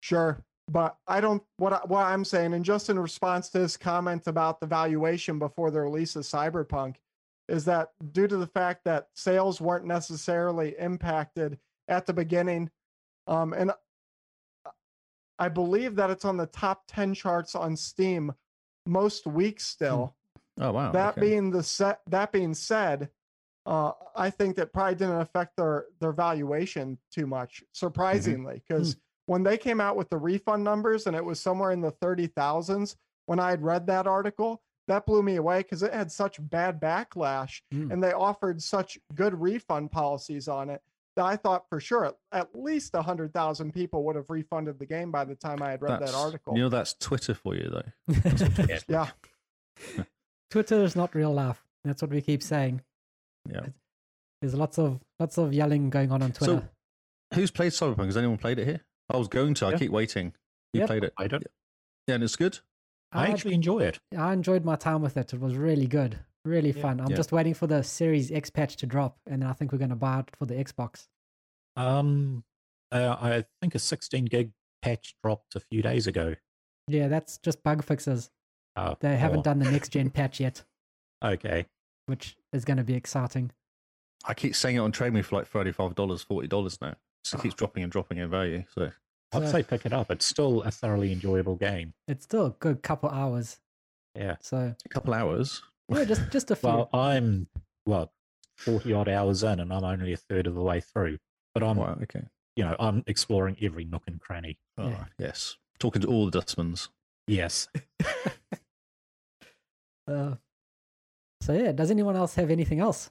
Sure, 0.00 0.44
but 0.68 0.96
I 1.08 1.22
don't. 1.22 1.42
What 1.56 1.72
I, 1.72 1.80
what 1.86 2.04
I'm 2.04 2.26
saying, 2.26 2.52
and 2.52 2.64
just 2.64 2.90
in 2.90 2.98
response 2.98 3.48
to 3.50 3.60
his 3.60 3.78
comment 3.78 4.26
about 4.26 4.60
the 4.60 4.66
valuation 4.66 5.38
before 5.38 5.70
the 5.70 5.80
release 5.80 6.14
of 6.14 6.24
Cyberpunk, 6.24 6.96
is 7.48 7.64
that 7.64 7.92
due 8.12 8.28
to 8.28 8.36
the 8.36 8.46
fact 8.46 8.84
that 8.84 9.08
sales 9.14 9.62
weren't 9.62 9.86
necessarily 9.86 10.74
impacted 10.78 11.58
at 11.88 12.04
the 12.04 12.12
beginning, 12.12 12.70
um, 13.26 13.54
and 13.54 13.72
I 15.40 15.48
believe 15.48 15.96
that 15.96 16.10
it's 16.10 16.24
on 16.24 16.36
the 16.36 16.46
top 16.46 16.82
ten 16.86 17.14
charts 17.14 17.54
on 17.56 17.74
Steam 17.76 18.32
most 18.86 19.26
weeks 19.26 19.64
still. 19.66 20.14
Oh 20.60 20.72
wow. 20.72 20.92
that 20.92 21.12
okay. 21.16 21.20
being 21.22 21.50
the 21.50 21.62
set 21.62 22.00
that 22.08 22.32
being 22.32 22.52
said 22.52 23.08
uh 23.66 23.92
i 24.16 24.28
think 24.28 24.56
that 24.56 24.72
probably 24.74 24.94
didn't 24.94 25.20
affect 25.20 25.56
their 25.56 25.86
their 26.00 26.12
valuation 26.12 26.98
too 27.14 27.26
much 27.26 27.62
surprisingly 27.72 28.62
because 28.66 28.96
when 29.26 29.42
they 29.42 29.56
came 29.56 29.80
out 29.80 29.96
with 29.96 30.10
the 30.10 30.16
refund 30.18 30.62
numbers 30.64 31.06
and 31.06 31.14
it 31.16 31.24
was 31.24 31.40
somewhere 31.40 31.70
in 31.70 31.80
the 31.80 31.92
30,000s 31.92 32.96
when 33.26 33.38
i 33.38 33.48
had 33.50 33.62
read 33.62 33.86
that 33.86 34.06
article 34.06 34.60
that 34.88 35.06
blew 35.06 35.22
me 35.22 35.36
away 35.36 35.58
because 35.58 35.82
it 35.82 35.94
had 35.94 36.10
such 36.12 36.36
bad 36.50 36.80
backlash 36.80 37.60
Mm. 37.72 37.92
and 37.92 38.02
they 38.02 38.12
offered 38.12 38.60
such 38.60 38.98
good 39.14 39.34
refund 39.40 39.90
policies 39.92 40.48
on 40.48 40.68
it 40.68 40.82
i 41.16 41.36
thought 41.36 41.68
for 41.68 41.80
sure 41.80 42.14
at 42.32 42.48
least 42.54 42.94
100,000 42.94 43.72
people 43.72 44.04
would 44.04 44.16
have 44.16 44.30
refunded 44.30 44.78
the 44.78 44.86
game 44.86 45.10
by 45.10 45.24
the 45.24 45.34
time 45.34 45.60
i 45.62 45.70
had 45.70 45.82
read 45.82 46.00
that 46.00 46.14
article 46.14 46.56
You 46.56 46.62
know 46.64 46.68
that's 46.68 46.94
Twitter 46.94 47.34
for 47.34 47.54
you 47.54 47.68
though. 47.70 48.76
yeah 48.88 49.08
Twitter 50.50 50.82
is 50.82 50.96
not 50.96 51.14
real 51.14 51.32
life. 51.32 51.62
That's 51.84 52.02
what 52.02 52.10
we 52.10 52.20
keep 52.20 52.42
saying. 52.42 52.82
Yeah. 53.48 53.66
There's 54.42 54.54
lots 54.54 54.78
of 54.78 55.00
lots 55.18 55.38
of 55.38 55.52
yelling 55.52 55.90
going 55.90 56.10
on 56.12 56.22
on 56.22 56.32
Twitter. 56.32 56.68
So 57.30 57.36
who's 57.36 57.50
played 57.50 57.72
Cyberpunk? 57.72 58.06
Has 58.06 58.16
anyone 58.16 58.36
played 58.38 58.58
it 58.58 58.66
here? 58.66 58.80
I 59.08 59.16
was 59.16 59.28
going 59.28 59.54
to. 59.54 59.66
I 59.66 59.70
Yeah. 59.72 59.78
keep 59.78 59.90
waiting. 59.92 60.34
You 60.72 60.80
Yep. 60.80 60.86
played 60.88 61.04
it. 61.04 61.12
I 61.16 61.26
don't. 61.28 61.44
Yeah, 62.08 62.16
and 62.16 62.24
it's 62.24 62.36
good. 62.36 62.58
I 63.12 63.26
I- 63.26 63.28
actually 63.30 63.54
enjoy 63.54 63.80
it. 63.80 64.00
I 64.16 64.32
enjoyed 64.32 64.64
my 64.64 64.76
time 64.76 65.02
with 65.02 65.16
it. 65.16 65.32
It 65.32 65.40
was 65.40 65.54
really 65.56 65.86
good, 65.86 66.18
really 66.44 66.70
Yeah. 66.72 66.82
fun. 66.82 67.00
I'm 67.00 67.10
Yeah. 67.10 67.16
just 67.16 67.32
waiting 67.32 67.54
for 67.54 67.66
the 67.66 67.82
Series 67.82 68.30
X 68.30 68.50
patch 68.50 68.76
to 68.76 68.86
drop, 68.86 69.18
and 69.26 69.42
then 69.42 69.48
I 69.48 69.52
think 69.52 69.72
we're 69.72 69.78
going 69.78 69.90
to 69.90 69.96
buy 69.96 70.20
it 70.20 70.30
for 70.36 70.46
the 70.46 70.54
Xbox. 70.54 71.08
Um, 71.76 72.44
uh, 72.92 73.16
I 73.20 73.44
think 73.60 73.74
a 73.74 73.78
16 73.78 74.24
gig 74.26 74.52
patch 74.82 75.14
dropped 75.22 75.54
a 75.56 75.60
few 75.60 75.82
days 75.82 76.06
ago. 76.06 76.36
Yeah, 76.88 77.08
that's 77.08 77.38
just 77.38 77.62
bug 77.62 77.84
fixes. 77.84 78.30
Uh, 78.76 78.94
They 79.00 79.16
haven't 79.16 79.40
or- 79.40 79.42
done 79.42 79.58
the 79.58 79.70
next 79.70 79.90
gen 79.90 80.10
patch 80.10 80.40
yet, 80.40 80.64
Okay. 81.22 81.66
which 82.06 82.36
is 82.52 82.64
going 82.64 82.78
to 82.78 82.84
be 82.84 82.94
exciting. 82.94 83.52
I 84.24 84.34
keep 84.34 84.54
saying 84.54 84.76
it 84.76 84.80
on 84.80 84.92
Trade 84.92 85.12
Me 85.14 85.22
for 85.22 85.36
like 85.36 85.46
thirty-five 85.46 85.94
dollars, 85.94 86.22
forty 86.22 86.46
dollars 86.48 86.78
now. 86.80 86.94
So 87.24 87.38
it 87.38 87.42
keeps 87.42 87.54
dropping 87.54 87.82
and 87.82 87.92
dropping 87.92 88.18
in 88.18 88.28
value. 88.30 88.64
So 88.74 88.92
I'd 89.32 89.44
So- 89.46 89.52
say 89.52 89.62
pick 89.62 89.86
it 89.86 89.92
up. 89.92 90.10
It's 90.10 90.26
still 90.26 90.62
a 90.62 90.70
thoroughly 90.70 91.12
enjoyable 91.12 91.56
game. 91.56 91.94
It's 92.08 92.24
still 92.24 92.46
a 92.46 92.50
good 92.50 92.82
couple 92.82 93.08
hours. 93.08 93.60
Yeah. 94.14 94.36
So 94.40 94.74
a 94.84 94.88
couple 94.88 95.14
hours. 95.14 95.62
Yeah, 95.90 96.04
just 96.04 96.30
just 96.30 96.50
a 96.50 96.56
few. 96.56 96.68
Well, 96.68 96.88
I'm 96.92 97.48
what 97.84 98.10
40 98.58 98.92
odd 98.92 99.08
hours 99.08 99.42
in, 99.42 99.60
and 99.60 99.72
I'm 99.72 99.84
only 99.84 100.12
a 100.12 100.16
third 100.16 100.46
of 100.46 100.54
the 100.54 100.62
way 100.62 100.80
through. 100.80 101.18
But 101.54 101.62
I'm, 101.62 101.76
Wow. 101.76 101.98
Okay. 102.02 102.22
you 102.56 102.64
know, 102.64 102.76
I'm 102.78 103.02
exploring 103.06 103.56
every 103.60 103.84
nook 103.84 104.02
and 104.06 104.20
cranny. 104.20 104.58
Oh, 104.78 104.88
Yeah. 104.88 105.04
yes. 105.18 105.56
Talking 105.78 106.02
to 106.02 106.08
all 106.08 106.26
the 106.26 106.30
dustmans. 106.30 106.88
Yes. 107.26 107.68
Uh, 110.08 110.34
so 111.40 111.52
yeah, 111.52 111.70
does 111.72 111.90
anyone 111.90 112.16
else 112.16 112.34
have 112.34 112.50
anything 112.50 112.80
else 112.80 113.10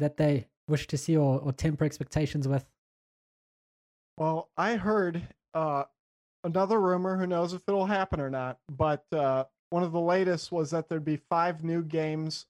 that 0.00 0.16
they 0.16 0.46
wish 0.68 0.86
to 0.88 0.96
see 0.98 1.16
or, 1.16 1.38
or 1.40 1.52
temper 1.52 1.84
expectations 1.84 2.48
with? 2.48 2.66
Well, 4.18 4.50
I 4.56 4.74
heard 4.76 5.22
uh, 5.54 5.84
another 6.42 6.80
rumor. 6.80 7.16
Who 7.16 7.26
knows 7.28 7.52
if 7.52 7.62
it'll 7.68 7.86
happen 7.86 8.20
or 8.20 8.28
not? 8.28 8.58
But 8.68 9.04
uh, 9.12 9.44
one 9.72 9.82
of 9.82 9.92
the 9.92 10.00
latest 10.00 10.52
was 10.52 10.70
that 10.70 10.88
there'd 10.88 11.04
be 11.04 11.16
five 11.16 11.64
new 11.64 11.82
games 11.82 12.44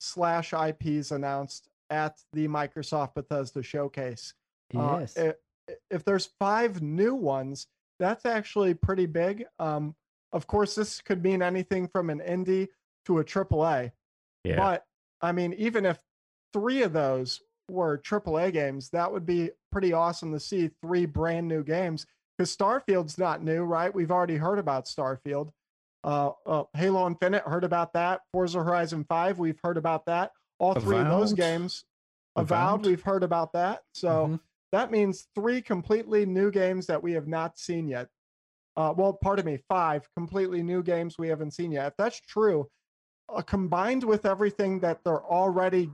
slash 0.00 0.54
IPs 0.54 1.10
announced 1.10 1.68
at 1.90 2.18
the 2.32 2.48
Microsoft 2.48 3.14
Bethesda 3.14 3.62
showcase. 3.62 4.32
Uh, 4.74 4.98
Yes. 5.00 5.16
if 5.90 6.04
there's 6.04 6.30
five 6.38 6.80
new 6.80 7.14
ones, 7.14 7.66
that's 7.98 8.24
actually 8.24 8.72
pretty 8.74 9.06
big. 9.06 9.44
Um, 9.58 9.94
of 10.32 10.46
course, 10.46 10.74
this 10.74 11.00
could 11.02 11.22
mean 11.22 11.42
anything 11.42 11.88
from 11.88 12.08
an 12.10 12.20
indie 12.20 12.68
to 13.04 13.18
a 13.18 13.24
AAA. 13.24 13.92
Yeah. 14.44 14.56
But 14.56 14.86
I 15.20 15.32
mean, 15.32 15.52
even 15.54 15.84
if 15.84 15.98
three 16.52 16.82
of 16.82 16.92
those 16.92 17.40
were 17.70 17.98
AAA 17.98 18.52
games, 18.52 18.88
that 18.90 19.10
would 19.12 19.26
be 19.26 19.50
pretty 19.72 19.92
awesome 19.92 20.32
to 20.32 20.40
see 20.40 20.70
three 20.82 21.04
brand 21.04 21.48
new 21.48 21.62
games. 21.62 22.06
Because 22.36 22.54
Starfield's 22.54 23.18
not 23.18 23.42
new, 23.42 23.62
right? 23.64 23.94
We've 23.94 24.10
already 24.10 24.36
heard 24.36 24.58
about 24.58 24.84
Starfield. 24.86 25.52
Uh, 26.06 26.30
uh, 26.46 26.64
Halo 26.74 27.04
Infinite, 27.08 27.42
heard 27.42 27.64
about 27.64 27.92
that. 27.94 28.20
Forza 28.32 28.62
Horizon 28.62 29.04
5, 29.08 29.40
we've 29.40 29.58
heard 29.62 29.76
about 29.76 30.06
that. 30.06 30.30
All 30.60 30.72
three 30.72 30.98
of 30.98 31.08
those 31.08 31.32
games. 31.32 31.84
Avowed, 32.36 32.80
Avowed? 32.80 32.86
we've 32.86 33.02
heard 33.02 33.24
about 33.24 33.52
that. 33.54 33.82
So 33.92 34.28
Mhm. 34.28 34.40
that 34.70 34.92
means 34.92 35.26
three 35.34 35.60
completely 35.60 36.24
new 36.24 36.52
games 36.52 36.86
that 36.86 37.02
we 37.02 37.12
have 37.12 37.26
not 37.26 37.58
seen 37.58 37.88
yet. 37.88 38.08
Uh, 38.76 38.94
well, 38.96 39.14
pardon 39.14 39.46
me, 39.46 39.56
five 39.68 40.08
completely 40.14 40.62
new 40.62 40.82
games 40.82 41.18
we 41.18 41.28
haven't 41.28 41.52
seen 41.52 41.72
yet. 41.72 41.88
If 41.88 41.96
that's 41.96 42.20
true, 42.20 42.70
uh, 43.28 43.42
combined 43.42 44.04
with 44.04 44.26
everything 44.26 44.78
that 44.80 45.02
they're 45.02 45.24
already 45.24 45.90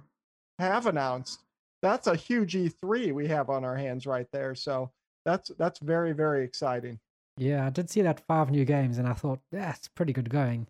have 0.58 0.86
announced, 0.86 1.44
that's 1.80 2.06
a 2.06 2.16
huge 2.16 2.54
E3 2.54 3.12
we 3.12 3.28
have 3.28 3.48
on 3.48 3.64
our 3.64 3.76
hands 3.76 4.06
right 4.06 4.30
there. 4.30 4.54
So 4.54 4.92
that's 5.24 5.48
that's 5.56 5.78
very 5.78 6.12
very 6.12 6.44
exciting. 6.44 7.00
Yeah, 7.42 7.66
I 7.66 7.70
did 7.70 7.90
see 7.90 8.02
that 8.02 8.20
five 8.20 8.50
new 8.50 8.64
games, 8.64 8.98
and 8.98 9.08
I 9.08 9.14
thought 9.14 9.40
that's 9.50 9.88
pretty 9.88 10.12
good 10.12 10.30
going. 10.30 10.68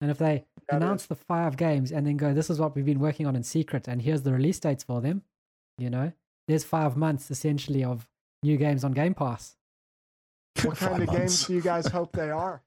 And 0.00 0.10
if 0.10 0.18
they 0.18 0.44
That 0.68 0.76
announce 0.82 1.02
is- 1.02 1.08
the 1.08 1.14
five 1.14 1.56
games 1.56 1.90
and 1.92 2.06
then 2.06 2.16
go, 2.16 2.34
"This 2.34 2.50
is 2.50 2.58
what 2.60 2.74
we've 2.74 2.84
been 2.84 3.00
working 3.00 3.26
on 3.26 3.34
in 3.36 3.42
secret," 3.42 3.88
and 3.88 4.02
here's 4.02 4.22
the 4.22 4.32
release 4.32 4.58
dates 4.60 4.84
for 4.84 5.00
them, 5.00 5.22
you 5.78 5.88
know, 5.88 6.12
there's 6.46 6.64
five 6.64 6.96
months 6.96 7.30
essentially 7.30 7.82
of 7.82 8.06
new 8.42 8.56
games 8.58 8.84
on 8.84 8.92
Game 8.92 9.14
Pass. 9.14 9.56
What 10.62 10.76
kind 10.76 10.98
Five 10.98 11.08
of 11.08 11.14
games 11.16 11.46
do 11.46 11.54
you 11.54 11.62
guys 11.62 11.86
hope 11.86 12.12
they 12.12 12.30
are? 12.30 12.62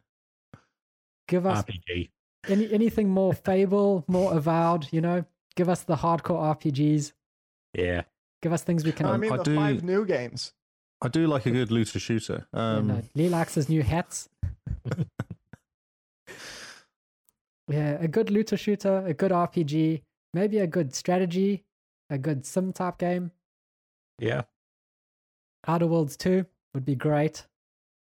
Give 1.27 1.45
us 1.45 1.63
RPG. 1.65 2.09
any 2.47 2.71
anything 2.71 3.09
more 3.09 3.33
Fable, 3.33 4.03
more 4.07 4.33
Avowed, 4.35 4.91
you 4.91 5.01
know. 5.01 5.25
Give 5.55 5.69
us 5.69 5.83
the 5.83 5.97
hardcore 5.97 6.39
RPGs. 6.55 7.13
Yeah. 7.73 8.03
Give 8.41 8.53
us 8.53 8.63
things 8.63 8.83
we 8.83 8.91
can. 8.91 9.05
I 9.05 9.17
mean, 9.17 9.31
I 9.31 9.37
the 9.37 9.43
do- 9.43 9.55
five 9.55 9.83
new 9.83 10.05
games. 10.05 10.53
I 11.01 11.07
do 11.09 11.27
like 11.27 11.45
a 11.45 11.51
good 11.51 11.71
looter 11.71 11.99
shooter. 11.99 12.47
you 12.53 12.59
Um, 12.59 12.87
know, 12.87 13.01
Lilax's 13.15 13.69
new 13.69 13.83
hats. 13.83 14.29
yeah, 17.67 17.97
a 17.99 18.07
good 18.07 18.29
looter 18.29 18.57
shooter, 18.57 19.03
a 19.05 19.13
good 19.13 19.31
RPG, 19.31 20.01
maybe 20.33 20.57
a 20.59 20.67
good 20.67 20.95
strategy, 20.95 21.65
a 22.09 22.17
good 22.17 22.45
sim 22.45 22.73
type 22.73 22.97
game. 22.97 23.31
Yeah. 24.19 24.43
Outer 25.67 25.87
Worlds 25.87 26.17
2 26.17 26.45
would 26.73 26.85
be 26.85 26.95
great. 26.95 27.45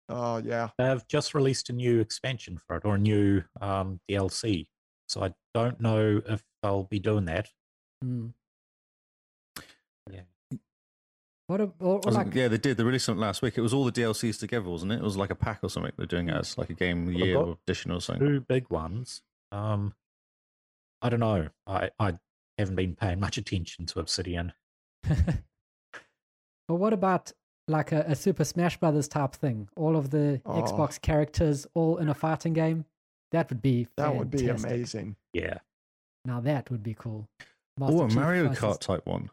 Oh 0.09 0.38
yeah, 0.38 0.69
They've 0.77 1.07
just 1.07 1.34
released 1.34 1.69
a 1.69 1.73
new 1.73 2.01
expansion 2.01 2.57
for 2.57 2.75
it 2.75 2.84
or 2.86 2.95
a 2.95 2.99
new 2.99 3.43
um, 3.61 3.99
DLC. 4.09 4.67
So 5.07 5.23
I 5.23 5.34
don't 5.53 5.79
know 5.79 6.21
if 6.27 6.43
they'll 6.61 6.84
be 6.84 6.99
doing 6.99 7.25
that. 7.25 7.49
Hmm. 8.01 8.27
Yeah. 10.11 10.21
What 11.48 11.60
a, 11.62 11.64
or, 11.80 11.96
or 11.96 12.02
was- 12.06 12.16
like, 12.16 12.34
yeah, 12.34 12.48
they 12.48 12.58
did. 12.58 12.78
They 12.78 12.84
released 12.84 13.06
something 13.06 13.22
last 13.22 13.41
week. 13.41 13.58
It 13.58 13.62
was 13.62 13.74
all 13.74 13.84
the 13.86 13.91
DLCs 13.91 14.39
together, 14.39 14.70
wasn't 14.70 14.94
it? 14.94 14.96
It 14.96 15.04
was 15.04 15.18
like 15.18 15.30
a 15.30 15.36
pack 15.36 15.60
or 15.64 15.70
something. 15.70 15.91
They're 15.98 16.06
doing 16.06 16.30
it 16.30 16.36
as 16.36 16.58
like 16.58 16.70
a 16.70 16.74
game 16.74 17.06
Well, 17.08 17.16
year 17.16 17.34
got 17.36 17.46
or 17.48 17.58
edition 17.68 17.91
or 17.91 18.00
something. 18.02 18.26
Two 18.28 18.39
big 18.41 18.70
ones. 18.70 19.22
Um, 19.52 19.94
I 21.02 21.10
don't 21.10 21.20
know. 21.20 21.50
I, 21.68 21.89
I 22.00 22.14
haven't 22.58 22.76
been 22.76 22.96
paying 22.96 23.20
much 23.20 23.38
attention 23.38 23.86
to 23.88 24.00
Obsidian. 24.00 24.54
or 26.70 26.78
what 26.78 26.94
about 26.94 27.32
like 27.68 27.91
a, 27.91 28.06
a 28.08 28.16
Super 28.16 28.46
Smash 28.46 28.78
Brothers 28.78 29.08
type 29.10 29.34
thing? 29.34 29.68
All 29.76 29.96
of 29.98 30.10
the 30.12 30.41
Oh. 30.46 30.62
Xbox 30.62 31.00
characters 31.02 31.68
all 31.74 31.98
in 31.98 32.08
a 32.10 32.14
fighting 32.14 32.54
game. 32.54 32.86
That 33.32 33.50
would 33.50 33.62
be 33.62 33.88
that 33.98 34.16
would 34.16 34.32
be 34.32 34.48
amazing. 34.48 35.16
Yeah. 35.34 35.58
Now 36.26 36.39
that 36.41 36.70
would 36.72 36.84
be 36.84 36.94
cool. 36.94 37.28
Oh, 37.82 38.06
a 38.06 38.08
Chief 38.08 38.16
Mario 38.16 38.48
versus- 38.48 38.64
Kart 38.64 38.80
type 38.80 39.06
one. 39.06 39.30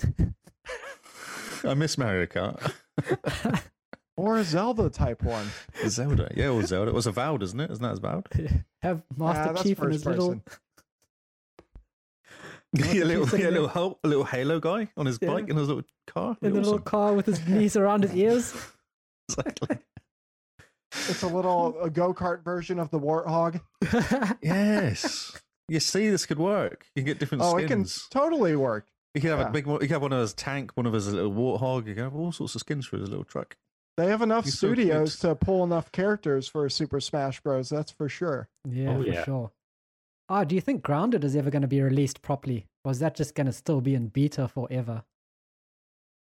I 1.64 1.74
miss 1.74 1.96
Mario 1.98 2.26
Kart. 2.26 2.72
Or 4.16 4.36
a 4.36 4.44
Zelda 4.44 4.90
type 4.90 5.22
one. 5.22 5.46
Zelda. 5.88 6.30
Yeah, 6.36 6.48
or 6.50 6.62
Zelda. 6.66 6.90
It 6.90 6.94
was 6.94 7.06
Avowed, 7.06 7.42
isn't 7.42 7.58
it? 7.58 7.70
Isn't 7.70 7.82
that 7.82 7.92
as 7.92 7.98
Avowed? 8.00 8.26
Have 8.82 9.02
Master 9.16 9.54
that's 9.54 9.62
Chief 9.62 9.78
and 9.80 9.86
first 9.86 9.92
his 10.04 10.04
little 10.06 10.28
person. 10.34 10.42
Master 12.74 12.96
yeah, 12.98 13.04
a 13.04 13.06
little, 13.06 13.38
yeah, 13.38 13.48
a 13.48 13.50
little, 13.50 13.68
Hal- 13.68 13.98
a 14.04 14.08
little 14.08 14.24
Halo 14.24 14.60
guy 14.60 14.88
on 14.98 15.06
his 15.06 15.18
Yeah. 15.22 15.28
bike 15.30 15.48
in 15.48 15.56
his 15.56 15.68
little 15.68 15.84
car. 16.06 16.36
in 16.42 16.52
the 16.52 16.60
little 16.60 16.78
car 16.80 17.14
with 17.14 17.24
his 17.24 17.46
knees 17.48 17.76
around 17.76 18.02
his 18.02 18.14
ears. 18.14 18.54
Exactly. 19.30 19.78
It's 21.08 21.22
a 21.22 21.28
little 21.28 21.80
a 21.80 21.88
go 21.88 22.12
kart 22.12 22.44
version 22.44 22.78
of 22.78 22.90
the 22.90 23.00
Warthog. 23.00 23.60
Yes. 24.42 25.32
You 25.68 25.80
see, 25.80 26.10
this 26.10 26.26
could 26.26 26.38
work. 26.38 26.84
You 26.94 27.02
can 27.02 27.06
get 27.06 27.18
different 27.20 27.42
Oh, 27.42 27.56
it 27.56 27.68
can 27.68 27.86
totally 28.10 28.54
work. 28.54 28.86
You 29.14 29.20
can 29.20 29.30
have 29.30 29.40
yeah. 29.40 29.48
a 29.48 29.50
big 29.50 29.66
one. 29.66 29.80
You 29.80 29.88
can 29.88 29.94
have 29.94 30.02
one 30.02 30.12
of 30.12 30.20
his 30.20 30.34
tank, 30.34 30.72
one 30.74 30.86
of 30.86 30.92
his 30.92 31.12
little 31.12 31.32
warthog. 31.32 31.86
You 31.86 31.94
can 31.94 32.04
have 32.04 32.14
all 32.14 32.32
sorts 32.32 32.54
of 32.54 32.60
skins 32.60 32.86
for 32.86 32.96
his 32.98 33.08
little 33.08 33.24
truck. 33.24 33.56
They 33.96 34.06
have 34.06 34.22
enough 34.22 34.44
He's 34.44 34.58
so 34.58 34.68
studios 34.68 35.18
to 35.18 35.34
pull 35.34 35.64
enough 35.64 35.90
characters 35.92 36.48
for 36.48 36.68
Super 36.68 37.00
Smash 37.00 37.40
Bros. 37.40 37.68
That's 37.68 37.90
for 37.90 38.08
sure. 38.08 38.48
yeah, 38.68 38.90
Oh, 38.90 39.02
for 39.02 39.08
yeah. 39.08 39.24
sure. 39.24 39.52
Oh, 40.28 40.44
do 40.44 40.54
you 40.54 40.60
think 40.60 40.82
Grounded 40.82 41.24
is 41.24 41.34
ever 41.34 41.50
going 41.50 41.62
to 41.62 41.68
be 41.68 41.82
released 41.82 42.22
properly? 42.22 42.66
Or 42.84 42.92
is 42.92 43.00
that 43.00 43.16
just 43.16 43.34
going 43.34 43.48
to 43.48 43.52
still 43.52 43.80
be 43.80 43.94
in 43.94 44.06
beta 44.06 44.46
forever? 44.46 45.02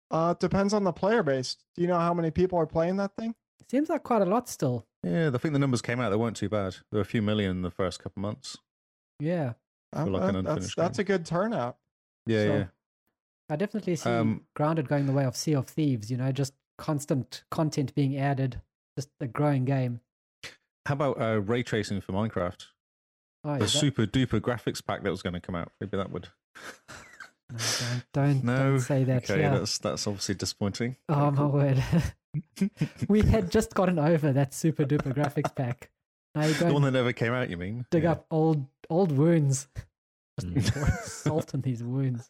Uh, 0.10 0.34
depends 0.36 0.74
on 0.74 0.86
the 0.86 0.94
player 0.94 1.22
base. 1.22 1.58
Do 1.76 1.82
you 1.82 1.88
know 1.88 2.00
how 2.00 2.14
many 2.14 2.32
people 2.32 2.58
are 2.58 2.66
playing 2.66 2.96
that 2.96 3.12
thing? 3.18 3.36
Seems 3.70 3.90
like 3.90 4.04
quite 4.04 4.22
a 4.22 4.26
lot 4.26 4.50
still. 4.50 4.86
Yeah, 5.04 5.30
I 5.32 5.38
think 5.38 5.54
the 5.54 5.60
numbers 5.60 5.82
came 5.82 6.00
out. 6.00 6.10
They 6.10 6.16
weren't 6.16 6.38
too 6.38 6.50
bad. 6.50 6.78
There 6.92 6.98
were 6.98 7.02
a 7.02 7.06
few 7.06 7.22
million 7.22 7.52
in 7.52 7.62
the 7.62 7.70
first 7.70 8.02
couple 8.02 8.22
months. 8.22 8.58
Yeah. 9.20 9.54
Um, 9.94 10.12
like 10.12 10.34
an 10.34 10.48
uh, 10.48 10.54
that's 10.56 10.74
that's 10.76 11.00
a 11.00 11.04
good 11.04 11.26
turnout. 11.26 11.78
Yeah, 12.26 12.44
So- 12.46 12.54
yeah. 12.58 12.66
I 13.52 13.56
definitely 13.56 13.96
see 13.96 14.10
Um, 14.10 14.46
Grounded 14.56 14.88
going 14.88 15.08
the 15.08 15.12
way 15.14 15.26
of 15.26 15.36
Sea 15.36 15.54
of 15.54 15.68
Thieves, 15.68 16.12
you 16.12 16.18
know, 16.18 16.32
just 16.32 16.54
constant 16.78 17.44
content 17.50 17.96
being 17.96 18.16
added, 18.18 18.62
just 18.96 19.10
a 19.20 19.28
growing 19.28 19.66
game. 19.66 20.02
How 20.86 20.94
about 20.94 21.20
uh, 21.22 21.42
ray 21.42 21.64
tracing 21.64 22.00
for 22.02 22.12
Minecraft? 22.14 22.68
Oh, 23.44 23.54
The 23.54 23.60
that- 23.62 23.70
super 23.70 24.06
duper 24.06 24.40
graphics 24.40 24.86
pack 24.86 25.02
that 25.04 25.10
was 25.10 25.22
going 25.24 25.34
to 25.34 25.40
come 25.40 25.56
out. 25.56 25.72
Maybe 25.82 25.98
that 25.98 26.12
would. 26.12 26.28
no, 27.52 27.58
don't, 27.58 28.04
don't, 28.14 28.44
No. 28.44 28.56
don't 28.58 28.80
say 28.80 29.04
that. 29.06 29.24
Okay, 29.30 29.42
yeah. 29.42 29.58
that's 29.58 29.78
that's 29.80 30.06
obviously 30.06 30.36
disappointing. 30.36 30.98
Oh 31.08 31.32
my 31.32 31.46
word. 31.46 31.84
we 33.08 33.22
had 33.24 33.50
just 33.50 33.74
gotten 33.74 33.98
over 33.98 34.32
that 34.32 34.54
super 34.54 34.84
duper 34.86 35.14
graphics 35.14 35.56
pack. 35.56 35.90
Now 36.36 36.46
you 36.46 36.54
the 36.56 36.72
one 36.72 36.84
that 36.84 36.92
never 36.92 37.14
came 37.14 37.34
out. 37.34 37.50
You 37.50 37.58
mean? 37.58 37.86
dig 37.90 38.04
Yeah. 38.04 38.12
up 38.12 38.26
old 38.30 38.68
old 38.90 39.12
wounds. 39.12 39.68
Just 40.40 40.74
pour 40.74 40.88
salt 41.04 41.54
in 41.54 41.62
these 41.62 41.84
wounds. 41.84 42.30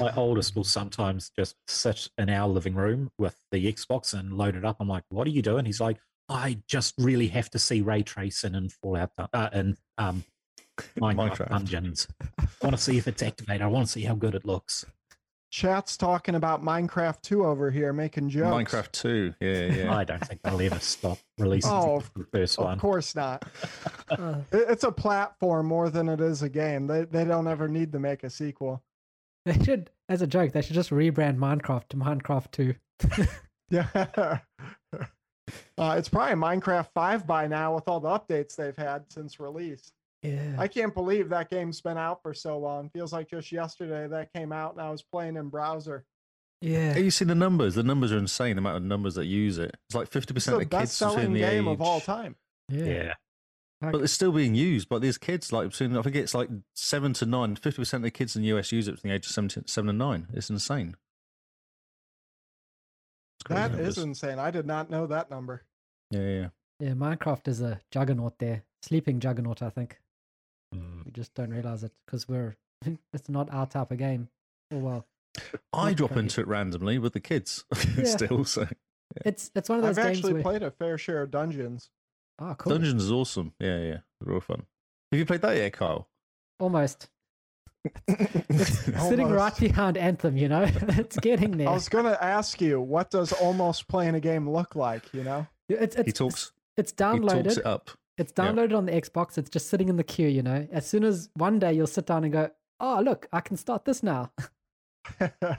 My 0.00 0.14
oldest 0.14 0.56
will 0.56 0.64
sometimes 0.64 1.30
just 1.36 1.56
sit 1.68 2.08
in 2.18 2.30
our 2.30 2.48
living 2.48 2.74
room 2.74 3.10
with 3.18 3.36
the 3.50 3.72
Xbox 3.72 4.18
and 4.18 4.36
load 4.36 4.56
it 4.56 4.64
up. 4.64 4.76
I'm 4.80 4.88
like, 4.88 5.04
"What 5.08 5.26
are 5.26 5.30
you 5.30 5.42
doing?" 5.42 5.64
He's 5.64 5.80
like, 5.80 5.98
"I 6.28 6.58
just 6.66 6.94
really 6.98 7.28
have 7.28 7.50
to 7.50 7.58
see 7.58 7.80
ray 7.80 8.02
tracing 8.02 8.54
and 8.54 8.72
Fallout 8.72 9.10
uh, 9.18 9.50
and 9.52 9.76
um, 9.98 10.24
Minecraft, 10.98 11.14
Minecraft. 11.16 11.48
dungeons. 11.48 12.08
I 12.30 12.46
want 12.62 12.76
to 12.76 12.82
see 12.82 12.96
if 12.96 13.06
it's 13.08 13.22
activated. 13.22 13.62
I 13.62 13.66
want 13.66 13.86
to 13.86 13.92
see 13.92 14.02
how 14.02 14.14
good 14.14 14.34
it 14.34 14.44
looks." 14.44 14.86
Chat's 15.54 15.96
talking 15.96 16.34
about 16.34 16.64
Minecraft 16.64 17.22
2 17.22 17.44
over 17.44 17.70
here, 17.70 17.92
making 17.92 18.28
jokes. 18.28 18.72
Minecraft 18.72 18.90
Two. 18.90 19.34
Yeah, 19.38 19.66
yeah. 19.66 19.94
I 19.96 20.02
don't 20.02 20.18
think 20.26 20.42
they'll 20.42 20.60
ever 20.60 20.80
stop 20.80 21.18
releasing 21.38 21.70
Oh, 21.70 22.02
the 22.16 22.26
first 22.32 22.58
Of 22.58 22.64
one. 22.64 22.74
Of 22.74 22.80
course 22.80 23.14
not. 23.14 23.44
Uh, 24.10 24.40
It's 24.50 24.82
a 24.82 24.90
platform 24.90 25.66
more 25.66 25.90
than 25.90 26.08
it 26.08 26.20
is 26.20 26.42
a 26.42 26.48
game. 26.48 26.88
They 26.88 27.04
they 27.04 27.24
don't 27.24 27.46
ever 27.46 27.68
need 27.68 27.92
to 27.92 28.00
make 28.00 28.24
a 28.24 28.30
sequel. 28.30 28.82
they 29.46 29.56
should, 29.64 29.90
as 30.08 30.22
a 30.22 30.26
joke, 30.26 30.50
they 30.50 30.60
should 30.60 30.74
just 30.74 30.90
rebrand 30.90 31.36
Minecraft 31.36 31.86
to 31.90 31.96
Minecraft 31.96 32.50
2. 32.50 32.74
Yeah. 33.70 33.88
uh, 35.78 35.94
it's 35.96 36.08
probably 36.08 36.34
Minecraft 36.34 36.88
5 36.92 37.26
by 37.28 37.46
now 37.46 37.76
with 37.76 37.86
all 37.86 38.00
the 38.00 38.08
updates 38.08 38.56
they've 38.56 38.76
had 38.76 39.04
since 39.08 39.38
release. 39.38 39.92
Yeah. 40.24 40.56
I 40.58 40.68
can't 40.68 40.94
believe 40.94 41.28
that 41.28 41.50
game's 41.50 41.80
been 41.80 41.98
out 41.98 42.22
for 42.22 42.32
so 42.34 42.58
long. 42.58 42.88
Feels 42.90 43.12
like 43.12 43.28
just 43.28 43.52
yesterday 43.52 44.06
that 44.08 44.32
came 44.32 44.52
out 44.52 44.72
and 44.72 44.80
I 44.80 44.90
was 44.90 45.02
playing 45.02 45.36
in 45.36 45.50
browser. 45.50 46.04
yeah. 46.62 46.94
Have 46.94 47.04
you 47.04 47.10
seen 47.10 47.28
the 47.28 47.34
numbers? 47.34 47.74
The 47.74 47.82
numbers 47.82 48.10
are 48.10 48.18
insane. 48.18 48.56
The 48.56 48.60
amount 48.60 48.78
of 48.78 48.82
numbers 48.84 49.14
that 49.16 49.26
use 49.26 49.58
it. 49.58 49.76
It's 49.88 49.94
like 49.94 50.08
fifty 50.08 50.32
It's 50.32 50.46
percent 50.46 50.56
the 50.58 50.64
of 50.64 50.70
kids 50.70 50.80
best 50.82 50.96
selling 50.96 51.16
between 51.18 51.32
the 51.34 51.40
game 51.40 51.68
age. 51.68 51.72
of 51.74 51.80
all 51.82 52.00
time. 52.00 52.36
Yeah. 52.70 52.84
Yeah. 52.84 53.12
But 53.82 54.00
it's 54.00 54.14
still 54.14 54.32
being 54.32 54.54
used 54.54 54.88
by 54.88 54.98
these 54.98 55.18
kids. 55.18 55.52
Like 55.52 55.68
between, 55.68 55.94
I 55.94 56.00
think 56.00 56.16
it's 56.16 56.32
like 56.34 56.48
seven 56.74 57.12
to 57.14 57.26
nine. 57.26 57.54
Fifty 57.56 57.82
percent 57.82 58.00
of 58.00 58.04
the 58.04 58.10
kids 58.10 58.34
in 58.34 58.40
the 58.40 58.48
US 58.56 58.72
use 58.72 58.88
it 58.88 58.92
between 58.92 59.10
the 59.10 59.16
age 59.16 59.26
of 59.26 59.32
seven, 59.32 59.48
to- 59.50 59.64
seven 59.66 59.90
and 59.90 59.98
nine. 59.98 60.28
It's 60.32 60.48
insane. 60.48 60.94
That 63.48 63.72
numbers. 63.72 63.98
is 63.98 64.04
insane. 64.04 64.38
I 64.38 64.50
did 64.50 64.66
not 64.66 64.88
know 64.88 65.06
that 65.06 65.30
number. 65.30 65.64
Yeah, 66.10 66.20
yeah. 66.20 66.46
Yeah, 66.80 66.90
Minecraft 66.92 67.46
is 67.48 67.60
a 67.60 67.80
juggernaut 67.90 68.38
there. 68.38 68.64
Sleeping 68.82 69.20
juggernaut, 69.20 69.60
I 69.62 69.70
think. 69.70 69.98
Mm. 70.74 71.04
We 71.06 71.12
just 71.12 71.34
don't 71.34 71.50
realize 71.50 71.84
it 71.84 71.92
because 72.06 72.28
we're 72.28 72.56
it's 73.12 73.28
not 73.28 73.52
our 73.52 73.66
type 73.66 73.90
of 73.90 73.98
game. 73.98 74.28
Oh 74.72 74.78
well. 74.78 75.06
I 75.72 75.94
drop 75.94 76.16
into 76.16 76.40
it 76.40 76.46
randomly 76.46 76.98
with 76.98 77.12
the 77.12 77.20
kids 77.20 77.64
Yeah. 77.96 78.04
still. 78.04 78.44
So 78.44 78.66
It's 79.24 79.50
it's 79.54 79.68
one 79.68 79.78
of 79.78 79.84
those 79.84 79.98
I've 79.98 80.04
games 80.06 80.18
actually 80.18 80.32
where 80.34 80.42
played 80.42 80.62
a 80.62 80.70
fair 80.70 80.96
share 80.98 81.22
of 81.22 81.30
dungeons. 81.30 81.90
oh 82.40 82.54
cool. 82.56 82.72
Dungeons 82.72 83.04
is 83.04 83.12
awesome. 83.12 83.52
Yeah, 83.58 83.78
yeah, 83.80 83.96
real 84.20 84.40
fun. 84.40 84.66
Have 85.12 85.18
you 85.18 85.26
played 85.26 85.42
that 85.42 85.56
yet, 85.56 85.72
Kyle? 85.72 86.08
Almost. 86.60 87.08
Sitting 88.08 89.28
right 89.30 89.54
behind 89.56 89.96
Anthem, 89.98 90.36
you 90.36 90.48
know? 90.48 90.62
it's 90.66 91.18
getting 91.18 91.56
there. 91.58 91.68
I 91.68 91.72
was 91.72 91.88
going 91.88 92.04
to 92.06 92.22
ask 92.22 92.60
you, 92.60 92.80
what 92.80 93.10
does 93.10 93.32
almost 93.32 93.88
playing 93.88 94.14
a 94.14 94.20
game 94.20 94.48
look 94.48 94.74
like? 94.74 95.12
You 95.12 95.22
know, 95.24 95.46
It's 95.68 95.94
it's 95.96 96.06
he 96.06 96.12
talks. 96.12 96.52
it's 96.76 96.92
He 96.92 96.96
downloaded. 96.96 97.44
talks 97.44 97.56
it 97.58 97.66
up. 97.66 97.90
It's 98.18 98.32
Yeah. 98.36 98.44
downloaded 98.52 98.76
on 98.76 98.86
the 98.86 98.92
Xbox. 98.92 99.36
It's 99.38 99.50
just 99.50 99.68
sitting 99.68 99.88
in 99.88 99.96
the 99.96 100.04
queue, 100.04 100.28
you 100.28 100.42
know. 100.42 100.66
As 100.70 100.86
soon 100.86 101.04
as 101.04 101.30
one 101.36 101.58
day 101.58 101.72
you'll 101.72 101.86
sit 101.86 102.06
down 102.06 102.24
and 102.24 102.32
go, 102.32 102.50
"Oh, 102.80 103.00
look, 103.04 103.26
I 103.32 103.40
can 103.40 103.56
start 103.56 103.84
this 103.84 104.02
now." 104.02 104.30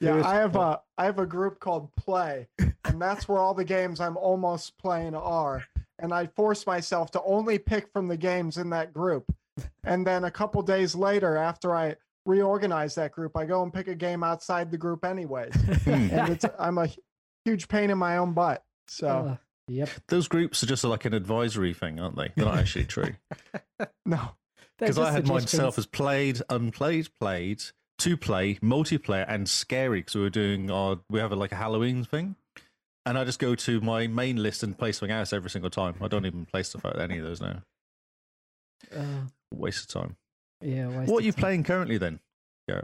Yeah, 0.00 0.20
I 0.26 0.34
have 0.34 0.56
a 0.66 0.80
I 0.98 1.04
have 1.04 1.18
a 1.20 1.26
group 1.26 1.60
called 1.60 1.94
Play, 1.96 2.48
and 2.84 3.00
that's 3.00 3.28
where 3.28 3.38
all 3.38 3.54
the 3.54 3.64
games 3.64 4.00
I'm 4.00 4.16
almost 4.16 4.76
playing 4.78 5.14
are. 5.14 5.62
And 5.98 6.12
I 6.12 6.26
force 6.26 6.66
myself 6.66 7.10
to 7.12 7.22
only 7.22 7.58
pick 7.58 7.88
from 7.92 8.08
the 8.08 8.16
games 8.16 8.58
in 8.58 8.68
that 8.70 8.92
group. 8.92 9.32
And 9.84 10.06
then 10.06 10.24
a 10.24 10.30
couple 10.30 10.60
days 10.62 10.94
later, 10.94 11.36
after 11.36 11.74
I 11.74 11.96
reorganize 12.26 12.94
that 12.96 13.12
group, 13.12 13.34
I 13.36 13.46
go 13.46 13.62
and 13.62 13.72
pick 13.72 13.88
a 13.88 13.94
game 13.94 14.22
outside 14.22 14.70
the 14.70 14.76
group 14.76 15.04
anyways. 15.06 15.54
Hmm. 15.84 15.90
And 16.10 16.28
it's, 16.32 16.44
I'm 16.58 16.76
a 16.76 16.88
huge 17.46 17.68
pain 17.68 17.88
in 17.90 17.96
my 17.96 18.18
own 18.18 18.34
butt. 18.34 18.62
So 18.88 19.08
Uh, 19.08 19.36
yep. 19.68 19.88
Those 20.08 20.28
groups 20.28 20.62
are 20.62 20.66
just 20.66 20.84
like 20.84 21.04
an 21.04 21.14
advisory 21.14 21.74
thing, 21.74 22.00
aren't 22.00 22.16
they? 22.16 22.30
They're 22.36 22.44
not 22.46 22.58
actually 22.58 22.84
true. 22.86 23.14
no, 24.06 24.30
Because 24.78 24.98
I 24.98 25.12
had 25.12 25.26
myself 25.26 25.78
as 25.78 25.86
played, 25.86 26.40
unplayed, 26.48 27.08
played, 27.20 27.62
to 27.98 28.16
play, 28.16 28.54
multiplayer, 28.56 29.24
and 29.28 29.48
scary. 29.48 30.00
Because 30.00 30.14
we 30.14 30.20
were 30.22 30.30
doing 30.30 30.70
our, 30.70 30.98
we 31.10 31.20
have 31.20 31.32
a, 31.32 31.36
like 31.36 31.52
a 31.52 31.56
Halloween 31.56 32.04
thing, 32.04 32.36
and 33.04 33.16
I 33.18 33.24
just 33.24 33.38
go 33.38 33.54
to 33.54 33.80
my 33.80 34.06
main 34.06 34.36
list 34.42 34.62
and 34.62 34.76
play 34.76 34.92
something 34.92 35.14
else 35.16 35.32
every 35.32 35.50
single 35.50 35.70
time. 35.70 35.94
I 36.00 36.08
don't 36.08 36.26
even 36.26 36.44
play 36.46 36.62
stuff 36.62 36.84
like 36.84 36.96
any 36.98 37.18
of 37.18 37.24
those 37.24 37.40
now. 37.40 37.62
Uh, 38.94 39.22
Waste 39.52 39.84
of 39.94 40.00
time. 40.02 40.16
yeah. 40.60 40.86
What 41.04 41.22
are 41.22 41.26
you 41.26 41.32
time. 41.32 41.40
playing 41.40 41.64
currently 41.64 41.98
then? 41.98 42.20
Yeah, 42.68 42.82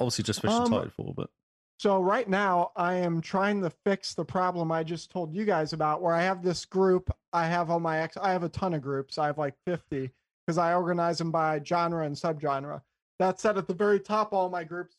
obviously 0.00 0.24
just 0.24 0.40
finished 0.42 0.58
Um, 0.60 0.72
Titanfall, 0.72 1.14
but 1.14 1.30
So 1.78 2.00
right 2.00 2.28
now 2.28 2.72
I 2.74 2.94
am 2.94 3.20
trying 3.20 3.60
to 3.62 3.70
fix 3.70 4.14
the 4.14 4.24
problem 4.24 4.72
I 4.72 4.82
just 4.82 5.10
told 5.10 5.34
you 5.34 5.44
guys 5.44 5.74
about 5.74 6.00
where 6.00 6.14
I 6.14 6.22
have 6.22 6.42
this 6.42 6.64
group 6.64 7.14
I 7.32 7.46
have 7.46 7.70
on 7.70 7.82
my 7.82 8.00
ex 8.00 8.16
I 8.16 8.32
have 8.32 8.44
a 8.44 8.48
ton 8.48 8.74
of 8.74 8.82
groups. 8.82 9.18
I 9.18 9.26
have 9.26 9.38
like 9.38 9.54
50 9.66 10.10
because 10.46 10.56
I 10.58 10.74
organize 10.74 11.18
them 11.18 11.30
by 11.30 11.60
genre 11.62 12.06
and 12.06 12.16
subgenre. 12.16 12.80
That 13.18 13.40
said 13.40 13.58
at 13.58 13.66
the 13.66 13.74
very 13.74 14.00
top 14.00 14.32
all 14.32 14.48
my 14.48 14.64
groups 14.64 14.96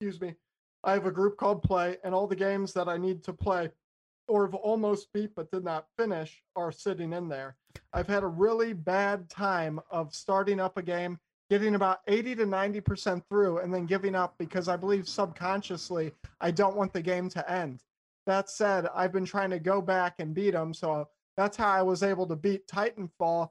excuse 0.00 0.20
me. 0.20 0.36
I 0.84 0.92
have 0.92 1.06
a 1.06 1.10
group 1.10 1.36
called 1.36 1.62
play 1.62 1.96
and 2.04 2.14
all 2.14 2.28
the 2.28 2.36
games 2.36 2.72
that 2.74 2.88
I 2.88 2.96
need 2.96 3.24
to 3.24 3.32
play 3.32 3.70
or 4.28 4.44
have 4.44 4.54
almost 4.54 5.12
beat 5.12 5.34
but 5.34 5.50
did 5.50 5.64
not 5.64 5.86
finish 5.98 6.40
are 6.54 6.70
sitting 6.70 7.12
in 7.12 7.28
there. 7.28 7.56
I've 7.92 8.06
had 8.06 8.22
a 8.22 8.28
really 8.28 8.74
bad 8.74 9.28
time 9.28 9.80
of 9.90 10.14
starting 10.14 10.60
up 10.60 10.76
a 10.76 10.82
game 10.82 11.18
getting 11.50 11.74
about 11.74 12.00
80 12.06 12.36
to 12.36 12.46
90% 12.46 13.22
through 13.28 13.58
and 13.58 13.72
then 13.72 13.86
giving 13.86 14.14
up 14.14 14.34
because 14.38 14.68
I 14.68 14.76
believe 14.76 15.08
subconsciously 15.08 16.12
I 16.40 16.50
don't 16.50 16.76
want 16.76 16.92
the 16.92 17.02
game 17.02 17.28
to 17.30 17.50
end. 17.50 17.80
That 18.26 18.50
said, 18.50 18.86
I've 18.94 19.12
been 19.12 19.24
trying 19.24 19.50
to 19.50 19.58
go 19.58 19.80
back 19.80 20.16
and 20.18 20.34
beat 20.34 20.50
them. 20.50 20.74
So 20.74 21.08
that's 21.36 21.56
how 21.56 21.70
I 21.70 21.82
was 21.82 22.02
able 22.02 22.26
to 22.26 22.36
beat 22.36 22.66
Titanfall 22.66 23.48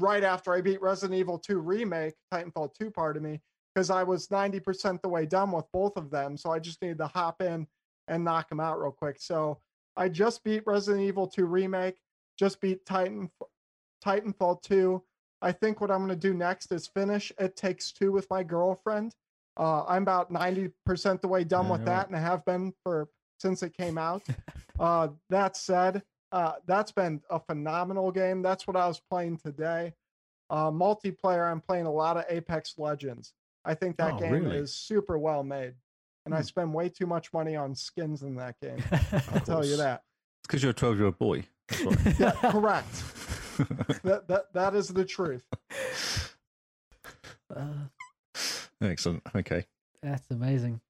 right 0.00 0.24
after 0.24 0.52
I 0.52 0.60
beat 0.60 0.82
Resident 0.82 1.18
Evil 1.18 1.38
2 1.38 1.60
Remake, 1.60 2.14
Titanfall 2.32 2.74
2, 2.74 2.90
pardon 2.90 3.22
me, 3.22 3.40
because 3.74 3.90
I 3.90 4.02
was 4.02 4.28
90% 4.28 5.00
the 5.02 5.08
way 5.08 5.26
done 5.26 5.52
with 5.52 5.66
both 5.72 5.96
of 5.96 6.10
them. 6.10 6.36
So 6.36 6.50
I 6.50 6.58
just 6.58 6.82
needed 6.82 6.98
to 6.98 7.06
hop 7.06 7.42
in 7.42 7.66
and 8.08 8.24
knock 8.24 8.48
them 8.48 8.60
out 8.60 8.80
real 8.80 8.90
quick. 8.90 9.18
So 9.20 9.60
I 9.96 10.08
just 10.08 10.42
beat 10.42 10.62
Resident 10.66 11.04
Evil 11.04 11.26
2 11.26 11.44
Remake, 11.44 11.98
just 12.38 12.60
beat 12.60 12.84
Titan, 12.86 13.30
Titanfall 14.04 14.62
2. 14.62 15.02
I 15.42 15.52
think 15.52 15.80
what 15.80 15.90
I'm 15.90 15.98
going 16.06 16.10
to 16.10 16.16
do 16.16 16.34
next 16.34 16.70
is 16.72 16.86
finish 16.86 17.32
It 17.38 17.56
Takes 17.56 17.92
Two 17.92 18.12
with 18.12 18.26
my 18.30 18.42
girlfriend. 18.42 19.14
Uh, 19.56 19.84
I'm 19.86 20.02
about 20.02 20.32
90% 20.32 21.20
the 21.20 21.28
way 21.28 21.44
done 21.44 21.68
with 21.68 21.84
that, 21.84 21.96
right. 21.96 22.06
and 22.08 22.16
I 22.16 22.20
have 22.20 22.44
been 22.44 22.72
for 22.82 23.08
since 23.38 23.62
it 23.62 23.76
came 23.76 23.98
out. 23.98 24.22
uh, 24.80 25.08
that 25.30 25.56
said, 25.56 26.02
uh, 26.32 26.52
that's 26.66 26.92
been 26.92 27.20
a 27.30 27.40
phenomenal 27.40 28.10
game. 28.12 28.42
That's 28.42 28.66
what 28.66 28.76
I 28.76 28.86
was 28.86 29.00
playing 29.10 29.38
today. 29.38 29.94
Uh, 30.50 30.70
multiplayer, 30.70 31.50
I'm 31.50 31.60
playing 31.60 31.86
a 31.86 31.92
lot 31.92 32.16
of 32.16 32.24
Apex 32.28 32.74
Legends. 32.78 33.32
I 33.64 33.74
think 33.74 33.96
that 33.98 34.14
Oh, 34.14 34.18
game 34.18 34.32
really? 34.32 34.56
is 34.58 34.74
super 34.74 35.18
well 35.18 35.42
made, 35.42 35.74
and 36.26 36.34
I 36.34 36.38
Hmm. 36.38 36.44
spend 36.44 36.74
way 36.74 36.88
too 36.88 37.06
much 37.06 37.32
money 37.32 37.56
on 37.56 37.74
skins 37.74 38.22
in 38.22 38.36
that 38.36 38.56
game. 38.60 38.82
I'll 39.32 39.40
tell 39.40 39.64
you 39.64 39.76
that. 39.76 40.02
it's 40.40 40.46
because 40.48 40.62
you're 40.62 40.70
a 40.70 40.74
12 40.74 40.96
year 40.96 41.06
old 41.06 41.18
boy. 41.18 41.44
Yeah, 42.18 42.32
correct. 42.50 43.04
that, 44.02 44.24
that 44.28 44.52
that 44.52 44.74
is 44.74 44.88
the 44.88 45.04
truth. 45.04 45.44
Uh, 47.54 47.86
Excellent. 48.80 49.22
Okay. 49.34 49.66
That's 50.02 50.30
amazing. 50.30 50.80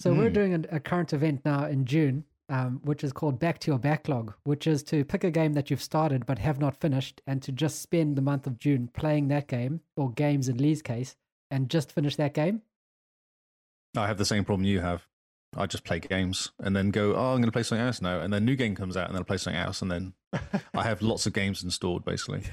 So 0.00 0.12
we're 0.12 0.28
Hmm. 0.28 0.34
doing 0.34 0.54
a, 0.54 0.76
a 0.76 0.80
current 0.80 1.12
event 1.12 1.42
now 1.44 1.64
in 1.66 1.84
June, 1.86 2.24
um, 2.50 2.80
which 2.84 3.02
is 3.02 3.12
called 3.12 3.38
Back 3.38 3.58
to 3.60 3.70
Your 3.70 3.78
Backlog, 3.78 4.34
which 4.44 4.66
is 4.66 4.82
to 4.84 5.04
pick 5.04 5.24
a 5.24 5.30
game 5.30 5.54
that 5.54 5.70
you've 5.70 5.82
started 5.82 6.26
but 6.26 6.38
have 6.38 6.58
not 6.58 6.76
finished, 6.76 7.22
and 7.26 7.42
to 7.42 7.52
just 7.52 7.80
spend 7.80 8.16
the 8.16 8.22
month 8.22 8.46
of 8.46 8.58
June 8.58 8.88
playing 8.92 9.28
that 9.28 9.48
game 9.48 9.80
or 9.96 10.10
games 10.12 10.48
in 10.48 10.58
Lee's 10.58 10.82
case, 10.82 11.16
and 11.50 11.70
just 11.70 11.90
finish 11.92 12.16
that 12.16 12.34
game. 12.34 12.62
I 13.96 14.06
have 14.06 14.18
the 14.18 14.24
same 14.26 14.44
problem 14.44 14.64
you 14.66 14.80
have. 14.80 15.06
I 15.56 15.66
just 15.66 15.84
play 15.84 15.98
games 15.98 16.52
and 16.60 16.76
then 16.76 16.90
go, 16.90 17.14
oh, 17.16 17.30
I'm 17.32 17.36
going 17.38 17.44
to 17.44 17.52
play 17.52 17.64
something 17.64 17.84
else 17.84 18.00
now. 18.00 18.20
And 18.20 18.32
then 18.32 18.44
new 18.44 18.56
game 18.56 18.74
comes 18.76 18.96
out 18.96 19.06
and 19.06 19.14
then 19.14 19.22
I 19.22 19.24
play 19.24 19.36
something 19.36 19.60
else. 19.60 19.82
And 19.82 19.90
then 19.90 20.14
I 20.74 20.82
have 20.84 21.02
lots 21.02 21.26
of 21.26 21.32
games 21.32 21.62
installed, 21.62 22.04
basically. 22.04 22.42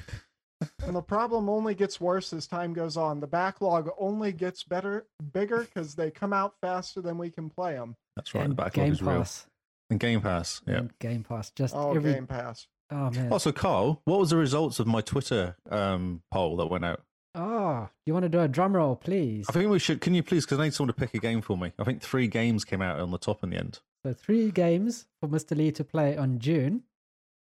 And 0.84 0.96
the 0.96 1.02
problem 1.02 1.48
only 1.48 1.74
gets 1.76 2.00
worse 2.00 2.32
as 2.32 2.48
time 2.48 2.72
goes 2.72 2.96
on. 2.96 3.20
The 3.20 3.28
backlog 3.28 3.90
only 3.96 4.32
gets 4.32 4.64
better, 4.64 5.06
bigger 5.32 5.60
because 5.60 5.94
they 5.94 6.10
come 6.10 6.32
out 6.32 6.54
faster 6.60 7.00
than 7.00 7.16
we 7.16 7.30
can 7.30 7.48
play 7.48 7.74
them. 7.74 7.94
That's 8.16 8.34
right. 8.34 8.42
and 8.42 8.50
the 8.50 8.56
backlog 8.56 8.86
Game 8.86 8.92
is 8.92 9.00
real. 9.00 9.18
Pass. 9.18 9.46
And 9.90 10.00
Game 10.00 10.20
Pass. 10.20 10.60
Yeah. 10.66 10.78
And 10.78 10.98
Game 10.98 11.22
Pass. 11.22 11.52
Just 11.52 11.76
Oh, 11.76 11.94
every. 11.94 12.12
Game 12.12 12.26
Pass. 12.26 12.66
Oh 12.90 13.10
man. 13.10 13.30
Also, 13.30 13.52
Carl, 13.52 14.00
what 14.04 14.18
was 14.18 14.30
the 14.30 14.36
results 14.36 14.80
of 14.80 14.88
my 14.88 15.00
Twitter 15.00 15.56
um, 15.70 16.22
poll 16.32 16.56
that 16.56 16.66
went 16.66 16.84
out? 16.84 17.02
Oh, 17.40 17.88
you 18.04 18.12
want 18.12 18.24
to 18.24 18.28
do 18.28 18.40
a 18.40 18.48
drum 18.48 18.74
roll, 18.74 18.96
please? 18.96 19.46
I 19.48 19.52
think 19.52 19.70
we 19.70 19.78
should. 19.78 20.00
Can 20.00 20.12
you 20.12 20.24
please? 20.24 20.44
Because 20.44 20.58
I 20.58 20.64
need 20.64 20.74
someone 20.74 20.92
to 20.92 20.98
pick 20.98 21.14
a 21.14 21.18
game 21.18 21.40
for 21.40 21.56
me. 21.56 21.72
I 21.78 21.84
think 21.84 22.02
three 22.02 22.26
games 22.26 22.64
came 22.64 22.82
out 22.82 22.98
on 22.98 23.12
the 23.12 23.18
top 23.18 23.44
in 23.44 23.50
the 23.50 23.56
end. 23.56 23.78
So 24.04 24.12
three 24.12 24.50
games 24.50 25.06
for 25.20 25.28
Mr. 25.28 25.56
Lee 25.56 25.70
to 25.72 25.84
play 25.84 26.16
on 26.16 26.40
June. 26.40 26.82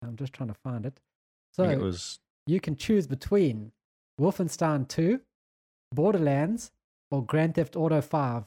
I'm 0.02 0.16
just 0.16 0.32
trying 0.32 0.50
to 0.50 0.56
find 0.64 0.86
it. 0.86 1.02
So 1.52 1.64
it 1.66 1.80
was 1.80 2.20
you 2.48 2.62
can 2.62 2.78
choose 2.78 3.08
between 3.08 3.74
Wolfenstein 4.20 4.88
2, 4.88 5.20
Borderlands, 5.94 6.72
or 7.12 7.26
Grand 7.26 7.56
Theft 7.56 7.76
Auto 7.76 8.02
5. 8.02 8.44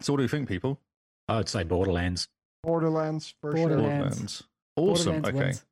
So, 0.00 0.12
what 0.12 0.16
do 0.18 0.22
you 0.22 0.28
think, 0.28 0.48
people? 0.48 0.80
I 1.28 1.36
would 1.36 1.48
say 1.48 1.64
Borderlands. 1.64 2.28
Borderlands 2.62 3.34
for 3.40 3.52
Borderlands. 3.52 4.36
sure. 4.36 4.46
Awesome. 4.76 5.22
Borderlands 5.22 5.28
okay. 5.28 5.38
wins. 5.38 5.64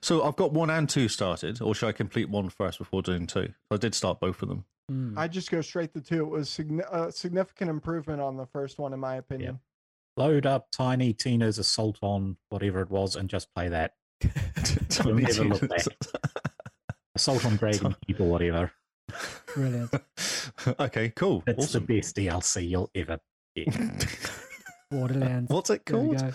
So 0.00 0.22
I've 0.22 0.36
got 0.36 0.52
one 0.52 0.70
and 0.70 0.88
two 0.88 1.08
started, 1.08 1.60
or 1.60 1.74
should 1.74 1.88
I 1.88 1.92
complete 1.92 2.28
one 2.28 2.48
first 2.48 2.78
before 2.78 3.02
doing 3.02 3.26
two? 3.26 3.52
I 3.70 3.76
did 3.76 3.94
start 3.94 4.20
both 4.20 4.42
of 4.42 4.48
them. 4.48 4.64
Hmm. 4.88 5.16
I 5.16 5.28
just 5.28 5.50
go 5.50 5.60
straight 5.60 5.92
to 5.94 6.00
two. 6.00 6.20
It 6.20 6.28
was 6.28 6.58
a 6.90 7.12
significant 7.12 7.70
improvement 7.70 8.20
on 8.20 8.36
the 8.36 8.46
first 8.46 8.78
one, 8.78 8.92
in 8.92 9.00
my 9.00 9.16
opinion. 9.16 9.60
Load 10.16 10.44
up 10.44 10.68
Tiny 10.70 11.12
Tina's 11.12 11.58
Assault 11.58 11.98
on 12.02 12.36
whatever 12.50 12.80
it 12.80 12.90
was 12.90 13.16
and 13.16 13.28
just 13.28 13.52
play 13.54 13.68
that. 13.68 13.94
Don't 14.90 15.48
look 15.48 15.68
back. 15.68 15.86
Assault 17.14 17.44
on 17.44 17.56
Dragon 17.56 17.96
Keep 18.06 18.20
or 18.20 18.24
whatever. 18.24 18.72
Brilliant. 19.54 19.90
okay, 20.80 21.10
cool. 21.10 21.42
It's 21.46 21.66
awesome. 21.66 21.86
the 21.86 21.96
best 21.96 22.16
DLC 22.16 22.68
you'll 22.68 22.90
ever 22.94 23.18
get. 23.54 23.68
Borderlands. 24.90 25.50
What's 25.50 25.70
it 25.70 25.82
There 25.86 25.96
called? 25.96 26.34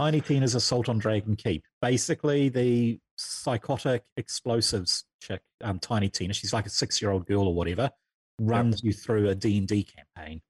Go. 0.00 0.04
Tiny 0.04 0.20
Tina's 0.20 0.54
Assault 0.54 0.88
on 0.88 0.98
Dragon 0.98 1.36
Keep. 1.36 1.64
Basically, 1.82 2.48
the 2.48 2.98
psychotic 3.16 4.04
explosives 4.16 5.04
chick, 5.20 5.42
um, 5.62 5.78
Tiny 5.78 6.08
Tina, 6.08 6.32
she's 6.32 6.52
like 6.52 6.66
a 6.66 6.70
six-year-old 6.70 7.26
girl 7.26 7.46
or 7.46 7.54
whatever, 7.54 7.90
runs 8.40 8.82
you 8.82 8.92
through 8.92 9.28
a 9.28 9.34
D&D 9.34 9.84
campaign. 9.84 10.40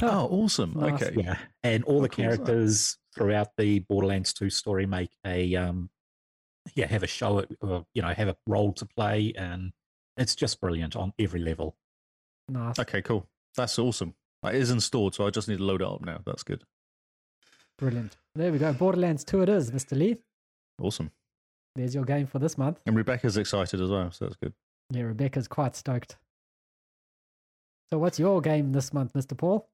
Oh, 0.00 0.28
awesome. 0.30 0.74
Nice. 0.76 1.02
Okay. 1.02 1.22
Yeah, 1.22 1.36
and 1.62 1.84
all 1.84 1.98
How 1.98 2.02
the 2.02 2.08
cool 2.08 2.24
characters 2.24 2.96
throughout 3.14 3.48
the 3.56 3.80
Borderlands 3.80 4.32
2 4.32 4.50
story 4.50 4.86
make 4.86 5.10
a 5.26 5.54
um, 5.54 5.90
yeah, 6.74 6.86
have 6.86 7.02
a 7.02 7.06
show, 7.06 7.44
or 7.60 7.86
you 7.94 8.02
know, 8.02 8.08
have 8.08 8.28
a 8.28 8.36
role 8.46 8.72
to 8.74 8.86
play, 8.86 9.32
and 9.36 9.72
it's 10.16 10.34
just 10.34 10.60
brilliant 10.60 10.96
on 10.96 11.12
every 11.18 11.40
level. 11.40 11.76
Nice. 12.48 12.78
Okay, 12.78 13.02
cool. 13.02 13.28
That's 13.56 13.78
awesome. 13.78 14.14
It 14.44 14.56
is 14.56 14.70
installed, 14.70 15.14
so 15.14 15.26
I 15.26 15.30
just 15.30 15.48
need 15.48 15.58
to 15.58 15.64
load 15.64 15.82
it 15.82 15.86
up 15.86 16.04
now. 16.04 16.20
That's 16.26 16.42
good. 16.42 16.64
Brilliant. 17.82 18.16
There 18.36 18.52
we 18.52 18.58
go. 18.58 18.72
Borderlands 18.72 19.24
2 19.24 19.42
it 19.42 19.48
is, 19.48 19.72
Mr. 19.72 19.98
Lee. 19.98 20.16
Awesome. 20.80 21.10
There's 21.74 21.96
your 21.96 22.04
game 22.04 22.28
for 22.28 22.38
this 22.38 22.56
month. 22.56 22.78
And 22.86 22.94
Rebecca's 22.94 23.36
excited 23.36 23.80
as 23.80 23.90
well, 23.90 24.08
so 24.12 24.26
that's 24.26 24.36
good. 24.36 24.52
Yeah, 24.90 25.02
Rebecca's 25.02 25.48
quite 25.48 25.74
stoked. 25.74 26.16
So, 27.90 27.98
what's 27.98 28.20
your 28.20 28.40
game 28.40 28.70
this 28.70 28.92
month, 28.92 29.14
Mr. 29.14 29.36
Paul? 29.36 29.68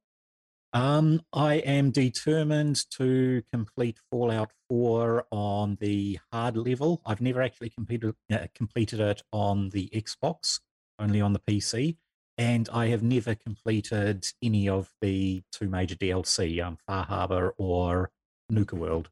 Um, 0.72 1.20
I 1.34 1.56
am 1.56 1.90
determined 1.90 2.80
to 2.92 3.42
complete 3.52 3.98
Fallout 4.10 4.52
4 4.70 5.26
on 5.30 5.76
the 5.78 6.18
hard 6.32 6.56
level. 6.56 7.02
I've 7.04 7.20
never 7.20 7.42
actually 7.42 7.68
completed 7.68 8.14
uh, 8.32 8.46
completed 8.54 9.00
it 9.00 9.20
on 9.34 9.68
the 9.68 9.90
Xbox, 9.94 10.60
only 10.98 11.20
on 11.20 11.34
the 11.34 11.40
PC, 11.40 11.98
and 12.38 12.68
I 12.72 12.86
have 12.86 13.02
never 13.02 13.34
completed 13.34 14.26
any 14.42 14.68
of 14.68 14.90
the 15.00 15.42
two 15.52 15.68
major 15.68 15.96
DLC, 15.96 16.64
um, 16.64 16.78
Far 16.86 17.04
Harbor 17.04 17.52
or 17.58 18.10
Nuka 18.48 18.76
World. 18.76 19.10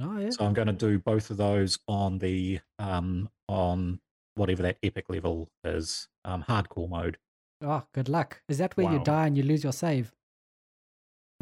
Oh, 0.00 0.16
yeah. 0.18 0.30
So 0.30 0.44
I'm 0.44 0.54
going 0.54 0.68
to 0.68 0.72
do 0.72 0.98
both 0.98 1.30
of 1.30 1.36
those 1.36 1.78
on 1.88 2.18
the 2.18 2.60
um, 2.78 3.28
on 3.48 4.00
whatever 4.36 4.62
that 4.62 4.78
epic 4.82 5.06
level 5.08 5.50
is, 5.64 6.08
um, 6.24 6.44
hardcore 6.48 6.88
mode. 6.88 7.18
Oh, 7.62 7.82
good 7.92 8.08
luck. 8.08 8.40
Is 8.48 8.58
that 8.58 8.76
where 8.76 8.90
you 8.90 9.00
die 9.00 9.26
and 9.26 9.36
you 9.36 9.42
lose 9.42 9.64
your 9.64 9.72
save? 9.72 10.12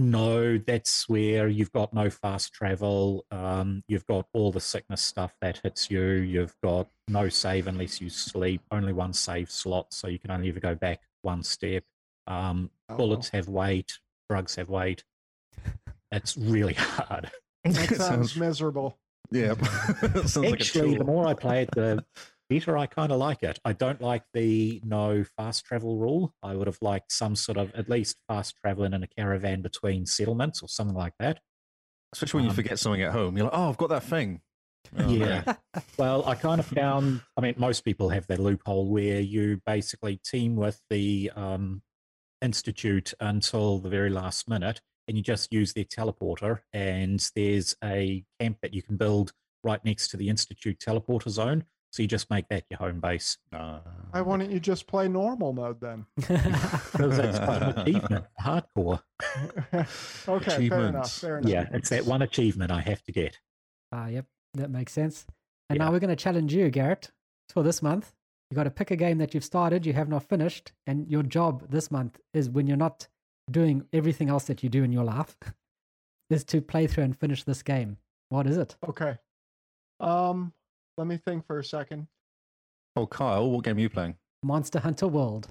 No, 0.00 0.59
that's 0.59 1.09
where 1.09 1.48
you've 1.48 1.72
got 1.72 1.92
no 1.92 2.09
fast 2.09 2.52
travel. 2.52 3.24
Um, 3.30 3.82
you've 3.88 4.06
got 4.06 4.26
all 4.32 4.52
the 4.52 4.60
sickness 4.60 5.02
stuff 5.02 5.34
that 5.40 5.60
hits 5.62 5.90
you. 5.90 6.02
You've 6.02 6.55
got 6.62 6.88
no 7.09 7.28
save 7.28 7.66
unless 7.66 8.00
you 8.00 8.09
sleep. 8.09 8.62
Only 8.70 8.92
one 8.92 9.12
save 9.12 9.50
slot, 9.50 9.92
so 9.92 10.06
you 10.09 10.18
can 10.18 10.30
only 10.30 10.48
ever 10.48 10.60
go 10.60 10.74
back 10.76 11.00
one 11.22 11.42
step. 11.42 11.84
Um, 12.26 12.70
Oh, 12.90 12.96
bullets 12.96 13.28
have 13.30 13.48
weight. 13.48 13.98
Drugs 14.30 14.54
have 14.56 14.70
weight. 14.70 15.04
It's 16.10 16.36
really 16.38 16.74
hard. 16.74 17.30
That 17.64 17.96
sounds 17.96 18.34
miserable. 18.34 18.98
yeah. 19.30 19.52
sounds 20.24 20.36
like 20.38 20.48
a 20.48 20.52
Actually, 20.52 20.96
the 20.96 21.04
more 21.04 21.26
I 21.26 21.34
play 21.34 21.62
it, 21.62 21.70
the 21.72 22.02
better 22.48 22.78
I 22.78 22.86
kind 22.86 23.12
of 23.12 23.18
like 23.18 23.42
it. 23.42 23.58
I 23.62 23.74
don't 23.74 24.00
like 24.00 24.22
the 24.32 24.80
no 24.84 25.24
fast 25.36 25.66
travel 25.66 25.98
rule. 25.98 26.32
I 26.42 26.54
would 26.54 26.66
have 26.66 26.78
liked 26.80 27.12
some 27.12 27.36
sort 27.36 27.58
of 27.58 27.74
at 27.74 27.90
least 27.90 28.16
fast 28.26 28.54
traveling 28.62 28.94
in 28.94 29.02
a 29.02 29.06
caravan 29.06 29.60
between 29.60 30.06
settlements 30.06 30.62
or 30.62 30.68
something 30.68 30.96
like 30.96 31.12
that. 31.18 31.40
Especially 32.14 32.38
when 32.38 32.44
you 32.44 32.50
um, 32.50 32.56
forget 32.56 32.78
something 32.78 33.02
at 33.02 33.12
home. 33.12 33.36
You're 33.36 33.44
like, 33.46 33.58
oh, 33.58 33.68
I've 33.68 33.76
got 33.76 33.90
that 33.90 34.04
thing. 34.04 34.40
Oh, 34.97 35.09
Yeah. 35.10 35.43
man. 35.47 35.56
Well, 35.97 36.24
I 36.27 36.35
kind 36.35 36.60
of 36.60 36.66
found, 36.66 37.20
I 37.36 37.40
mean, 37.40 37.55
most 37.56 37.85
people 37.85 38.09
have 38.10 38.27
that 38.28 38.39
loophole 38.39 38.86
where 38.89 39.20
you 39.20 39.60
basically 39.66 40.16
team 40.24 40.56
with 40.56 40.81
the 40.90 41.31
um, 41.36 41.82
Institute 42.40 43.15
until 43.20 43.78
the 43.78 43.89
very 43.89 44.10
last 44.10 44.48
minute 44.48 44.81
and 45.09 45.16
you 45.16 45.23
just 45.23 45.52
use 45.52 45.73
their 45.73 45.85
teleporter. 45.85 46.60
And 46.73 47.19
there's 47.35 47.74
a 47.82 48.24
camp 48.39 48.59
that 48.62 48.74
you 48.74 48.82
can 48.82 48.97
build 48.97 49.32
right 49.65 49.85
next 49.85 50.09
to 50.09 50.16
the 50.16 50.28
Institute 50.28 50.78
teleporter 50.78 51.31
zone. 51.31 51.65
So 51.90 52.02
you 52.02 52.06
just 52.09 52.28
make 52.31 52.47
that 52.51 52.65
your 52.69 52.78
home 52.78 53.01
base. 53.01 53.39
Ah. 53.52 53.81
Why 54.10 54.20
wouldn't 54.20 54.51
you 54.51 54.60
just 54.60 54.86
play 54.86 55.09
normal 55.09 55.55
mode 55.55 55.81
then? 55.81 56.05
Because 56.19 57.16
that's 57.16 57.39
quite 57.39 57.62
an 57.62 57.78
achievement, 57.78 58.24
hardcore. 58.40 59.01
okay, 60.28 60.69
fair 60.69 60.89
enough. 60.89 61.12
Fair 61.12 61.39
enough. 61.39 61.51
Yeah, 61.51 61.66
it's 61.73 61.89
that 61.89 62.05
one 62.05 62.20
achievement 62.23 62.70
I 62.70 62.81
have 62.82 63.02
to 63.05 63.12
get. 63.12 63.39
ah, 63.93 64.06
yep. 64.09 64.27
That 64.54 64.70
makes 64.70 64.92
sense. 64.92 65.26
And 65.68 65.76
Yeah. 65.78 65.84
now 65.84 65.92
we're 65.92 65.98
going 66.00 66.08
to 66.10 66.16
challenge 66.16 66.54
you, 66.54 66.70
Garrett, 66.70 67.10
for 67.48 67.62
this 67.62 67.82
month. 67.82 68.14
You 68.50 68.54
got 68.54 68.64
to 68.64 68.70
pick 68.70 68.90
a 68.90 68.96
game 68.96 69.18
that 69.18 69.34
you've 69.34 69.44
started, 69.44 69.84
you 69.84 69.92
have 69.92 70.08
not 70.08 70.24
finished, 70.28 70.72
and 70.86 71.06
your 71.08 71.22
job 71.22 71.68
this 71.68 71.90
month 71.90 72.18
is 72.32 72.48
when 72.48 72.66
you're 72.66 72.78
not 72.78 73.06
doing 73.50 73.86
everything 73.92 74.28
else 74.30 74.44
that 74.44 74.62
you 74.62 74.68
do 74.70 74.82
in 74.82 74.92
your 74.92 75.04
life, 75.04 75.36
is 76.30 76.44
to 76.44 76.60
play 76.62 76.86
through 76.86 77.04
and 77.04 77.18
finish 77.18 77.44
this 77.44 77.62
game. 77.62 77.98
What 78.30 78.46
is 78.46 78.56
it? 78.56 78.76
Okay. 78.88 79.18
Um, 80.00 80.52
let 80.96 81.06
me 81.06 81.16
think 81.18 81.46
for 81.46 81.58
a 81.58 81.64
second. 81.64 82.06
Oh, 82.96 83.06
Kyle, 83.06 83.50
what 83.50 83.64
game 83.64 83.76
are 83.76 83.80
you 83.80 83.88
playing? 83.90 84.16
Monster 84.42 84.80
Hunter 84.80 85.08
World. 85.08 85.48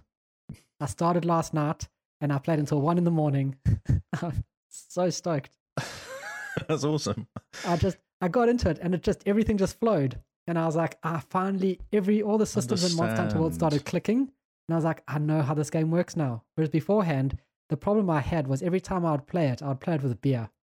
I 0.80 0.86
started 0.86 1.26
last 1.26 1.54
night 1.54 1.88
and 2.22 2.32
I 2.32 2.40
played 2.40 2.60
until 2.60 2.82
one 2.82 2.98
in 2.98 3.04
the 3.04 3.12
morning. 3.12 3.56
I'm 4.22 4.44
so 4.70 5.10
stoked. 5.10 5.52
That's 6.68 6.84
awesome. 6.84 7.28
I 7.66 7.78
just 7.78 7.98
I 8.22 8.28
got 8.28 8.50
into 8.50 8.70
it 8.70 8.80
and 8.82 8.96
it 8.96 9.04
just 9.04 9.24
everything 9.26 9.58
just 9.58 9.80
flowed. 9.80 10.20
And 10.48 10.58
I 10.58 10.66
was 10.66 10.76
like, 10.76 10.98
ah, 11.04 11.22
finally 11.30 11.80
every 11.92 12.22
all 12.22 12.38
the 12.38 12.46
systems 12.46 12.90
in 12.90 12.98
Monster 12.98 13.22
Hunter 13.22 13.40
World 13.40 13.54
started 13.54 13.86
clicking. 13.86 14.20
And 14.20 14.74
I 14.74 14.76
was 14.76 14.86
like, 14.86 15.04
I 15.08 15.18
know 15.20 15.42
how 15.42 15.54
this 15.54 15.70
game 15.70 15.92
works 15.92 16.16
now. 16.16 16.44
Whereas 16.56 16.70
beforehand, 16.70 17.38
the 17.70 17.78
problem 17.78 18.10
I 18.10 18.22
had 18.22 18.48
was 18.48 18.62
every 18.62 18.80
time 18.82 19.06
I 19.06 19.12
would 19.12 19.28
play 19.28 19.48
it, 19.48 19.62
I 19.62 19.70
would 19.70 19.80
play 19.80 19.96
it 19.96 20.04
with 20.04 20.12
a 20.12 20.16
beer. 20.16 20.50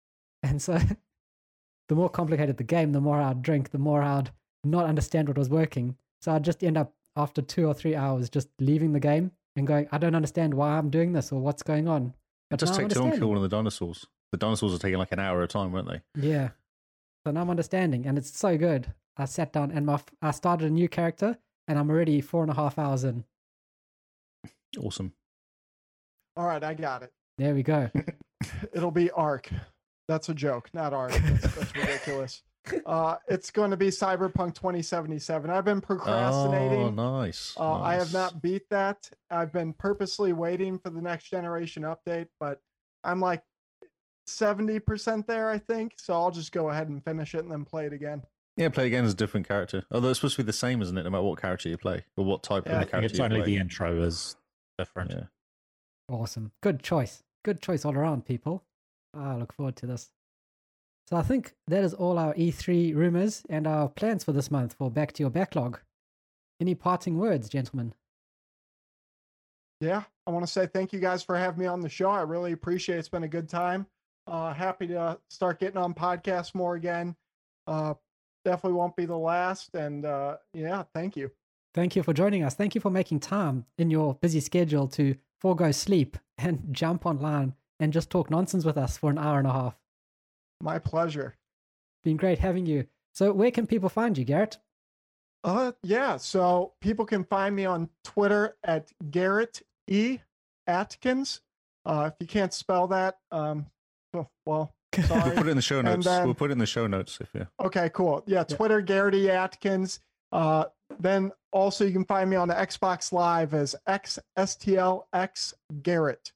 And 0.44 0.60
so 0.60 0.76
the 1.88 1.94
more 1.94 2.10
complicated 2.10 2.56
the 2.56 2.64
game, 2.64 2.90
the 2.90 3.00
more 3.00 3.20
I'd 3.20 3.42
drink, 3.42 3.70
the 3.70 3.78
more 3.78 4.02
I'd 4.02 4.30
not 4.64 4.86
understand 4.86 5.28
what 5.28 5.38
was 5.38 5.48
working. 5.48 5.96
So 6.20 6.32
I'd 6.32 6.42
just 6.42 6.64
end 6.64 6.76
up 6.76 6.94
after 7.16 7.42
two 7.42 7.66
or 7.66 7.74
three 7.74 7.94
hours 7.94 8.28
just 8.28 8.48
leaving 8.58 8.92
the 8.92 8.98
game 8.98 9.30
and 9.54 9.68
going, 9.68 9.86
I 9.92 9.98
don't 9.98 10.16
understand 10.16 10.54
why 10.54 10.78
I'm 10.78 10.90
doing 10.90 11.12
this 11.12 11.30
or 11.30 11.40
what's 11.40 11.62
going 11.62 11.86
on. 11.86 12.14
But 12.50 12.60
Just 12.60 12.72
now 12.72 12.80
I'm 12.80 12.88
take 12.88 12.96
too 12.96 13.02
long 13.02 13.12
to 13.12 13.18
kill 13.18 13.28
one 13.28 13.36
of 13.36 13.42
the 13.42 13.48
dinosaurs. 13.48 14.06
The 14.30 14.38
dinosaurs 14.38 14.74
are 14.74 14.78
taking 14.78 14.98
like 14.98 15.12
an 15.12 15.18
hour 15.18 15.42
at 15.42 15.44
a 15.44 15.46
time, 15.46 15.72
weren't 15.72 15.88
they? 15.88 16.00
Yeah. 16.20 16.50
So 17.24 17.30
now 17.30 17.42
I'm 17.42 17.50
understanding, 17.50 18.06
and 18.06 18.18
it's 18.18 18.36
so 18.36 18.56
good. 18.58 18.92
I 19.16 19.26
sat 19.26 19.52
down 19.52 19.70
and 19.70 19.86
my 19.86 19.94
f- 19.94 20.06
I 20.20 20.30
started 20.32 20.66
a 20.66 20.70
new 20.70 20.88
character, 20.88 21.38
and 21.68 21.78
I'm 21.78 21.90
already 21.90 22.20
four 22.20 22.42
and 22.42 22.50
a 22.50 22.54
half 22.54 22.78
hours 22.78 23.04
in. 23.04 23.24
Awesome. 24.78 25.12
All 26.36 26.46
right, 26.46 26.62
I 26.64 26.74
got 26.74 27.02
it. 27.02 27.12
There 27.38 27.54
we 27.54 27.62
go. 27.62 27.90
It'll 28.72 28.90
be 28.90 29.10
Ark. 29.10 29.50
That's 30.08 30.28
a 30.30 30.34
joke, 30.34 30.70
not 30.74 30.92
Ark. 30.92 31.12
That's, 31.12 31.54
that's 31.54 31.76
ridiculous. 31.76 32.42
Uh, 32.86 33.16
it's 33.26 33.50
going 33.50 33.72
to 33.72 33.76
be 33.76 33.88
Cyberpunk 33.88 34.54
2077. 34.54 35.50
I've 35.50 35.64
been 35.64 35.80
procrastinating. 35.80 36.78
Oh, 36.80 36.90
nice. 36.90 37.56
Uh, 37.58 37.80
I 37.80 37.94
have 37.96 38.12
not 38.12 38.40
beat 38.40 38.62
that. 38.70 39.10
I've 39.32 39.52
been 39.52 39.72
purposely 39.72 40.32
waiting 40.32 40.78
for 40.78 40.90
the 40.90 41.02
next 41.02 41.28
generation 41.28 41.82
update, 41.82 42.28
but 42.38 42.60
I'm 43.02 43.18
like 43.18 43.42
70% 44.28 45.26
there, 45.26 45.50
I 45.50 45.58
think. 45.58 45.94
So 45.98 46.14
I'll 46.14 46.30
just 46.30 46.52
go 46.52 46.70
ahead 46.70 46.88
and 46.88 47.02
finish 47.02 47.34
it 47.34 47.40
and 47.40 47.50
then 47.50 47.64
play 47.64 47.86
it 47.86 47.92
again. 47.92 48.22
Yeah, 48.56 48.68
play 48.68 48.86
again 48.86 49.04
as 49.04 49.12
a 49.12 49.16
different 49.16 49.48
character. 49.48 49.84
Although 49.90 50.10
it's 50.10 50.18
supposed 50.18 50.36
to 50.36 50.42
be 50.42 50.46
the 50.46 50.52
same, 50.52 50.82
isn't 50.82 50.96
it? 50.96 51.04
No 51.04 51.10
matter 51.10 51.22
what 51.22 51.40
character 51.40 51.68
you 51.68 51.78
play 51.78 52.04
or 52.16 52.24
what 52.24 52.42
type 52.42 52.66
Yeah, 52.66 52.72
I 52.72 52.74
of 52.74 52.80
think 52.80 52.90
character 52.90 53.10
It's 53.10 53.20
only 53.20 53.42
the 53.42 53.56
intro 53.56 54.02
is 54.02 54.36
different. 54.78 55.10
Yeah. 55.10 55.24
Awesome. 56.08 56.52
Good 56.62 56.82
choice. 56.82 57.22
Good 57.44 57.62
choice 57.62 57.84
all 57.84 57.96
around, 57.96 58.26
people. 58.26 58.62
I 59.14 59.36
look 59.36 59.52
forward 59.52 59.76
to 59.76 59.86
this. 59.86 60.10
So 61.08 61.16
I 61.16 61.22
think 61.22 61.54
that 61.66 61.82
is 61.82 61.94
all 61.94 62.18
our 62.18 62.34
E3 62.34 62.94
rumors 62.94 63.42
and 63.48 63.66
our 63.66 63.88
plans 63.88 64.24
for 64.24 64.32
this 64.32 64.50
month 64.50 64.74
for 64.74 64.90
Back 64.90 65.12
to 65.12 65.22
Your 65.22 65.30
Backlog. 65.30 65.80
Any 66.60 66.74
parting 66.74 67.18
words, 67.18 67.48
gentlemen? 67.48 67.94
Yeah, 69.80 70.04
I 70.26 70.30
want 70.30 70.46
to 70.46 70.52
say 70.52 70.66
thank 70.66 70.92
you 70.92 71.00
guys 71.00 71.24
for 71.24 71.36
having 71.36 71.58
me 71.58 71.66
on 71.66 71.80
the 71.80 71.88
show. 71.88 72.10
I 72.10 72.22
really 72.22 72.52
appreciate 72.52 72.96
it. 72.96 72.98
It's 73.00 73.08
been 73.08 73.24
a 73.24 73.28
good 73.28 73.48
time. 73.48 73.86
Uh, 74.26 74.52
happy 74.52 74.86
to 74.88 75.18
start 75.28 75.58
getting 75.58 75.78
on 75.78 75.94
podcasts 75.94 76.54
more 76.54 76.74
again. 76.74 77.16
Uh, 77.66 77.94
definitely 78.44 78.76
won't 78.76 78.96
be 78.96 79.04
the 79.04 79.16
last. 79.16 79.74
And 79.74 80.04
uh, 80.04 80.36
yeah, 80.54 80.84
thank 80.94 81.16
you. 81.16 81.30
Thank 81.74 81.96
you 81.96 82.02
for 82.02 82.12
joining 82.12 82.44
us. 82.44 82.54
Thank 82.54 82.74
you 82.74 82.80
for 82.80 82.90
making 82.90 83.20
time 83.20 83.64
in 83.78 83.90
your 83.90 84.14
busy 84.16 84.40
schedule 84.40 84.88
to 84.88 85.16
forego 85.40 85.72
sleep 85.72 86.16
and 86.38 86.68
jump 86.70 87.06
online 87.06 87.54
and 87.80 87.92
just 87.92 88.10
talk 88.10 88.30
nonsense 88.30 88.64
with 88.64 88.76
us 88.76 88.96
for 88.96 89.10
an 89.10 89.18
hour 89.18 89.38
and 89.38 89.48
a 89.48 89.52
half. 89.52 89.78
My 90.60 90.78
pleasure. 90.78 91.34
Been 92.04 92.16
great 92.16 92.38
having 92.38 92.66
you. 92.66 92.86
So, 93.14 93.32
where 93.32 93.50
can 93.50 93.66
people 93.66 93.88
find 93.88 94.16
you, 94.16 94.24
Garrett? 94.24 94.58
Uh, 95.44 95.72
yeah. 95.82 96.16
So 96.16 96.72
people 96.80 97.04
can 97.04 97.24
find 97.24 97.54
me 97.54 97.64
on 97.64 97.88
Twitter 98.04 98.56
at 98.62 98.90
Garrett 99.10 99.62
E 99.88 100.18
Atkins. 100.66 101.40
Uh, 101.84 102.10
if 102.12 102.14
you 102.20 102.26
can't 102.26 102.54
spell 102.54 102.86
that, 102.88 103.18
um, 103.32 103.66
oh, 104.14 104.28
well, 104.46 104.74
We'll 104.98 105.06
put 105.32 105.46
it 105.46 105.48
in 105.48 105.56
the 105.56 105.62
show 105.62 105.80
notes. 105.80 106.04
then- 106.04 106.24
we'll 106.26 106.34
put 106.34 106.50
it 106.50 106.52
in 106.52 106.58
the 106.58 106.66
show 106.66 106.86
notes 106.86 107.18
if 107.20 107.28
you. 107.34 107.46
Okay, 107.60 107.90
cool. 107.94 108.22
Yeah, 108.26 108.44
Yeah. 108.48 108.56
Twitter, 108.56 108.80
Garrett 108.80 109.14
E. 109.14 109.30
Atkins. 109.30 110.00
Uh, 110.32 110.64
then 111.00 111.32
also 111.52 111.84
you 111.84 111.92
can 111.92 112.04
find 112.04 112.28
me 112.28 112.36
on 112.36 112.48
the 112.48 112.54
Xbox 112.54 113.12
Live 113.12 113.54
as 113.54 113.74
XSTLX 113.88 115.54
Garrett. 115.82 116.32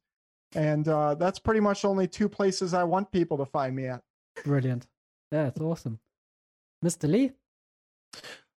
And 0.54 0.88
uh, 0.88 1.14
that's 1.16 1.38
pretty 1.38 1.60
much 1.60 1.84
only 1.84 2.06
two 2.08 2.28
places 2.28 2.72
I 2.72 2.84
want 2.84 3.10
people 3.10 3.36
to 3.38 3.46
find 3.46 3.74
me 3.76 3.86
at. 3.86 4.02
Brilliant. 4.44 4.86
Yeah, 5.32 5.44
That's 5.44 5.60
awesome. 5.60 5.98
Mr. 6.84 7.10
Lee, 7.10 7.32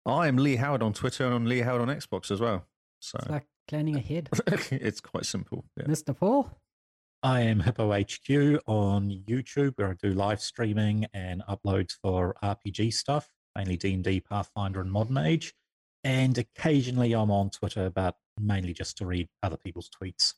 I'm 0.05 0.37
Lee 0.37 0.57
Howard 0.57 0.83
on 0.83 0.93
Twitter 0.93 1.25
and 1.25 1.33
on 1.33 1.45
Lee 1.45 1.59
Howard 1.59 1.81
on 1.81 1.87
Xbox 1.87 2.31
as 2.31 2.39
well. 2.39 2.65
So 3.01 3.17
it's 3.21 3.29
like 3.29 3.45
planning 3.67 3.95
ahead. 3.95 4.29
it's 4.71 5.01
quite 5.01 5.25
simple. 5.25 5.65
Yeah. 5.77 5.85
Mr. 5.85 6.15
Paul, 6.15 6.51
I 7.21 7.41
am 7.41 7.59
Hippo 7.59 7.91
HQ 7.91 8.61
on 8.65 9.23
YouTube, 9.27 9.73
where 9.75 9.89
I 9.89 9.93
do 10.01 10.13
live 10.13 10.41
streaming 10.41 11.05
and 11.13 11.43
uploads 11.49 11.91
for 12.01 12.35
RPG 12.41 12.93
stuff, 12.93 13.27
mainly 13.57 13.75
D 13.75 13.93
and 13.93 14.03
D, 14.03 14.21
Pathfinder, 14.21 14.79
and 14.79 14.89
Modern 14.91 15.17
Age. 15.17 15.53
And 16.05 16.37
occasionally, 16.37 17.11
I'm 17.13 17.29
on 17.29 17.49
Twitter, 17.49 17.89
but 17.89 18.15
mainly 18.39 18.71
just 18.71 18.97
to 18.99 19.05
read 19.05 19.27
other 19.43 19.57
people's 19.57 19.89
tweets. 19.89 20.33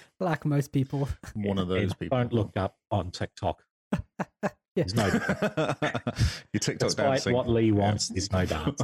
like 0.20 0.44
most 0.44 0.72
people. 0.72 1.08
One 1.34 1.58
of 1.58 1.70
And 1.70 1.82
those 1.82 1.94
people. 1.94 2.18
Don't 2.18 2.32
look 2.32 2.56
up 2.56 2.76
on 2.90 3.10
TikTok. 3.10 3.62
Yeah. 4.74 4.84
There's 4.84 4.94
no, 4.94 5.04
Your 6.54 6.60
TikTok 6.60 6.88
despite 6.88 6.96
dancing. 6.96 7.34
what 7.34 7.46
Lee 7.46 7.72
wants, 7.72 8.08
there's 8.08 8.32
no 8.32 8.46
dance. 8.46 8.80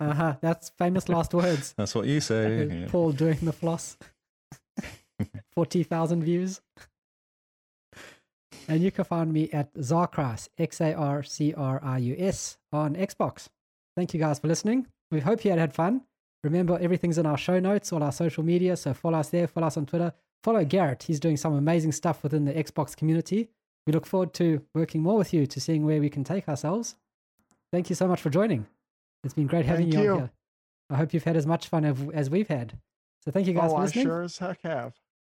Uh-huh. 0.00 0.36
That's 0.40 0.70
famous 0.78 1.10
last 1.10 1.34
words. 1.34 1.74
That's 1.76 1.94
what 1.94 2.06
you 2.06 2.20
say. 2.22 2.64
Yeah. 2.64 2.86
Paul 2.88 3.12
doing 3.12 3.36
the 3.42 3.52
floss. 3.52 3.98
40,000 5.54 6.22
views. 6.22 6.60
And 8.68 8.82
you 8.82 8.90
can 8.90 9.04
find 9.04 9.32
me 9.32 9.50
at 9.50 9.72
XarCrius, 9.74 10.48
X 10.58 10.80
A 10.80 10.92
R 10.94 11.22
C 11.22 11.54
R 11.54 11.80
I 11.82 11.98
U 11.98 12.16
S, 12.18 12.58
on 12.72 12.94
Xbox. 12.96 13.48
Thank 13.96 14.12
you 14.14 14.20
guys 14.20 14.38
for 14.38 14.48
listening. 14.48 14.86
We 15.10 15.20
hope 15.20 15.44
you 15.44 15.50
had 15.50 15.58
had 15.60 15.72
fun. 15.74 16.02
Remember, 16.44 16.78
everything's 16.78 17.18
in 17.18 17.26
our 17.26 17.38
show 17.38 17.58
notes, 17.58 17.92
all 17.92 18.02
our 18.02 18.12
social 18.12 18.44
media. 18.44 18.76
So 18.76 18.92
follow 18.94 19.18
us 19.18 19.30
there, 19.30 19.46
follow 19.46 19.66
us 19.66 19.76
on 19.76 19.86
Twitter. 19.86 20.12
Follow 20.44 20.64
Garrett. 20.64 21.02
He's 21.02 21.18
doing 21.18 21.36
some 21.36 21.54
amazing 21.54 21.92
stuff 21.92 22.22
within 22.22 22.44
the 22.44 22.52
Xbox 22.52 22.96
community. 22.96 23.48
We 23.86 23.92
look 23.92 24.06
forward 24.06 24.34
to 24.34 24.62
working 24.74 25.02
more 25.02 25.16
with 25.16 25.32
you 25.32 25.46
to 25.46 25.60
seeing 25.60 25.84
where 25.84 26.00
we 26.00 26.10
can 26.10 26.22
take 26.22 26.48
ourselves. 26.48 26.94
Thank 27.72 27.88
you 27.90 27.96
so 27.96 28.06
much 28.06 28.20
for 28.20 28.30
joining. 28.30 28.66
It's 29.24 29.34
been 29.34 29.46
great 29.48 29.64
having 29.66 29.90
you, 29.90 30.00
you. 30.02 30.10
on 30.12 30.18
here. 30.18 30.30
I 30.90 30.96
hope 30.96 31.12
you've 31.12 31.24
had 31.24 31.36
as 31.36 31.46
much 31.46 31.68
fun 31.68 31.84
as- 32.14 32.30
we've 32.30 32.48
had. 32.48 32.74
So 33.24 33.30
thank 33.32 33.46
you 33.48 33.54
guys 33.54 33.72
Oh, 33.72 33.76
for 33.76 33.82
I 33.82 33.86
sure 33.90 34.22
as 34.22 34.38
heck 34.38 34.60
have. 34.62 34.94